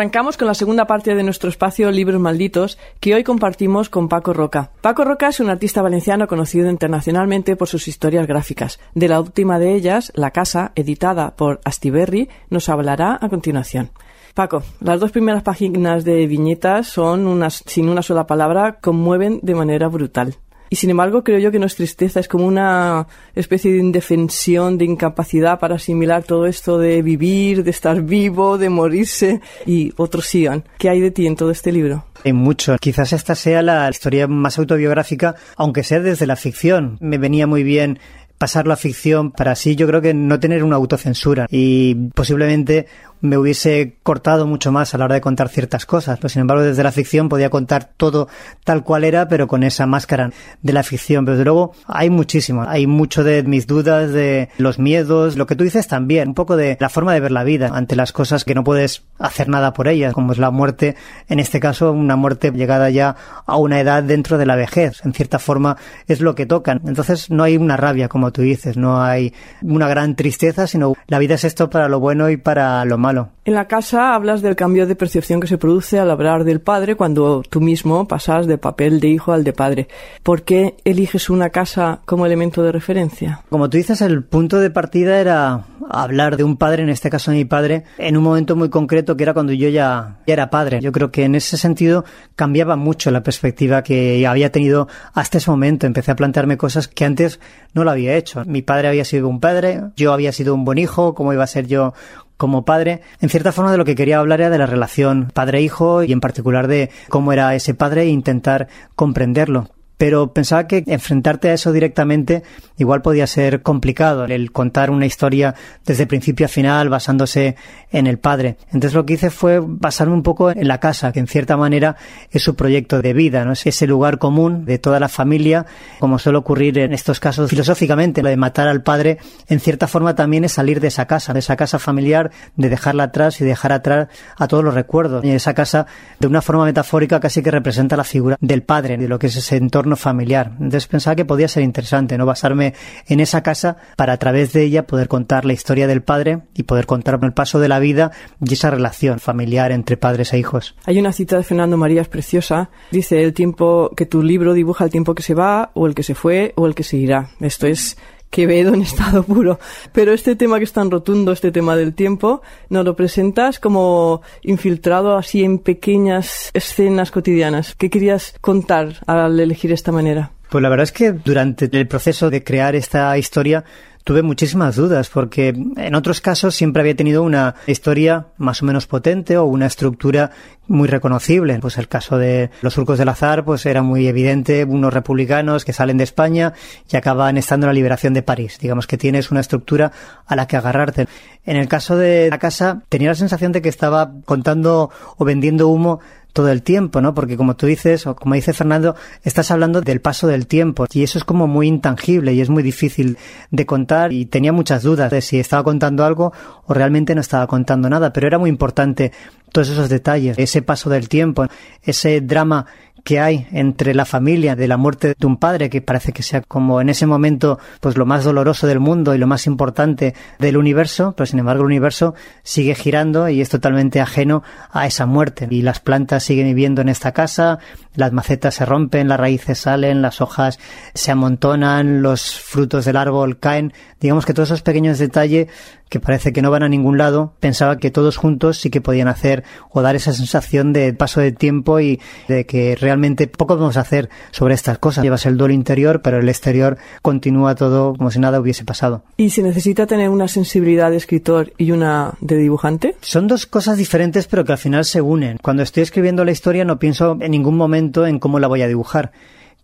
Arrancamos 0.00 0.38
con 0.38 0.46
la 0.46 0.54
segunda 0.54 0.86
parte 0.86 1.14
de 1.14 1.22
nuestro 1.22 1.50
espacio 1.50 1.90
Libros 1.90 2.18
Malditos, 2.18 2.78
que 3.00 3.14
hoy 3.14 3.22
compartimos 3.22 3.90
con 3.90 4.08
Paco 4.08 4.32
Roca. 4.32 4.70
Paco 4.80 5.04
Roca 5.04 5.28
es 5.28 5.40
un 5.40 5.50
artista 5.50 5.82
valenciano 5.82 6.26
conocido 6.26 6.70
internacionalmente 6.70 7.54
por 7.54 7.68
sus 7.68 7.86
historias 7.86 8.26
gráficas. 8.26 8.80
De 8.94 9.08
la 9.08 9.20
última 9.20 9.58
de 9.58 9.74
ellas, 9.74 10.10
La 10.14 10.30
Casa, 10.30 10.72
editada 10.74 11.36
por 11.36 11.60
Astiberri, 11.66 12.30
nos 12.48 12.70
hablará 12.70 13.18
a 13.20 13.28
continuación. 13.28 13.90
Paco, 14.32 14.62
las 14.80 15.00
dos 15.00 15.10
primeras 15.10 15.42
páginas 15.42 16.02
de 16.02 16.26
viñetas 16.26 16.86
son 16.86 17.26
unas, 17.26 17.62
sin 17.66 17.90
una 17.90 18.00
sola 18.00 18.26
palabra, 18.26 18.78
conmueven 18.80 19.40
de 19.42 19.54
manera 19.54 19.88
brutal. 19.88 20.36
Y 20.72 20.76
sin 20.76 20.88
embargo, 20.88 21.24
creo 21.24 21.40
yo 21.40 21.50
que 21.50 21.58
no 21.58 21.66
es 21.66 21.74
tristeza, 21.74 22.20
es 22.20 22.28
como 22.28 22.46
una 22.46 23.08
especie 23.34 23.72
de 23.72 23.78
indefensión, 23.78 24.78
de 24.78 24.84
incapacidad 24.84 25.58
para 25.58 25.74
asimilar 25.74 26.22
todo 26.22 26.46
esto 26.46 26.78
de 26.78 27.02
vivir, 27.02 27.64
de 27.64 27.70
estar 27.72 28.00
vivo, 28.02 28.56
de 28.56 28.70
morirse 28.70 29.40
y 29.66 29.92
otros 29.96 30.26
sigan. 30.26 30.62
¿Qué 30.78 30.88
hay 30.88 31.00
de 31.00 31.10
ti 31.10 31.26
en 31.26 31.34
todo 31.34 31.50
este 31.50 31.72
libro? 31.72 32.04
Hay 32.24 32.32
mucho. 32.32 32.76
Quizás 32.80 33.12
esta 33.12 33.34
sea 33.34 33.62
la 33.62 33.90
historia 33.90 34.28
más 34.28 34.60
autobiográfica, 34.60 35.34
aunque 35.56 35.82
sea 35.82 35.98
desde 35.98 36.28
la 36.28 36.36
ficción. 36.36 36.98
Me 37.00 37.18
venía 37.18 37.48
muy 37.48 37.64
bien 37.64 37.98
pasarlo 38.38 38.72
a 38.72 38.76
ficción 38.76 39.32
para 39.32 39.52
así 39.52 39.76
yo 39.76 39.86
creo 39.86 40.00
que 40.00 40.14
no 40.14 40.40
tener 40.40 40.64
una 40.64 40.76
autocensura 40.76 41.46
y 41.50 41.94
posiblemente 42.14 42.86
me 43.20 43.36
hubiese 43.36 43.96
cortado 44.02 44.46
mucho 44.46 44.72
más 44.72 44.94
a 44.94 44.98
la 44.98 45.04
hora 45.06 45.14
de 45.14 45.20
contar 45.20 45.48
ciertas 45.48 45.86
cosas. 45.86 46.18
Pero 46.18 46.28
sin 46.28 46.40
embargo, 46.42 46.62
desde 46.62 46.82
la 46.82 46.92
ficción 46.92 47.28
podía 47.28 47.50
contar 47.50 47.90
todo 47.96 48.28
tal 48.64 48.82
cual 48.84 49.04
era, 49.04 49.28
pero 49.28 49.46
con 49.46 49.62
esa 49.62 49.86
máscara 49.86 50.30
de 50.62 50.72
la 50.72 50.82
ficción. 50.82 51.24
Pero 51.24 51.36
desde 51.36 51.44
luego 51.44 51.72
hay 51.86 52.10
muchísimo. 52.10 52.64
Hay 52.66 52.86
mucho 52.86 53.24
de 53.24 53.42
mis 53.42 53.66
dudas, 53.66 54.12
de 54.12 54.48
los 54.58 54.78
miedos, 54.78 55.36
lo 55.36 55.46
que 55.46 55.56
tú 55.56 55.64
dices 55.64 55.88
también, 55.88 56.28
un 56.28 56.34
poco 56.34 56.56
de 56.56 56.76
la 56.80 56.88
forma 56.88 57.14
de 57.14 57.20
ver 57.20 57.32
la 57.32 57.44
vida 57.44 57.70
ante 57.72 57.96
las 57.96 58.12
cosas 58.12 58.44
que 58.44 58.54
no 58.54 58.64
puedes 58.64 59.02
hacer 59.18 59.48
nada 59.48 59.72
por 59.72 59.88
ellas, 59.88 60.14
como 60.14 60.32
es 60.32 60.38
la 60.38 60.50
muerte, 60.50 60.96
en 61.28 61.40
este 61.40 61.60
caso 61.60 61.92
una 61.92 62.16
muerte 62.16 62.50
llegada 62.50 62.90
ya 62.90 63.16
a 63.46 63.56
una 63.56 63.80
edad 63.80 64.02
dentro 64.02 64.38
de 64.38 64.46
la 64.46 64.56
vejez. 64.56 65.04
En 65.04 65.12
cierta 65.12 65.38
forma 65.38 65.76
es 66.06 66.20
lo 66.20 66.34
que 66.34 66.46
tocan. 66.46 66.80
Entonces 66.86 67.30
no 67.30 67.42
hay 67.42 67.56
una 67.56 67.76
rabia, 67.76 68.08
como 68.08 68.32
tú 68.32 68.42
dices, 68.42 68.76
no 68.76 69.02
hay 69.02 69.34
una 69.62 69.88
gran 69.88 70.16
tristeza, 70.16 70.66
sino 70.66 70.94
la 71.06 71.18
vida 71.18 71.34
es 71.34 71.44
esto 71.44 71.70
para 71.70 71.88
lo 71.88 72.00
bueno 72.00 72.30
y 72.30 72.36
para 72.36 72.84
lo 72.84 72.98
malo 72.98 73.09
malo. 73.10 73.28
En 73.44 73.54
la 73.54 73.66
casa 73.66 74.14
hablas 74.14 74.42
del 74.42 74.54
cambio 74.54 74.86
de 74.86 74.94
percepción 74.94 75.40
que 75.40 75.46
se 75.46 75.58
produce 75.58 75.98
al 75.98 76.10
hablar 76.10 76.44
del 76.44 76.60
padre 76.60 76.94
cuando 76.94 77.42
tú 77.42 77.60
mismo 77.60 78.06
pasas 78.06 78.46
del 78.46 78.58
papel 78.58 79.00
de 79.00 79.08
hijo 79.08 79.32
al 79.32 79.44
de 79.44 79.52
padre. 79.52 79.88
¿Por 80.22 80.42
qué 80.42 80.76
eliges 80.84 81.30
una 81.30 81.50
casa 81.50 82.00
como 82.04 82.26
elemento 82.26 82.62
de 82.62 82.70
referencia? 82.70 83.42
Como 83.48 83.68
tú 83.68 83.76
dices, 83.78 84.00
el 84.02 84.22
punto 84.22 84.60
de 84.60 84.70
partida 84.70 85.20
era 85.20 85.64
hablar 85.88 86.36
de 86.36 86.44
un 86.44 86.56
padre, 86.56 86.82
en 86.82 86.90
este 86.90 87.10
caso 87.10 87.32
mi 87.32 87.44
padre, 87.44 87.84
en 87.98 88.16
un 88.16 88.22
momento 88.22 88.54
muy 88.54 88.70
concreto 88.70 89.16
que 89.16 89.24
era 89.24 89.34
cuando 89.34 89.52
yo 89.52 89.68
ya, 89.68 90.18
ya 90.26 90.32
era 90.32 90.50
padre. 90.50 90.80
Yo 90.80 90.92
creo 90.92 91.10
que 91.10 91.24
en 91.24 91.34
ese 91.34 91.56
sentido 91.56 92.04
cambiaba 92.36 92.76
mucho 92.76 93.10
la 93.10 93.22
perspectiva 93.22 93.82
que 93.82 94.26
había 94.26 94.52
tenido 94.52 94.86
hasta 95.14 95.38
ese 95.38 95.50
momento. 95.50 95.86
Empecé 95.86 96.12
a 96.12 96.16
plantearme 96.16 96.56
cosas 96.56 96.86
que 96.86 97.04
antes 97.04 97.40
no 97.74 97.84
lo 97.84 97.90
había 97.90 98.14
hecho. 98.14 98.44
Mi 98.44 98.62
padre 98.62 98.88
había 98.88 99.04
sido 99.04 99.28
un 99.28 99.40
padre, 99.40 99.80
yo 99.96 100.12
había 100.12 100.32
sido 100.32 100.54
un 100.54 100.64
buen 100.64 100.78
hijo, 100.78 101.14
¿cómo 101.14 101.32
iba 101.32 101.44
a 101.44 101.48
ser 101.48 101.66
yo 101.66 101.94
como 102.40 102.64
padre, 102.64 103.02
en 103.20 103.28
cierta 103.28 103.52
forma 103.52 103.70
de 103.70 103.76
lo 103.76 103.84
que 103.84 103.94
quería 103.94 104.18
hablar 104.18 104.40
era 104.40 104.48
de 104.48 104.56
la 104.56 104.64
relación 104.64 105.30
padre-hijo 105.34 106.02
y 106.04 106.12
en 106.12 106.20
particular 106.20 106.68
de 106.68 106.88
cómo 107.10 107.34
era 107.34 107.54
ese 107.54 107.74
padre 107.74 108.04
e 108.04 108.08
intentar 108.08 108.66
comprenderlo 108.96 109.68
pero 110.00 110.32
pensaba 110.32 110.66
que 110.66 110.82
enfrentarte 110.86 111.50
a 111.50 111.52
eso 111.52 111.72
directamente 111.72 112.42
igual 112.78 113.02
podía 113.02 113.26
ser 113.26 113.60
complicado, 113.60 114.24
el 114.24 114.50
contar 114.50 114.90
una 114.90 115.04
historia 115.04 115.54
desde 115.84 116.06
principio 116.06 116.46
a 116.46 116.48
final 116.48 116.88
basándose 116.88 117.54
en 117.92 118.06
el 118.06 118.18
padre. 118.18 118.56
Entonces 118.72 118.94
lo 118.94 119.04
que 119.04 119.12
hice 119.12 119.28
fue 119.28 119.60
basarme 119.62 120.14
un 120.14 120.22
poco 120.22 120.52
en 120.52 120.66
la 120.68 120.80
casa, 120.80 121.12
que 121.12 121.20
en 121.20 121.26
cierta 121.26 121.58
manera 121.58 121.96
es 122.30 122.42
su 122.42 122.56
proyecto 122.56 123.02
de 123.02 123.12
vida, 123.12 123.44
¿no? 123.44 123.52
Es 123.52 123.66
ese 123.66 123.86
lugar 123.86 124.16
común 124.16 124.64
de 124.64 124.78
toda 124.78 125.00
la 125.00 125.10
familia, 125.10 125.66
como 125.98 126.18
suele 126.18 126.38
ocurrir 126.38 126.78
en 126.78 126.94
estos 126.94 127.20
casos 127.20 127.50
filosóficamente, 127.50 128.22
lo 128.22 128.30
de 128.30 128.38
matar 128.38 128.68
al 128.68 128.82
padre, 128.82 129.18
en 129.48 129.60
cierta 129.60 129.86
forma 129.86 130.14
también 130.14 130.44
es 130.44 130.52
salir 130.52 130.80
de 130.80 130.88
esa 130.88 131.06
casa, 131.06 131.34
de 131.34 131.40
esa 131.40 131.56
casa 131.56 131.78
familiar, 131.78 132.30
de 132.56 132.70
dejarla 132.70 133.02
atrás 133.02 133.38
y 133.42 133.44
dejar 133.44 133.72
atrás 133.72 134.08
a 134.38 134.48
todos 134.48 134.64
los 134.64 134.72
recuerdos. 134.72 135.22
Y 135.26 135.30
esa 135.30 135.52
casa, 135.52 135.84
de 136.18 136.26
una 136.26 136.40
forma 136.40 136.64
metafórica, 136.64 137.20
casi 137.20 137.42
que 137.42 137.50
representa 137.50 137.98
la 137.98 138.04
figura 138.04 138.38
del 138.40 138.62
padre, 138.62 138.96
de 138.96 139.06
lo 139.06 139.18
que 139.18 139.26
es 139.26 139.36
ese 139.36 139.56
entorno 139.56 139.89
familiar. 139.96 140.52
Entonces 140.52 140.86
pensaba 140.86 141.16
que 141.16 141.24
podía 141.24 141.48
ser 141.48 141.62
interesante, 141.62 142.16
¿no? 142.18 142.26
Basarme 142.26 142.74
en 143.06 143.20
esa 143.20 143.42
casa 143.42 143.76
para 143.96 144.14
a 144.14 144.16
través 144.16 144.52
de 144.52 144.62
ella 144.62 144.86
poder 144.86 145.08
contar 145.08 145.44
la 145.44 145.52
historia 145.52 145.86
del 145.86 146.02
padre 146.02 146.42
y 146.54 146.64
poder 146.64 146.86
contar 146.86 147.18
el 147.22 147.32
paso 147.32 147.60
de 147.60 147.68
la 147.68 147.78
vida 147.78 148.12
y 148.44 148.52
esa 148.52 148.70
relación 148.70 149.20
familiar 149.20 149.72
entre 149.72 149.96
padres 149.96 150.32
e 150.32 150.38
hijos. 150.38 150.74
Hay 150.84 150.98
una 150.98 151.12
cita 151.12 151.36
de 151.36 151.42
Fernando 151.42 151.76
Marías 151.76 152.08
preciosa. 152.08 152.70
Dice 152.90 153.22
el 153.22 153.34
tiempo 153.34 153.90
que 153.96 154.06
tu 154.06 154.22
libro 154.22 154.54
dibuja 154.54 154.84
el 154.84 154.90
tiempo 154.90 155.14
que 155.14 155.22
se 155.22 155.34
va 155.34 155.70
o 155.74 155.86
el 155.86 155.94
que 155.94 156.02
se 156.02 156.14
fue 156.14 156.52
o 156.56 156.66
el 156.66 156.74
que 156.74 156.82
se 156.82 156.96
irá. 156.96 157.30
Esto 157.40 157.66
es 157.66 157.96
Quevedo 158.30 158.74
en 158.74 158.82
estado 158.82 159.22
puro. 159.24 159.58
Pero 159.92 160.12
este 160.12 160.36
tema 160.36 160.58
que 160.58 160.64
es 160.64 160.72
tan 160.72 160.90
rotundo, 160.90 161.32
este 161.32 161.52
tema 161.52 161.76
del 161.76 161.94
tiempo, 161.94 162.42
nos 162.68 162.84
lo 162.84 162.96
presentas 162.96 163.58
como 163.58 164.22
infiltrado 164.42 165.16
así 165.16 165.42
en 165.44 165.58
pequeñas 165.58 166.50
escenas 166.54 167.10
cotidianas. 167.10 167.74
¿Qué 167.74 167.90
querías 167.90 168.34
contar 168.40 168.96
al 169.06 169.38
elegir 169.38 169.72
esta 169.72 169.92
manera? 169.92 170.32
Pues 170.50 170.62
la 170.62 170.68
verdad 170.68 170.84
es 170.84 170.92
que 170.92 171.12
durante 171.12 171.68
el 171.70 171.86
proceso 171.86 172.28
de 172.28 172.42
crear 172.42 172.74
esta 172.74 173.16
historia 173.16 173.64
tuve 174.04 174.22
muchísimas 174.22 174.76
dudas 174.76 175.10
porque 175.10 175.48
en 175.48 175.94
otros 175.94 176.20
casos 176.20 176.54
siempre 176.54 176.80
había 176.80 176.96
tenido 176.96 177.22
una 177.22 177.54
historia 177.66 178.28
más 178.36 178.62
o 178.62 178.66
menos 178.66 178.86
potente 178.86 179.36
o 179.36 179.44
una 179.44 179.66
estructura 179.66 180.30
muy 180.66 180.88
reconocible. 180.88 181.58
Pues 181.60 181.78
el 181.78 181.88
caso 181.88 182.16
de 182.16 182.50
los 182.62 182.74
surcos 182.74 182.98
del 182.98 183.08
azar, 183.08 183.44
pues 183.44 183.66
era 183.66 183.82
muy 183.82 184.06
evidente, 184.06 184.64
unos 184.64 184.94
republicanos 184.94 185.64
que 185.64 185.72
salen 185.72 185.98
de 185.98 186.04
España 186.04 186.52
y 186.90 186.96
acaban 186.96 187.36
estando 187.36 187.66
en 187.66 187.68
la 187.70 187.74
liberación 187.74 188.14
de 188.14 188.22
París. 188.22 188.58
Digamos 188.60 188.86
que 188.86 188.96
tienes 188.96 189.30
una 189.30 189.40
estructura 189.40 189.92
a 190.26 190.36
la 190.36 190.46
que 190.46 190.56
agarrarte. 190.56 191.06
En 191.44 191.56
el 191.56 191.68
caso 191.68 191.96
de 191.96 192.28
la 192.30 192.38
casa, 192.38 192.82
tenía 192.88 193.08
la 193.08 193.14
sensación 193.14 193.52
de 193.52 193.62
que 193.62 193.68
estaba 193.68 194.12
contando 194.24 194.90
o 195.16 195.24
vendiendo 195.24 195.68
humo 195.68 196.00
todo 196.32 196.50
el 196.50 196.62
tiempo, 196.62 197.00
¿no? 197.00 197.14
Porque 197.14 197.36
como 197.36 197.56
tú 197.56 197.66
dices, 197.66 198.06
o 198.06 198.14
como 198.16 198.34
dice 198.34 198.52
Fernando, 198.52 198.94
estás 199.22 199.50
hablando 199.50 199.80
del 199.80 200.00
paso 200.00 200.26
del 200.26 200.46
tiempo 200.46 200.86
y 200.92 201.02
eso 201.02 201.18
es 201.18 201.24
como 201.24 201.46
muy 201.46 201.66
intangible 201.66 202.32
y 202.32 202.40
es 202.40 202.50
muy 202.50 202.62
difícil 202.62 203.18
de 203.50 203.66
contar 203.66 204.12
y 204.12 204.26
tenía 204.26 204.52
muchas 204.52 204.82
dudas 204.82 205.10
de 205.10 205.20
si 205.20 205.38
estaba 205.38 205.64
contando 205.64 206.04
algo 206.04 206.32
o 206.66 206.74
realmente 206.74 207.14
no 207.14 207.20
estaba 207.20 207.46
contando 207.46 207.88
nada, 207.88 208.12
pero 208.12 208.26
era 208.26 208.38
muy 208.38 208.50
importante 208.50 209.12
todos 209.52 209.68
esos 209.68 209.88
detalles, 209.88 210.38
ese 210.38 210.62
paso 210.62 210.90
del 210.90 211.08
tiempo, 211.08 211.46
ese 211.82 212.20
drama 212.20 212.66
que 213.04 213.20
hay 213.20 213.46
entre 213.52 213.94
la 213.94 214.04
familia 214.04 214.56
de 214.56 214.68
la 214.68 214.76
muerte 214.76 215.14
de 215.18 215.26
un 215.26 215.36
padre 215.36 215.70
que 215.70 215.80
parece 215.80 216.12
que 216.12 216.22
sea 216.22 216.40
como 216.40 216.80
en 216.80 216.88
ese 216.88 217.06
momento 217.06 217.58
pues 217.80 217.96
lo 217.96 218.06
más 218.06 218.24
doloroso 218.24 218.66
del 218.66 218.80
mundo 218.80 219.14
y 219.14 219.18
lo 219.18 219.26
más 219.26 219.46
importante 219.46 220.14
del 220.38 220.56
universo, 220.56 221.14
pero 221.16 221.26
sin 221.26 221.38
embargo 221.38 221.62
el 221.62 221.66
universo 221.66 222.14
sigue 222.42 222.74
girando 222.74 223.28
y 223.28 223.40
es 223.40 223.48
totalmente 223.48 224.00
ajeno 224.00 224.42
a 224.70 224.86
esa 224.86 225.06
muerte. 225.06 225.48
Y 225.50 225.62
las 225.62 225.80
plantas 225.80 226.24
siguen 226.24 226.46
viviendo 226.46 226.80
en 226.80 226.88
esta 226.88 227.12
casa, 227.12 227.58
las 227.94 228.12
macetas 228.12 228.54
se 228.54 228.64
rompen, 228.64 229.08
las 229.08 229.20
raíces 229.20 229.58
salen, 229.58 230.02
las 230.02 230.20
hojas 230.20 230.58
se 230.94 231.10
amontonan, 231.10 232.02
los 232.02 232.38
frutos 232.38 232.84
del 232.84 232.96
árbol 232.96 233.38
caen, 233.38 233.72
digamos 234.00 234.26
que 234.26 234.34
todos 234.34 234.48
esos 234.50 234.62
pequeños 234.62 234.98
detalles 234.98 235.48
que 235.90 236.00
parece 236.00 236.32
que 236.32 236.40
no 236.40 236.52
van 236.52 236.62
a 236.62 236.68
ningún 236.68 236.96
lado, 236.96 237.34
pensaba 237.40 237.78
que 237.78 237.90
todos 237.90 238.16
juntos 238.16 238.58
sí 238.58 238.70
que 238.70 238.80
podían 238.80 239.08
hacer 239.08 239.42
o 239.70 239.82
dar 239.82 239.96
esa 239.96 240.12
sensación 240.12 240.72
de 240.72 240.94
paso 240.94 241.20
de 241.20 241.32
tiempo 241.32 241.80
y 241.80 242.00
de 242.28 242.46
que 242.46 242.76
realmente 242.76 243.26
poco 243.26 243.54
podemos 243.54 243.76
hacer 243.76 244.08
sobre 244.30 244.54
estas 244.54 244.78
cosas. 244.78 245.02
Llevas 245.02 245.26
el 245.26 245.36
duelo 245.36 245.52
interior, 245.52 246.00
pero 246.00 246.20
el 246.20 246.28
exterior 246.28 246.78
continúa 247.02 247.56
todo 247.56 247.94
como 247.96 248.12
si 248.12 248.20
nada 248.20 248.40
hubiese 248.40 248.64
pasado. 248.64 249.02
¿Y 249.16 249.30
se 249.30 249.42
necesita 249.42 249.88
tener 249.88 250.10
una 250.10 250.28
sensibilidad 250.28 250.92
de 250.92 250.96
escritor 250.96 251.52
y 251.58 251.72
una 251.72 252.14
de 252.20 252.36
dibujante? 252.36 252.94
Son 253.00 253.26
dos 253.26 253.46
cosas 253.46 253.76
diferentes, 253.76 254.28
pero 254.28 254.44
que 254.44 254.52
al 254.52 254.58
final 254.58 254.84
se 254.84 255.00
unen. 255.00 255.38
Cuando 255.42 255.64
estoy 255.64 255.82
escribiendo 255.82 256.24
la 256.24 256.30
historia 256.30 256.64
no 256.64 256.78
pienso 256.78 257.18
en 257.20 257.32
ningún 257.32 257.56
momento 257.56 257.79
en 257.80 258.18
cómo 258.18 258.38
la 258.38 258.48
voy 258.48 258.62
a 258.62 258.68
dibujar 258.68 259.12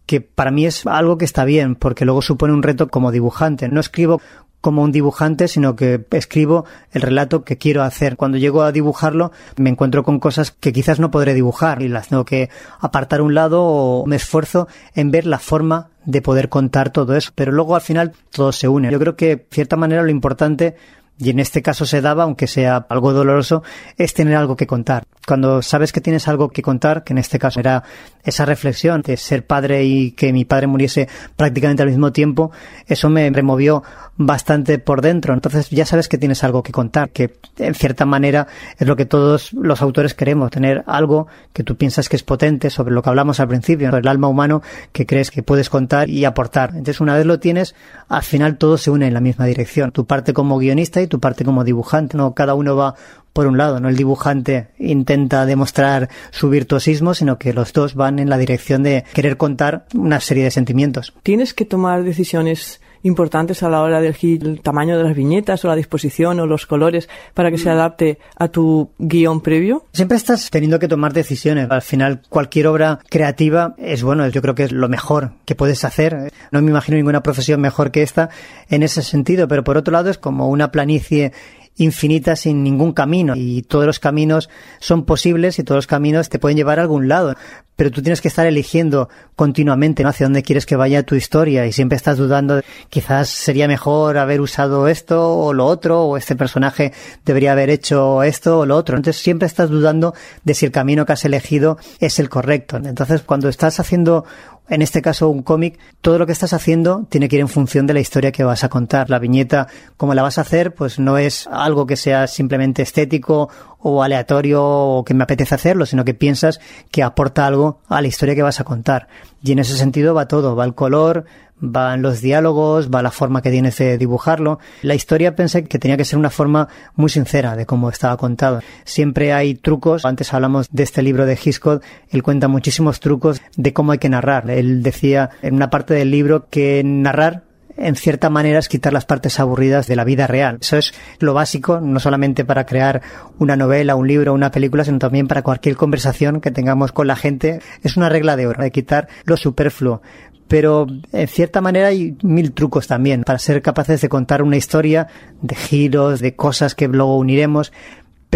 que 0.06 0.20
para 0.20 0.52
mí 0.52 0.66
es 0.66 0.86
algo 0.86 1.18
que 1.18 1.24
está 1.24 1.44
bien, 1.44 1.74
porque 1.74 2.04
luego 2.04 2.22
supone 2.22 2.54
un 2.54 2.62
reto 2.62 2.88
como 2.88 3.10
dibujante. 3.10 3.68
No 3.68 3.80
escribo 3.80 4.20
como 4.60 4.82
un 4.82 4.90
dibujante, 4.90 5.46
sino 5.48 5.76
que 5.76 6.04
escribo 6.10 6.64
el 6.90 7.02
relato 7.02 7.44
que 7.44 7.58
quiero 7.58 7.82
hacer. 7.82 8.16
Cuando 8.16 8.38
llego 8.38 8.62
a 8.62 8.72
dibujarlo, 8.72 9.30
me 9.56 9.70
encuentro 9.70 10.02
con 10.02 10.18
cosas 10.18 10.50
que 10.50 10.72
quizás 10.72 10.98
no 10.98 11.10
podré 11.10 11.34
dibujar 11.34 11.82
y 11.82 11.88
las 11.88 12.08
tengo 12.08 12.24
que 12.24 12.50
apartar 12.80 13.20
un 13.20 13.34
lado 13.34 13.62
o 13.62 14.06
me 14.06 14.16
esfuerzo 14.16 14.66
en 14.94 15.10
ver 15.10 15.26
la 15.26 15.38
forma 15.38 15.90
de 16.04 16.22
poder 16.22 16.48
contar 16.48 16.90
todo 16.90 17.14
eso. 17.14 17.30
Pero 17.34 17.52
luego 17.52 17.74
al 17.76 17.80
final 17.80 18.12
todo 18.30 18.50
se 18.50 18.66
une. 18.66 18.90
Yo 18.90 18.98
creo 18.98 19.16
que, 19.16 19.36
de 19.36 19.46
cierta 19.50 19.76
manera, 19.76 20.02
lo 20.02 20.10
importante 20.10 20.74
y 21.18 21.30
en 21.30 21.38
este 21.38 21.62
caso 21.62 21.86
se 21.86 22.00
daba, 22.00 22.24
aunque 22.24 22.46
sea 22.46 22.86
algo 22.88 23.12
doloroso, 23.12 23.62
es 23.96 24.12
tener 24.12 24.36
algo 24.36 24.56
que 24.56 24.66
contar. 24.66 25.04
Cuando 25.26 25.62
sabes 25.62 25.92
que 25.92 26.00
tienes 26.00 26.28
algo 26.28 26.50
que 26.50 26.62
contar, 26.62 27.04
que 27.04 27.12
en 27.12 27.18
este 27.18 27.38
caso 27.38 27.58
era 27.58 27.82
esa 28.22 28.44
reflexión 28.44 29.02
de 29.02 29.16
ser 29.16 29.46
padre 29.46 29.84
y 29.84 30.10
que 30.12 30.32
mi 30.32 30.44
padre 30.44 30.66
muriese 30.66 31.08
prácticamente 31.36 31.82
al 31.82 31.88
mismo 31.88 32.12
tiempo, 32.12 32.50
eso 32.86 33.08
me 33.08 33.30
removió 33.30 33.82
bastante 34.16 34.78
por 34.78 35.00
dentro. 35.00 35.32
Entonces 35.32 35.70
ya 35.70 35.86
sabes 35.86 36.08
que 36.08 36.18
tienes 36.18 36.44
algo 36.44 36.62
que 36.62 36.72
contar, 36.72 37.10
que 37.10 37.34
en 37.58 37.74
cierta 37.74 38.04
manera 38.04 38.46
es 38.78 38.86
lo 38.86 38.96
que 38.96 39.06
todos 39.06 39.52
los 39.52 39.82
autores 39.82 40.14
queremos, 40.14 40.50
tener 40.50 40.84
algo 40.86 41.28
que 41.52 41.64
tú 41.64 41.76
piensas 41.76 42.08
que 42.08 42.16
es 42.16 42.22
potente 42.22 42.70
sobre 42.70 42.94
lo 42.94 43.02
que 43.02 43.08
hablamos 43.08 43.40
al 43.40 43.48
principio, 43.48 43.88
sobre 43.88 44.02
el 44.02 44.08
alma 44.08 44.28
humano 44.28 44.62
que 44.92 45.06
crees 45.06 45.30
que 45.30 45.42
puedes 45.42 45.70
contar 45.70 46.08
y 46.08 46.24
aportar. 46.24 46.70
Entonces 46.70 47.00
una 47.00 47.16
vez 47.16 47.26
lo 47.26 47.40
tienes, 47.40 47.74
al 48.08 48.22
final 48.22 48.58
todo 48.58 48.78
se 48.78 48.90
une 48.90 49.06
en 49.06 49.14
la 49.14 49.20
misma 49.20 49.46
dirección. 49.46 49.92
Tu 49.92 50.04
parte 50.06 50.32
como 50.32 50.58
guionista 50.58 51.00
tu 51.06 51.20
parte 51.20 51.44
como 51.44 51.64
dibujante, 51.64 52.16
no 52.16 52.34
cada 52.34 52.54
uno 52.54 52.76
va 52.76 52.94
por 53.32 53.46
un 53.46 53.58
lado, 53.58 53.80
no 53.80 53.90
el 53.90 53.96
dibujante 53.96 54.68
intenta 54.78 55.44
demostrar 55.44 56.08
su 56.30 56.48
virtuosismo, 56.48 57.12
sino 57.12 57.38
que 57.38 57.52
los 57.52 57.74
dos 57.74 57.94
van 57.94 58.18
en 58.18 58.30
la 58.30 58.38
dirección 58.38 58.82
de 58.82 59.04
querer 59.12 59.36
contar 59.36 59.84
una 59.94 60.20
serie 60.20 60.44
de 60.44 60.50
sentimientos. 60.50 61.12
Tienes 61.22 61.52
que 61.52 61.66
tomar 61.66 62.02
decisiones 62.02 62.80
importantes 63.06 63.62
a 63.62 63.68
la 63.68 63.82
hora 63.82 64.00
de 64.00 64.08
elegir 64.08 64.44
el 64.44 64.60
tamaño 64.60 64.98
de 64.98 65.04
las 65.04 65.14
viñetas 65.14 65.64
o 65.64 65.68
la 65.68 65.76
disposición 65.76 66.40
o 66.40 66.46
los 66.46 66.66
colores 66.66 67.08
para 67.34 67.50
que 67.50 67.58
se 67.58 67.70
adapte 67.70 68.18
a 68.36 68.48
tu 68.48 68.90
guion 68.98 69.40
previo? 69.40 69.86
Siempre 69.92 70.16
estás 70.16 70.50
teniendo 70.50 70.78
que 70.78 70.88
tomar 70.88 71.12
decisiones. 71.12 71.70
Al 71.70 71.82
final, 71.82 72.22
cualquier 72.28 72.66
obra 72.66 72.98
creativa 73.08 73.74
es 73.78 74.02
bueno, 74.02 74.28
yo 74.28 74.42
creo 74.42 74.54
que 74.54 74.64
es 74.64 74.72
lo 74.72 74.88
mejor 74.88 75.32
que 75.44 75.54
puedes 75.54 75.84
hacer. 75.84 76.32
No 76.50 76.62
me 76.62 76.70
imagino 76.70 76.96
ninguna 76.96 77.22
profesión 77.22 77.60
mejor 77.60 77.90
que 77.90 78.02
esta 78.02 78.30
en 78.68 78.82
ese 78.82 79.02
sentido, 79.02 79.48
pero 79.48 79.64
por 79.64 79.76
otro 79.76 79.92
lado 79.92 80.10
es 80.10 80.18
como 80.18 80.48
una 80.48 80.70
planicie 80.70 81.32
infinita 81.76 82.36
sin 82.36 82.62
ningún 82.62 82.92
camino 82.92 83.34
y 83.36 83.62
todos 83.62 83.86
los 83.86 84.00
caminos 84.00 84.48
son 84.80 85.04
posibles 85.04 85.58
y 85.58 85.64
todos 85.64 85.78
los 85.78 85.86
caminos 85.86 86.28
te 86.28 86.38
pueden 86.38 86.56
llevar 86.56 86.78
a 86.78 86.82
algún 86.82 87.08
lado. 87.08 87.34
pero 87.76 87.90
tú 87.90 88.00
tienes 88.00 88.22
que 88.22 88.28
estar 88.28 88.46
eligiendo 88.46 89.10
continuamente 89.34 90.02
¿no? 90.02 90.08
hacia 90.08 90.24
dónde 90.24 90.42
quieres 90.42 90.64
que 90.64 90.76
vaya 90.76 91.02
tu 91.02 91.14
historia 91.14 91.66
y 91.66 91.72
siempre 91.72 91.96
estás 91.96 92.16
dudando, 92.16 92.62
quizás 92.88 93.28
sería 93.28 93.68
mejor 93.68 94.16
haber 94.16 94.40
usado 94.40 94.88
esto 94.88 95.36
o 95.36 95.52
lo 95.52 95.66
otro, 95.66 96.04
o 96.04 96.16
este 96.16 96.36
personaje 96.36 96.94
debería 97.26 97.52
haber 97.52 97.68
hecho 97.68 98.22
esto 98.22 98.60
o 98.60 98.66
lo 98.66 98.76
otro. 98.76 98.96
Entonces 98.96 99.22
siempre 99.22 99.46
estás 99.46 99.68
dudando 99.68 100.14
de 100.44 100.54
si 100.54 100.64
el 100.64 100.72
camino 100.72 101.04
que 101.04 101.12
has 101.12 101.26
elegido 101.26 101.76
es 102.00 102.18
el 102.18 102.30
correcto. 102.30 102.78
Entonces 102.78 103.20
cuando 103.20 103.50
estás 103.50 103.78
haciendo 103.78 104.24
en 104.68 104.82
este 104.82 105.02
caso 105.02 105.28
un 105.28 105.42
cómic, 105.42 105.78
todo 106.00 106.18
lo 106.18 106.26
que 106.26 106.32
estás 106.32 106.52
haciendo 106.52 107.06
tiene 107.08 107.28
que 107.28 107.36
ir 107.36 107.42
en 107.42 107.48
función 107.48 107.86
de 107.86 107.94
la 107.94 108.00
historia 108.00 108.32
que 108.32 108.44
vas 108.44 108.64
a 108.64 108.68
contar. 108.68 109.10
La 109.10 109.18
viñeta, 109.18 109.68
como 109.96 110.14
la 110.14 110.22
vas 110.22 110.38
a 110.38 110.42
hacer, 110.42 110.74
pues 110.74 110.98
no 110.98 111.18
es 111.18 111.46
algo 111.50 111.86
que 111.86 111.96
sea 111.96 112.26
simplemente 112.26 112.82
estético 112.82 113.48
o 113.78 114.02
aleatorio 114.02 114.64
o 114.64 115.04
que 115.04 115.14
me 115.14 115.24
apetece 115.24 115.54
hacerlo, 115.54 115.86
sino 115.86 116.04
que 116.04 116.14
piensas 116.14 116.60
que 116.90 117.02
aporta 117.02 117.46
algo 117.46 117.80
a 117.88 118.00
la 118.00 118.08
historia 118.08 118.34
que 118.34 118.42
vas 118.42 118.60
a 118.60 118.64
contar. 118.64 119.08
Y 119.42 119.52
en 119.52 119.60
ese 119.60 119.76
sentido 119.76 120.14
va 120.14 120.26
todo, 120.26 120.56
va 120.56 120.64
el 120.64 120.74
color, 120.74 121.24
van 121.58 122.02
los 122.02 122.20
diálogos, 122.20 122.90
va 122.90 123.02
la 123.02 123.10
forma 123.10 123.42
que 123.42 123.50
tienes 123.50 123.78
de 123.78 123.98
dibujarlo. 123.98 124.58
La 124.82 124.94
historia 124.94 125.34
pensé 125.34 125.64
que 125.64 125.78
tenía 125.78 125.96
que 125.96 126.04
ser 126.04 126.18
una 126.18 126.30
forma 126.30 126.68
muy 126.94 127.10
sincera 127.10 127.56
de 127.56 127.66
cómo 127.66 127.88
estaba 127.88 128.16
contado. 128.16 128.60
Siempre 128.84 129.32
hay 129.32 129.54
trucos. 129.54 130.04
Antes 130.04 130.32
hablamos 130.34 130.68
de 130.70 130.82
este 130.82 131.02
libro 131.02 131.26
de 131.26 131.38
Hitchcock. 131.42 131.82
Él 132.10 132.22
cuenta 132.22 132.48
muchísimos 132.48 133.00
trucos 133.00 133.40
de 133.56 133.72
cómo 133.72 133.92
hay 133.92 133.98
que 133.98 134.08
narrar. 134.08 134.50
Él 134.50 134.82
decía 134.82 135.30
en 135.42 135.54
una 135.54 135.70
parte 135.70 135.94
del 135.94 136.10
libro 136.10 136.46
que 136.50 136.82
narrar 136.84 137.44
en 137.76 137.96
cierta 137.96 138.30
manera 138.30 138.58
es 138.58 138.68
quitar 138.68 138.92
las 138.92 139.04
partes 139.04 139.38
aburridas 139.38 139.86
de 139.86 139.96
la 139.96 140.04
vida 140.04 140.26
real. 140.26 140.58
Eso 140.60 140.78
es 140.78 140.94
lo 141.18 141.34
básico, 141.34 141.80
no 141.80 142.00
solamente 142.00 142.44
para 142.44 142.64
crear 142.64 143.02
una 143.38 143.56
novela, 143.56 143.96
un 143.96 144.08
libro, 144.08 144.32
una 144.32 144.50
película, 144.50 144.84
sino 144.84 144.98
también 144.98 145.28
para 145.28 145.42
cualquier 145.42 145.76
conversación 145.76 146.40
que 146.40 146.50
tengamos 146.50 146.92
con 146.92 147.06
la 147.06 147.16
gente. 147.16 147.60
Es 147.82 147.96
una 147.96 148.08
regla 148.08 148.36
de 148.36 148.46
oro, 148.46 148.62
de 148.62 148.70
quitar 148.70 149.08
lo 149.24 149.36
superfluo 149.36 150.02
pero 150.48 150.86
en 151.12 151.28
cierta 151.28 151.60
manera 151.60 151.88
hay 151.88 152.16
mil 152.22 152.52
trucos 152.52 152.86
también 152.86 153.24
para 153.24 153.38
ser 153.38 153.62
capaces 153.62 154.00
de 154.00 154.08
contar 154.08 154.42
una 154.42 154.56
historia 154.56 155.08
de 155.42 155.54
giros, 155.54 156.20
de 156.20 156.36
cosas 156.36 156.74
que 156.74 156.88
luego 156.88 157.16
uniremos. 157.16 157.72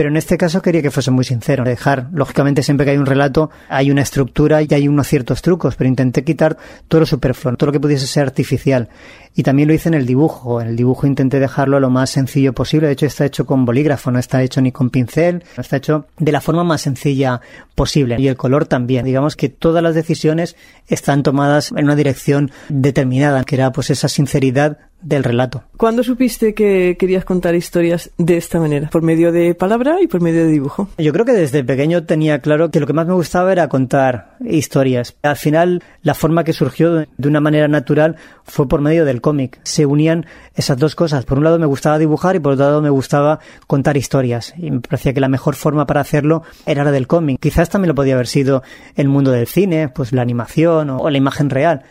Pero 0.00 0.08
en 0.08 0.16
este 0.16 0.38
caso 0.38 0.62
quería 0.62 0.80
que 0.80 0.90
fuese 0.90 1.10
muy 1.10 1.26
sincero, 1.26 1.62
dejar, 1.62 2.06
lógicamente 2.14 2.62
siempre 2.62 2.86
que 2.86 2.92
hay 2.92 2.96
un 2.96 3.04
relato 3.04 3.50
hay 3.68 3.90
una 3.90 4.00
estructura 4.00 4.62
y 4.62 4.68
hay 4.70 4.88
unos 4.88 5.06
ciertos 5.06 5.42
trucos, 5.42 5.76
pero 5.76 5.88
intenté 5.88 6.24
quitar 6.24 6.56
todo 6.88 7.00
lo 7.00 7.06
superfluo, 7.06 7.54
todo 7.58 7.66
lo 7.66 7.72
que 7.72 7.80
pudiese 7.80 8.06
ser 8.06 8.22
artificial. 8.22 8.88
Y 9.34 9.42
también 9.42 9.68
lo 9.68 9.74
hice 9.74 9.90
en 9.90 9.94
el 9.94 10.06
dibujo. 10.06 10.62
En 10.62 10.68
el 10.68 10.76
dibujo 10.76 11.06
intenté 11.06 11.38
dejarlo 11.38 11.78
lo 11.80 11.90
más 11.90 12.08
sencillo 12.08 12.52
posible. 12.52 12.86
De 12.86 12.94
hecho, 12.94 13.06
está 13.06 13.26
hecho 13.26 13.44
con 13.46 13.64
bolígrafo, 13.64 14.10
no 14.10 14.18
está 14.18 14.42
hecho 14.42 14.60
ni 14.60 14.72
con 14.72 14.90
pincel, 14.90 15.44
está 15.56 15.76
hecho 15.76 16.06
de 16.18 16.32
la 16.32 16.40
forma 16.40 16.64
más 16.64 16.80
sencilla 16.80 17.40
posible. 17.74 18.16
Y 18.18 18.26
el 18.26 18.36
color 18.36 18.64
también. 18.66 19.04
Digamos 19.04 19.36
que 19.36 19.48
todas 19.48 19.82
las 19.82 19.94
decisiones 19.94 20.56
están 20.88 21.22
tomadas 21.22 21.72
en 21.76 21.84
una 21.84 21.94
dirección 21.94 22.50
determinada, 22.70 23.44
que 23.44 23.54
era 23.54 23.70
pues 23.70 23.90
esa 23.90 24.08
sinceridad 24.08 24.78
del 25.02 25.24
relato. 25.24 25.64
¿Cuándo 25.76 26.02
supiste 26.02 26.54
que 26.54 26.96
querías 26.98 27.24
contar 27.24 27.54
historias 27.54 28.10
de 28.18 28.36
esta 28.36 28.58
manera? 28.60 28.90
¿Por 28.90 29.02
medio 29.02 29.32
de 29.32 29.54
palabra 29.54 30.02
y 30.02 30.06
por 30.06 30.20
medio 30.20 30.44
de 30.44 30.50
dibujo? 30.50 30.88
Yo 30.98 31.12
creo 31.12 31.24
que 31.24 31.32
desde 31.32 31.64
pequeño 31.64 32.04
tenía 32.04 32.40
claro 32.40 32.70
que 32.70 32.80
lo 32.80 32.86
que 32.86 32.92
más 32.92 33.06
me 33.06 33.14
gustaba 33.14 33.52
era 33.52 33.68
contar 33.68 34.36
historias. 34.44 35.16
Al 35.22 35.36
final, 35.36 35.82
la 36.02 36.14
forma 36.14 36.44
que 36.44 36.52
surgió 36.52 37.06
de 37.16 37.28
una 37.28 37.40
manera 37.40 37.68
natural 37.68 38.16
fue 38.44 38.68
por 38.68 38.80
medio 38.80 39.04
del 39.04 39.20
cómic. 39.20 39.60
Se 39.62 39.86
unían 39.86 40.26
esas 40.54 40.76
dos 40.78 40.94
cosas. 40.94 41.24
Por 41.24 41.38
un 41.38 41.44
lado 41.44 41.58
me 41.58 41.66
gustaba 41.66 41.98
dibujar 41.98 42.36
y 42.36 42.40
por 42.40 42.52
otro 42.52 42.66
lado 42.66 42.82
me 42.82 42.90
gustaba 42.90 43.40
contar 43.66 43.96
historias. 43.96 44.54
Y 44.58 44.70
me 44.70 44.80
parecía 44.80 45.14
que 45.14 45.20
la 45.20 45.28
mejor 45.28 45.54
forma 45.54 45.86
para 45.86 46.00
hacerlo 46.00 46.42
era 46.66 46.84
la 46.84 46.90
del 46.90 47.06
cómic. 47.06 47.40
Quizás 47.40 47.70
también 47.70 47.88
lo 47.88 47.94
podía 47.94 48.14
haber 48.14 48.26
sido 48.26 48.62
el 48.96 49.08
mundo 49.08 49.30
del 49.30 49.46
cine, 49.46 49.88
pues 49.88 50.12
la 50.12 50.22
animación 50.22 50.90
o 50.90 51.08
la 51.08 51.18
imagen 51.18 51.48
real 51.48 51.84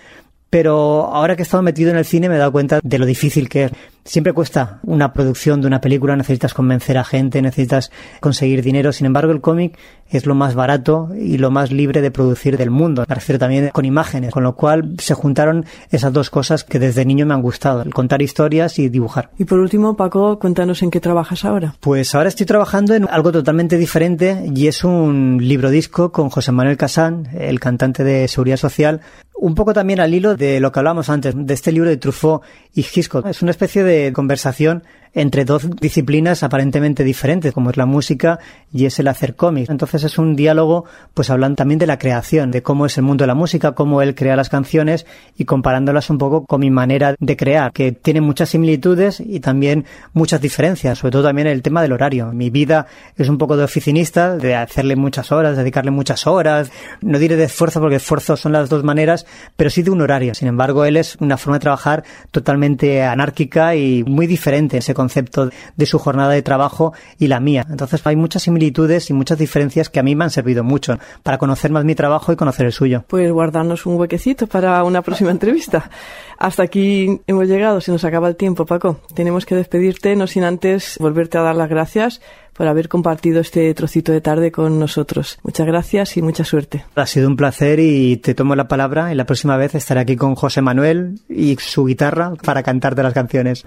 pero 0.50 1.06
ahora 1.06 1.36
que 1.36 1.42
he 1.42 1.44
estado 1.44 1.64
metido 1.64 1.92
en 1.92 1.98
el 1.98 2.06
cine 2.06 2.30
me 2.30 2.36
he 2.36 2.40
dado 2.40 2.52
cuenta 2.52 2.80
de 2.84 3.00
lo 3.00 3.06
difícil 3.06 3.50
que 3.50 3.66
es. 3.66 3.72
Siempre 4.10 4.34
cuesta 4.34 4.80
una 4.82 5.14
producción 5.14 5.62
de 5.62 5.68
una 5.68 5.82
película, 5.82 6.16
necesitas 6.16 6.56
convencer 6.56 6.98
a 6.98 7.04
gente, 7.04 7.44
necesitas 7.44 7.92
conseguir 8.22 8.64
dinero. 8.64 8.92
Sin 8.92 9.06
embargo, 9.06 9.32
el 9.32 9.40
cómic 9.40 9.78
es 10.10 10.26
lo 10.26 10.34
más 10.34 10.56
barato 10.56 11.10
y 11.16 11.38
lo 11.38 11.52
más 11.52 11.72
libre 11.72 12.02
de 12.02 12.10
producir 12.10 12.58
del 12.58 12.72
mundo. 12.72 13.06
Me 13.08 13.14
refiero 13.14 13.38
también 13.38 13.70
con 13.70 13.86
imágenes, 13.86 14.32
con 14.32 14.42
lo 14.42 14.56
cual 14.56 14.96
se 14.98 15.14
juntaron 15.14 15.64
esas 15.92 16.12
dos 16.12 16.32
cosas 16.32 16.64
que 16.64 16.80
desde 16.80 17.06
niño 17.06 17.28
me 17.28 17.36
han 17.36 17.44
gustado, 17.44 17.84
el 17.84 17.94
contar 17.94 18.24
historias 18.24 18.80
y 18.80 18.90
dibujar. 18.90 19.30
Y 19.38 19.46
por 19.46 19.60
último, 19.60 19.96
Paco, 19.96 20.40
cuéntanos 20.40 20.82
en 20.82 20.90
qué 20.90 21.00
trabajas 21.00 21.46
ahora. 21.46 21.76
Pues 21.80 22.16
ahora 22.16 22.30
estoy 22.30 22.48
trabajando 22.48 22.96
en 22.96 23.08
algo 23.12 23.32
totalmente 23.32 23.78
diferente 23.78 24.44
y 24.56 24.66
es 24.66 24.84
un 24.84 25.38
libro 25.40 25.70
disco 25.70 26.12
con 26.12 26.32
José 26.32 26.52
Manuel 26.52 26.78
Casán, 26.78 27.30
el 27.38 27.60
cantante 27.60 28.04
de 28.04 28.28
Seguridad 28.28 28.58
Social, 28.58 29.02
un 29.40 29.56
poco 29.56 29.74
también 29.74 30.00
al 30.00 30.14
hilo 30.14 30.36
de 30.36 30.60
lo 30.60 30.72
que 30.72 30.80
hablábamos 30.80 31.10
antes, 31.10 31.34
de 31.36 31.54
este 31.54 31.72
libro 31.72 31.90
de 31.90 31.98
Truffaut 31.98 32.42
y 32.74 32.82
Hitchcock. 32.82 33.26
Es 33.28 33.42
una 33.42 33.52
especie 33.52 33.84
de 33.84 33.99
conversación 34.14 34.84
entre 35.14 35.46
dos 35.46 35.70
disciplinas 35.80 36.44
aparentemente 36.44 37.04
diferentes, 37.04 37.54
como 37.54 37.70
es 37.70 37.78
la 37.78 37.86
música 37.86 38.40
y 38.72 38.86
es 38.86 39.00
el 39.00 39.08
hacer 39.08 39.36
cómics. 39.36 39.70
Entonces 39.70 40.04
es 40.04 40.18
un 40.18 40.36
diálogo, 40.36 40.86
pues 41.14 41.30
hablando 41.30 41.56
también 41.56 41.80
de 41.80 41.88
la 41.88 41.98
creación, 41.98 42.52
de 42.52 42.62
cómo 42.62 42.86
es 42.86 42.98
el 42.98 43.04
mundo 43.04 43.24
de 43.24 43.28
la 43.28 43.36
música, 43.36 43.74
cómo 43.74 44.02
él 44.02 44.16
crea 44.16 44.36
las 44.36 44.50
canciones 44.50 45.06
y 45.38 45.46
comparándolas 45.46 46.10
un 46.10 46.18
poco 46.18 46.46
con 46.46 46.62
mi 46.62 46.70
manera 46.70 47.16
de 47.20 47.38
crear, 47.38 47.72
que 47.72 47.92
tiene 47.92 48.22
muchas 48.22 48.50
similitudes 48.50 49.20
y 49.20 49.40
también 49.40 49.86
muchas 50.14 50.42
diferencias, 50.42 51.00
sobre 51.00 51.12
todo 51.12 51.24
también 51.24 51.48
el 51.48 51.62
tema 51.62 51.82
del 51.82 51.94
horario. 51.94 52.32
Mi 52.32 52.50
vida 52.50 52.88
es 53.16 53.30
un 53.30 53.38
poco 53.38 53.58
de 53.58 53.64
oficinista, 53.64 54.36
de 54.38 54.56
hacerle 54.56 54.96
muchas 54.96 55.32
horas, 55.32 55.58
dedicarle 55.58 55.92
muchas 55.92 56.28
horas, 56.28 56.72
no 57.02 57.20
diré 57.20 57.36
de 57.36 57.46
esfuerzo 57.46 57.80
porque 57.80 57.96
esfuerzo 57.98 58.38
son 58.38 58.52
las 58.52 58.70
dos 58.70 58.84
maneras, 58.84 59.26
pero 59.56 59.70
sí 59.70 59.82
de 59.82 59.92
un 59.92 60.02
horario. 60.02 60.34
Sin 60.36 60.48
embargo, 60.48 60.86
él 60.86 60.98
es 60.98 61.16
una 61.20 61.38
forma 61.38 61.58
de 61.58 61.62
trabajar 61.62 62.04
totalmente 62.32 63.04
anárquica 63.04 63.76
y 63.76 64.04
muy 64.04 64.28
diferente 64.28 64.82
concepto 65.00 65.50
de 65.78 65.86
su 65.86 65.98
jornada 65.98 66.34
de 66.34 66.42
trabajo 66.42 66.92
y 67.18 67.28
la 67.28 67.40
mía. 67.40 67.66
Entonces 67.70 68.02
hay 68.04 68.18
muchas 68.18 68.44
similitudes 68.44 69.10
y 69.10 69.14
muchas 69.14 69.38
diferencias 69.38 69.90
que 69.90 70.02
a 70.02 70.04
mí 70.04 70.14
me 70.14 70.26
han 70.26 70.30
servido 70.30 70.62
mucho 70.62 71.00
para 71.24 71.38
conocer 71.38 71.72
más 71.72 71.86
mi 71.86 71.96
trabajo 71.96 72.34
y 72.34 72.36
conocer 72.36 72.66
el 72.66 72.74
suyo. 72.74 73.06
Pues 73.08 73.32
guardarnos 73.32 73.86
un 73.86 73.96
huequecito 73.96 74.48
para 74.48 74.84
una 74.84 75.02
próxima 75.02 75.32
entrevista. 75.32 75.90
Hasta 76.38 76.64
aquí 76.64 77.22
hemos 77.28 77.48
llegado, 77.48 77.80
se 77.80 77.94
nos 77.94 78.04
acaba 78.04 78.28
el 78.28 78.36
tiempo, 78.36 78.66
Paco. 78.66 79.00
Tenemos 79.14 79.46
que 79.46 79.56
despedirte, 79.56 80.18
no 80.18 80.28
sin 80.28 80.44
antes 80.44 80.98
volverte 81.00 81.38
a 81.38 81.42
dar 81.42 81.56
las 81.56 81.70
gracias 81.70 82.20
por 82.60 82.68
haber 82.68 82.90
compartido 82.90 83.40
este 83.40 83.74
trocito 83.74 84.12
de 84.12 84.20
tarde 84.20 84.52
con 84.52 84.80
nosotros. 84.80 85.40
Muchas 85.44 85.66
gracias 85.66 86.18
y 86.18 86.22
mucha 86.22 86.44
suerte. 86.44 86.84
Ha 86.96 87.06
sido 87.06 87.30
un 87.30 87.38
placer 87.38 87.80
y 87.80 88.18
te 88.18 88.34
tomo 88.34 88.54
la 88.54 88.68
palabra 88.68 89.14
y 89.14 89.16
la 89.16 89.24
próxima 89.26 89.56
vez 89.56 89.76
estaré 89.76 90.02
aquí 90.02 90.18
con 90.18 90.36
José 90.36 90.62
Manuel 90.62 91.22
y 91.30 91.56
su 91.58 91.86
guitarra 91.86 92.34
para 92.44 92.62
cantarte 92.62 93.02
las 93.02 93.14
canciones. 93.14 93.64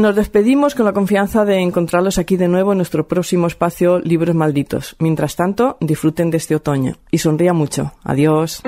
Nos 0.00 0.16
despedimos 0.16 0.74
con 0.74 0.86
la 0.86 0.94
confianza 0.94 1.44
de 1.44 1.58
encontrarlos 1.58 2.16
aquí 2.16 2.38
de 2.38 2.48
nuevo 2.48 2.72
en 2.72 2.78
nuestro 2.78 3.06
próximo 3.06 3.46
espacio 3.46 3.98
Libros 3.98 4.34
Malditos. 4.34 4.96
Mientras 4.98 5.36
tanto, 5.36 5.76
disfruten 5.78 6.30
de 6.30 6.38
este 6.38 6.56
otoño 6.56 6.96
y 7.10 7.18
sonría 7.18 7.52
mucho. 7.52 7.92
Adiós. 8.02 8.62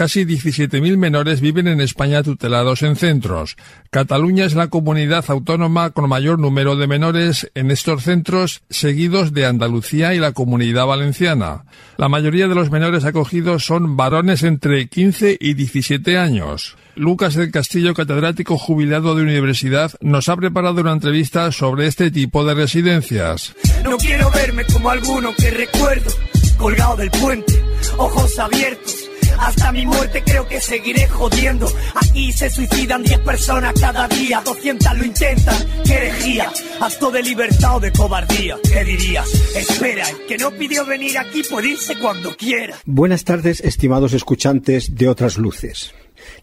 Casi 0.00 0.24
17.000 0.24 0.96
menores 0.96 1.42
viven 1.42 1.68
en 1.68 1.82
España 1.82 2.22
tutelados 2.22 2.80
en 2.80 2.96
centros. 2.96 3.58
Cataluña 3.90 4.46
es 4.46 4.54
la 4.54 4.68
comunidad 4.68 5.26
autónoma 5.28 5.90
con 5.90 6.08
mayor 6.08 6.38
número 6.38 6.74
de 6.76 6.86
menores 6.86 7.50
en 7.54 7.70
estos 7.70 8.04
centros, 8.04 8.62
seguidos 8.70 9.34
de 9.34 9.44
Andalucía 9.44 10.14
y 10.14 10.18
la 10.18 10.32
comunidad 10.32 10.86
valenciana. 10.86 11.66
La 11.98 12.08
mayoría 12.08 12.48
de 12.48 12.54
los 12.54 12.70
menores 12.70 13.04
acogidos 13.04 13.66
son 13.66 13.98
varones 13.98 14.42
entre 14.42 14.88
15 14.88 15.36
y 15.38 15.52
17 15.52 16.16
años. 16.16 16.78
Lucas 16.94 17.34
del 17.34 17.50
Castillo, 17.50 17.92
catedrático 17.92 18.56
jubilado 18.56 19.14
de 19.14 19.24
universidad, 19.24 19.92
nos 20.00 20.30
ha 20.30 20.36
preparado 20.38 20.80
una 20.80 20.92
entrevista 20.92 21.52
sobre 21.52 21.86
este 21.86 22.10
tipo 22.10 22.42
de 22.46 22.54
residencias. 22.54 23.54
No 23.84 23.98
quiero 23.98 24.30
verme 24.30 24.64
como 24.64 24.88
alguno 24.88 25.34
que 25.36 25.50
recuerdo, 25.50 26.10
colgado 26.56 26.96
del 26.96 27.10
puente, 27.10 27.62
ojos 27.98 28.38
abiertos 28.38 29.09
Hasta 29.40 29.72
mi 29.72 29.86
muerte 29.86 30.22
creo 30.24 30.46
que 30.46 30.60
seguiré 30.60 31.08
jodiendo. 31.08 31.66
Aquí 31.94 32.30
se 32.30 32.50
suicidan 32.50 33.02
10 33.02 33.20
personas 33.20 33.72
cada 33.80 34.06
día, 34.06 34.42
200 34.44 34.98
lo 34.98 35.04
intentan. 35.04 35.56
¡Qué 35.84 35.94
herejía! 35.94 36.52
Acto 36.80 37.10
de 37.10 37.22
libertad 37.22 37.76
o 37.76 37.80
de 37.80 37.90
cobardía. 37.90 38.56
¿Qué 38.62 38.84
dirías? 38.84 39.26
Espera, 39.56 40.08
el 40.08 40.26
que 40.26 40.36
no 40.36 40.50
pidió 40.50 40.84
venir 40.84 41.18
aquí 41.18 41.42
puede 41.42 41.70
irse 41.70 41.98
cuando 41.98 42.36
quiera. 42.36 42.76
Buenas 42.84 43.24
tardes, 43.24 43.60
estimados 43.60 44.12
escuchantes 44.12 44.94
de 44.94 45.08
Otras 45.08 45.38
Luces. 45.38 45.94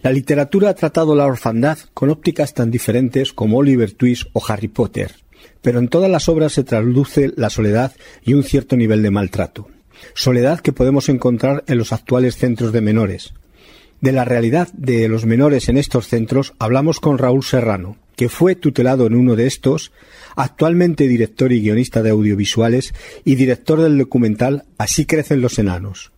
La 0.01 0.11
literatura 0.11 0.69
ha 0.69 0.75
tratado 0.75 1.15
la 1.15 1.25
orfandad 1.25 1.77
con 1.93 2.09
ópticas 2.09 2.55
tan 2.55 2.71
diferentes 2.71 3.31
como 3.31 3.59
Oliver 3.59 3.91
Twist 3.91 4.27
o 4.33 4.43
Harry 4.47 4.69
Potter, 4.69 5.13
pero 5.61 5.77
en 5.77 5.87
todas 5.87 6.09
las 6.09 6.27
obras 6.29 6.53
se 6.53 6.63
trasluce 6.63 7.31
la 7.35 7.51
soledad 7.51 7.93
y 8.23 8.33
un 8.33 8.43
cierto 8.43 8.75
nivel 8.75 9.03
de 9.03 9.11
maltrato. 9.11 9.67
Soledad 10.13 10.59
que 10.59 10.73
podemos 10.73 11.09
encontrar 11.09 11.63
en 11.67 11.77
los 11.77 11.93
actuales 11.93 12.37
centros 12.37 12.71
de 12.71 12.81
menores. 12.81 13.33
De 14.01 14.11
la 14.11 14.25
realidad 14.25 14.67
de 14.73 15.07
los 15.07 15.25
menores 15.25 15.69
en 15.69 15.77
estos 15.77 16.07
centros 16.07 16.53
hablamos 16.59 16.99
con 16.99 17.17
Raúl 17.17 17.43
Serrano, 17.43 17.97
que 18.15 18.29
fue 18.29 18.55
tutelado 18.55 19.07
en 19.07 19.15
uno 19.15 19.35
de 19.35 19.47
estos, 19.47 19.91
actualmente 20.35 21.07
director 21.07 21.51
y 21.51 21.61
guionista 21.61 22.03
de 22.03 22.11
audiovisuales 22.11 22.93
y 23.25 23.35
director 23.35 23.81
del 23.81 23.97
documental 23.97 24.65
Así 24.77 25.05
crecen 25.05 25.41
los 25.41 25.57
enanos, 25.57 26.11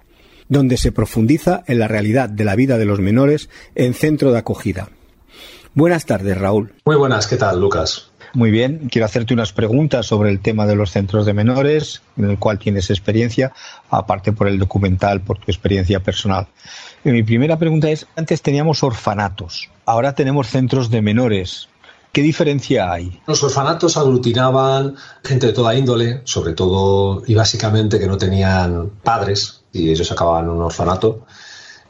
donde 0.49 0.77
se 0.77 0.91
profundiza 0.91 1.64
en 1.68 1.80
la 1.80 1.88
realidad 1.88 2.30
de 2.30 2.43
la 2.43 2.56
vida 2.56 2.77
de 2.77 2.85
los 2.85 2.99
menores 2.99 3.49
en 3.76 3.93
centro 3.93 4.31
de 4.31 4.39
acogida. 4.39 4.89
Buenas 5.73 6.06
tardes, 6.06 6.38
Raúl. 6.38 6.73
Muy 6.85 6.95
buenas, 6.95 7.27
¿qué 7.27 7.38
tal, 7.38 7.61
Lucas? 7.61 8.09
Muy 8.34 8.51
bien, 8.51 8.89
quiero 8.91 9.06
hacerte 9.06 9.34
unas 9.34 9.53
preguntas 9.53 10.06
sobre 10.06 10.30
el 10.30 10.39
tema 10.39 10.68
de 10.68 10.76
los 10.76 10.91
centros 10.91 11.26
de 11.26 11.34
menores, 11.34 12.01
en 12.15 12.30
el 12.30 12.38
cual 12.38 12.60
tienes 12.60 12.91
experiencia, 12.91 13.53
aparte 13.89 14.31
por 14.34 14.47
el 14.47 14.60
documental, 14.60 15.22
por 15.22 15.39
tu 15.39 15.45
experiencia 15.51 15.99
personal. 15.99 16.47
Y 17.03 17.10
mi 17.10 17.23
primera 17.23 17.57
pregunta 17.57 17.89
es, 17.89 18.06
antes 18.15 18.41
teníamos 18.41 18.84
orfanatos, 18.84 19.69
ahora 19.85 20.14
tenemos 20.14 20.47
centros 20.47 20.91
de 20.91 21.01
menores. 21.01 21.69
¿Qué 22.11 22.22
diferencia 22.22 22.91
hay? 22.91 23.19
Los 23.26 23.43
orfanatos 23.43 23.97
aglutinaban 23.97 24.95
gente 25.23 25.47
de 25.47 25.53
toda 25.53 25.76
índole, 25.76 26.22
sobre 26.23 26.53
todo 26.53 27.23
y 27.26 27.35
básicamente 27.35 27.99
que 27.99 28.07
no 28.07 28.18
tenían 28.18 28.89
padres 29.03 29.64
y 29.72 29.89
ellos 29.91 30.11
acababan 30.11 30.45
en 30.45 30.51
un 30.51 30.61
orfanato 30.64 31.26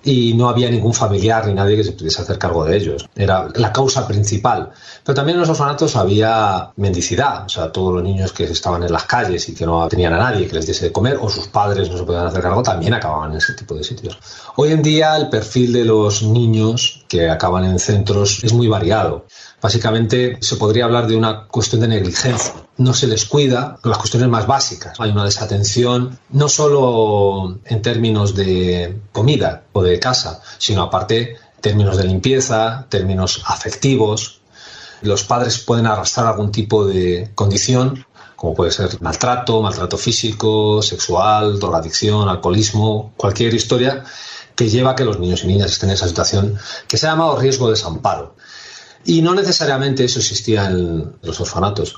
y 0.04 0.34
no 0.34 0.50
había 0.50 0.70
ningún 0.70 0.94
familiar 0.94 1.46
ni 1.48 1.54
nadie 1.54 1.76
que 1.76 1.84
se 1.84 1.92
pudiese 1.92 2.22
hacer 2.22 2.38
cargo 2.38 2.64
de 2.66 2.78
ellos. 2.78 3.08
Era 3.16 3.48
la 3.56 3.74
causa 3.74 4.08
principal. 4.08 4.72
Pero 5.04 5.16
también 5.16 5.36
en 5.36 5.42
los 5.42 5.50
orfanatos 5.50 5.96
había 5.96 6.72
mendicidad, 6.78 7.46
o 7.46 7.50
sea, 7.50 7.72
todos 7.72 7.94
los 7.94 8.04
niños 8.04 8.32
que 8.32 8.46
estaban 8.46 8.84
en 8.84 8.92
las 8.92 9.06
calles 9.06 9.48
y 9.50 9.56
que 9.56 9.66
no 9.66 9.88
tenían 9.88 10.14
a 10.14 10.18
nadie 10.18 10.48
que 10.48 10.56
les 10.56 10.66
diese 10.66 10.86
de 10.86 10.92
comer 10.92 11.18
o 11.22 11.30
sus 11.30 11.48
padres 11.48 11.90
no 11.90 11.98
se 11.98 12.04
podían 12.04 12.28
hacer 12.28 12.42
cargo 12.42 12.64
también 12.64 12.94
acababan 12.94 13.32
en 13.32 13.38
ese 13.38 13.54
tipo 13.54 13.76
de 13.76 13.84
sitios. 13.84 14.18
Hoy 14.56 14.72
en 14.72 14.82
día 14.82 15.18
el 15.18 15.30
perfil 15.30 15.74
de 15.74 15.86
los 15.86 16.24
niños 16.24 17.04
que 17.08 17.30
acaban 17.30 17.66
en 17.66 17.80
centros 17.80 18.44
es 18.44 18.54
muy 18.54 18.68
variado. 18.68 19.26
Básicamente 19.61 20.38
se 20.41 20.56
podría 20.56 20.86
hablar 20.86 21.07
de 21.07 21.18
una 21.18 21.48
cuestión 21.48 21.81
de 21.81 21.90
negligencia. 21.90 22.53
No 22.77 22.94
se 22.94 23.07
les 23.07 23.26
cuida 23.26 23.77
las 23.84 23.98
cuestiones 23.98 24.30
más 24.30 24.48
básicas. 24.48 24.98
Hay 24.99 25.11
una 25.11 25.26
desatención 25.26 26.18
no 26.30 26.48
solo 26.48 27.60
en 27.65 27.81
términos 27.81 28.36
de 28.36 29.02
comida 29.11 29.64
o 29.73 29.84
de 29.84 29.99
casa, 29.99 30.41
sino 30.57 30.84
aparte 30.84 31.36
términos 31.60 31.98
de 31.98 32.06
limpieza, 32.06 32.86
términos 32.90 33.44
afectivos. 33.45 34.40
Los 35.02 35.23
padres 35.26 35.60
pueden 35.60 35.88
arrastrar 35.88 36.27
algún 36.27 36.52
tipo 36.52 36.86
de 36.86 37.31
condición, 37.36 38.06
como 38.38 38.53
puede 38.53 38.72
ser 38.72 39.02
maltrato, 39.02 39.61
maltrato 39.61 39.98
físico, 39.98 40.81
sexual, 40.81 41.60
drogadicción, 41.60 42.30
alcoholismo, 42.30 43.14
cualquier 43.18 43.53
historia 43.53 44.06
que 44.56 44.69
lleva 44.69 44.91
a 44.91 44.95
que 44.95 45.06
los 45.06 45.19
niños 45.19 45.44
y 45.44 45.48
niñas 45.48 45.72
estén 45.72 45.90
en 45.90 45.95
esa 45.95 46.07
situación 46.07 46.57
que 46.88 46.98
se 46.98 47.07
ha 47.07 47.11
llamado 47.11 47.38
riesgo 47.38 47.68
de 47.68 47.72
desamparo. 47.72 48.36
Y 49.06 49.22
no 49.22 49.34
necesariamente 49.34 50.04
eso 50.04 50.20
existía 50.20 50.68
en 50.68 51.14
los 51.22 51.40
orfanatos. 51.40 51.96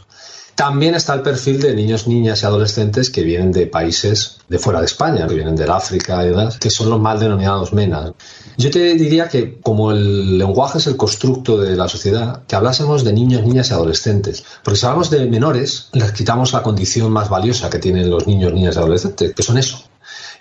También 0.55 0.95
está 0.95 1.13
el 1.13 1.21
perfil 1.21 1.59
de 1.61 1.73
niños, 1.73 2.07
niñas 2.07 2.43
y 2.43 2.45
adolescentes 2.45 3.09
que 3.09 3.23
vienen 3.23 3.51
de 3.51 3.67
países 3.67 4.37
de 4.49 4.59
fuera 4.59 4.79
de 4.79 4.85
España, 4.85 5.25
que 5.27 5.33
vienen 5.33 5.55
del 5.55 5.71
África 5.71 6.23
y 6.23 6.29
demás, 6.29 6.57
que 6.59 6.69
son 6.69 6.89
los 6.89 6.99
mal 6.99 7.19
denominados 7.19 7.73
MENA. 7.73 8.13
Yo 8.57 8.69
te 8.69 8.93
diría 8.95 9.27
que 9.29 9.59
como 9.61 9.91
el 9.91 10.37
lenguaje 10.37 10.77
es 10.77 10.87
el 10.87 10.97
constructo 10.97 11.57
de 11.57 11.75
la 11.75 11.87
sociedad, 11.87 12.43
que 12.47 12.55
hablásemos 12.55 13.03
de 13.03 13.13
niños, 13.13 13.43
niñas 13.43 13.69
y 13.69 13.73
adolescentes. 13.73 14.43
Porque 14.63 14.79
si 14.79 14.85
hablamos 14.85 15.09
de 15.09 15.25
menores, 15.25 15.89
les 15.93 16.11
quitamos 16.11 16.53
la 16.53 16.61
condición 16.61 17.11
más 17.11 17.29
valiosa 17.29 17.69
que 17.69 17.79
tienen 17.79 18.09
los 18.09 18.27
niños, 18.27 18.53
niñas 18.53 18.75
y 18.75 18.79
adolescentes, 18.79 19.33
que 19.33 19.43
son 19.43 19.57
eso. 19.57 19.83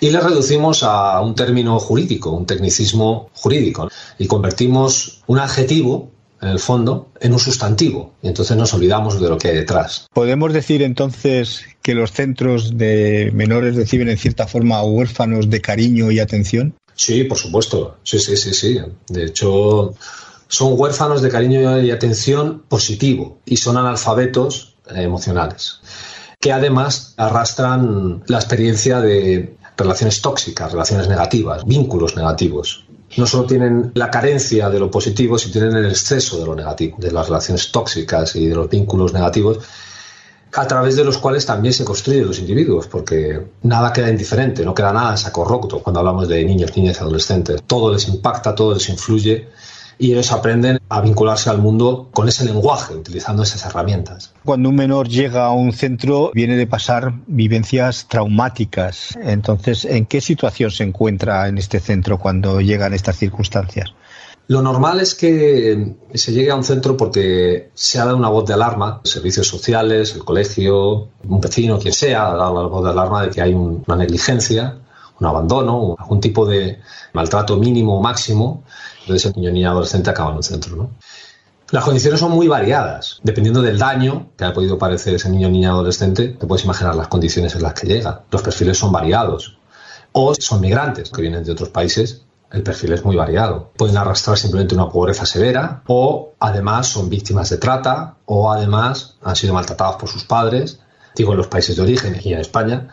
Y 0.01 0.11
les 0.11 0.23
reducimos 0.23 0.83
a 0.83 1.21
un 1.21 1.35
término 1.35 1.79
jurídico, 1.79 2.31
un 2.31 2.47
tecnicismo 2.47 3.31
jurídico, 3.35 3.89
y 4.19 4.27
convertimos 4.27 5.23
un 5.27 5.39
adjetivo 5.39 6.11
en 6.41 6.49
el 6.49 6.59
fondo, 6.59 7.11
en 7.21 7.33
un 7.33 7.39
sustantivo. 7.39 8.15
Y 8.23 8.29
entonces 8.29 8.57
nos 8.57 8.73
olvidamos 8.75 9.21
de 9.21 9.29
lo 9.29 9.39
que 9.39 9.49
hay 9.49 9.57
detrás. 9.57 10.07
¿Podemos 10.13 10.53
decir 10.53 10.83
entonces 10.83 11.63
que 11.83 11.95
los 11.95 12.13
centros 12.13 12.77
de 12.77 13.31
menores 13.35 13.77
reciben 13.77 14.09
en 14.09 14.19
cierta 14.19 14.47
forma 14.47 14.83
huérfanos 14.83 15.51
de 15.51 15.61
cariño 15.61 16.11
y 16.11 16.21
atención? 16.21 16.75
Sí, 16.95 17.25
por 17.25 17.39
supuesto. 17.39 17.99
Sí, 18.03 18.19
sí, 18.19 18.37
sí, 18.37 18.53
sí. 18.53 18.81
De 19.09 19.25
hecho, 19.25 19.95
son 20.49 20.75
huérfanos 20.77 21.23
de 21.23 21.31
cariño 21.31 21.81
y 21.81 21.91
atención 21.91 22.63
positivo 22.69 23.39
y 23.45 23.57
son 23.57 23.77
analfabetos 23.77 24.75
emocionales, 24.89 25.81
que 26.41 26.53
además 26.53 27.15
arrastran 27.17 28.25
la 28.27 28.39
experiencia 28.39 29.01
de 29.01 29.55
relaciones 29.77 30.21
tóxicas, 30.21 30.73
relaciones 30.73 31.09
negativas, 31.09 31.65
vínculos 31.65 32.17
negativos 32.17 32.85
no 33.17 33.27
solo 33.27 33.45
tienen 33.47 33.91
la 33.95 34.11
carencia 34.11 34.71
de 34.71 34.79
lo 34.79 34.91
positivo, 34.91 35.39
sino 35.39 35.53
tienen 35.53 35.77
el 35.77 35.87
exceso 35.87 36.39
de 36.39 36.47
lo 36.47 36.55
negativo, 36.55 36.97
de 36.99 37.11
las 37.11 37.27
relaciones 37.27 37.73
tóxicas 37.73 38.37
y 38.37 38.47
de 38.47 38.55
los 38.55 38.69
vínculos 38.69 39.13
negativos, 39.13 39.59
a 40.53 40.67
través 40.67 40.97
de 40.97 41.05
los 41.05 41.19
cuales 41.19 41.47
también 41.47 41.73
se 41.73 41.85
construyen 41.85 42.27
los 42.27 42.39
individuos, 42.39 42.87
porque 42.87 43.41
nada 43.63 43.93
queda 43.93 44.11
indiferente, 44.11 44.65
no 44.65 44.75
queda 44.75 44.93
nada 44.93 45.17
saco 45.17 45.45
roto 45.45 45.81
cuando 45.81 46.01
hablamos 46.01 46.29
de 46.29 46.45
niños, 46.45 46.77
niñas 46.77 46.97
y 46.99 47.01
adolescentes. 47.01 47.63
Todo 47.67 47.93
les 47.93 48.09
impacta, 48.09 48.55
todo 48.55 48.75
les 48.75 48.89
influye 48.89 49.49
y 50.01 50.13
ellos 50.13 50.33
aprenden 50.33 50.81
a 50.89 51.03
vincularse 51.03 51.51
al 51.51 51.59
mundo 51.59 52.09
con 52.13 52.27
ese 52.27 52.47
lenguaje, 52.47 52.95
utilizando 52.95 53.43
esas 53.43 53.67
herramientas. 53.67 54.33
Cuando 54.47 54.71
un 54.71 54.75
menor 54.75 55.09
llega 55.09 55.45
a 55.45 55.51
un 55.51 55.75
centro, 55.75 56.31
viene 56.33 56.57
de 56.57 56.67
pasar 56.67 57.13
vivencias 57.27 58.07
traumáticas. 58.09 59.19
Entonces, 59.23 59.85
¿en 59.85 60.07
qué 60.07 60.23
situación 60.23 60.71
se 60.71 60.85
encuentra 60.85 61.47
en 61.49 61.59
este 61.59 61.81
centro 61.81 62.19
cuando 62.19 62.63
llegan 62.63 62.95
estas 62.95 63.17
circunstancias? 63.17 63.91
Lo 64.49 64.63
normal 64.63 65.01
es 65.01 65.15
que 65.15 65.95
se 66.15 66.33
llegue 66.33 66.51
a 66.51 66.57
un 66.57 66.65
centro 66.65 66.97
porque 66.97 67.71
se 67.75 68.01
ha 68.01 68.07
dado 68.07 68.17
una 68.17 68.31
voz 68.31 68.47
de 68.47 68.55
alarma, 68.55 69.03
servicios 69.05 69.47
sociales, 69.47 70.15
el 70.15 70.25
colegio, 70.25 71.09
un 71.29 71.41
vecino, 71.43 71.79
quien 71.79 71.93
sea, 71.93 72.29
ha 72.31 72.37
dado 72.37 72.63
la 72.63 72.69
voz 72.69 72.85
de 72.85 72.91
alarma 72.91 73.23
de 73.27 73.31
que 73.31 73.43
hay 73.43 73.53
una 73.53 73.97
negligencia, 73.97 74.79
un 75.21 75.27
abandono, 75.27 75.95
algún 75.99 76.21
tipo 76.21 76.47
de 76.47 76.79
maltrato 77.13 77.59
mínimo 77.59 77.99
o 77.99 78.03
máximo 78.03 78.65
entonces 79.01 79.27
el 79.27 79.33
niño 79.41 79.51
niña 79.51 79.71
adolescente 79.71 80.11
acaba 80.11 80.31
en 80.31 80.37
un 80.37 80.43
centro. 80.43 80.77
¿no? 80.77 80.91
Las 81.71 81.85
condiciones 81.85 82.19
son 82.19 82.33
muy 82.33 82.49
variadas, 82.49 83.21
dependiendo 83.23 83.63
del 83.63 83.79
daño 83.79 84.31
que 84.37 84.45
ha 84.45 84.53
podido 84.53 84.77
padecer 84.77 85.15
ese 85.15 85.31
niño 85.31 85.49
niña 85.49 85.71
adolescente, 85.71 86.29
te 86.29 86.47
puedes 86.47 86.65
imaginar 86.65 86.97
las 86.97 87.09
condiciones 87.09 87.55
en 87.55 87.63
las 87.63 87.75
que 87.75 87.87
llega. 87.87 88.23
Los 88.31 88.43
perfiles 88.43 88.77
son 88.77 88.91
variados. 88.91 89.57
O 90.13 90.35
son 90.35 90.61
migrantes 90.61 91.11
que 91.11 91.23
vienen 91.23 91.45
de 91.45 91.53
otros 91.53 91.69
países, 91.69 92.23
el 92.51 92.65
perfil 92.65 92.93
es 92.93 93.05
muy 93.05 93.15
variado. 93.15 93.71
Pueden 93.77 93.97
arrastrar 93.97 94.37
simplemente 94.37 94.75
una 94.75 94.89
pobreza 94.89 95.25
severa 95.25 95.83
o 95.87 96.33
además 96.41 96.89
son 96.89 97.09
víctimas 97.09 97.51
de 97.51 97.59
trata 97.59 98.17
o 98.25 98.51
además 98.51 99.15
han 99.23 99.37
sido 99.37 99.55
maltratados 99.55 99.97
por 99.97 100.09
sus 100.09 100.25
padres, 100.25 100.81
digo 101.15 101.33
en 101.33 101.39
los 101.39 101.47
países 101.47 101.77
de 101.77 101.83
origen 101.83 102.21
y 102.23 102.33
en 102.33 102.41
España, 102.41 102.89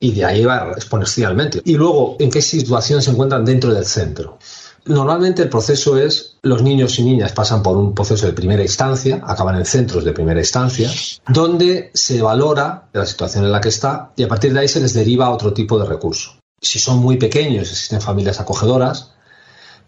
y 0.00 0.12
de 0.12 0.24
ahí 0.24 0.44
va 0.44 0.72
exponencialmente. 0.72 1.60
Y 1.64 1.74
luego, 1.74 2.16
¿en 2.18 2.30
qué 2.30 2.40
situación 2.40 3.02
se 3.02 3.10
encuentran 3.10 3.44
dentro 3.44 3.72
del 3.72 3.84
centro? 3.84 4.38
Normalmente 4.86 5.42
el 5.42 5.48
proceso 5.48 5.98
es, 5.98 6.36
los 6.42 6.62
niños 6.62 6.96
y 7.00 7.02
niñas 7.02 7.32
pasan 7.32 7.60
por 7.60 7.76
un 7.76 7.92
proceso 7.92 8.26
de 8.26 8.32
primera 8.32 8.62
instancia, 8.62 9.20
acaban 9.26 9.56
en 9.56 9.64
centros 9.64 10.04
de 10.04 10.12
primera 10.12 10.38
instancia, 10.38 10.88
donde 11.26 11.90
se 11.92 12.22
valora 12.22 12.88
la 12.92 13.04
situación 13.04 13.44
en 13.44 13.50
la 13.50 13.60
que 13.60 13.68
está 13.68 14.12
y 14.14 14.22
a 14.22 14.28
partir 14.28 14.52
de 14.52 14.60
ahí 14.60 14.68
se 14.68 14.80
les 14.80 14.94
deriva 14.94 15.30
otro 15.30 15.52
tipo 15.52 15.76
de 15.76 15.86
recurso. 15.86 16.36
Si 16.60 16.78
son 16.78 16.98
muy 16.98 17.16
pequeños, 17.16 17.68
existen 17.68 18.00
familias 18.00 18.38
acogedoras, 18.38 19.10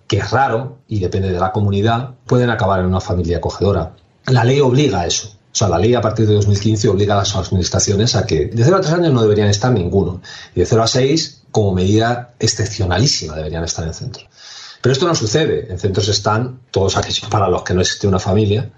que 0.08 0.18
es 0.18 0.30
raro 0.32 0.78
y 0.88 0.98
depende 0.98 1.30
de 1.30 1.38
la 1.38 1.52
comunidad, 1.52 2.14
pueden 2.26 2.50
acabar 2.50 2.80
en 2.80 2.86
una 2.86 3.00
familia 3.00 3.36
acogedora. 3.36 3.94
La 4.26 4.42
ley 4.42 4.58
obliga 4.60 5.02
a 5.02 5.06
eso. 5.06 5.28
O 5.28 5.54
sea, 5.58 5.68
la 5.68 5.78
ley 5.78 5.94
a 5.94 6.00
partir 6.00 6.26
de 6.26 6.34
2015 6.34 6.88
obliga 6.88 7.14
a 7.14 7.18
las 7.18 7.36
administraciones 7.36 8.16
a 8.16 8.26
que 8.26 8.46
de 8.46 8.64
0 8.64 8.76
a 8.76 8.80
3 8.80 8.94
años 8.94 9.12
no 9.12 9.22
deberían 9.22 9.48
estar 9.48 9.70
ninguno. 9.70 10.22
Y 10.56 10.60
de 10.60 10.66
0 10.66 10.82
a 10.82 10.86
6, 10.88 11.42
como 11.52 11.72
medida 11.72 12.34
excepcionalísima, 12.38 13.36
deberían 13.36 13.64
estar 13.64 13.86
en 13.86 13.94
centro. 13.94 14.24
Pero 14.80 14.92
esto 14.92 15.06
no 15.06 15.14
sucede. 15.14 15.70
En 15.70 15.78
centros 15.78 16.08
están 16.08 16.60
todos 16.70 16.96
aquellos 16.96 17.28
para 17.28 17.48
los 17.48 17.62
que 17.62 17.74
no 17.74 17.80
existe 17.80 18.06
una 18.06 18.18
familia. 18.18 18.70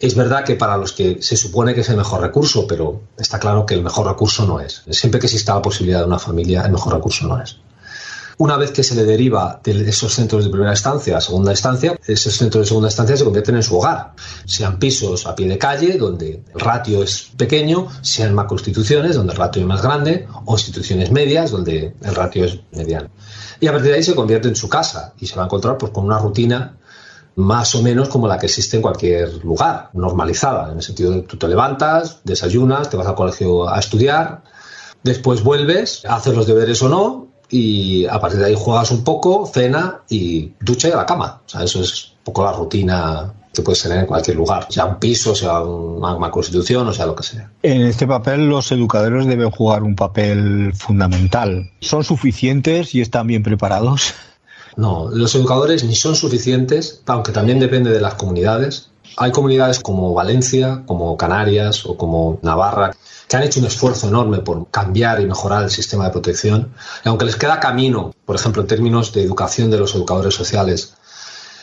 Es 0.00 0.14
verdad 0.14 0.44
que 0.44 0.56
para 0.56 0.76
los 0.76 0.92
que 0.92 1.22
se 1.22 1.36
supone 1.36 1.74
que 1.74 1.80
es 1.80 1.88
el 1.88 1.96
mejor 1.96 2.20
recurso, 2.20 2.66
pero 2.66 3.02
está 3.16 3.38
claro 3.38 3.64
que 3.64 3.74
el 3.74 3.82
mejor 3.82 4.06
recurso 4.06 4.46
no 4.46 4.60
es. 4.60 4.82
Siempre 4.90 5.20
que 5.20 5.26
exista 5.26 5.54
la 5.54 5.62
posibilidad 5.62 6.00
de 6.00 6.06
una 6.06 6.18
familia, 6.18 6.62
el 6.62 6.72
mejor 6.72 6.94
recurso 6.94 7.26
no 7.26 7.40
es. 7.40 7.58
Una 8.38 8.56
vez 8.56 8.72
que 8.72 8.82
se 8.82 8.94
le 8.94 9.04
deriva 9.04 9.60
de 9.62 9.88
esos 9.88 10.12
centros 10.12 10.44
de 10.44 10.50
primera 10.50 10.72
instancia 10.72 11.16
a 11.16 11.20
segunda 11.20 11.52
instancia, 11.52 11.98
esos 12.06 12.34
centros 12.34 12.64
de 12.64 12.68
segunda 12.68 12.88
instancia 12.88 13.16
se 13.16 13.24
convierten 13.24 13.56
en 13.56 13.62
su 13.62 13.76
hogar. 13.76 14.14
Sean 14.44 14.78
pisos 14.78 15.26
a 15.26 15.34
pie 15.36 15.48
de 15.48 15.56
calle, 15.56 15.96
donde 15.98 16.42
el 16.52 16.60
ratio 16.60 17.02
es 17.02 17.30
pequeño, 17.36 17.88
sean 18.02 18.34
macroinstituciones, 18.34 19.14
donde 19.14 19.32
el 19.32 19.38
ratio 19.38 19.62
es 19.62 19.68
más 19.68 19.82
grande, 19.82 20.26
o 20.46 20.54
instituciones 20.54 21.12
medias, 21.12 21.50
donde 21.52 21.94
el 22.02 22.14
ratio 22.14 22.44
es 22.44 22.58
mediano. 22.72 23.08
Y 23.60 23.68
a 23.68 23.72
partir 23.72 23.90
de 23.90 23.96
ahí 23.96 24.02
se 24.02 24.14
convierte 24.14 24.48
en 24.48 24.56
su 24.56 24.68
casa 24.68 25.14
y 25.20 25.26
se 25.26 25.36
va 25.36 25.42
a 25.42 25.44
encontrar 25.46 25.78
pues, 25.78 25.92
con 25.92 26.04
una 26.04 26.18
rutina 26.18 26.76
más 27.36 27.74
o 27.74 27.82
menos 27.82 28.08
como 28.08 28.28
la 28.28 28.38
que 28.38 28.46
existe 28.46 28.76
en 28.76 28.82
cualquier 28.82 29.44
lugar, 29.44 29.90
normalizada, 29.92 30.70
en 30.70 30.76
el 30.76 30.82
sentido 30.82 31.10
de 31.12 31.22
tú 31.22 31.36
te 31.36 31.48
levantas, 31.48 32.20
desayunas, 32.24 32.90
te 32.90 32.96
vas 32.96 33.06
al 33.06 33.14
colegio 33.14 33.68
a 33.68 33.78
estudiar, 33.78 34.44
después 35.02 35.42
vuelves, 35.42 36.04
haces 36.04 36.34
los 36.34 36.46
deberes 36.46 36.80
o 36.82 36.88
no, 36.88 37.33
y 37.50 38.06
a 38.06 38.18
partir 38.20 38.40
de 38.40 38.46
ahí 38.46 38.54
juegas 38.56 38.90
un 38.90 39.04
poco, 39.04 39.46
cena 39.46 40.02
y 40.08 40.52
ducha 40.60 40.88
y 40.88 40.92
a 40.92 40.96
la 40.96 41.06
cama. 41.06 41.42
O 41.46 41.48
sea, 41.48 41.62
eso 41.62 41.80
es 41.80 42.14
un 42.18 42.24
poco 42.24 42.44
la 42.44 42.52
rutina 42.52 43.32
que 43.54 43.62
puedes 43.62 43.82
tener 43.82 43.98
en 43.98 44.06
cualquier 44.06 44.36
lugar, 44.36 44.66
sea 44.68 44.84
un 44.84 44.98
piso, 44.98 45.34
sea 45.34 45.60
una 45.60 46.30
constitución 46.30 46.88
o 46.88 46.92
sea 46.92 47.06
lo 47.06 47.14
que 47.14 47.22
sea. 47.22 47.50
En 47.62 47.82
este 47.82 48.06
papel 48.06 48.48
los 48.48 48.72
educadores 48.72 49.26
deben 49.26 49.50
jugar 49.50 49.84
un 49.84 49.94
papel 49.94 50.72
fundamental. 50.74 51.70
¿Son 51.80 52.02
suficientes 52.02 52.94
y 52.94 53.00
están 53.00 53.28
bien 53.28 53.42
preparados? 53.42 54.14
No, 54.76 55.08
los 55.08 55.34
educadores 55.36 55.84
ni 55.84 55.94
son 55.94 56.16
suficientes, 56.16 57.02
aunque 57.06 57.30
también 57.30 57.60
depende 57.60 57.90
de 57.90 58.00
las 58.00 58.14
comunidades. 58.14 58.90
Hay 59.16 59.32
comunidades 59.32 59.80
como 59.80 60.12
Valencia, 60.14 60.82
como 60.86 61.16
Canarias 61.16 61.86
o 61.86 61.96
como 61.96 62.38
Navarra 62.42 62.92
que 63.28 63.36
han 63.36 63.42
hecho 63.42 63.60
un 63.60 63.66
esfuerzo 63.66 64.08
enorme 64.08 64.38
por 64.38 64.70
cambiar 64.70 65.20
y 65.20 65.26
mejorar 65.26 65.62
el 65.64 65.70
sistema 65.70 66.04
de 66.04 66.10
protección. 66.10 66.74
Y 67.04 67.08
aunque 67.08 67.24
les 67.24 67.36
queda 67.36 67.60
camino, 67.60 68.14
por 68.24 68.36
ejemplo, 68.36 68.62
en 68.62 68.68
términos 68.68 69.12
de 69.12 69.22
educación 69.22 69.70
de 69.70 69.78
los 69.78 69.94
educadores 69.94 70.34
sociales, 70.34 70.94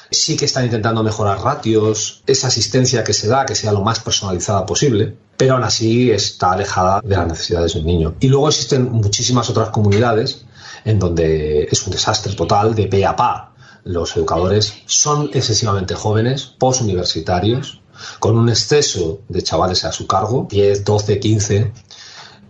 sí 0.09 0.35
que 0.35 0.45
están 0.45 0.65
intentando 0.65 1.03
mejorar 1.03 1.41
ratios, 1.41 2.23
esa 2.27 2.47
asistencia 2.47 3.03
que 3.03 3.13
se 3.13 3.27
da, 3.27 3.45
que 3.45 3.55
sea 3.55 3.71
lo 3.71 3.81
más 3.81 3.99
personalizada 3.99 4.65
posible, 4.65 5.15
pero 5.37 5.53
aún 5.53 5.63
así 5.63 6.11
está 6.11 6.51
alejada 6.51 7.01
de 7.01 7.15
las 7.15 7.27
necesidades 7.27 7.73
del 7.73 7.85
niño. 7.85 8.15
Y 8.19 8.27
luego 8.27 8.49
existen 8.49 8.91
muchísimas 8.91 9.49
otras 9.49 9.69
comunidades 9.69 10.45
en 10.83 10.99
donde 10.99 11.63
es 11.71 11.85
un 11.85 11.91
desastre 11.91 12.33
total 12.33 12.75
de 12.75 12.87
pe 12.87 13.05
a 13.05 13.15
pa. 13.15 13.50
Los 13.83 14.15
educadores 14.15 14.73
son 14.85 15.29
excesivamente 15.33 15.95
jóvenes, 15.95 16.45
postuniversitarios, 16.45 17.81
con 18.19 18.37
un 18.37 18.49
exceso 18.49 19.21
de 19.27 19.41
chavales 19.41 19.85
a 19.85 19.91
su 19.91 20.07
cargo, 20.07 20.47
10, 20.49 20.83
12, 20.83 21.19
15, 21.19 21.73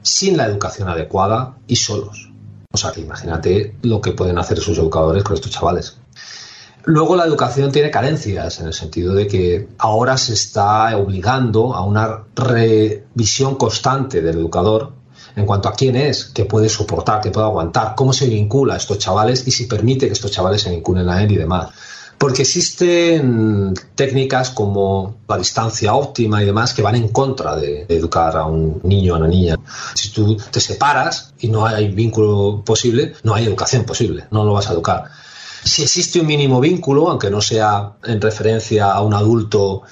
sin 0.01 0.37
la 0.37 0.45
educación 0.45 0.89
adecuada 0.89 1.57
y 1.67 1.75
solos. 1.75 2.31
O 2.73 2.77
sea 2.77 2.91
que 2.91 3.01
imagínate 3.01 3.75
lo 3.81 4.01
que 4.01 4.13
pueden 4.13 4.37
hacer 4.37 4.59
sus 4.59 4.77
educadores 4.77 5.23
con 5.23 5.35
estos 5.35 5.51
chavales. 5.51 5.97
Luego 6.83 7.15
la 7.15 7.25
educación 7.25 7.71
tiene 7.71 7.91
carencias 7.91 8.59
en 8.59 8.67
el 8.67 8.73
sentido 8.73 9.13
de 9.13 9.27
que 9.27 9.67
ahora 9.77 10.17
se 10.17 10.33
está 10.33 10.97
obligando 10.97 11.75
a 11.75 11.83
una 11.83 12.23
revisión 12.35 13.55
constante 13.55 14.21
del 14.21 14.39
educador 14.39 14.93
en 15.35 15.45
cuanto 15.45 15.69
a 15.69 15.73
quién 15.73 15.95
es, 15.95 16.25
qué 16.25 16.45
puede 16.45 16.69
soportar, 16.69 17.21
qué 17.21 17.31
puede 17.31 17.47
aguantar, 17.47 17.95
cómo 17.95 18.13
se 18.13 18.27
vincula 18.27 18.75
a 18.75 18.77
estos 18.77 18.97
chavales 18.97 19.47
y 19.47 19.51
si 19.51 19.65
permite 19.65 20.07
que 20.07 20.13
estos 20.13 20.31
chavales 20.31 20.61
se 20.61 20.69
vinculen 20.69 21.09
a 21.09 21.23
él 21.23 21.31
y 21.31 21.37
demás. 21.37 21.69
Porque 22.17 22.43
existen 22.43 23.73
técnicas 23.95 24.51
como 24.51 25.15
la 25.27 25.37
distancia 25.37 25.95
óptima 25.95 26.43
y 26.43 26.45
demás 26.45 26.73
que 26.73 26.83
van 26.83 26.95
en 26.95 27.07
contra 27.07 27.55
de, 27.55 27.87
educar 27.89 28.37
a 28.37 28.45
un 28.45 28.79
niño 28.83 29.13
o 29.13 29.15
a 29.15 29.19
una 29.19 29.27
niña. 29.27 29.57
Si 29.95 30.11
tú 30.11 30.37
te 30.37 30.59
separas 30.59 31.33
y 31.39 31.47
no 31.47 31.65
hay 31.65 31.87
vínculo 31.87 32.61
posible, 32.63 33.13
no 33.23 33.33
hay 33.33 33.45
educación 33.45 33.85
posible, 33.85 34.25
no 34.29 34.43
lo 34.43 34.53
vas 34.53 34.69
a 34.69 34.73
educar. 34.73 35.05
Si 35.63 35.83
existe 35.83 36.19
un 36.19 36.27
mínimo 36.27 36.59
vínculo, 36.59 37.09
aunque 37.09 37.29
no 37.29 37.41
sea 37.41 37.93
en 38.03 38.21
referencia 38.21 38.91
a 38.91 39.01
un 39.01 39.13
adulto 39.13 39.83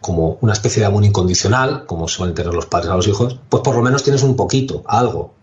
como 0.00 0.38
una 0.40 0.52
especie 0.52 0.80
de 0.80 0.86
amor 0.86 1.04
incondicional, 1.04 1.86
como 1.86 2.08
suelen 2.08 2.34
tener 2.34 2.54
los 2.54 2.66
padres 2.66 2.90
a 2.90 2.96
los 2.96 3.08
hijos, 3.08 3.38
pues 3.48 3.62
por 3.62 3.74
lo 3.74 3.82
menos 3.82 4.02
tienes 4.02 4.22
un 4.22 4.36
poquito, 4.36 4.82
algo. 4.86 5.34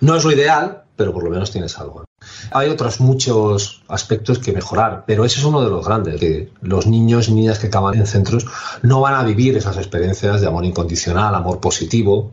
No 0.00 0.16
es 0.16 0.24
lo 0.24 0.32
ideal, 0.32 0.84
pero 0.96 1.12
por 1.12 1.24
lo 1.24 1.30
menos 1.30 1.50
tienes 1.50 1.78
algo. 1.78 2.04
Hay 2.50 2.68
otros 2.68 3.00
muchos 3.00 3.82
aspectos 3.88 4.38
que 4.38 4.52
mejorar, 4.52 5.04
pero 5.06 5.24
ese 5.24 5.38
es 5.38 5.44
uno 5.44 5.62
de 5.62 5.70
los 5.70 5.86
grandes, 5.86 6.18
que 6.20 6.52
los 6.62 6.86
niños 6.86 7.28
y 7.28 7.34
niñas 7.34 7.58
que 7.58 7.68
acaban 7.68 7.94
en 7.94 8.06
centros 8.06 8.46
no 8.82 9.00
van 9.00 9.14
a 9.14 9.22
vivir 9.22 9.56
esas 9.56 9.76
experiencias 9.76 10.40
de 10.40 10.46
amor 10.46 10.64
incondicional, 10.64 11.34
amor 11.34 11.60
positivo, 11.60 12.32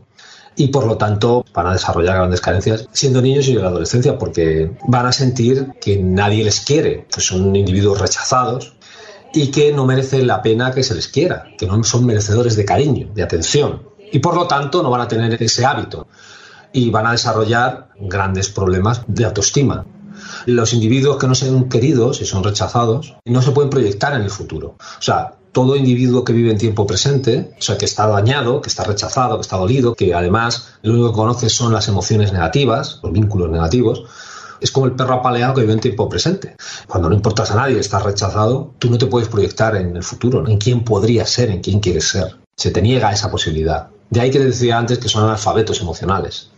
y 0.56 0.68
por 0.68 0.86
lo 0.86 0.96
tanto 0.96 1.44
van 1.52 1.66
a 1.66 1.72
desarrollar 1.72 2.16
grandes 2.16 2.40
carencias 2.40 2.88
siendo 2.92 3.20
niños 3.20 3.48
y 3.48 3.52
en 3.52 3.62
la 3.62 3.68
adolescencia 3.68 4.18
porque 4.18 4.70
van 4.86 5.06
a 5.06 5.12
sentir 5.12 5.72
que 5.80 5.96
nadie 5.96 6.44
les 6.44 6.60
quiere, 6.60 7.06
que 7.12 7.20
son 7.20 7.54
individuos 7.56 8.00
rechazados 8.00 8.73
y 9.34 9.50
que 9.50 9.72
no 9.72 9.84
merecen 9.84 10.26
la 10.26 10.40
pena 10.40 10.72
que 10.72 10.82
se 10.82 10.94
les 10.94 11.08
quiera, 11.08 11.44
que 11.58 11.66
no 11.66 11.82
son 11.84 12.06
merecedores 12.06 12.56
de 12.56 12.64
cariño, 12.64 13.10
de 13.14 13.22
atención 13.22 13.94
y 14.14 14.20
por 14.20 14.36
lo 14.36 14.46
tanto 14.46 14.80
no 14.80 14.90
van 14.90 15.00
a 15.00 15.08
tener 15.08 15.42
ese 15.42 15.66
hábito 15.66 16.06
y 16.72 16.90
van 16.90 17.08
a 17.08 17.12
desarrollar 17.12 17.88
grandes 17.98 18.48
problemas 18.48 19.02
de 19.08 19.24
autoestima. 19.24 19.86
Los 20.46 20.72
individuos 20.72 21.16
que 21.18 21.26
no 21.26 21.34
sean 21.34 21.68
queridos 21.68 22.20
y 22.20 22.24
son 22.24 22.44
rechazados 22.44 23.16
no 23.24 23.42
se 23.42 23.50
pueden 23.50 23.70
proyectar 23.70 24.14
en 24.14 24.22
el 24.22 24.30
futuro. 24.30 24.76
O 24.78 25.02
sea, 25.02 25.34
todo 25.50 25.74
individuo 25.74 26.22
que 26.24 26.32
vive 26.32 26.52
en 26.52 26.58
tiempo 26.58 26.86
presente, 26.86 27.54
o 27.58 27.62
sea, 27.62 27.76
que 27.76 27.86
está 27.86 28.06
dañado, 28.06 28.60
que 28.60 28.68
está 28.68 28.84
rechazado, 28.84 29.36
que 29.36 29.42
está 29.42 29.56
dolido, 29.56 29.94
que 29.94 30.14
además 30.14 30.74
lo 30.82 30.92
único 30.92 31.10
que 31.10 31.16
conoce 31.16 31.48
son 31.48 31.72
las 31.72 31.88
emociones 31.88 32.32
negativas, 32.32 33.00
los 33.02 33.12
vínculos 33.12 33.50
negativos, 33.50 34.04
es 34.64 34.70
como 34.70 34.86
el 34.86 34.92
perro 34.92 35.16
apaleado 35.16 35.52
que 35.52 35.60
vive 35.60 35.74
en 35.74 35.80
tiempo 35.80 36.08
presente. 36.08 36.56
Cuando 36.88 37.10
no 37.10 37.14
importas 37.14 37.50
a 37.50 37.54
nadie, 37.54 37.78
estás 37.78 38.02
rechazado, 38.02 38.72
tú 38.78 38.90
no 38.90 38.96
te 38.96 39.04
puedes 39.04 39.28
proyectar 39.28 39.76
en 39.76 39.94
el 39.94 40.02
futuro, 40.02 40.48
en 40.48 40.56
quién 40.56 40.84
podrías 40.84 41.28
ser, 41.28 41.50
en 41.50 41.60
quién 41.60 41.80
quieres 41.80 42.08
ser. 42.08 42.38
Se 42.56 42.70
te 42.70 42.80
niega 42.80 43.12
esa 43.12 43.30
posibilidad. 43.30 43.88
De 44.08 44.22
ahí 44.22 44.30
que 44.30 44.38
te 44.38 44.46
decía 44.46 44.78
antes 44.78 44.98
que 44.98 45.10
son 45.10 45.24
analfabetos 45.24 45.82
emocionales. 45.82 46.50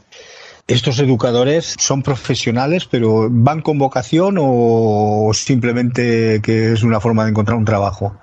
¿Estos 0.69 1.01
educadores 1.01 1.75
son 1.79 2.05
profesionales, 2.05 2.87
pero 2.89 3.29
van 3.29 3.61
con 3.61 3.77
vocación 3.77 4.37
o 4.39 5.33
simplemente 5.35 6.41
que 6.43 6.75
es 6.75 6.85
una 6.85 7.01
forma 7.01 7.25
de 7.25 7.31
encontrar 7.31 7.59
un 7.59 7.65
trabajo? 7.65 8.17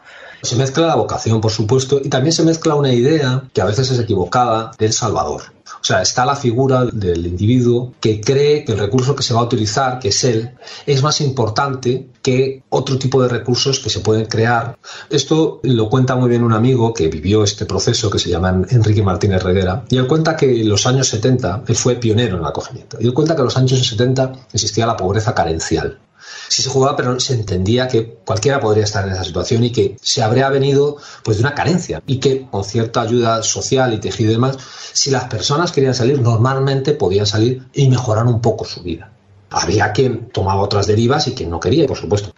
Se 0.43 0.55
mezcla 0.55 0.87
la 0.87 0.95
vocación, 0.95 1.41
por 1.41 1.51
supuesto, 1.51 1.99
y 2.01 2.07
también 2.07 2.31
se 2.31 2.43
mezcla 2.43 2.75
una 2.75 2.93
idea 2.93 3.43
que 3.53 3.61
a 3.61 3.65
veces 3.65 3.91
es 3.91 3.99
equivocada 3.99 4.71
del 4.77 4.93
Salvador. 4.93 5.52
O 5.83 5.85
sea, 5.85 6.01
está 6.01 6.25
la 6.25 6.37
figura 6.37 6.85
del 6.85 7.27
individuo 7.27 7.93
que 7.99 8.21
cree 8.21 8.63
que 8.63 8.71
el 8.71 8.79
recurso 8.79 9.17
que 9.17 9.21
se 9.21 9.33
va 9.33 9.41
a 9.41 9.43
utilizar, 9.43 9.99
que 9.99 10.07
es 10.07 10.23
él, 10.23 10.51
es 10.85 11.03
más 11.03 11.19
importante 11.19 12.07
que 12.21 12.63
otro 12.69 12.97
tipo 12.97 13.21
de 13.21 13.27
recursos 13.27 13.79
que 13.79 13.89
se 13.89 13.99
pueden 13.99 14.27
crear. 14.27 14.77
Esto 15.09 15.59
lo 15.61 15.89
cuenta 15.89 16.15
muy 16.15 16.29
bien 16.29 16.41
un 16.41 16.53
amigo 16.53 16.93
que 16.93 17.09
vivió 17.09 17.43
este 17.43 17.65
proceso 17.65 18.09
que 18.09 18.17
se 18.17 18.29
llama 18.29 18.61
Enrique 18.69 19.03
Martínez 19.03 19.43
Reguera. 19.43 19.83
Y 19.89 19.97
él 19.97 20.07
cuenta 20.07 20.37
que 20.37 20.61
en 20.61 20.69
los 20.69 20.87
años 20.87 21.09
70, 21.09 21.65
él 21.67 21.75
fue 21.75 21.95
pionero 21.95 22.37
en 22.37 22.43
el 22.43 22.47
acogimiento. 22.47 22.95
Y 23.01 23.07
él 23.07 23.13
cuenta 23.13 23.35
que 23.35 23.41
en 23.41 23.45
los 23.45 23.57
años 23.57 23.85
70 23.85 24.31
existía 24.53 24.87
la 24.87 24.95
pobreza 24.95 25.35
carencial 25.35 25.99
sí 26.47 26.61
se 26.61 26.69
jugaba, 26.69 26.95
pero 26.95 27.19
se 27.19 27.33
entendía 27.33 27.87
que 27.87 28.17
cualquiera 28.25 28.59
podría 28.59 28.83
estar 28.83 29.05
en 29.07 29.13
esa 29.13 29.23
situación 29.23 29.63
y 29.63 29.71
que 29.71 29.97
se 30.01 30.21
habría 30.21 30.49
venido 30.49 30.97
pues 31.23 31.37
de 31.37 31.43
una 31.43 31.55
carencia 31.55 32.01
y 32.07 32.19
que 32.19 32.47
con 32.49 32.63
cierta 32.63 33.01
ayuda 33.01 33.43
social 33.43 33.93
y 33.93 33.99
tejido 33.99 34.31
y 34.31 34.33
demás, 34.33 34.57
si 34.93 35.11
las 35.11 35.25
personas 35.25 35.71
querían 35.71 35.95
salir, 35.95 36.21
normalmente 36.21 36.93
podían 36.93 37.25
salir 37.25 37.67
y 37.73 37.89
mejorar 37.89 38.25
un 38.25 38.41
poco 38.41 38.65
su 38.65 38.81
vida. 38.81 39.11
Había 39.49 39.91
quien 39.91 40.29
tomaba 40.29 40.61
otras 40.61 40.87
derivas 40.87 41.27
y 41.27 41.35
quien 41.35 41.51
no 41.51 41.59
quería, 41.59 41.85
por 41.85 41.97
supuesto. 41.97 42.33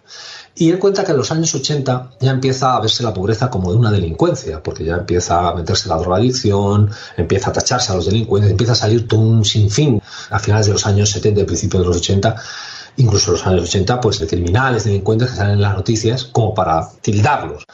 Y 0.58 0.70
él 0.70 0.78
cuenta 0.78 1.04
que 1.04 1.12
en 1.12 1.18
los 1.18 1.30
años 1.32 1.54
80 1.54 2.12
ya 2.20 2.30
empieza 2.30 2.76
a 2.76 2.80
verse 2.80 3.02
la 3.02 3.12
pobreza 3.12 3.50
como 3.50 3.70
de 3.70 3.78
una 3.78 3.90
delincuencia, 3.90 4.62
porque 4.62 4.84
ya 4.84 4.94
empieza 4.94 5.48
a 5.48 5.54
meterse 5.54 5.88
la 5.88 5.96
drogadicción, 5.96 6.90
empieza 7.16 7.50
a 7.50 7.52
tacharse 7.52 7.92
a 7.92 7.94
los 7.96 8.06
delincuentes, 8.06 8.50
empieza 8.50 8.72
a 8.72 8.76
salir 8.76 9.06
todo 9.06 9.20
un 9.20 9.44
sinfín 9.44 10.00
a 10.30 10.38
finales 10.38 10.66
de 10.66 10.72
los 10.72 10.86
años 10.86 11.10
70 11.10 11.42
y 11.42 11.44
principios 11.44 11.82
de 11.82 11.88
los 11.88 11.96
80 11.98 12.36
incluso 12.96 13.30
en 13.30 13.36
los 13.36 13.46
años 13.46 13.62
80, 13.62 14.00
pues 14.00 14.18
de 14.18 14.26
criminales, 14.26 14.84
delincuentes 14.84 15.30
que 15.30 15.36
salen 15.36 15.54
en 15.54 15.62
las 15.62 15.74
noticias 15.74 16.24
como 16.24 16.54
para 16.54 16.88
tildarlos. 17.00 17.64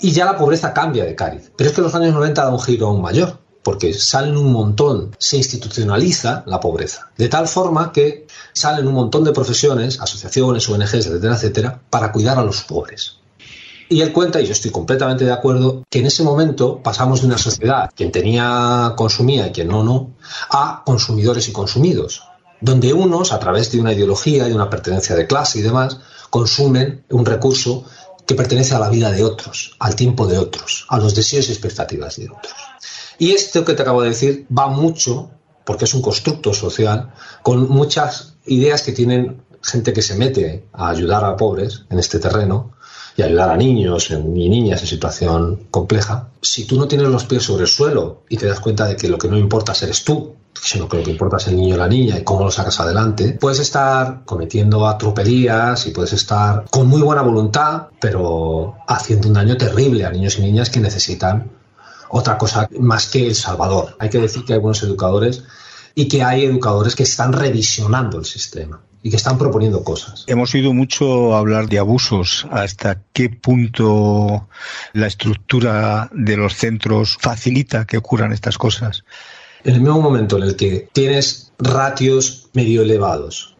Y 0.00 0.12
ya 0.12 0.24
la 0.24 0.36
pobreza 0.36 0.72
cambia 0.72 1.04
de 1.04 1.14
cariz. 1.14 1.50
Pero 1.56 1.70
es 1.70 1.76
que 1.76 1.82
los 1.82 1.94
años 1.94 2.14
90 2.14 2.42
da 2.42 2.50
un 2.50 2.60
giro 2.60 2.88
aún 2.88 3.02
mayor, 3.02 3.38
porque 3.62 3.92
salen 3.92 4.36
un 4.36 4.52
montón, 4.52 5.16
se 5.18 5.36
institucionaliza 5.36 6.44
la 6.46 6.60
pobreza. 6.60 7.10
De 7.16 7.28
tal 7.28 7.48
forma 7.48 7.92
que 7.92 8.26
salen 8.52 8.86
un 8.86 8.94
montón 8.94 9.24
de 9.24 9.32
profesiones, 9.32 10.00
asociaciones, 10.00 10.68
ONGs, 10.68 10.94
etcétera, 10.94 11.34
etcétera, 11.34 11.80
para 11.90 12.12
cuidar 12.12 12.38
a 12.38 12.44
los 12.44 12.62
pobres. 12.62 13.16
Y 13.90 14.02
él 14.02 14.12
cuenta, 14.12 14.40
y 14.40 14.46
yo 14.46 14.52
estoy 14.52 14.70
completamente 14.70 15.24
de 15.24 15.32
acuerdo, 15.32 15.82
que 15.88 16.00
en 16.00 16.06
ese 16.06 16.22
momento 16.22 16.80
pasamos 16.82 17.22
de 17.22 17.26
una 17.26 17.38
sociedad, 17.38 17.90
quien 17.94 18.12
tenía 18.12 18.92
consumía 18.96 19.48
y 19.48 19.52
quien 19.52 19.68
no, 19.68 19.82
no, 19.82 20.10
a 20.50 20.82
consumidores 20.84 21.48
y 21.48 21.52
consumidos 21.52 22.27
donde 22.60 22.92
unos, 22.92 23.32
a 23.32 23.38
través 23.38 23.70
de 23.72 23.80
una 23.80 23.92
ideología 23.92 24.48
y 24.48 24.52
una 24.52 24.70
pertenencia 24.70 25.16
de 25.16 25.26
clase 25.26 25.58
y 25.58 25.62
demás, 25.62 25.98
consumen 26.30 27.04
un 27.10 27.24
recurso 27.24 27.84
que 28.26 28.34
pertenece 28.34 28.74
a 28.74 28.78
la 28.78 28.90
vida 28.90 29.10
de 29.10 29.24
otros, 29.24 29.74
al 29.78 29.96
tiempo 29.96 30.26
de 30.26 30.38
otros, 30.38 30.86
a 30.88 30.98
los 30.98 31.14
deseos 31.14 31.48
y 31.48 31.52
expectativas 31.52 32.16
de 32.16 32.26
otros. 32.26 32.54
Y 33.18 33.32
esto 33.32 33.64
que 33.64 33.74
te 33.74 33.82
acabo 33.82 34.02
de 34.02 34.10
decir 34.10 34.46
va 34.56 34.68
mucho, 34.68 35.30
porque 35.64 35.86
es 35.86 35.94
un 35.94 36.02
constructo 36.02 36.52
social, 36.52 37.12
con 37.42 37.68
muchas 37.68 38.34
ideas 38.44 38.82
que 38.82 38.92
tienen 38.92 39.42
gente 39.62 39.92
que 39.92 40.02
se 40.02 40.16
mete 40.16 40.68
a 40.72 40.90
ayudar 40.90 41.24
a 41.24 41.36
pobres 41.36 41.84
en 41.90 41.98
este 41.98 42.18
terreno 42.18 42.72
y 43.18 43.22
ayudar 43.24 43.50
a 43.50 43.56
niños 43.56 44.12
y 44.12 44.48
niñas 44.48 44.80
en 44.80 44.86
situación 44.86 45.66
compleja, 45.72 46.28
si 46.40 46.66
tú 46.66 46.78
no 46.78 46.86
tienes 46.86 47.08
los 47.08 47.24
pies 47.24 47.42
sobre 47.42 47.62
el 47.62 47.68
suelo 47.68 48.22
y 48.28 48.36
te 48.36 48.46
das 48.46 48.60
cuenta 48.60 48.86
de 48.86 48.94
que 48.94 49.08
lo 49.08 49.18
que 49.18 49.26
no 49.26 49.36
importa 49.36 49.72
eres 49.82 50.04
tú, 50.04 50.36
sino 50.54 50.88
que 50.88 50.98
lo 50.98 51.02
que 51.02 51.10
importa 51.10 51.38
es 51.38 51.48
el 51.48 51.56
niño 51.56 51.74
o 51.74 51.78
la 51.78 51.88
niña 51.88 52.16
y 52.16 52.22
cómo 52.22 52.44
lo 52.44 52.52
sacas 52.52 52.78
adelante, 52.78 53.36
puedes 53.40 53.58
estar 53.58 54.22
cometiendo 54.24 54.86
atropelías 54.86 55.84
y 55.88 55.90
puedes 55.90 56.12
estar 56.12 56.66
con 56.70 56.86
muy 56.86 57.02
buena 57.02 57.22
voluntad, 57.22 57.88
pero 58.00 58.76
haciendo 58.86 59.26
un 59.26 59.34
daño 59.34 59.56
terrible 59.56 60.06
a 60.06 60.12
niños 60.12 60.38
y 60.38 60.42
niñas 60.42 60.70
que 60.70 60.78
necesitan 60.78 61.50
otra 62.10 62.38
cosa 62.38 62.68
más 62.78 63.08
que 63.08 63.26
el 63.26 63.34
Salvador. 63.34 63.96
Hay 63.98 64.10
que 64.10 64.20
decir 64.20 64.44
que 64.44 64.52
hay 64.52 64.60
buenos 64.60 64.84
educadores 64.84 65.42
y 65.96 66.06
que 66.06 66.22
hay 66.22 66.44
educadores 66.44 66.94
que 66.94 67.02
están 67.02 67.32
revisionando 67.32 68.16
el 68.16 68.26
sistema 68.26 68.80
y 69.02 69.10
que 69.10 69.16
están 69.16 69.38
proponiendo 69.38 69.84
cosas. 69.84 70.24
Hemos 70.26 70.54
oído 70.54 70.72
mucho 70.72 71.36
hablar 71.36 71.68
de 71.68 71.78
abusos. 71.78 72.46
¿Hasta 72.50 73.02
qué 73.12 73.30
punto 73.30 74.48
la 74.92 75.06
estructura 75.06 76.10
de 76.12 76.36
los 76.36 76.54
centros 76.54 77.16
facilita 77.20 77.86
que 77.86 77.98
ocurran 77.98 78.32
estas 78.32 78.58
cosas? 78.58 79.04
En 79.64 79.74
el 79.74 79.80
mismo 79.80 80.00
momento 80.00 80.36
en 80.36 80.44
el 80.44 80.56
que 80.56 80.88
tienes 80.92 81.52
ratios 81.58 82.48
medio 82.52 82.82
elevados, 82.82 83.56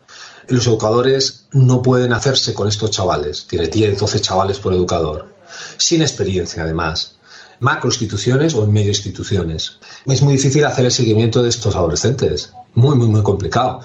los 0.48 0.66
educadores 0.66 1.46
no 1.52 1.82
pueden 1.82 2.12
hacerse 2.12 2.54
con 2.54 2.68
estos 2.68 2.90
chavales. 2.90 3.46
Tiene 3.46 3.68
10, 3.68 3.98
12 3.98 4.20
chavales 4.20 4.58
por 4.58 4.72
educador. 4.72 5.34
Sin 5.76 6.02
experiencia, 6.02 6.62
además 6.62 7.18
macroinstituciones 7.60 8.54
o 8.54 8.64
en 8.64 8.72
medio 8.72 8.88
instituciones. 8.88 9.78
Es 10.06 10.22
muy 10.22 10.34
difícil 10.34 10.64
hacer 10.64 10.84
el 10.84 10.92
seguimiento 10.92 11.42
de 11.42 11.48
estos 11.48 11.74
adolescentes, 11.74 12.52
muy, 12.74 12.96
muy, 12.96 13.08
muy 13.08 13.22
complicado. 13.22 13.80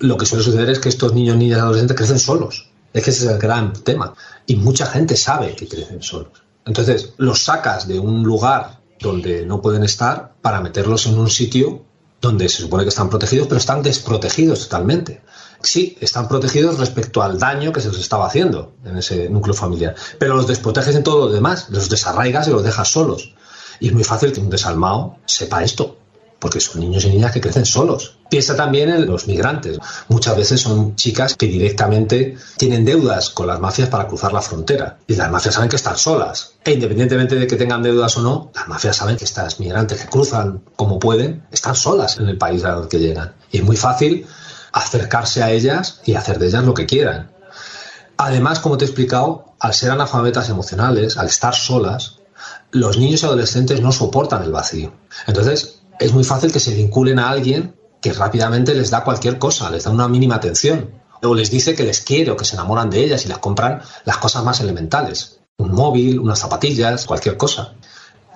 Lo 0.00 0.16
que 0.16 0.26
suele 0.26 0.44
suceder 0.44 0.70
es 0.70 0.78
que 0.78 0.88
estos 0.88 1.14
niños, 1.14 1.36
niñas 1.36 1.60
adolescentes 1.60 1.96
crecen 1.96 2.18
solos. 2.18 2.68
Es 2.92 3.04
que 3.04 3.10
ese 3.10 3.24
es 3.24 3.30
el 3.30 3.38
gran 3.38 3.72
tema. 3.72 4.14
Y 4.46 4.56
mucha 4.56 4.86
gente 4.86 5.16
sabe 5.16 5.54
que 5.54 5.68
crecen 5.68 6.02
solos. 6.02 6.42
Entonces, 6.66 7.14
los 7.16 7.44
sacas 7.44 7.86
de 7.86 7.98
un 7.98 8.22
lugar 8.22 8.80
donde 8.98 9.46
no 9.46 9.62
pueden 9.62 9.84
estar 9.84 10.34
para 10.42 10.60
meterlos 10.60 11.06
en 11.06 11.18
un 11.18 11.30
sitio 11.30 11.84
donde 12.20 12.48
se 12.48 12.62
supone 12.62 12.82
que 12.82 12.90
están 12.90 13.08
protegidos, 13.08 13.46
pero 13.46 13.58
están 13.58 13.82
desprotegidos 13.82 14.60
totalmente 14.64 15.22
sí, 15.62 15.96
están 16.00 16.28
protegidos 16.28 16.78
respecto 16.78 17.22
al 17.22 17.38
daño 17.38 17.72
que 17.72 17.80
se 17.80 17.90
les 17.90 18.00
estaba 18.00 18.26
haciendo 18.26 18.72
en 18.84 18.98
ese 18.98 19.28
núcleo 19.28 19.54
familiar, 19.54 19.94
pero 20.18 20.34
los 20.34 20.46
desproteges 20.46 20.96
en 20.96 21.02
todo 21.02 21.26
lo 21.26 21.32
demás, 21.32 21.68
los 21.70 21.88
desarraigas 21.88 22.48
y 22.48 22.50
los 22.50 22.62
dejas 22.62 22.88
solos. 22.88 23.34
Y 23.78 23.88
es 23.88 23.94
muy 23.94 24.04
fácil 24.04 24.32
que 24.32 24.40
un 24.40 24.50
desalmado 24.50 25.16
sepa 25.24 25.62
esto, 25.62 25.98
porque 26.40 26.58
son 26.58 26.80
niños 26.80 27.04
y 27.04 27.10
niñas 27.10 27.32
que 27.32 27.40
crecen 27.40 27.66
solos. 27.66 28.16
Piensa 28.28 28.56
también 28.56 28.88
en 28.88 29.06
los 29.06 29.26
migrantes. 29.28 29.78
Muchas 30.08 30.36
veces 30.36 30.60
son 30.60 30.96
chicas 30.96 31.36
que 31.36 31.46
directamente 31.46 32.36
tienen 32.56 32.84
deudas 32.84 33.30
con 33.30 33.46
las 33.46 33.60
mafias 33.60 33.88
para 33.88 34.08
cruzar 34.08 34.32
la 34.32 34.40
frontera. 34.40 34.98
Y 35.06 35.14
las 35.14 35.30
mafias 35.30 35.54
saben 35.54 35.68
que 35.68 35.76
están 35.76 35.98
solas. 35.98 36.54
E 36.64 36.72
independientemente 36.72 37.36
de 37.36 37.46
que 37.46 37.56
tengan 37.56 37.82
deudas 37.82 38.16
o 38.16 38.22
no, 38.22 38.50
las 38.54 38.66
mafias 38.68 38.96
saben 38.96 39.16
que 39.16 39.24
estas 39.24 39.60
migrantes 39.60 40.00
que 40.00 40.08
cruzan 40.08 40.62
como 40.76 40.98
pueden, 40.98 41.44
están 41.52 41.76
solas 41.76 42.18
en 42.18 42.28
el 42.28 42.38
país 42.38 42.64
al 42.64 42.88
que 42.88 42.98
llegan. 42.98 43.34
Y 43.52 43.58
es 43.58 43.64
muy 43.64 43.76
fácil 43.76 44.26
acercarse 44.72 45.42
a 45.42 45.50
ellas 45.50 46.00
y 46.06 46.14
hacer 46.14 46.38
de 46.38 46.46
ellas 46.46 46.64
lo 46.64 46.74
que 46.74 46.86
quieran. 46.86 47.30
Además, 48.16 48.60
como 48.60 48.78
te 48.78 48.84
he 48.84 48.88
explicado, 48.88 49.54
al 49.58 49.74
ser 49.74 49.90
analfabetas 49.90 50.48
emocionales, 50.48 51.18
al 51.18 51.26
estar 51.26 51.54
solas, 51.54 52.16
los 52.70 52.98
niños 52.98 53.22
y 53.22 53.26
adolescentes 53.26 53.80
no 53.80 53.92
soportan 53.92 54.42
el 54.42 54.52
vacío. 54.52 54.92
Entonces, 55.26 55.79
es 56.00 56.12
muy 56.12 56.24
fácil 56.24 56.50
que 56.50 56.60
se 56.60 56.74
vinculen 56.74 57.18
a 57.18 57.28
alguien 57.28 57.76
que 58.00 58.12
rápidamente 58.12 58.74
les 58.74 58.90
da 58.90 59.04
cualquier 59.04 59.38
cosa, 59.38 59.70
les 59.70 59.84
da 59.84 59.90
una 59.90 60.08
mínima 60.08 60.36
atención, 60.36 60.90
o 61.22 61.34
les 61.34 61.50
dice 61.50 61.74
que 61.74 61.84
les 61.84 62.00
quiere 62.00 62.30
o 62.30 62.36
que 62.36 62.46
se 62.46 62.56
enamoran 62.56 62.88
de 62.88 63.04
ellas 63.04 63.24
y 63.26 63.28
les 63.28 63.38
compran 63.38 63.82
las 64.06 64.16
cosas 64.16 64.42
más 64.42 64.60
elementales, 64.60 65.40
un 65.58 65.72
móvil, 65.72 66.18
unas 66.18 66.38
zapatillas, 66.38 67.04
cualquier 67.04 67.36
cosa. 67.36 67.74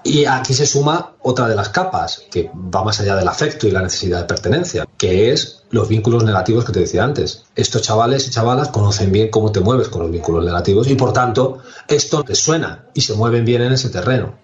Y 0.07 0.27
aquí 0.27 0.53
se 0.53 0.67
suma 0.67 1.15
otra 1.23 1.49
de 1.49 1.55
las 1.55 1.71
capas, 1.71 2.25
que 2.31 2.51
va 2.55 2.85
más 2.85 3.01
allá 3.01 3.17
del 3.17 3.27
afecto 3.27 3.67
y 3.67 3.71
la 3.71 3.81
necesidad 3.81 4.21
de 4.21 4.27
pertenencia, 4.27 4.87
que 4.99 5.33
es 5.33 5.63
los 5.71 5.89
vínculos 5.89 6.23
negativos 6.25 6.67
que 6.67 6.73
te 6.73 6.81
decía 6.81 7.03
antes. 7.03 7.45
Estos 7.57 7.81
chavales 7.81 8.27
y 8.29 8.31
chavalas 8.31 8.69
conocen 8.69 9.11
bien 9.11 9.31
cómo 9.31 9.51
te 9.51 9.61
mueves 9.61 9.89
con 9.89 10.03
los 10.03 10.11
vínculos 10.11 10.45
negativos 10.45 10.89
y 10.89 10.95
por 10.95 11.15
tanto 11.15 11.61
esto 11.89 12.23
te 12.23 12.35
suena 12.35 12.85
y 12.93 13.01
se 13.01 13.15
mueven 13.15 13.47
bien 13.47 13.63
en 13.63 13.73
ese 13.73 13.89
terreno. 13.89 14.35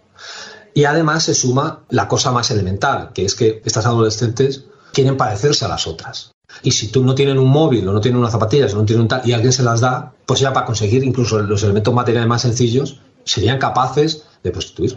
Y 0.74 0.84
además 0.84 1.24
se 1.24 1.34
suma 1.34 1.84
la 1.90 2.08
cosa 2.08 2.32
más 2.32 2.50
elemental, 2.50 3.10
que 3.12 3.24
es 3.24 3.34
que 3.34 3.62
estas 3.64 3.86
adolescentes 3.86 4.64
quieren 4.92 5.16
parecerse 5.16 5.64
a 5.64 5.68
las 5.68 5.86
otras. 5.86 6.32
Y 6.62 6.72
si 6.72 6.88
tú 6.88 7.04
no 7.04 7.14
tienen 7.14 7.38
un 7.38 7.48
móvil 7.48 7.86
o 7.88 7.92
no 7.92 8.00
tienen 8.00 8.18
unas 8.18 8.32
zapatillas 8.32 8.74
o 8.74 8.78
no 8.78 8.84
tienen 8.84 9.02
un 9.02 9.08
tal 9.08 9.22
y 9.24 9.32
alguien 9.32 9.52
se 9.52 9.62
las 9.62 9.80
da, 9.80 10.12
pues 10.26 10.40
ya 10.40 10.52
para 10.52 10.66
conseguir 10.66 11.04
incluso 11.04 11.40
los 11.40 11.62
elementos 11.62 11.94
materiales 11.94 12.28
más 12.28 12.42
sencillos, 12.42 13.00
serían 13.24 13.58
capaces 13.58 14.24
de 14.42 14.50
prostituirse. 14.50 14.96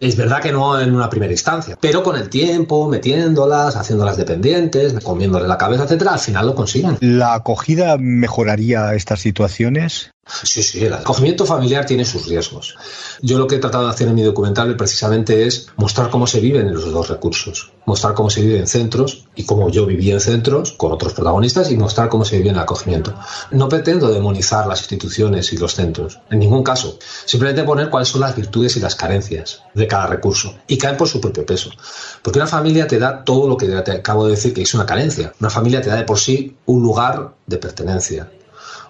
Es 0.00 0.16
verdad 0.16 0.40
que 0.40 0.52
no 0.52 0.80
en 0.80 0.94
una 0.94 1.10
primera 1.10 1.32
instancia, 1.32 1.76
pero 1.80 2.02
con 2.02 2.16
el 2.16 2.28
tiempo, 2.28 2.88
metiéndolas, 2.88 3.76
haciéndolas 3.76 4.16
dependientes, 4.16 4.94
comiéndole 5.02 5.48
la 5.48 5.58
cabeza, 5.58 5.84
etcétera, 5.84 6.14
al 6.14 6.20
final 6.20 6.46
lo 6.46 6.54
consiguen. 6.54 6.96
¿La 7.00 7.34
acogida 7.34 7.96
mejoraría 7.98 8.94
estas 8.94 9.20
situaciones? 9.20 10.12
Sí, 10.42 10.62
sí, 10.62 10.84
el 10.84 10.92
acogimiento 10.92 11.46
familiar 11.46 11.86
tiene 11.86 12.04
sus 12.04 12.26
riesgos. 12.26 12.76
Yo 13.22 13.38
lo 13.38 13.46
que 13.46 13.56
he 13.56 13.58
tratado 13.58 13.84
de 13.84 13.90
hacer 13.90 14.08
en 14.08 14.14
mi 14.14 14.22
documental 14.22 14.76
precisamente 14.76 15.46
es 15.46 15.68
mostrar 15.76 16.10
cómo 16.10 16.26
se 16.26 16.40
viven 16.40 16.72
los 16.72 16.92
dos 16.92 17.08
recursos, 17.08 17.72
mostrar 17.86 18.14
cómo 18.14 18.28
se 18.28 18.42
vive 18.42 18.58
en 18.58 18.66
centros 18.66 19.24
y 19.34 19.44
cómo 19.44 19.70
yo 19.70 19.86
viví 19.86 20.10
en 20.10 20.20
centros 20.20 20.72
con 20.72 20.92
otros 20.92 21.14
protagonistas 21.14 21.70
y 21.70 21.76
mostrar 21.76 22.08
cómo 22.08 22.24
se 22.24 22.36
vive 22.36 22.50
en 22.50 22.56
el 22.56 22.62
acogimiento. 22.62 23.14
No 23.50 23.68
pretendo 23.68 24.08
demonizar 24.08 24.66
las 24.66 24.80
instituciones 24.80 25.52
y 25.52 25.56
los 25.56 25.74
centros, 25.74 26.20
en 26.30 26.38
ningún 26.40 26.62
caso. 26.62 26.98
Simplemente 27.24 27.64
poner 27.64 27.88
cuáles 27.88 28.08
son 28.08 28.20
las 28.20 28.36
virtudes 28.36 28.76
y 28.76 28.80
las 28.80 28.94
carencias 28.94 29.62
de 29.74 29.86
cada 29.86 30.06
recurso 30.06 30.54
y 30.66 30.76
caen 30.76 30.96
por 30.96 31.08
su 31.08 31.20
propio 31.20 31.46
peso. 31.46 31.70
Porque 32.22 32.38
una 32.38 32.48
familia 32.48 32.86
te 32.86 32.98
da 32.98 33.24
todo 33.24 33.48
lo 33.48 33.56
que 33.56 33.66
te 33.66 33.92
acabo 33.92 34.26
de 34.26 34.32
decir 34.32 34.52
que 34.52 34.62
es 34.62 34.74
una 34.74 34.86
carencia. 34.86 35.32
Una 35.40 35.50
familia 35.50 35.80
te 35.80 35.88
da 35.88 35.96
de 35.96 36.04
por 36.04 36.18
sí 36.18 36.56
un 36.66 36.82
lugar 36.82 37.34
de 37.46 37.56
pertenencia, 37.56 38.30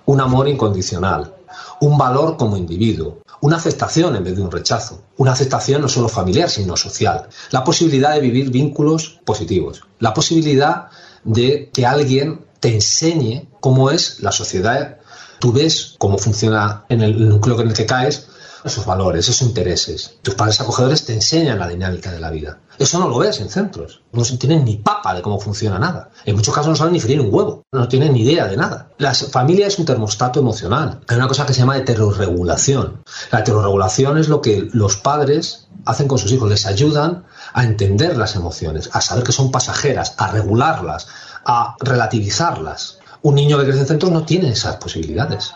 un 0.09 0.23
amor 0.23 0.49
incondicional, 0.49 1.35
un 1.81 1.99
valor 1.99 2.39
como 2.39 2.57
individuo, 2.57 3.19
una 3.43 3.57
aceptación 3.57 4.17
en 4.17 4.25
vez 4.25 4.37
de 4.37 4.43
un 4.43 4.51
rechazo, 4.51 5.03
una 5.19 5.33
aceptación 5.33 5.83
no 5.83 5.89
solo 5.89 6.09
familiar, 6.09 6.49
sino 6.49 6.79
social, 6.79 7.29
la 7.51 7.63
posibilidad 7.63 8.15
de 8.15 8.21
vivir 8.21 8.51
vínculos 8.51 9.21
positivos, 9.27 9.83
la 9.99 10.15
posibilidad 10.15 10.87
de 11.25 11.69
que 11.75 11.85
alguien 11.85 12.41
te 12.59 12.75
enseñe 12.75 13.49
cómo 13.61 13.91
es 13.91 14.21
la 14.21 14.33
sociedad, 14.33 14.97
tú 15.41 15.53
ves 15.53 15.97
cómo 15.99 16.17
funciona 16.17 16.87
en 16.89 17.03
el 17.03 17.29
núcleo 17.29 17.61
en 17.61 17.69
el 17.69 17.75
que 17.75 17.85
caes, 17.85 18.28
esos 18.65 18.85
valores, 18.87 19.29
esos 19.29 19.43
intereses. 19.43 20.19
Tus 20.23 20.35
padres 20.35 20.61
acogedores 20.61 21.05
te 21.05 21.15
enseñan 21.15 21.59
la 21.59 21.69
dinámica 21.69 22.11
de 22.11 22.21
la 22.21 22.31
vida. 22.31 22.61
Eso 22.79 22.99
no 22.99 23.09
lo 23.09 23.19
ves 23.19 23.41
en 23.41 23.49
centros. 23.49 24.03
No 24.13 24.25
se 24.25 24.37
tienen 24.37 24.65
ni 24.65 24.77
papa 24.77 25.15
de 25.15 25.23
cómo 25.23 25.41
funciona 25.41 25.79
nada. 25.79 26.11
En 26.25 26.37
muchos 26.37 26.55
casos 26.55 26.69
no 26.71 26.77
saben 26.77 26.93
ni 26.93 27.01
freír 27.01 27.21
un 27.21 27.35
huevo. 27.35 27.65
No 27.73 27.89
tienen 27.89 28.13
ni 28.13 28.23
idea 28.23 28.47
de 28.47 28.57
nada. 28.57 28.91
La 28.99 29.15
familia 29.15 29.67
es 29.67 29.79
un 29.79 29.85
termostato 29.85 30.41
emocional. 30.41 31.01
Hay 31.09 31.17
una 31.17 31.29
cosa 31.29 31.45
que 31.45 31.55
se 31.55 31.61
llama 31.61 31.77
heterorregulación. 31.77 33.03
La 33.33 33.41
heterorregulación 33.41 34.19
es 34.19 34.29
lo 34.29 34.41
que 34.41 34.69
los 34.73 34.97
padres 34.97 35.69
hacen 35.85 36.09
con 36.09 36.19
sus 36.19 36.31
hijos. 36.33 36.49
Les 36.49 36.67
ayudan 36.67 37.25
a 37.53 37.65
entender 37.65 38.17
las 38.17 38.37
emociones, 38.37 38.91
a 38.93 39.01
saber 39.01 39.25
que 39.25 39.33
son 39.33 39.51
pasajeras, 39.51 40.15
a 40.17 40.31
regularlas, 40.31 41.09
a 41.45 41.75
relativizarlas. 41.81 42.99
Un 43.23 43.35
niño 43.35 43.59
que 43.59 43.65
crece 43.65 43.81
en 43.81 43.87
centros 43.87 44.13
no 44.13 44.25
tiene 44.25 44.51
esas 44.51 44.77
posibilidades. 44.77 45.53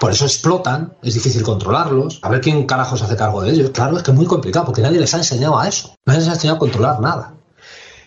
Por 0.00 0.10
eso 0.10 0.26
explotan, 0.26 0.94
es 1.02 1.14
difícil 1.14 1.42
controlarlos, 1.42 2.20
a 2.22 2.28
ver 2.28 2.40
quién 2.40 2.66
carajos 2.66 3.02
hace 3.02 3.16
cargo 3.16 3.42
de 3.42 3.50
ellos. 3.50 3.70
Claro, 3.70 3.96
es 3.96 4.02
que 4.02 4.10
es 4.10 4.16
muy 4.16 4.26
complicado 4.26 4.66
porque 4.66 4.82
nadie 4.82 5.00
les 5.00 5.12
ha 5.14 5.18
enseñado 5.18 5.58
a 5.58 5.66
eso, 5.66 5.94
nadie 6.06 6.20
les 6.20 6.28
ha 6.28 6.34
enseñado 6.34 6.56
a 6.56 6.60
controlar 6.60 7.00
nada. 7.00 7.34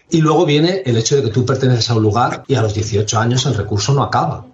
Y 0.10 0.22
luego 0.22 0.46
viene 0.46 0.84
el 0.86 0.98
hecho 0.98 1.16
de 1.16 1.24
que 1.24 1.30
tú 1.30 1.46
perteneces 1.46 1.90
a 1.90 1.96
un 1.96 2.04
lugar 2.04 2.44
y 2.48 2.56
a 2.56 2.62
los 2.62 2.74
18 2.74 3.20
años 3.20 3.46
el 3.46 3.56
recurso 3.56 3.94
no 3.94 4.04
acaba. 4.04 4.46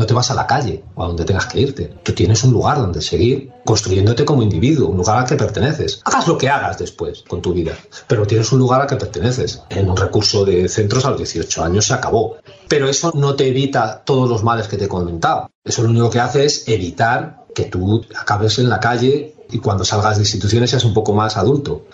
No 0.00 0.06
te 0.06 0.14
vas 0.14 0.30
a 0.30 0.34
la 0.34 0.46
calle 0.46 0.82
o 0.94 1.04
a 1.04 1.08
donde 1.08 1.26
tengas 1.26 1.44
que 1.44 1.60
irte. 1.60 1.94
Tú 2.02 2.14
tienes 2.14 2.42
un 2.42 2.52
lugar 2.52 2.78
donde 2.78 3.02
seguir 3.02 3.52
construyéndote 3.66 4.24
como 4.24 4.42
individuo, 4.42 4.88
un 4.88 4.96
lugar 4.96 5.18
al 5.18 5.26
que 5.26 5.36
perteneces. 5.36 6.00
Hagas 6.06 6.26
lo 6.26 6.38
que 6.38 6.48
hagas 6.48 6.78
después 6.78 7.22
con 7.28 7.42
tu 7.42 7.52
vida, 7.52 7.74
pero 8.06 8.26
tienes 8.26 8.50
un 8.50 8.60
lugar 8.60 8.80
al 8.80 8.86
que 8.86 8.96
perteneces. 8.96 9.60
En 9.68 9.90
un 9.90 9.98
recurso 9.98 10.46
de 10.46 10.70
centros 10.70 11.04
a 11.04 11.10
los 11.10 11.18
18 11.18 11.62
años 11.62 11.84
se 11.84 11.92
acabó. 11.92 12.36
Pero 12.66 12.88
eso 12.88 13.12
no 13.14 13.34
te 13.34 13.48
evita 13.48 14.02
todos 14.02 14.26
los 14.26 14.42
males 14.42 14.68
que 14.68 14.78
te 14.78 14.86
he 14.86 14.88
comentado. 14.88 15.50
Eso 15.62 15.82
lo 15.82 15.90
único 15.90 16.08
que 16.08 16.20
hace 16.20 16.46
es 16.46 16.66
evitar 16.66 17.44
que 17.54 17.64
tú 17.64 18.02
acabes 18.18 18.58
en 18.58 18.70
la 18.70 18.80
calle 18.80 19.34
y 19.50 19.58
cuando 19.58 19.84
salgas 19.84 20.16
de 20.16 20.22
instituciones 20.22 20.70
seas 20.70 20.86
un 20.86 20.94
poco 20.94 21.12
más 21.12 21.36
adulto. 21.36 21.84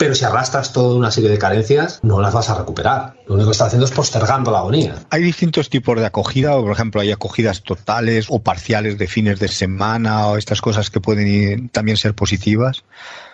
Pero 0.00 0.14
si 0.14 0.24
arrastras 0.24 0.72
toda 0.72 0.94
una 0.96 1.10
serie 1.10 1.28
de 1.28 1.36
carencias, 1.36 2.00
no 2.02 2.22
las 2.22 2.32
vas 2.32 2.48
a 2.48 2.54
recuperar. 2.54 3.16
Lo 3.26 3.34
único 3.34 3.50
que 3.50 3.52
estás 3.52 3.66
haciendo 3.66 3.84
es 3.84 3.92
postergando 3.92 4.50
la 4.50 4.60
agonía. 4.60 4.94
Hay 5.10 5.22
distintos 5.22 5.68
tipos 5.68 5.94
de 5.98 6.06
acogida, 6.06 6.56
o 6.56 6.62
por 6.62 6.72
ejemplo, 6.72 7.02
hay 7.02 7.12
acogidas 7.12 7.62
totales 7.62 8.24
o 8.30 8.40
parciales 8.40 8.96
de 8.96 9.06
fines 9.06 9.38
de 9.38 9.48
semana 9.48 10.28
o 10.28 10.38
estas 10.38 10.62
cosas 10.62 10.88
que 10.88 11.00
pueden 11.02 11.28
ir- 11.28 11.70
también 11.70 11.98
ser 11.98 12.14
positivas. 12.14 12.82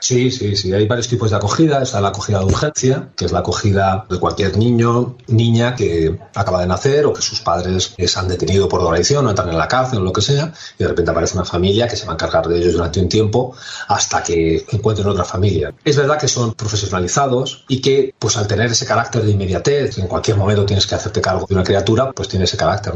Sí, 0.00 0.32
sí, 0.32 0.56
sí. 0.56 0.72
Hay 0.72 0.86
varios 0.88 1.06
tipos 1.06 1.30
de 1.30 1.36
acogida. 1.36 1.82
Está 1.82 2.00
la 2.00 2.08
acogida 2.08 2.40
de 2.40 2.46
urgencia, 2.46 3.10
que 3.16 3.26
es 3.26 3.32
la 3.32 3.38
acogida 3.38 4.04
de 4.10 4.18
cualquier 4.18 4.56
niño, 4.58 5.16
niña 5.28 5.76
que 5.76 6.18
acaba 6.34 6.60
de 6.60 6.66
nacer 6.66 7.06
o 7.06 7.12
que 7.12 7.22
sus 7.22 7.40
padres 7.42 7.94
se 7.96 8.18
han 8.18 8.26
detenido 8.26 8.68
por 8.68 8.80
drogadicción 8.80 9.24
o 9.24 9.30
entran 9.30 9.50
en 9.50 9.56
la 9.58 9.68
cárcel 9.68 10.00
o 10.00 10.02
lo 10.02 10.12
que 10.12 10.20
sea, 10.20 10.52
y 10.78 10.82
de 10.82 10.88
repente 10.88 11.12
aparece 11.12 11.34
una 11.36 11.44
familia 11.44 11.86
que 11.86 11.94
se 11.96 12.06
va 12.06 12.12
a 12.12 12.14
encargar 12.14 12.48
de 12.48 12.58
ellos 12.58 12.72
durante 12.72 12.98
un 13.00 13.08
tiempo 13.08 13.54
hasta 13.86 14.20
que 14.24 14.66
encuentren 14.72 15.06
otra 15.06 15.24
familia. 15.24 15.72
Es 15.84 15.96
verdad 15.96 16.18
que 16.18 16.26
son 16.28 16.55
profesionalizados 16.56 17.64
y 17.68 17.80
que, 17.80 18.14
pues 18.18 18.36
al 18.36 18.46
tener 18.46 18.70
ese 18.70 18.86
carácter 18.86 19.22
de 19.22 19.30
inmediatez, 19.30 19.98
en 19.98 20.06
cualquier 20.06 20.36
momento 20.36 20.66
tienes 20.66 20.86
que 20.86 20.94
hacerte 20.94 21.20
cargo 21.20 21.46
de 21.46 21.54
una 21.54 21.64
criatura, 21.64 22.12
pues 22.12 22.28
tiene 22.28 22.44
ese 22.44 22.56
carácter. 22.56 22.94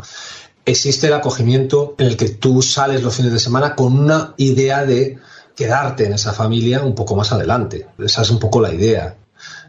Existe 0.65 1.07
el 1.07 1.15
acogimiento 1.15 1.95
en 1.99 2.07
el 2.07 2.17
que 2.17 2.29
tú 2.31 2.63
sales 2.63 3.03
los 3.03 3.15
fines 3.15 3.33
de 3.33 3.39
semana 3.39 3.75
con 3.75 3.99
una 3.99 4.35
idea 4.37 4.85
de 4.85 5.19
quedarte 5.55 6.07
en 6.07 6.13
esa 6.13 6.33
familia 6.33 6.83
un 6.83 6.95
poco 6.95 7.17
más 7.17 7.33
adelante. 7.33 7.87
Esa 7.99 8.23
es 8.23 8.31
un 8.31 8.39
poco 8.39 8.61
la 8.61 8.73
idea. 8.73 9.17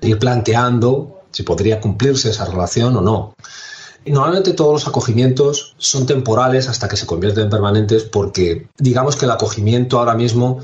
Ir 0.01 0.19
planteando 0.19 1.22
si 1.31 1.43
podría 1.43 1.80
cumplirse 1.80 2.30
esa 2.30 2.45
relación 2.45 2.95
o 2.97 3.01
no. 3.01 3.35
Normalmente 4.05 4.53
todos 4.53 4.73
los 4.73 4.88
acogimientos 4.88 5.76
son 5.77 6.05
temporales 6.05 6.68
hasta 6.68 6.88
que 6.88 6.97
se 6.97 7.05
convierten 7.05 7.43
en 7.43 7.49
permanentes 7.49 8.03
porque 8.03 8.68
digamos 8.77 9.15
que 9.15 9.26
el 9.26 9.31
acogimiento 9.31 9.99
ahora 9.99 10.15
mismo 10.15 10.59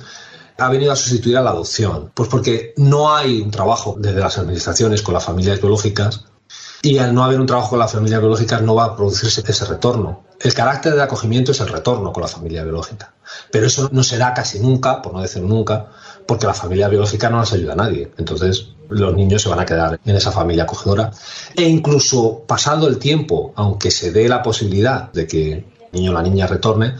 ha 0.57 0.69
venido 0.69 0.91
a 0.91 0.95
sustituir 0.95 1.37
a 1.37 1.41
la 1.41 1.51
adopción. 1.51 2.11
Pues 2.13 2.29
porque 2.29 2.73
no 2.77 3.15
hay 3.15 3.41
un 3.41 3.51
trabajo 3.51 3.95
desde 3.97 4.19
las 4.19 4.37
administraciones 4.37 5.01
con 5.01 5.13
las 5.13 5.23
familias 5.23 5.59
biológicas 5.59 6.25
y 6.81 6.97
al 6.99 7.13
no 7.13 7.23
haber 7.23 7.39
un 7.39 7.47
trabajo 7.47 7.71
con 7.71 7.79
las 7.79 7.91
familias 7.91 8.19
biológicas 8.19 8.61
no 8.61 8.75
va 8.75 8.85
a 8.85 8.95
producirse 8.95 9.43
ese 9.45 9.65
retorno. 9.65 10.25
El 10.39 10.53
carácter 10.53 10.93
de 10.93 11.01
acogimiento 11.01 11.51
es 11.51 11.59
el 11.59 11.67
retorno 11.67 12.13
con 12.13 12.21
la 12.21 12.29
familia 12.29 12.63
biológica. 12.63 13.13
Pero 13.51 13.65
eso 13.65 13.89
no 13.91 14.03
se 14.03 14.17
da 14.17 14.33
casi 14.33 14.59
nunca, 14.59 15.01
por 15.01 15.13
no 15.13 15.21
decir 15.21 15.41
nunca, 15.41 15.87
porque 16.27 16.45
la 16.45 16.53
familia 16.53 16.87
biológica 16.87 17.29
no 17.29 17.37
nos 17.37 17.53
ayuda 17.53 17.73
a 17.73 17.77
nadie. 17.77 18.11
Entonces 18.17 18.69
los 18.89 19.15
niños 19.15 19.41
se 19.41 19.49
van 19.49 19.59
a 19.59 19.65
quedar 19.65 19.99
en 20.05 20.15
esa 20.15 20.31
familia 20.31 20.63
acogedora. 20.63 21.11
E 21.55 21.63
incluso 21.63 22.43
pasando 22.47 22.87
el 22.87 22.99
tiempo, 22.99 23.53
aunque 23.55 23.89
se 23.89 24.11
dé 24.11 24.29
la 24.29 24.43
posibilidad 24.43 25.11
de 25.11 25.27
que 25.27 25.53
el 25.53 25.65
niño 25.91 26.11
o 26.11 26.13
la 26.13 26.21
niña 26.21 26.45
retorne, 26.47 26.95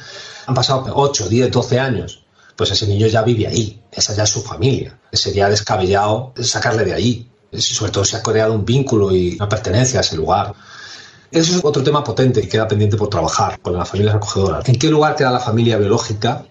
han 0.48 0.56
pasado 0.56 0.86
8, 0.94 1.30
10, 1.30 1.52
12 1.52 1.80
años. 1.80 2.27
Pues 2.58 2.72
ese 2.72 2.88
niño 2.88 3.08
ya 3.08 3.22
vive 3.22 3.48
ahí, 3.48 3.82
esa 3.92 4.16
ya 4.16 4.24
es 4.24 4.30
su 4.30 4.42
familia. 4.42 4.98
Sería 5.14 5.48
descabellado 5.48 6.34
sacarle 6.42 6.84
de 6.84 6.94
ahí. 6.94 7.28
Sobre 7.54 7.92
todo 7.92 8.04
se 8.04 8.18
ha 8.18 8.24
creado 8.24 8.54
un 8.54 8.66
vínculo 8.66 9.16
y 9.16 9.36
una 9.36 9.48
pertenencia 9.48 10.00
a 10.00 10.02
ese 10.02 10.18
lugar. 10.18 10.54
Eso 11.32 11.58
es 11.58 11.64
otro 11.64 11.84
tema 11.84 12.04
potente 12.04 12.42
que 12.42 12.50
queda 12.50 12.68
pendiente 12.68 12.98
por 12.98 13.10
trabajar 13.10 13.60
con 13.62 13.78
las 13.78 13.88
familias 13.88 14.16
acogedoras. 14.16 14.68
¿En 14.68 14.76
qué 14.78 14.90
lugar 14.90 15.16
queda 15.16 15.32
la 15.32 15.40
familia 15.40 15.78
biológica 15.78 16.46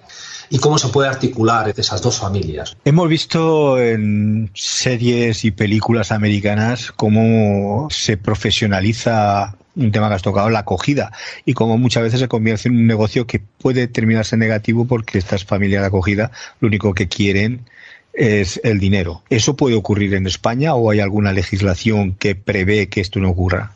y 0.49 0.59
cómo 0.59 0.79
se 0.79 0.89
puede 0.89 1.09
articular 1.09 1.73
esas 1.77 2.01
dos 2.03 2.19
familias? 2.19 2.77
Hemos 2.85 3.09
visto 3.09 3.81
en 3.81 4.51
series 4.55 5.45
y 5.45 5.51
películas 5.51 6.13
americanas 6.13 6.93
cómo 6.95 7.89
se 7.91 8.17
profesionaliza 8.17 9.57
un 9.77 9.93
tema 9.93 10.09
que 10.09 10.15
has 10.15 10.23
tocado, 10.23 10.51
la 10.51 10.61
acogida, 10.61 11.13
y 11.45 11.53
cómo 11.53 11.79
muchas 11.79 12.03
veces 12.03 12.21
se 12.21 12.29
convierte 12.29 12.69
en 12.69 12.77
un 12.77 12.87
negocio 12.87 13.27
que 13.27 13.41
puede 13.41 13.87
terminarse 13.87 14.37
negativo 14.37 14.87
porque 14.87 15.19
estas 15.19 15.45
familias 15.45 15.83
de 15.83 15.89
acogida 15.89 16.31
lo 16.61 16.69
único 16.69 16.95
que 16.95 17.09
quieren 17.09 17.67
es 18.13 18.61
el 18.65 18.81
dinero. 18.81 19.23
¿Eso 19.29 19.57
puede 19.57 19.77
ocurrir 19.77 20.15
en 20.15 20.27
España 20.27 20.75
o 20.75 20.91
hay 20.91 21.01
alguna 21.01 21.33
legislación 21.33 22.15
que 22.15 22.35
prevé 22.35 22.89
que 22.89 23.03
esto 23.03 23.21
no 23.21 23.31
ocurra? 23.31 23.73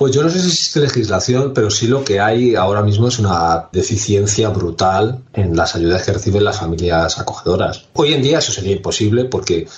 Pues 0.00 0.14
yo 0.14 0.22
no 0.22 0.30
sé 0.30 0.40
si 0.40 0.48
existe 0.48 0.80
legislación, 0.80 1.52
pero 1.52 1.70
sí 1.70 1.86
lo 1.86 2.02
que 2.02 2.20
hay 2.20 2.54
ahora 2.54 2.82
mismo 2.82 3.08
es 3.08 3.18
una 3.18 3.68
deficiencia 3.70 4.48
brutal 4.48 5.22
en 5.34 5.54
las 5.54 5.76
ayudas 5.76 6.04
que 6.04 6.14
reciben 6.14 6.42
las 6.42 6.58
familias 6.58 7.18
acogedoras. 7.18 7.84
Hoy 7.92 8.14
en 8.14 8.22
día 8.22 8.38
eso 8.38 8.50
sería 8.50 8.72
imposible 8.72 9.26
porque 9.26 9.68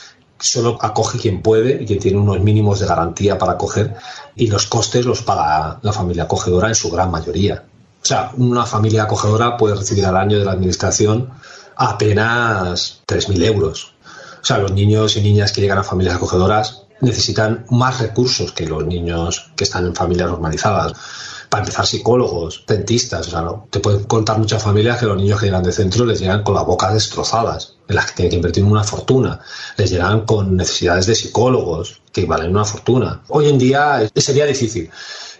solo 0.42 0.76
acoge 0.80 1.18
quien 1.18 1.40
puede 1.40 1.82
y 1.82 1.86
quien 1.86 1.98
tiene 1.98 2.18
unos 2.18 2.40
mínimos 2.40 2.80
de 2.80 2.86
garantía 2.86 3.38
para 3.38 3.52
acoger 3.52 3.96
y 4.34 4.48
los 4.48 4.66
costes 4.66 5.04
los 5.06 5.22
paga 5.22 5.78
la 5.82 5.92
familia 5.92 6.24
acogedora 6.24 6.68
en 6.68 6.74
su 6.74 6.90
gran 6.90 7.10
mayoría. 7.10 7.64
O 8.02 8.04
sea, 8.04 8.32
una 8.36 8.66
familia 8.66 9.04
acogedora 9.04 9.56
puede 9.56 9.76
recibir 9.76 10.04
al 10.04 10.16
año 10.16 10.38
de 10.38 10.44
la 10.44 10.52
administración 10.52 11.30
apenas 11.76 13.02
3.000 13.06 13.44
euros. 13.44 13.94
O 14.42 14.44
sea, 14.44 14.58
los 14.58 14.72
niños 14.72 15.16
y 15.16 15.20
niñas 15.20 15.52
que 15.52 15.60
llegan 15.60 15.78
a 15.78 15.84
familias 15.84 16.16
acogedoras 16.16 16.82
necesitan 17.00 17.64
más 17.70 18.00
recursos 18.00 18.52
que 18.52 18.66
los 18.66 18.84
niños 18.84 19.52
que 19.54 19.64
están 19.64 19.86
en 19.86 19.94
familias 19.94 20.30
normalizadas. 20.30 20.94
Para 21.52 21.64
empezar, 21.64 21.86
psicólogos, 21.86 22.64
dentistas. 22.66 23.28
O 23.28 23.30
sea, 23.30 23.44
te 23.68 23.78
pueden 23.80 24.04
contar 24.04 24.38
muchas 24.38 24.62
familias 24.62 24.98
que 24.98 25.04
los 25.04 25.18
niños 25.18 25.38
que 25.38 25.44
llegan 25.44 25.62
de 25.62 25.70
centro 25.70 26.06
les 26.06 26.18
llegan 26.18 26.42
con 26.42 26.54
las 26.54 26.64
bocas 26.64 26.94
destrozadas, 26.94 27.76
en 27.86 27.94
las 27.94 28.06
que 28.06 28.14
tienen 28.14 28.30
que 28.30 28.36
invertir 28.36 28.64
una 28.64 28.82
fortuna. 28.82 29.38
Les 29.76 29.90
llegan 29.90 30.22
con 30.22 30.56
necesidades 30.56 31.04
de 31.04 31.14
psicólogos, 31.14 32.00
que 32.10 32.24
valen 32.24 32.52
una 32.52 32.64
fortuna. 32.64 33.20
Hoy 33.28 33.50
en 33.50 33.58
día 33.58 34.10
sería 34.16 34.46
difícil. 34.46 34.88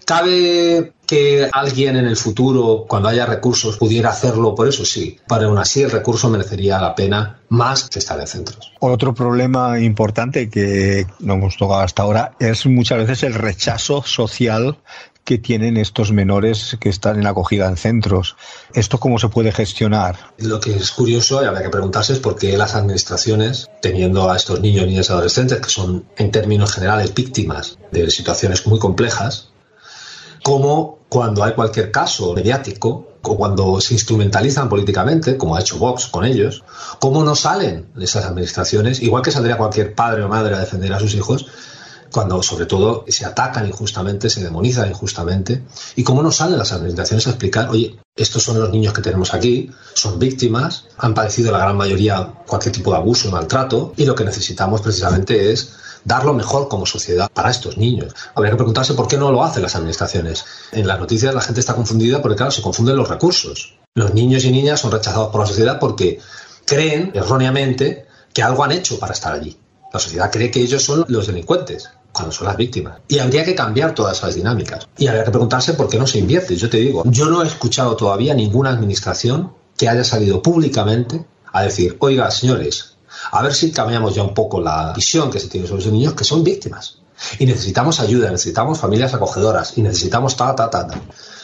¿Cabe 0.04 0.92
que 1.06 1.48
alguien 1.50 1.96
en 1.96 2.04
el 2.04 2.16
futuro, 2.16 2.84
cuando 2.86 3.08
haya 3.08 3.24
recursos, 3.24 3.78
pudiera 3.78 4.10
hacerlo 4.10 4.54
por 4.54 4.68
eso? 4.68 4.84
Sí. 4.84 5.18
Pero 5.26 5.48
aún 5.48 5.56
así 5.56 5.80
el 5.80 5.90
recurso 5.90 6.28
merecería 6.28 6.78
la 6.78 6.94
pena 6.94 7.40
más 7.48 7.88
que 7.88 8.00
estar 8.00 8.20
en 8.20 8.26
centros. 8.26 8.72
Otro 8.80 9.14
problema 9.14 9.80
importante 9.80 10.50
que 10.50 11.06
no 11.20 11.34
hemos 11.34 11.56
tocado 11.56 11.80
hasta 11.80 12.02
ahora 12.02 12.32
es 12.38 12.66
muchas 12.66 12.98
veces 12.98 13.22
el 13.22 13.34
rechazo 13.34 14.02
social 14.02 14.76
que 15.24 15.38
tienen 15.38 15.76
estos 15.76 16.12
menores 16.12 16.76
que 16.80 16.88
están 16.88 17.18
en 17.18 17.26
acogida 17.26 17.68
en 17.68 17.76
centros. 17.76 18.36
¿Esto 18.74 18.98
cómo 18.98 19.18
se 19.18 19.28
puede 19.28 19.52
gestionar? 19.52 20.18
Lo 20.38 20.60
que 20.60 20.74
es 20.74 20.90
curioso 20.90 21.42
y 21.42 21.46
habría 21.46 21.62
que 21.62 21.70
preguntarse 21.70 22.14
es 22.14 22.18
por 22.18 22.36
qué 22.36 22.56
las 22.56 22.74
administraciones, 22.74 23.70
teniendo 23.80 24.30
a 24.30 24.36
estos 24.36 24.60
niños, 24.60 24.86
niñas 24.86 25.08
y 25.08 25.12
adolescentes, 25.12 25.60
que 25.60 25.70
son 25.70 26.04
en 26.16 26.30
términos 26.30 26.72
generales 26.72 27.14
víctimas 27.14 27.78
de 27.92 28.10
situaciones 28.10 28.66
muy 28.66 28.78
complejas, 28.78 29.48
como 30.42 30.98
cuando 31.08 31.44
hay 31.44 31.52
cualquier 31.52 31.92
caso 31.92 32.34
mediático 32.34 33.12
o 33.22 33.36
cuando 33.36 33.80
se 33.80 33.94
instrumentalizan 33.94 34.68
políticamente, 34.68 35.36
como 35.36 35.54
ha 35.54 35.60
hecho 35.60 35.78
Vox 35.78 36.06
con 36.06 36.24
ellos, 36.24 36.64
cómo 36.98 37.22
no 37.22 37.36
salen 37.36 37.86
esas 38.00 38.24
administraciones, 38.24 39.00
igual 39.00 39.22
que 39.22 39.30
saldría 39.30 39.56
cualquier 39.56 39.94
padre 39.94 40.24
o 40.24 40.28
madre 40.28 40.56
a 40.56 40.58
defender 40.58 40.92
a 40.92 40.98
sus 40.98 41.14
hijos, 41.14 41.46
cuando 42.12 42.42
sobre 42.42 42.66
todo 42.66 43.04
se 43.08 43.24
atacan 43.24 43.66
injustamente, 43.66 44.30
se 44.30 44.44
demonizan 44.44 44.90
injustamente, 44.90 45.64
y 45.96 46.04
cómo 46.04 46.22
no 46.22 46.30
salen 46.30 46.58
las 46.58 46.72
administraciones 46.72 47.26
a 47.26 47.30
explicar, 47.30 47.70
oye, 47.70 47.98
estos 48.14 48.42
son 48.42 48.60
los 48.60 48.70
niños 48.70 48.92
que 48.92 49.02
tenemos 49.02 49.34
aquí, 49.34 49.70
son 49.94 50.18
víctimas, 50.18 50.84
han 50.98 51.14
padecido 51.14 51.50
la 51.50 51.58
gran 51.58 51.76
mayoría 51.76 52.34
cualquier 52.46 52.74
tipo 52.74 52.92
de 52.92 52.98
abuso 52.98 53.30
maltrato, 53.30 53.94
y 53.96 54.04
lo 54.04 54.14
que 54.14 54.24
necesitamos 54.24 54.82
precisamente 54.82 55.50
es 55.50 55.72
dar 56.04 56.24
lo 56.24 56.34
mejor 56.34 56.68
como 56.68 56.84
sociedad 56.84 57.30
para 57.32 57.50
estos 57.50 57.78
niños. 57.78 58.14
Habría 58.34 58.52
que 58.52 58.56
preguntarse 58.56 58.94
por 58.94 59.08
qué 59.08 59.16
no 59.16 59.32
lo 59.32 59.42
hacen 59.42 59.62
las 59.62 59.76
administraciones. 59.76 60.44
En 60.72 60.86
las 60.86 60.98
noticias 60.98 61.34
la 61.34 61.40
gente 61.40 61.60
está 61.60 61.74
confundida 61.74 62.20
porque, 62.20 62.36
claro, 62.36 62.52
se 62.52 62.62
confunden 62.62 62.96
los 62.96 63.08
recursos. 63.08 63.78
Los 63.94 64.12
niños 64.12 64.44
y 64.44 64.50
niñas 64.50 64.80
son 64.80 64.90
rechazados 64.90 65.30
por 65.30 65.40
la 65.40 65.46
sociedad 65.46 65.78
porque 65.78 66.18
creen 66.66 67.12
erróneamente 67.14 68.06
que 68.34 68.42
algo 68.42 68.64
han 68.64 68.72
hecho 68.72 68.98
para 68.98 69.12
estar 69.12 69.32
allí. 69.32 69.56
La 69.92 70.00
sociedad 70.00 70.30
cree 70.30 70.50
que 70.50 70.60
ellos 70.60 70.82
son 70.82 71.04
los 71.08 71.26
delincuentes 71.26 71.88
cuando 72.12 72.32
son 72.32 72.46
las 72.46 72.56
víctimas. 72.56 72.98
Y 73.08 73.18
habría 73.18 73.44
que 73.44 73.54
cambiar 73.54 73.94
todas 73.94 74.18
esas 74.18 74.34
dinámicas. 74.34 74.86
Y 74.98 75.06
habría 75.06 75.24
que 75.24 75.30
preguntarse 75.30 75.74
por 75.74 75.88
qué 75.88 75.98
no 75.98 76.06
se 76.06 76.18
invierte. 76.18 76.56
Yo 76.56 76.68
te 76.68 76.78
digo, 76.78 77.02
yo 77.06 77.26
no 77.26 77.42
he 77.42 77.46
escuchado 77.46 77.96
todavía 77.96 78.34
ninguna 78.34 78.70
administración 78.70 79.52
que 79.76 79.88
haya 79.88 80.04
salido 80.04 80.42
públicamente 80.42 81.24
a 81.52 81.62
decir, 81.62 81.96
oiga, 82.00 82.30
señores, 82.30 82.96
a 83.30 83.42
ver 83.42 83.54
si 83.54 83.72
cambiamos 83.72 84.14
ya 84.14 84.22
un 84.22 84.34
poco 84.34 84.60
la 84.60 84.92
visión 84.94 85.30
que 85.30 85.38
se 85.38 85.48
tiene 85.48 85.66
sobre 85.66 85.80
esos 85.80 85.92
niños 85.92 86.14
que 86.14 86.24
son 86.24 86.44
víctimas. 86.44 86.98
Y 87.38 87.46
necesitamos 87.46 88.00
ayuda, 88.00 88.30
necesitamos 88.30 88.78
familias 88.78 89.14
acogedoras 89.14 89.78
y 89.78 89.82
necesitamos 89.82 90.36
ta, 90.36 90.54
ta, 90.56 90.68
ta, 90.68 90.86
ta. 90.86 91.00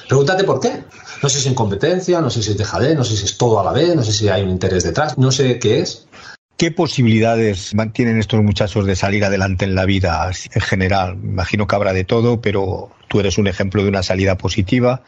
Pregúntate 0.09 0.45
por 0.45 0.59
qué. 0.59 0.85
No 1.23 1.29
sé 1.29 1.37
si 1.37 1.47
es 1.47 1.53
incompetencia, 1.53 2.21
no 2.21 2.31
sé 2.31 2.43
si 2.43 2.51
es 2.51 2.59
dejadez, 2.59 2.97
no 2.97 3.05
sé 3.05 3.17
si 3.17 3.25
es 3.25 3.37
todo 3.37 3.61
a 3.61 3.65
la 3.65 3.73
vez, 3.73 3.95
no 3.95 4.03
sé 4.03 4.13
si 4.13 4.29
hay 4.29 4.43
un 4.43 4.51
interés 4.51 4.85
detrás, 4.85 5.19
no 5.19 5.31
sé 5.31 5.59
qué 5.59 5.81
es. 5.81 6.07
¿Qué 6.59 6.73
posibilidades 6.73 7.73
mantienen 7.77 8.19
estos 8.19 8.43
muchachos 8.43 8.85
de 8.85 8.97
salir 8.97 9.25
adelante 9.25 9.65
en 9.65 9.77
la 9.77 9.85
vida 9.85 10.29
en 10.53 10.61
general? 10.61 11.17
Imagino 11.23 11.69
que 11.69 11.77
habrá 11.77 11.93
de 11.93 12.03
todo, 12.03 12.41
pero 12.41 12.91
tú 13.07 13.21
eres 13.21 13.39
un 13.39 13.47
ejemplo 13.47 13.85
de 13.85 13.89
una 13.89 14.03
salida 14.03 14.37
positiva. 14.37 15.05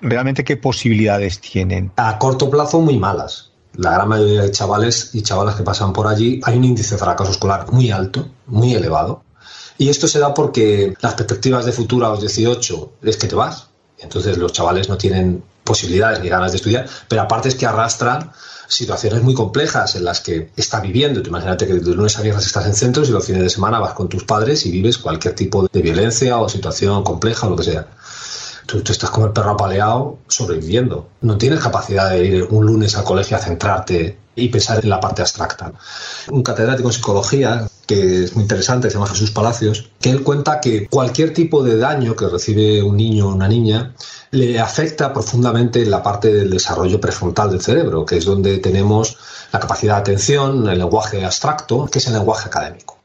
¿Realmente 0.00 0.42
qué 0.42 0.56
posibilidades 0.56 1.40
tienen? 1.40 1.92
A 1.94 2.18
corto 2.18 2.50
plazo, 2.50 2.80
muy 2.80 2.98
malas. 2.98 3.52
La 3.76 3.92
gran 3.92 4.08
mayoría 4.08 4.42
de 4.42 4.50
chavales 4.50 5.10
y 5.14 5.22
chavalas 5.22 5.54
que 5.54 5.62
pasan 5.62 5.92
por 5.92 6.08
allí 6.08 6.40
hay 6.42 6.58
un 6.58 6.64
índice 6.64 6.96
de 6.96 6.98
fracaso 6.98 7.30
escolar 7.30 7.70
muy 7.70 7.92
alto, 7.92 8.28
muy 8.46 8.74
elevado. 8.74 9.22
Y 9.78 9.90
esto 9.90 10.08
se 10.08 10.18
da 10.18 10.34
porque 10.34 10.94
las 11.00 11.14
perspectivas 11.14 11.66
de 11.66 11.70
futuro 11.70 12.06
a 12.06 12.10
los 12.10 12.20
18 12.20 12.94
es 13.02 13.16
que 13.16 13.28
te 13.28 13.36
vas. 13.36 13.68
Entonces 14.00 14.36
los 14.38 14.52
chavales 14.52 14.88
no 14.88 14.98
tienen 14.98 15.44
posibilidades 15.70 16.18
ni 16.20 16.28
ganas 16.28 16.50
de 16.50 16.56
estudiar, 16.56 16.84
pero 17.06 17.22
aparte 17.22 17.48
es 17.48 17.54
que 17.54 17.64
arrastran 17.64 18.32
situaciones 18.66 19.22
muy 19.22 19.34
complejas 19.34 19.94
en 19.94 20.04
las 20.04 20.20
que 20.20 20.50
está 20.56 20.80
viviendo. 20.80 21.20
imagínate 21.20 21.64
que 21.68 21.74
de 21.74 21.94
lunes 21.94 22.18
a 22.18 22.22
viernes 22.22 22.44
estás 22.44 22.66
en 22.66 22.74
centros 22.74 23.08
y 23.08 23.12
los 23.12 23.24
fines 23.24 23.42
de 23.42 23.50
semana 23.50 23.78
vas 23.78 23.94
con 23.94 24.08
tus 24.08 24.24
padres 24.24 24.66
y 24.66 24.72
vives 24.72 24.98
cualquier 24.98 25.36
tipo 25.36 25.68
de 25.72 25.80
violencia 25.80 26.38
o 26.38 26.48
situación 26.48 27.04
compleja 27.04 27.46
o 27.46 27.50
lo 27.50 27.56
que 27.56 27.62
sea. 27.62 27.86
Tú, 28.66 28.82
tú, 28.82 28.90
estás 28.90 29.10
como 29.10 29.26
el 29.26 29.32
perro 29.32 29.50
apaleado 29.50 30.18
sobreviviendo. 30.26 31.08
No 31.20 31.38
tienes 31.38 31.60
capacidad 31.60 32.10
de 32.10 32.24
ir 32.24 32.48
un 32.50 32.66
lunes 32.66 32.96
al 32.96 33.04
colegio 33.04 33.36
a 33.36 33.40
centrarte 33.40 34.16
y 34.34 34.48
pensar 34.48 34.80
en 34.82 34.90
la 34.90 34.98
parte 34.98 35.22
abstracta. 35.22 35.72
Un 36.28 36.42
catedrático 36.42 36.88
en 36.88 36.94
psicología 36.94 37.68
que 37.90 38.22
es 38.22 38.36
muy 38.36 38.42
interesante, 38.42 38.88
se 38.88 38.94
llama 38.94 39.08
Jesús 39.08 39.32
Palacios, 39.32 39.90
que 40.00 40.10
él 40.10 40.22
cuenta 40.22 40.60
que 40.60 40.86
cualquier 40.86 41.34
tipo 41.34 41.64
de 41.64 41.76
daño 41.76 42.14
que 42.14 42.28
recibe 42.28 42.84
un 42.84 42.96
niño 42.96 43.26
o 43.26 43.34
una 43.34 43.48
niña 43.48 43.96
le 44.30 44.60
afecta 44.60 45.12
profundamente 45.12 45.84
la 45.84 46.00
parte 46.00 46.32
del 46.32 46.50
desarrollo 46.50 47.00
prefrontal 47.00 47.50
del 47.50 47.60
cerebro, 47.60 48.06
que 48.06 48.18
es 48.18 48.24
donde 48.24 48.58
tenemos 48.58 49.16
la 49.50 49.58
capacidad 49.58 49.96
de 49.96 50.00
atención, 50.02 50.68
el 50.68 50.78
lenguaje 50.78 51.24
abstracto, 51.24 51.86
que 51.86 51.98
es 51.98 52.06
el 52.06 52.12
lenguaje 52.12 52.46
académico. 52.46 52.96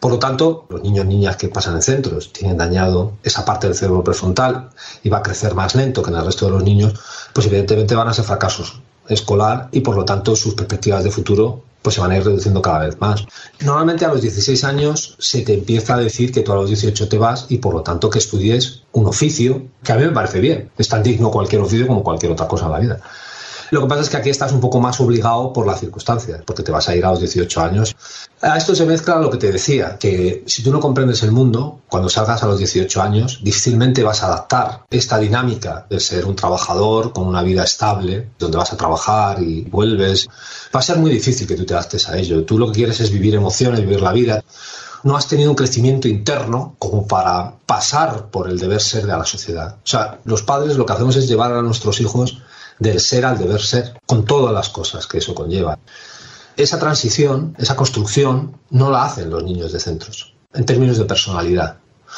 Por 0.00 0.12
lo 0.12 0.18
tanto, 0.18 0.66
los 0.68 0.82
niños 0.82 1.06
y 1.06 1.08
niñas 1.08 1.36
que 1.36 1.48
pasan 1.48 1.76
en 1.76 1.82
centros 1.82 2.30
tienen 2.30 2.58
dañado 2.58 3.12
esa 3.22 3.46
parte 3.46 3.68
del 3.68 3.76
cerebro 3.76 4.04
prefrontal 4.04 4.68
y 5.02 5.08
va 5.08 5.18
a 5.18 5.22
crecer 5.22 5.54
más 5.54 5.74
lento 5.74 6.02
que 6.02 6.10
en 6.10 6.16
el 6.16 6.26
resto 6.26 6.44
de 6.44 6.52
los 6.52 6.62
niños, 6.62 6.92
pues 7.32 7.46
evidentemente 7.46 7.94
van 7.94 8.08
a 8.08 8.12
ser 8.12 8.26
fracasos 8.26 8.82
escolar 9.10 9.68
y 9.72 9.80
por 9.80 9.96
lo 9.96 10.04
tanto 10.04 10.34
sus 10.36 10.54
perspectivas 10.54 11.04
de 11.04 11.10
futuro 11.10 11.62
pues 11.82 11.94
se 11.94 12.00
van 12.00 12.10
a 12.10 12.16
ir 12.18 12.24
reduciendo 12.24 12.60
cada 12.60 12.80
vez 12.86 13.00
más. 13.00 13.24
Normalmente 13.60 14.04
a 14.04 14.08
los 14.08 14.20
16 14.20 14.64
años 14.64 15.16
se 15.18 15.42
te 15.42 15.54
empieza 15.54 15.94
a 15.94 15.98
decir 15.98 16.32
que 16.32 16.42
tú 16.42 16.52
a 16.52 16.56
los 16.56 16.68
18 16.68 17.08
te 17.08 17.18
vas 17.18 17.46
y 17.48 17.58
por 17.58 17.74
lo 17.74 17.82
tanto 17.82 18.10
que 18.10 18.18
estudies 18.18 18.82
un 18.92 19.06
oficio, 19.06 19.62
que 19.82 19.92
a 19.92 19.96
mí 19.96 20.04
me 20.04 20.10
parece 20.10 20.40
bien. 20.40 20.70
Es 20.76 20.88
tan 20.88 21.02
digno 21.02 21.30
cualquier 21.30 21.62
oficio 21.62 21.86
como 21.86 22.02
cualquier 22.02 22.32
otra 22.32 22.48
cosa 22.48 22.66
en 22.66 22.72
la 22.72 22.78
vida. 22.80 23.00
Lo 23.70 23.82
que 23.82 23.86
pasa 23.86 24.02
es 24.02 24.10
que 24.10 24.16
aquí 24.16 24.30
estás 24.30 24.52
un 24.52 24.60
poco 24.60 24.80
más 24.80 25.00
obligado 25.00 25.52
por 25.52 25.66
las 25.66 25.80
circunstancias, 25.80 26.42
porque 26.44 26.62
te 26.62 26.72
vas 26.72 26.88
a 26.88 26.96
ir 26.96 27.04
a 27.04 27.10
los 27.10 27.20
18 27.20 27.60
años. 27.60 27.94
A 28.42 28.56
esto 28.56 28.74
se 28.74 28.84
mezcla 28.84 29.16
lo 29.16 29.30
que 29.30 29.38
te 29.38 29.52
decía, 29.52 29.96
que 29.98 30.42
si 30.46 30.62
tú 30.62 30.72
no 30.72 30.80
comprendes 30.80 31.22
el 31.22 31.30
mundo, 31.30 31.80
cuando 31.88 32.08
salgas 32.08 32.42
a 32.42 32.46
los 32.46 32.58
18 32.58 33.00
años, 33.00 33.40
difícilmente 33.42 34.02
vas 34.02 34.22
a 34.22 34.26
adaptar 34.26 34.84
esta 34.90 35.18
dinámica 35.18 35.86
de 35.88 36.00
ser 36.00 36.26
un 36.26 36.34
trabajador 36.34 37.12
con 37.12 37.26
una 37.26 37.42
vida 37.42 37.62
estable, 37.62 38.30
donde 38.38 38.58
vas 38.58 38.72
a 38.72 38.76
trabajar 38.76 39.42
y 39.42 39.62
vuelves. 39.62 40.28
Va 40.74 40.80
a 40.80 40.82
ser 40.82 40.98
muy 40.98 41.10
difícil 41.10 41.46
que 41.46 41.54
tú 41.54 41.64
te 41.64 41.74
adaptes 41.74 42.08
a 42.08 42.18
ello. 42.18 42.44
Tú 42.44 42.58
lo 42.58 42.66
que 42.66 42.72
quieres 42.72 42.98
es 43.00 43.10
vivir 43.10 43.34
emociones, 43.34 43.80
vivir 43.80 44.00
la 44.00 44.12
vida 44.12 44.42
no 45.02 45.16
has 45.16 45.28
tenido 45.28 45.50
un 45.50 45.56
crecimiento 45.56 46.08
interno 46.08 46.76
como 46.78 47.06
para 47.06 47.54
pasar 47.66 48.26
por 48.26 48.48
el 48.50 48.58
deber 48.58 48.80
ser 48.80 49.06
de 49.06 49.16
la 49.16 49.24
sociedad. 49.24 49.76
O 49.76 49.86
sea, 49.86 50.18
los 50.24 50.42
padres 50.42 50.76
lo 50.76 50.84
que 50.84 50.92
hacemos 50.92 51.16
es 51.16 51.28
llevar 51.28 51.52
a 51.52 51.62
nuestros 51.62 52.00
hijos 52.00 52.42
del 52.80 52.98
ser 52.98 53.24
al 53.24 53.38
deber 53.38 53.60
ser, 53.60 54.00
con 54.06 54.24
todas 54.24 54.52
las 54.52 54.70
cosas 54.70 55.06
que 55.06 55.18
eso 55.18 55.34
conlleva. 55.34 55.78
Esa 56.56 56.78
transición, 56.78 57.54
esa 57.58 57.76
construcción, 57.76 58.58
no 58.70 58.90
la 58.90 59.04
hacen 59.04 59.30
los 59.30 59.44
niños 59.44 59.72
de 59.72 59.78
centros, 59.78 60.34
en 60.52 60.66
términos 60.66 60.98
de 60.98 61.04
personalidad. 61.04 61.76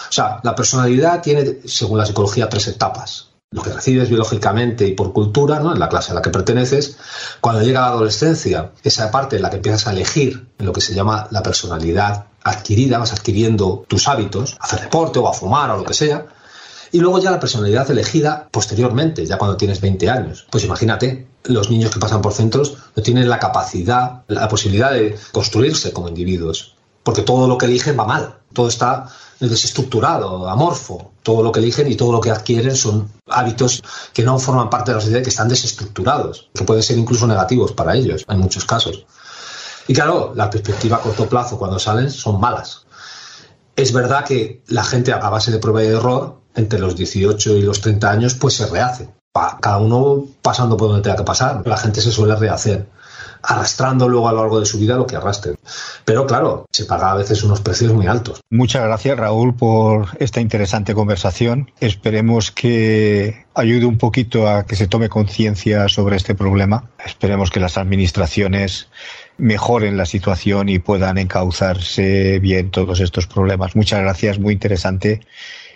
O 0.08 0.12
sea, 0.12 0.40
la 0.42 0.54
personalidad 0.54 1.20
tiene, 1.20 1.58
según 1.66 1.98
la 1.98 2.06
psicología, 2.06 2.48
tres 2.48 2.68
etapas. 2.68 3.28
Lo 3.50 3.62
que 3.62 3.70
recibes 3.70 4.08
biológicamente 4.08 4.86
y 4.86 4.94
por 4.94 5.12
cultura, 5.12 5.60
¿no? 5.60 5.74
en 5.74 5.78
la 5.78 5.90
clase 5.90 6.12
a 6.12 6.14
la 6.14 6.22
que 6.22 6.30
perteneces, 6.30 6.96
cuando 7.42 7.60
llega 7.60 7.82
la 7.82 7.88
adolescencia, 7.88 8.70
esa 8.82 9.10
parte 9.10 9.36
en 9.36 9.42
la 9.42 9.50
que 9.50 9.56
empiezas 9.56 9.86
a 9.86 9.92
elegir 9.92 10.48
en 10.58 10.64
lo 10.64 10.72
que 10.72 10.80
se 10.80 10.94
llama 10.94 11.28
la 11.30 11.42
personalidad 11.42 12.26
adquirida, 12.42 12.98
vas 12.98 13.12
adquiriendo 13.12 13.84
tus 13.88 14.08
hábitos, 14.08 14.56
a 14.58 14.64
hacer 14.64 14.80
deporte 14.80 15.18
o 15.18 15.28
a 15.28 15.34
fumar 15.34 15.70
o 15.70 15.76
lo 15.76 15.84
que 15.84 15.92
sea, 15.92 16.26
y 16.92 17.00
luego 17.00 17.18
ya 17.18 17.30
la 17.30 17.40
personalidad 17.40 17.90
elegida 17.90 18.48
posteriormente, 18.50 19.24
ya 19.24 19.38
cuando 19.38 19.56
tienes 19.56 19.80
20 19.80 20.10
años. 20.10 20.46
Pues 20.50 20.62
imagínate, 20.64 21.26
los 21.44 21.70
niños 21.70 21.90
que 21.90 21.98
pasan 21.98 22.20
por 22.20 22.34
centros 22.34 22.76
no 22.94 23.02
tienen 23.02 23.28
la 23.28 23.38
capacidad, 23.38 24.22
la 24.28 24.46
posibilidad 24.48 24.92
de 24.92 25.18
construirse 25.32 25.92
como 25.92 26.08
individuos, 26.08 26.76
porque 27.02 27.22
todo 27.22 27.48
lo 27.48 27.56
que 27.56 27.66
eligen 27.66 27.98
va 27.98 28.04
mal, 28.04 28.36
todo 28.52 28.68
está 28.68 29.08
desestructurado, 29.40 30.48
amorfo, 30.48 31.12
todo 31.22 31.42
lo 31.42 31.50
que 31.50 31.60
eligen 31.60 31.90
y 31.90 31.96
todo 31.96 32.12
lo 32.12 32.20
que 32.20 32.30
adquieren 32.30 32.76
son 32.76 33.10
hábitos 33.26 33.82
que 34.12 34.22
no 34.22 34.38
forman 34.38 34.70
parte 34.70 34.90
de 34.90 34.96
la 34.96 35.00
sociedad, 35.00 35.22
que 35.22 35.30
están 35.30 35.48
desestructurados, 35.48 36.50
que 36.54 36.64
pueden 36.64 36.82
ser 36.82 36.98
incluso 36.98 37.26
negativos 37.26 37.72
para 37.72 37.96
ellos 37.96 38.24
en 38.28 38.38
muchos 38.38 38.66
casos. 38.66 39.06
Y 39.88 39.94
claro, 39.94 40.32
la 40.36 40.50
perspectiva 40.50 40.98
a 40.98 41.00
corto 41.00 41.26
plazo 41.28 41.58
cuando 41.58 41.78
salen 41.78 42.10
son 42.10 42.38
malas. 42.38 42.86
Es 43.74 43.92
verdad 43.92 44.24
que 44.24 44.62
la 44.68 44.84
gente 44.84 45.12
a 45.12 45.28
base 45.30 45.50
de 45.50 45.58
prueba 45.58 45.82
y 45.82 45.86
error 45.88 46.41
entre 46.54 46.78
los 46.78 46.96
18 46.96 47.56
y 47.56 47.62
los 47.62 47.80
30 47.80 48.10
años, 48.10 48.34
pues 48.34 48.54
se 48.54 48.66
rehace. 48.66 49.08
Cada 49.60 49.78
uno 49.78 50.26
pasando 50.42 50.76
por 50.76 50.88
donde 50.88 51.02
tenga 51.02 51.16
que 51.16 51.24
pasar. 51.24 51.66
La 51.66 51.78
gente 51.78 52.02
se 52.02 52.10
suele 52.10 52.36
rehacer, 52.36 52.86
arrastrando 53.42 54.06
luego 54.06 54.28
a 54.28 54.32
lo 54.32 54.40
largo 54.40 54.60
de 54.60 54.66
su 54.66 54.78
vida 54.78 54.96
lo 54.96 55.06
que 55.06 55.16
arrastre. 55.16 55.54
Pero 56.04 56.26
claro, 56.26 56.66
se 56.70 56.84
paga 56.84 57.12
a 57.12 57.14
veces 57.14 57.42
unos 57.42 57.62
precios 57.62 57.94
muy 57.94 58.06
altos. 58.06 58.40
Muchas 58.50 58.84
gracias, 58.84 59.18
Raúl, 59.18 59.54
por 59.56 60.08
esta 60.18 60.42
interesante 60.42 60.92
conversación. 60.92 61.70
Esperemos 61.80 62.50
que 62.50 63.46
ayude 63.54 63.86
un 63.86 63.96
poquito 63.96 64.46
a 64.46 64.66
que 64.66 64.76
se 64.76 64.86
tome 64.86 65.08
conciencia 65.08 65.88
sobre 65.88 66.16
este 66.16 66.34
problema. 66.34 66.90
Esperemos 67.02 67.50
que 67.50 67.60
las 67.60 67.78
administraciones 67.78 68.88
mejoren 69.38 69.96
la 69.96 70.04
situación 70.04 70.68
y 70.68 70.78
puedan 70.78 71.16
encauzarse 71.16 72.38
bien 72.38 72.70
todos 72.70 73.00
estos 73.00 73.26
problemas. 73.26 73.76
Muchas 73.76 74.00
gracias, 74.00 74.38
muy 74.38 74.52
interesante 74.52 75.22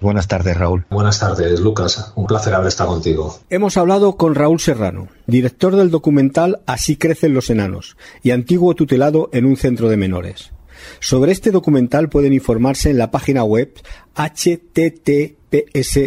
Buenas 0.00 0.28
tardes, 0.28 0.56
Raúl. 0.56 0.84
Buenas 0.90 1.20
tardes, 1.20 1.60
Lucas. 1.60 2.12
Un 2.14 2.26
placer 2.26 2.54
haber 2.54 2.68
estado 2.68 2.90
contigo. 2.90 3.38
Hemos 3.50 3.76
hablado 3.76 4.16
con 4.16 4.34
Raúl 4.34 4.60
Serrano, 4.60 5.08
director 5.26 5.76
del 5.76 5.90
documental 5.90 6.60
Así 6.66 6.96
crecen 6.96 7.34
los 7.34 7.50
enanos 7.50 7.96
y 8.22 8.30
antiguo 8.32 8.74
tutelado 8.74 9.30
en 9.32 9.46
un 9.46 9.56
centro 9.56 9.88
de 9.88 9.96
menores. 9.96 10.52
Sobre 11.00 11.32
este 11.32 11.50
documental 11.50 12.08
pueden 12.08 12.32
informarse 12.32 12.90
en 12.90 12.98
la 12.98 13.10
página 13.10 13.44
web 13.44 13.72
https 14.14 16.00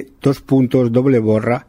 borra 1.21 1.67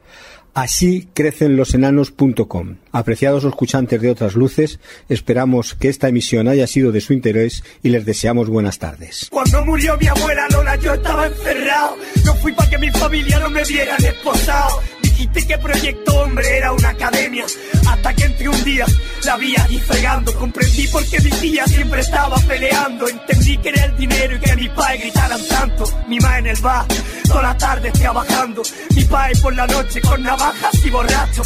Así 0.55 1.09
crecen 1.15 1.57
los 1.57 1.75
enanos.com. 1.75 2.77
Apreciados 2.93 3.45
escuchantes 3.45 4.01
de 4.01 4.11
otras 4.11 4.35
luces, 4.35 4.81
esperamos 5.09 5.75
que 5.75 5.89
esta 5.89 6.09
emisión 6.09 6.49
haya 6.49 6.67
sido 6.67 6.93
de 6.93 7.01
su 7.01 7.13
interés 7.13 7.63
y 7.83 7.91
les 7.91 8.05
deseamos 8.05 8.49
buenas 8.49 8.79
tardes. 8.79 9.29
Cuando 9.31 9.65
murió 9.65 9.97
mi 9.99 10.07
abuela 10.07 10.49
Lola 10.51 10.77
yo 10.77 10.95
estaba 10.95 11.27
encerrado. 11.27 11.97
No 12.25 12.35
fui 12.37 12.53
para 12.53 12.71
que 12.71 12.79
mi 12.79 12.91
familia 12.91 13.39
no 13.39 13.51
me 13.51 13.65
vieran 13.65 14.05
esposado. 14.05 14.81
Dijiste 15.03 15.47
que 15.47 15.59
Proyecto 15.59 16.21
Hombre 16.21 16.57
era 16.57 16.73
una 16.73 16.91
academia. 16.91 17.45
Hasta 17.89 18.15
que 18.15 18.25
entre 18.25 18.49
un 18.49 18.65
día 18.65 18.87
allí 19.33 19.79
fregando. 19.79 20.33
Comprendí 20.35 20.87
por 20.89 21.05
qué 21.07 21.21
mi 21.21 21.31
tía 21.31 21.67
siempre 21.67 22.01
estaba 22.01 22.37
peleando. 22.49 23.09
Entendí 23.09 23.57
que 23.59 23.69
era 23.69 23.85
el 23.85 23.97
dinero 23.97 24.37
y 24.37 24.41
que 24.41 24.57
mis 24.57 24.71
padres 24.71 25.01
gritaran 25.03 25.41
tanto. 25.49 25.85
Mi 26.09 26.19
ma 26.19 26.39
en 26.39 26.47
el 26.49 26.61
bar, 26.61 26.87
toda 27.27 27.43
la 27.43 27.57
tarde 27.57 27.91
trabajando. 27.93 28.63
Mi 28.95 29.05
padre 29.05 29.37
por 29.41 29.55
la 29.55 29.67
noche 29.67 30.01
con 30.01 30.23
navajas 30.23 30.85
y 30.85 30.91
borracho. 30.91 31.43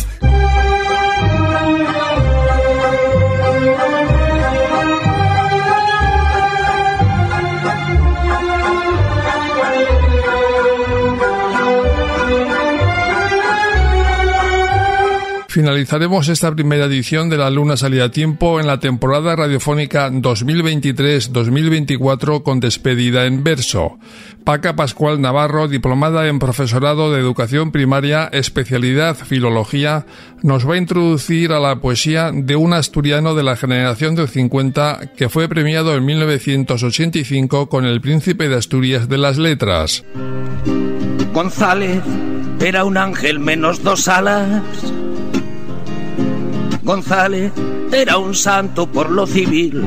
Finalizaremos 15.55 16.29
esta 16.29 16.53
primera 16.53 16.87
edición 16.87 17.31
de 17.31 17.37
La 17.37 17.49
Luna 17.49 17.77
Salida 17.77 18.07
a 18.07 18.11
Tiempo 18.11 18.59
en 18.59 18.67
la 18.67 18.81
temporada 18.81 19.37
radiofónica 19.37 20.11
2023-2024 20.11 22.43
con 22.43 22.59
despedida 22.59 23.27
en 23.27 23.45
verso. 23.45 23.97
Paca 24.43 24.75
Pascual 24.75 25.21
Navarro, 25.21 25.69
diplomada 25.69 26.27
en 26.27 26.41
Profesorado 26.41 27.13
de 27.13 27.21
Educación 27.21 27.71
Primaria, 27.71 28.29
especialidad 28.33 29.17
Filología, 29.17 30.07
nos 30.43 30.69
va 30.69 30.75
a 30.75 30.79
introducir 30.79 31.53
a 31.53 31.61
la 31.61 31.77
poesía 31.77 32.33
de 32.35 32.57
un 32.57 32.73
asturiano 32.73 33.37
de 33.37 33.45
la 33.45 33.57
generación 33.57 34.17
del 34.17 34.27
50 34.27 35.13
que 35.17 35.29
fue 35.29 35.49
premiado 35.49 35.95
en 35.95 36.05
1985 36.05 37.69
con 37.69 37.85
el 37.85 38.01
Príncipe 38.01 38.49
de 38.49 38.57
Asturias 38.57 39.09
de 39.09 39.19
las 39.19 39.39
Letras. 39.39 40.03
González 41.33 42.03
era 42.59 42.83
un 42.83 42.97
ángel 42.97 43.39
menos 43.39 43.85
dos 43.85 44.09
alas 44.09 44.65
González 46.85 47.51
era 47.93 48.19
un 48.19 48.35
santo 48.35 48.87
por 48.87 49.11
lo 49.11 49.27
civil. 49.27 49.83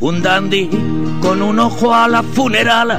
Un 0.00 0.22
dandy 0.22 0.70
con 1.20 1.42
un 1.42 1.58
ojo 1.58 1.92
a 1.92 2.08
la 2.08 2.22
funerala. 2.22 2.98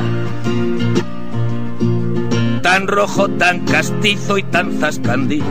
Tan 2.62 2.88
rojo, 2.88 3.28
tan 3.30 3.66
castizo 3.66 4.38
y 4.38 4.44
tan 4.44 4.74
zascandil. 4.80 5.44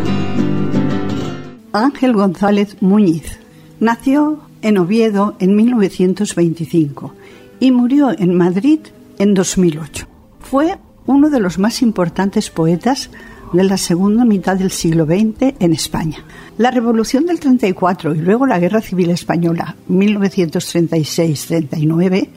Ángel 1.73 2.13
González 2.13 2.77
Muñiz 2.81 3.41
nació 3.81 4.39
en 4.63 4.79
Oviedo 4.79 5.35
en 5.41 5.57
1925 5.57 7.15
y 7.59 7.73
murió 7.73 8.17
en 8.17 8.37
Madrid 8.37 8.81
en 9.19 9.35
2008. 9.35 10.07
Fue 10.39 10.79
uno 11.07 11.29
de 11.29 11.41
los 11.41 11.59
más 11.59 11.83
importantes 11.83 12.51
poetas 12.51 13.11
de 13.53 13.65
la 13.65 13.77
segunda 13.77 14.25
mitad 14.25 14.57
del 14.57 14.71
siglo 14.71 15.05
XX 15.07 15.55
en 15.59 15.73
España. 15.73 16.25
La 16.57 16.71
Revolución 16.71 17.27
del 17.27 17.41
34 17.41 18.15
y 18.15 18.19
luego 18.19 18.47
la 18.47 18.59
Guerra 18.59 18.81
Civil 18.81 19.11
Española 19.11 19.77
1936-39 19.89 22.29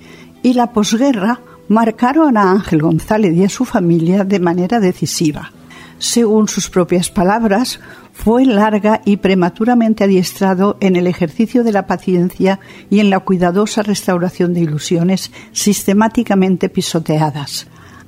y 0.43 0.53
la 0.53 0.71
posguerra 0.71 1.39
marcaron 1.67 2.37
a 2.37 2.51
Ángel 2.51 2.81
González 2.81 3.35
y 3.35 3.43
a 3.43 3.49
su 3.49 3.65
familia 3.65 4.23
de 4.23 4.39
manera 4.39 4.79
decisiva. 4.79 5.51
Según 5.97 6.47
sus 6.47 6.69
propias 6.69 7.09
palabras, 7.11 7.79
fue 8.11 8.45
larga 8.45 9.01
y 9.05 9.17
prematuramente 9.17 10.03
adiestrado 10.03 10.77
en 10.79 10.95
el 10.95 11.07
ejercicio 11.07 11.63
de 11.63 11.71
la 11.71 11.85
paciencia 11.85 12.59
y 12.89 12.99
en 12.99 13.09
la 13.09 13.19
cuidadosa 13.19 13.83
restauración 13.83 14.53
de 14.53 14.61
ilusiones 14.61 15.31
sistemáticamente 15.51 16.69
pisoteadas. 16.69 17.67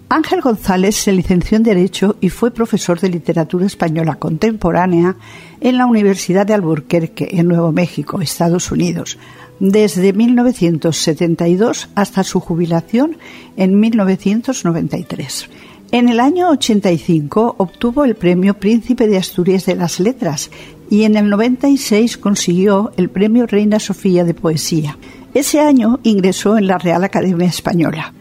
Ángel 0.10 0.42
González 0.42 0.96
se 0.96 1.12
licenció 1.12 1.58
en 1.58 1.64
Derecho 1.64 2.18
y 2.22 2.30
fue 2.30 2.52
profesor 2.52 3.00
de 3.00 3.10
literatura 3.10 3.66
española 3.66 4.16
contemporánea 4.16 5.16
en 5.60 5.78
la 5.78 5.86
Universidad 5.86 6.46
de 6.46 6.54
Albuquerque, 6.54 7.30
en 7.32 7.48
Nuevo 7.48 7.72
México, 7.72 8.22
Estados 8.22 8.72
Unidos, 8.72 9.18
desde 9.60 10.14
1972 10.14 11.90
hasta 11.96 12.24
su 12.24 12.40
jubilación 12.40 13.18
en 13.58 13.80
1993. 13.80 15.50
En 15.92 16.10
el 16.10 16.20
año 16.20 16.50
85 16.50 17.56
obtuvo 17.58 18.04
el 18.04 18.16
premio 18.16 18.56
Príncipe 18.56 19.08
de 19.08 19.18
Asturias 19.18 19.66
de 19.66 19.76
las 19.76 20.00
Letras 20.00 20.50
y 20.90 21.04
en 21.04 21.16
el 21.16 21.30
96 21.30 22.18
consiguió 22.18 22.92
el 22.98 23.10
premio 23.10 23.46
Reina 23.46 23.80
Sofía 23.80 24.24
de 24.24 24.34
Poesía. 24.34 24.98
Ese 25.34 25.60
año 25.60 26.00
ingresó 26.04 26.58
en 26.58 26.68
la 26.68 26.78
Real 26.78 27.04
Academia 27.04 27.48
Española. 27.48 28.14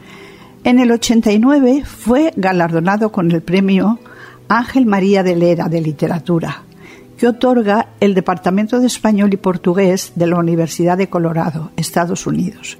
En 0.64 0.78
el 0.78 0.93
89 0.93 1.82
fue 1.84 2.32
galardonado 2.36 3.10
con 3.10 3.32
el 3.32 3.43
premio 3.43 3.98
Ángel 4.47 4.86
María 4.86 5.24
de 5.24 5.34
Lera 5.34 5.68
de 5.68 5.80
Literatura, 5.80 6.62
que 7.16 7.26
otorga 7.26 7.89
el 7.98 8.14
Departamento 8.14 8.78
de 8.78 8.86
Español 8.86 9.34
y 9.34 9.39
Portugués 9.39 10.12
de 10.14 10.28
la 10.28 10.39
Universidad 10.39 10.97
de 10.97 11.09
Colorado, 11.09 11.72
Estados 11.76 12.28
Unidos. 12.28 12.78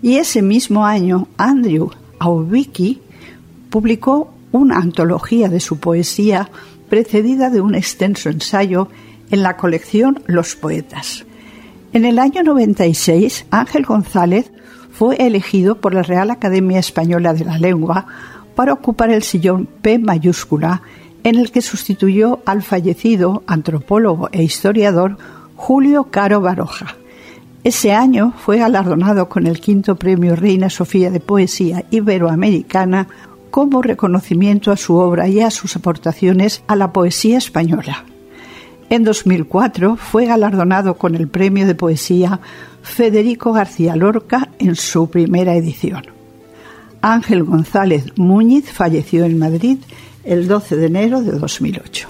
Y 0.00 0.18
ese 0.18 0.42
mismo 0.42 0.86
año, 0.86 1.26
Andrew 1.36 1.90
Aubiki 2.20 3.00
publicó 3.68 4.32
una 4.52 4.76
antología 4.76 5.48
de 5.48 5.58
su 5.58 5.80
poesía 5.80 6.48
precedida 6.88 7.50
de 7.50 7.60
un 7.60 7.74
extenso 7.74 8.28
ensayo 8.28 8.88
en 9.32 9.42
la 9.42 9.56
colección 9.56 10.22
Los 10.26 10.54
Poetas. 10.54 11.24
En 11.92 12.04
el 12.04 12.20
año 12.20 12.44
96, 12.44 13.46
Ángel 13.50 13.84
González 13.84 14.52
fue 14.96 15.16
elegido 15.16 15.80
por 15.80 15.92
la 15.92 16.02
Real 16.02 16.30
Academia 16.30 16.78
Española 16.78 17.34
de 17.34 17.44
la 17.44 17.58
Lengua 17.58 18.06
para 18.54 18.72
ocupar 18.72 19.10
el 19.10 19.24
sillón 19.24 19.66
P 19.82 19.98
mayúscula 19.98 20.82
en 21.24 21.36
el 21.36 21.50
que 21.50 21.62
sustituyó 21.62 22.40
al 22.46 22.62
fallecido 22.62 23.42
antropólogo 23.46 24.28
e 24.30 24.44
historiador 24.44 25.16
Julio 25.56 26.04
Caro 26.04 26.40
Baroja. 26.40 26.94
Ese 27.64 27.92
año 27.92 28.34
fue 28.36 28.58
galardonado 28.58 29.28
con 29.28 29.46
el 29.46 29.58
quinto 29.58 29.96
premio 29.96 30.36
Reina 30.36 30.70
Sofía 30.70 31.10
de 31.10 31.20
Poesía 31.20 31.84
Iberoamericana 31.90 33.08
como 33.50 33.82
reconocimiento 33.82 34.70
a 34.70 34.76
su 34.76 34.96
obra 34.96 35.26
y 35.28 35.40
a 35.40 35.50
sus 35.50 35.74
aportaciones 35.74 36.62
a 36.68 36.76
la 36.76 36.92
poesía 36.92 37.38
española. 37.38 38.04
En 38.90 39.02
2004 39.02 39.96
fue 39.96 40.26
galardonado 40.26 40.94
con 40.96 41.14
el 41.14 41.28
premio 41.28 41.66
de 41.66 41.74
poesía 41.74 42.40
Federico 42.82 43.52
García 43.52 43.96
Lorca 43.96 44.50
en 44.58 44.76
su 44.76 45.08
primera 45.08 45.54
edición. 45.54 46.04
Ángel 47.00 47.44
González 47.44 48.06
Muñiz 48.16 48.70
falleció 48.70 49.24
en 49.24 49.38
Madrid 49.38 49.78
el 50.22 50.48
12 50.48 50.76
de 50.76 50.86
enero 50.86 51.22
de 51.22 51.32
2008. 51.32 52.08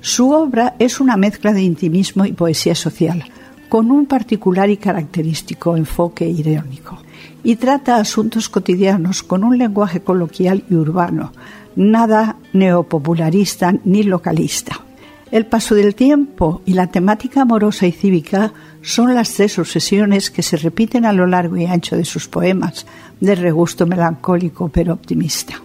Su 0.00 0.30
obra 0.30 0.74
es 0.78 1.00
una 1.00 1.16
mezcla 1.16 1.52
de 1.52 1.62
intimismo 1.62 2.24
y 2.24 2.32
poesía 2.32 2.74
social, 2.74 3.24
con 3.68 3.90
un 3.90 4.06
particular 4.06 4.70
y 4.70 4.76
característico 4.76 5.76
enfoque 5.76 6.26
irónico 6.28 6.98
y 7.42 7.56
trata 7.56 7.96
asuntos 7.96 8.48
cotidianos 8.48 9.22
con 9.22 9.44
un 9.44 9.58
lenguaje 9.58 10.00
coloquial 10.00 10.64
y 10.70 10.74
urbano, 10.74 11.32
nada 11.76 12.36
neopopularista 12.52 13.74
ni 13.84 14.02
localista. 14.02 14.87
El 15.30 15.44
paso 15.44 15.74
del 15.74 15.94
tiempo 15.94 16.62
y 16.64 16.72
la 16.72 16.86
temática 16.86 17.42
amorosa 17.42 17.86
y 17.86 17.92
cívica 17.92 18.52
son 18.80 19.14
las 19.14 19.34
tres 19.34 19.58
obsesiones 19.58 20.30
que 20.30 20.42
se 20.42 20.56
repiten 20.56 21.04
a 21.04 21.12
lo 21.12 21.26
largo 21.26 21.56
y 21.56 21.66
ancho 21.66 21.96
de 21.96 22.06
sus 22.06 22.28
poemas, 22.28 22.86
de 23.20 23.34
regusto 23.34 23.86
melancólico 23.86 24.70
pero 24.70 24.94
optimista. 24.94 25.60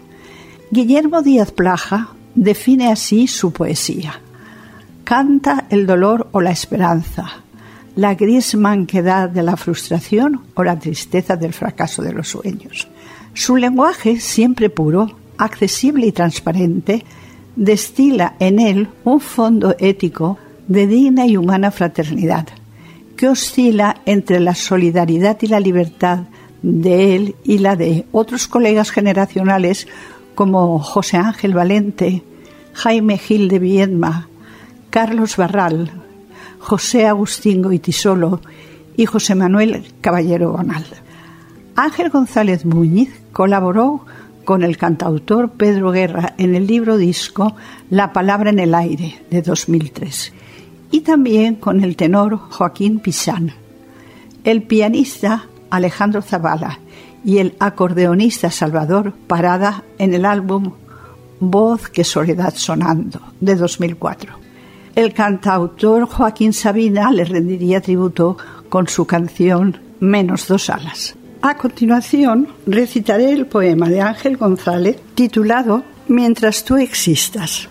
Guillermo 0.69 1.21
Díaz 1.21 1.51
Plaja 1.51 2.09
define 2.35 2.91
así 2.91 3.27
su 3.27 3.53
poesía. 3.53 4.19
Canta 5.05 5.65
el 5.69 5.85
dolor 5.85 6.27
o 6.31 6.41
la 6.41 6.51
esperanza, 6.51 7.43
la 7.95 8.15
gris 8.15 8.55
manquedad 8.55 9.29
de 9.29 9.43
la 9.43 9.55
frustración 9.55 10.41
o 10.55 10.63
la 10.63 10.77
tristeza 10.77 11.37
del 11.37 11.53
fracaso 11.53 12.01
de 12.01 12.11
los 12.11 12.27
sueños. 12.27 12.87
Su 13.33 13.55
lenguaje, 13.55 14.19
siempre 14.19 14.69
puro, 14.69 15.17
accesible 15.37 16.07
y 16.07 16.11
transparente, 16.11 17.05
destila 17.55 18.35
en 18.39 18.59
él 18.59 18.89
un 19.03 19.19
fondo 19.19 19.75
ético 19.79 20.37
de 20.67 20.87
digna 20.87 21.25
y 21.27 21.37
humana 21.37 21.71
fraternidad, 21.71 22.47
que 23.15 23.27
oscila 23.27 23.97
entre 24.05 24.39
la 24.39 24.55
solidaridad 24.55 25.37
y 25.41 25.47
la 25.47 25.59
libertad 25.59 26.23
de 26.61 27.15
él 27.15 27.35
y 27.43 27.59
la 27.59 27.75
de 27.75 28.05
otros 28.11 28.47
colegas 28.47 28.91
generacionales 28.91 29.87
como 30.35 30.79
José 30.79 31.17
Ángel 31.17 31.53
Valente, 31.53 32.23
Jaime 32.73 33.17
Gil 33.17 33.49
de 33.49 33.59
Viedma, 33.59 34.27
Carlos 34.89 35.37
Barral, 35.37 35.91
José 36.59 37.05
Agustín 37.05 37.61
Goitisolo 37.61 38.39
y 38.95 39.05
José 39.05 39.35
Manuel 39.35 39.83
Caballero 40.01 40.51
Gonal. 40.53 40.85
Ángel 41.75 42.09
González 42.09 42.65
Muñiz 42.65 43.09
colaboró 43.31 44.05
con 44.43 44.63
el 44.63 44.77
cantautor 44.77 45.51
Pedro 45.51 45.91
Guerra 45.91 46.33
en 46.37 46.55
el 46.55 46.67
libro 46.67 46.97
disco 46.97 47.55
La 47.89 48.13
palabra 48.13 48.49
en 48.49 48.59
el 48.59 48.75
aire 48.75 49.23
de 49.29 49.41
2003 49.41 50.33
y 50.91 51.01
también 51.01 51.55
con 51.55 51.83
el 51.83 51.95
tenor 51.95 52.37
Joaquín 52.37 52.99
Pisán, 52.99 53.53
el 54.43 54.63
pianista 54.63 55.47
Alejandro 55.69 56.21
Zavala 56.21 56.79
y 57.25 57.39
el 57.39 57.55
acordeonista 57.59 58.51
Salvador 58.51 59.13
Parada 59.27 59.83
en 59.97 60.13
el 60.13 60.25
álbum 60.25 60.73
Voz 61.39 61.89
que 61.89 62.03
Soledad 62.03 62.53
Sonando 62.55 63.19
de 63.39 63.55
2004 63.55 64.43
el 64.95 65.11
cantautor 65.13 66.05
Joaquín 66.05 66.53
Sabina 66.53 67.11
le 67.11 67.25
rendiría 67.25 67.81
tributo 67.81 68.37
con 68.69 68.87
su 68.87 69.05
canción 69.05 69.79
Menos 69.99 70.47
dos 70.47 70.69
alas. 70.69 71.15
A 71.45 71.57
continuación, 71.57 72.47
recitaré 72.65 73.33
el 73.33 73.47
poema 73.47 73.89
de 73.89 73.99
Ángel 73.99 74.37
González 74.37 74.95
titulado 75.13 75.83
Mientras 76.07 76.63
tú 76.63 76.77
existas. 76.77 77.67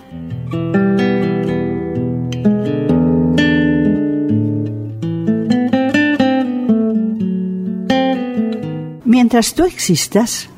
Mientras 9.06 9.54
tú 9.54 9.64
existas, 9.64 10.50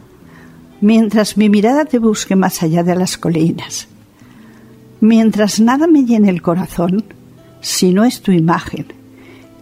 mientras 0.81 1.37
mi 1.37 1.49
mirada 1.49 1.85
te 1.85 2.01
busque 2.01 2.35
más 2.35 2.65
allá 2.65 2.83
de 2.83 2.97
las 2.97 3.17
colinas, 3.17 3.87
Mientras 5.01 5.61
nada 5.61 5.87
me 5.87 6.05
llene 6.05 6.31
el 6.31 6.43
corazón, 6.43 7.05
si 7.61 7.93
no 7.93 8.05
es 8.05 8.23
tu 8.23 8.33
imagen, 8.33 8.87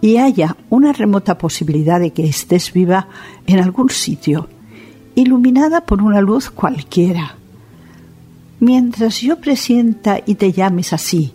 y 0.03 0.19
haya 0.19 0.59
una 0.69 0.93
remota 0.93 1.39
posibilidad 1.39 1.99
de 1.99 2.11
que 2.11 2.27
estés 2.27 2.75
viva 2.75 3.09
en 3.47 3.61
algún 3.61 3.89
sitio, 3.89 4.49
iluminada 5.15 5.87
por 5.87 6.03
una 6.03 6.21
luz 6.21 6.51
cualquiera. 6.51 7.37
Mientras 8.61 9.23
yo 9.23 9.41
presienta 9.41 10.21
y 10.27 10.35
te 10.35 10.53
llames 10.53 10.93
así, 10.93 11.33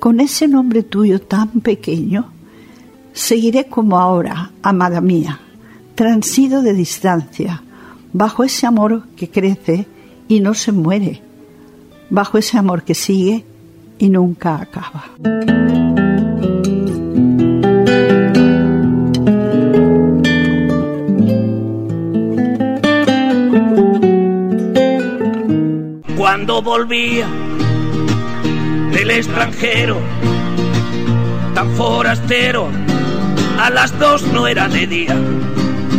con 0.00 0.18
ese 0.18 0.48
nombre 0.48 0.82
tuyo 0.82 1.20
tan 1.20 1.60
pequeño, 1.60 2.32
seguiré 3.12 3.66
como 3.66 3.96
ahora, 3.96 4.50
amada 4.60 5.00
mía, 5.00 5.38
transido 5.94 6.62
de 6.62 6.72
distancia, 6.74 7.62
bajo 8.12 8.42
ese 8.42 8.66
amor 8.66 9.06
que 9.14 9.30
crece 9.30 9.86
y 10.26 10.40
no 10.40 10.54
se 10.54 10.72
muere 10.72 11.22
bajo 12.10 12.38
ese 12.38 12.58
amor 12.58 12.82
que 12.82 12.94
sigue 12.94 13.44
y 13.98 14.08
nunca 14.08 14.56
acaba. 14.56 15.04
Cuando 26.30 26.60
volvía 26.60 27.26
del 28.92 29.10
extranjero, 29.10 29.96
tan 31.54 31.70
forastero, 31.70 32.68
a 33.58 33.70
las 33.70 33.98
dos 33.98 34.24
no 34.24 34.46
era 34.46 34.68
de 34.68 34.86
día, 34.86 35.16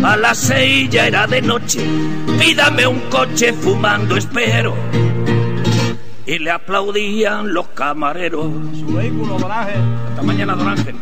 a 0.04 0.16
las 0.18 0.38
seis 0.38 0.88
ya 0.92 1.08
era 1.08 1.26
de 1.26 1.42
noche, 1.42 1.84
pídame 2.40 2.86
un 2.86 3.00
coche 3.10 3.54
fumando 3.54 4.18
espero 4.18 4.76
y 6.28 6.38
le 6.38 6.52
aplaudían 6.52 7.52
los 7.52 7.70
camareros. 7.70 8.52
Su 8.80 8.86
vehículo, 8.94 9.40
don 9.40 9.52
Ángel. 9.52 9.82
Hasta 10.10 10.22
mañana, 10.22 10.54
don 10.54 10.68
Ángel. 10.68 10.96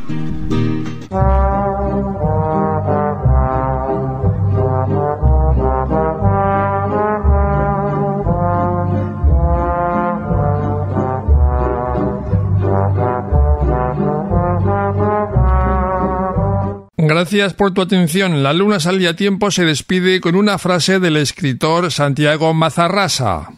Gracias 17.17 17.55
por 17.55 17.73
tu 17.73 17.81
atención. 17.81 18.43
La 18.43 18.53
luna 18.53 18.79
salía 18.79 19.09
a 19.09 19.15
tiempo 19.15 19.49
se 19.49 19.65
despide 19.65 20.21
con 20.21 20.35
una 20.35 20.59
frase 20.59 20.99
del 20.99 21.17
escritor 21.17 21.91
Santiago 21.91 22.53
Mazarrasa. 22.53 23.53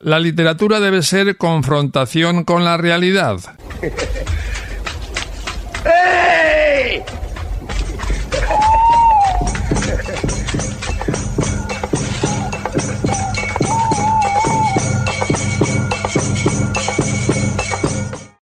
La 0.00 0.18
literatura 0.18 0.80
debe 0.80 1.02
ser 1.02 1.36
confrontación 1.36 2.42
con 2.42 2.64
la 2.64 2.76
realidad. 2.76 3.38
¡Ey! 5.84 7.04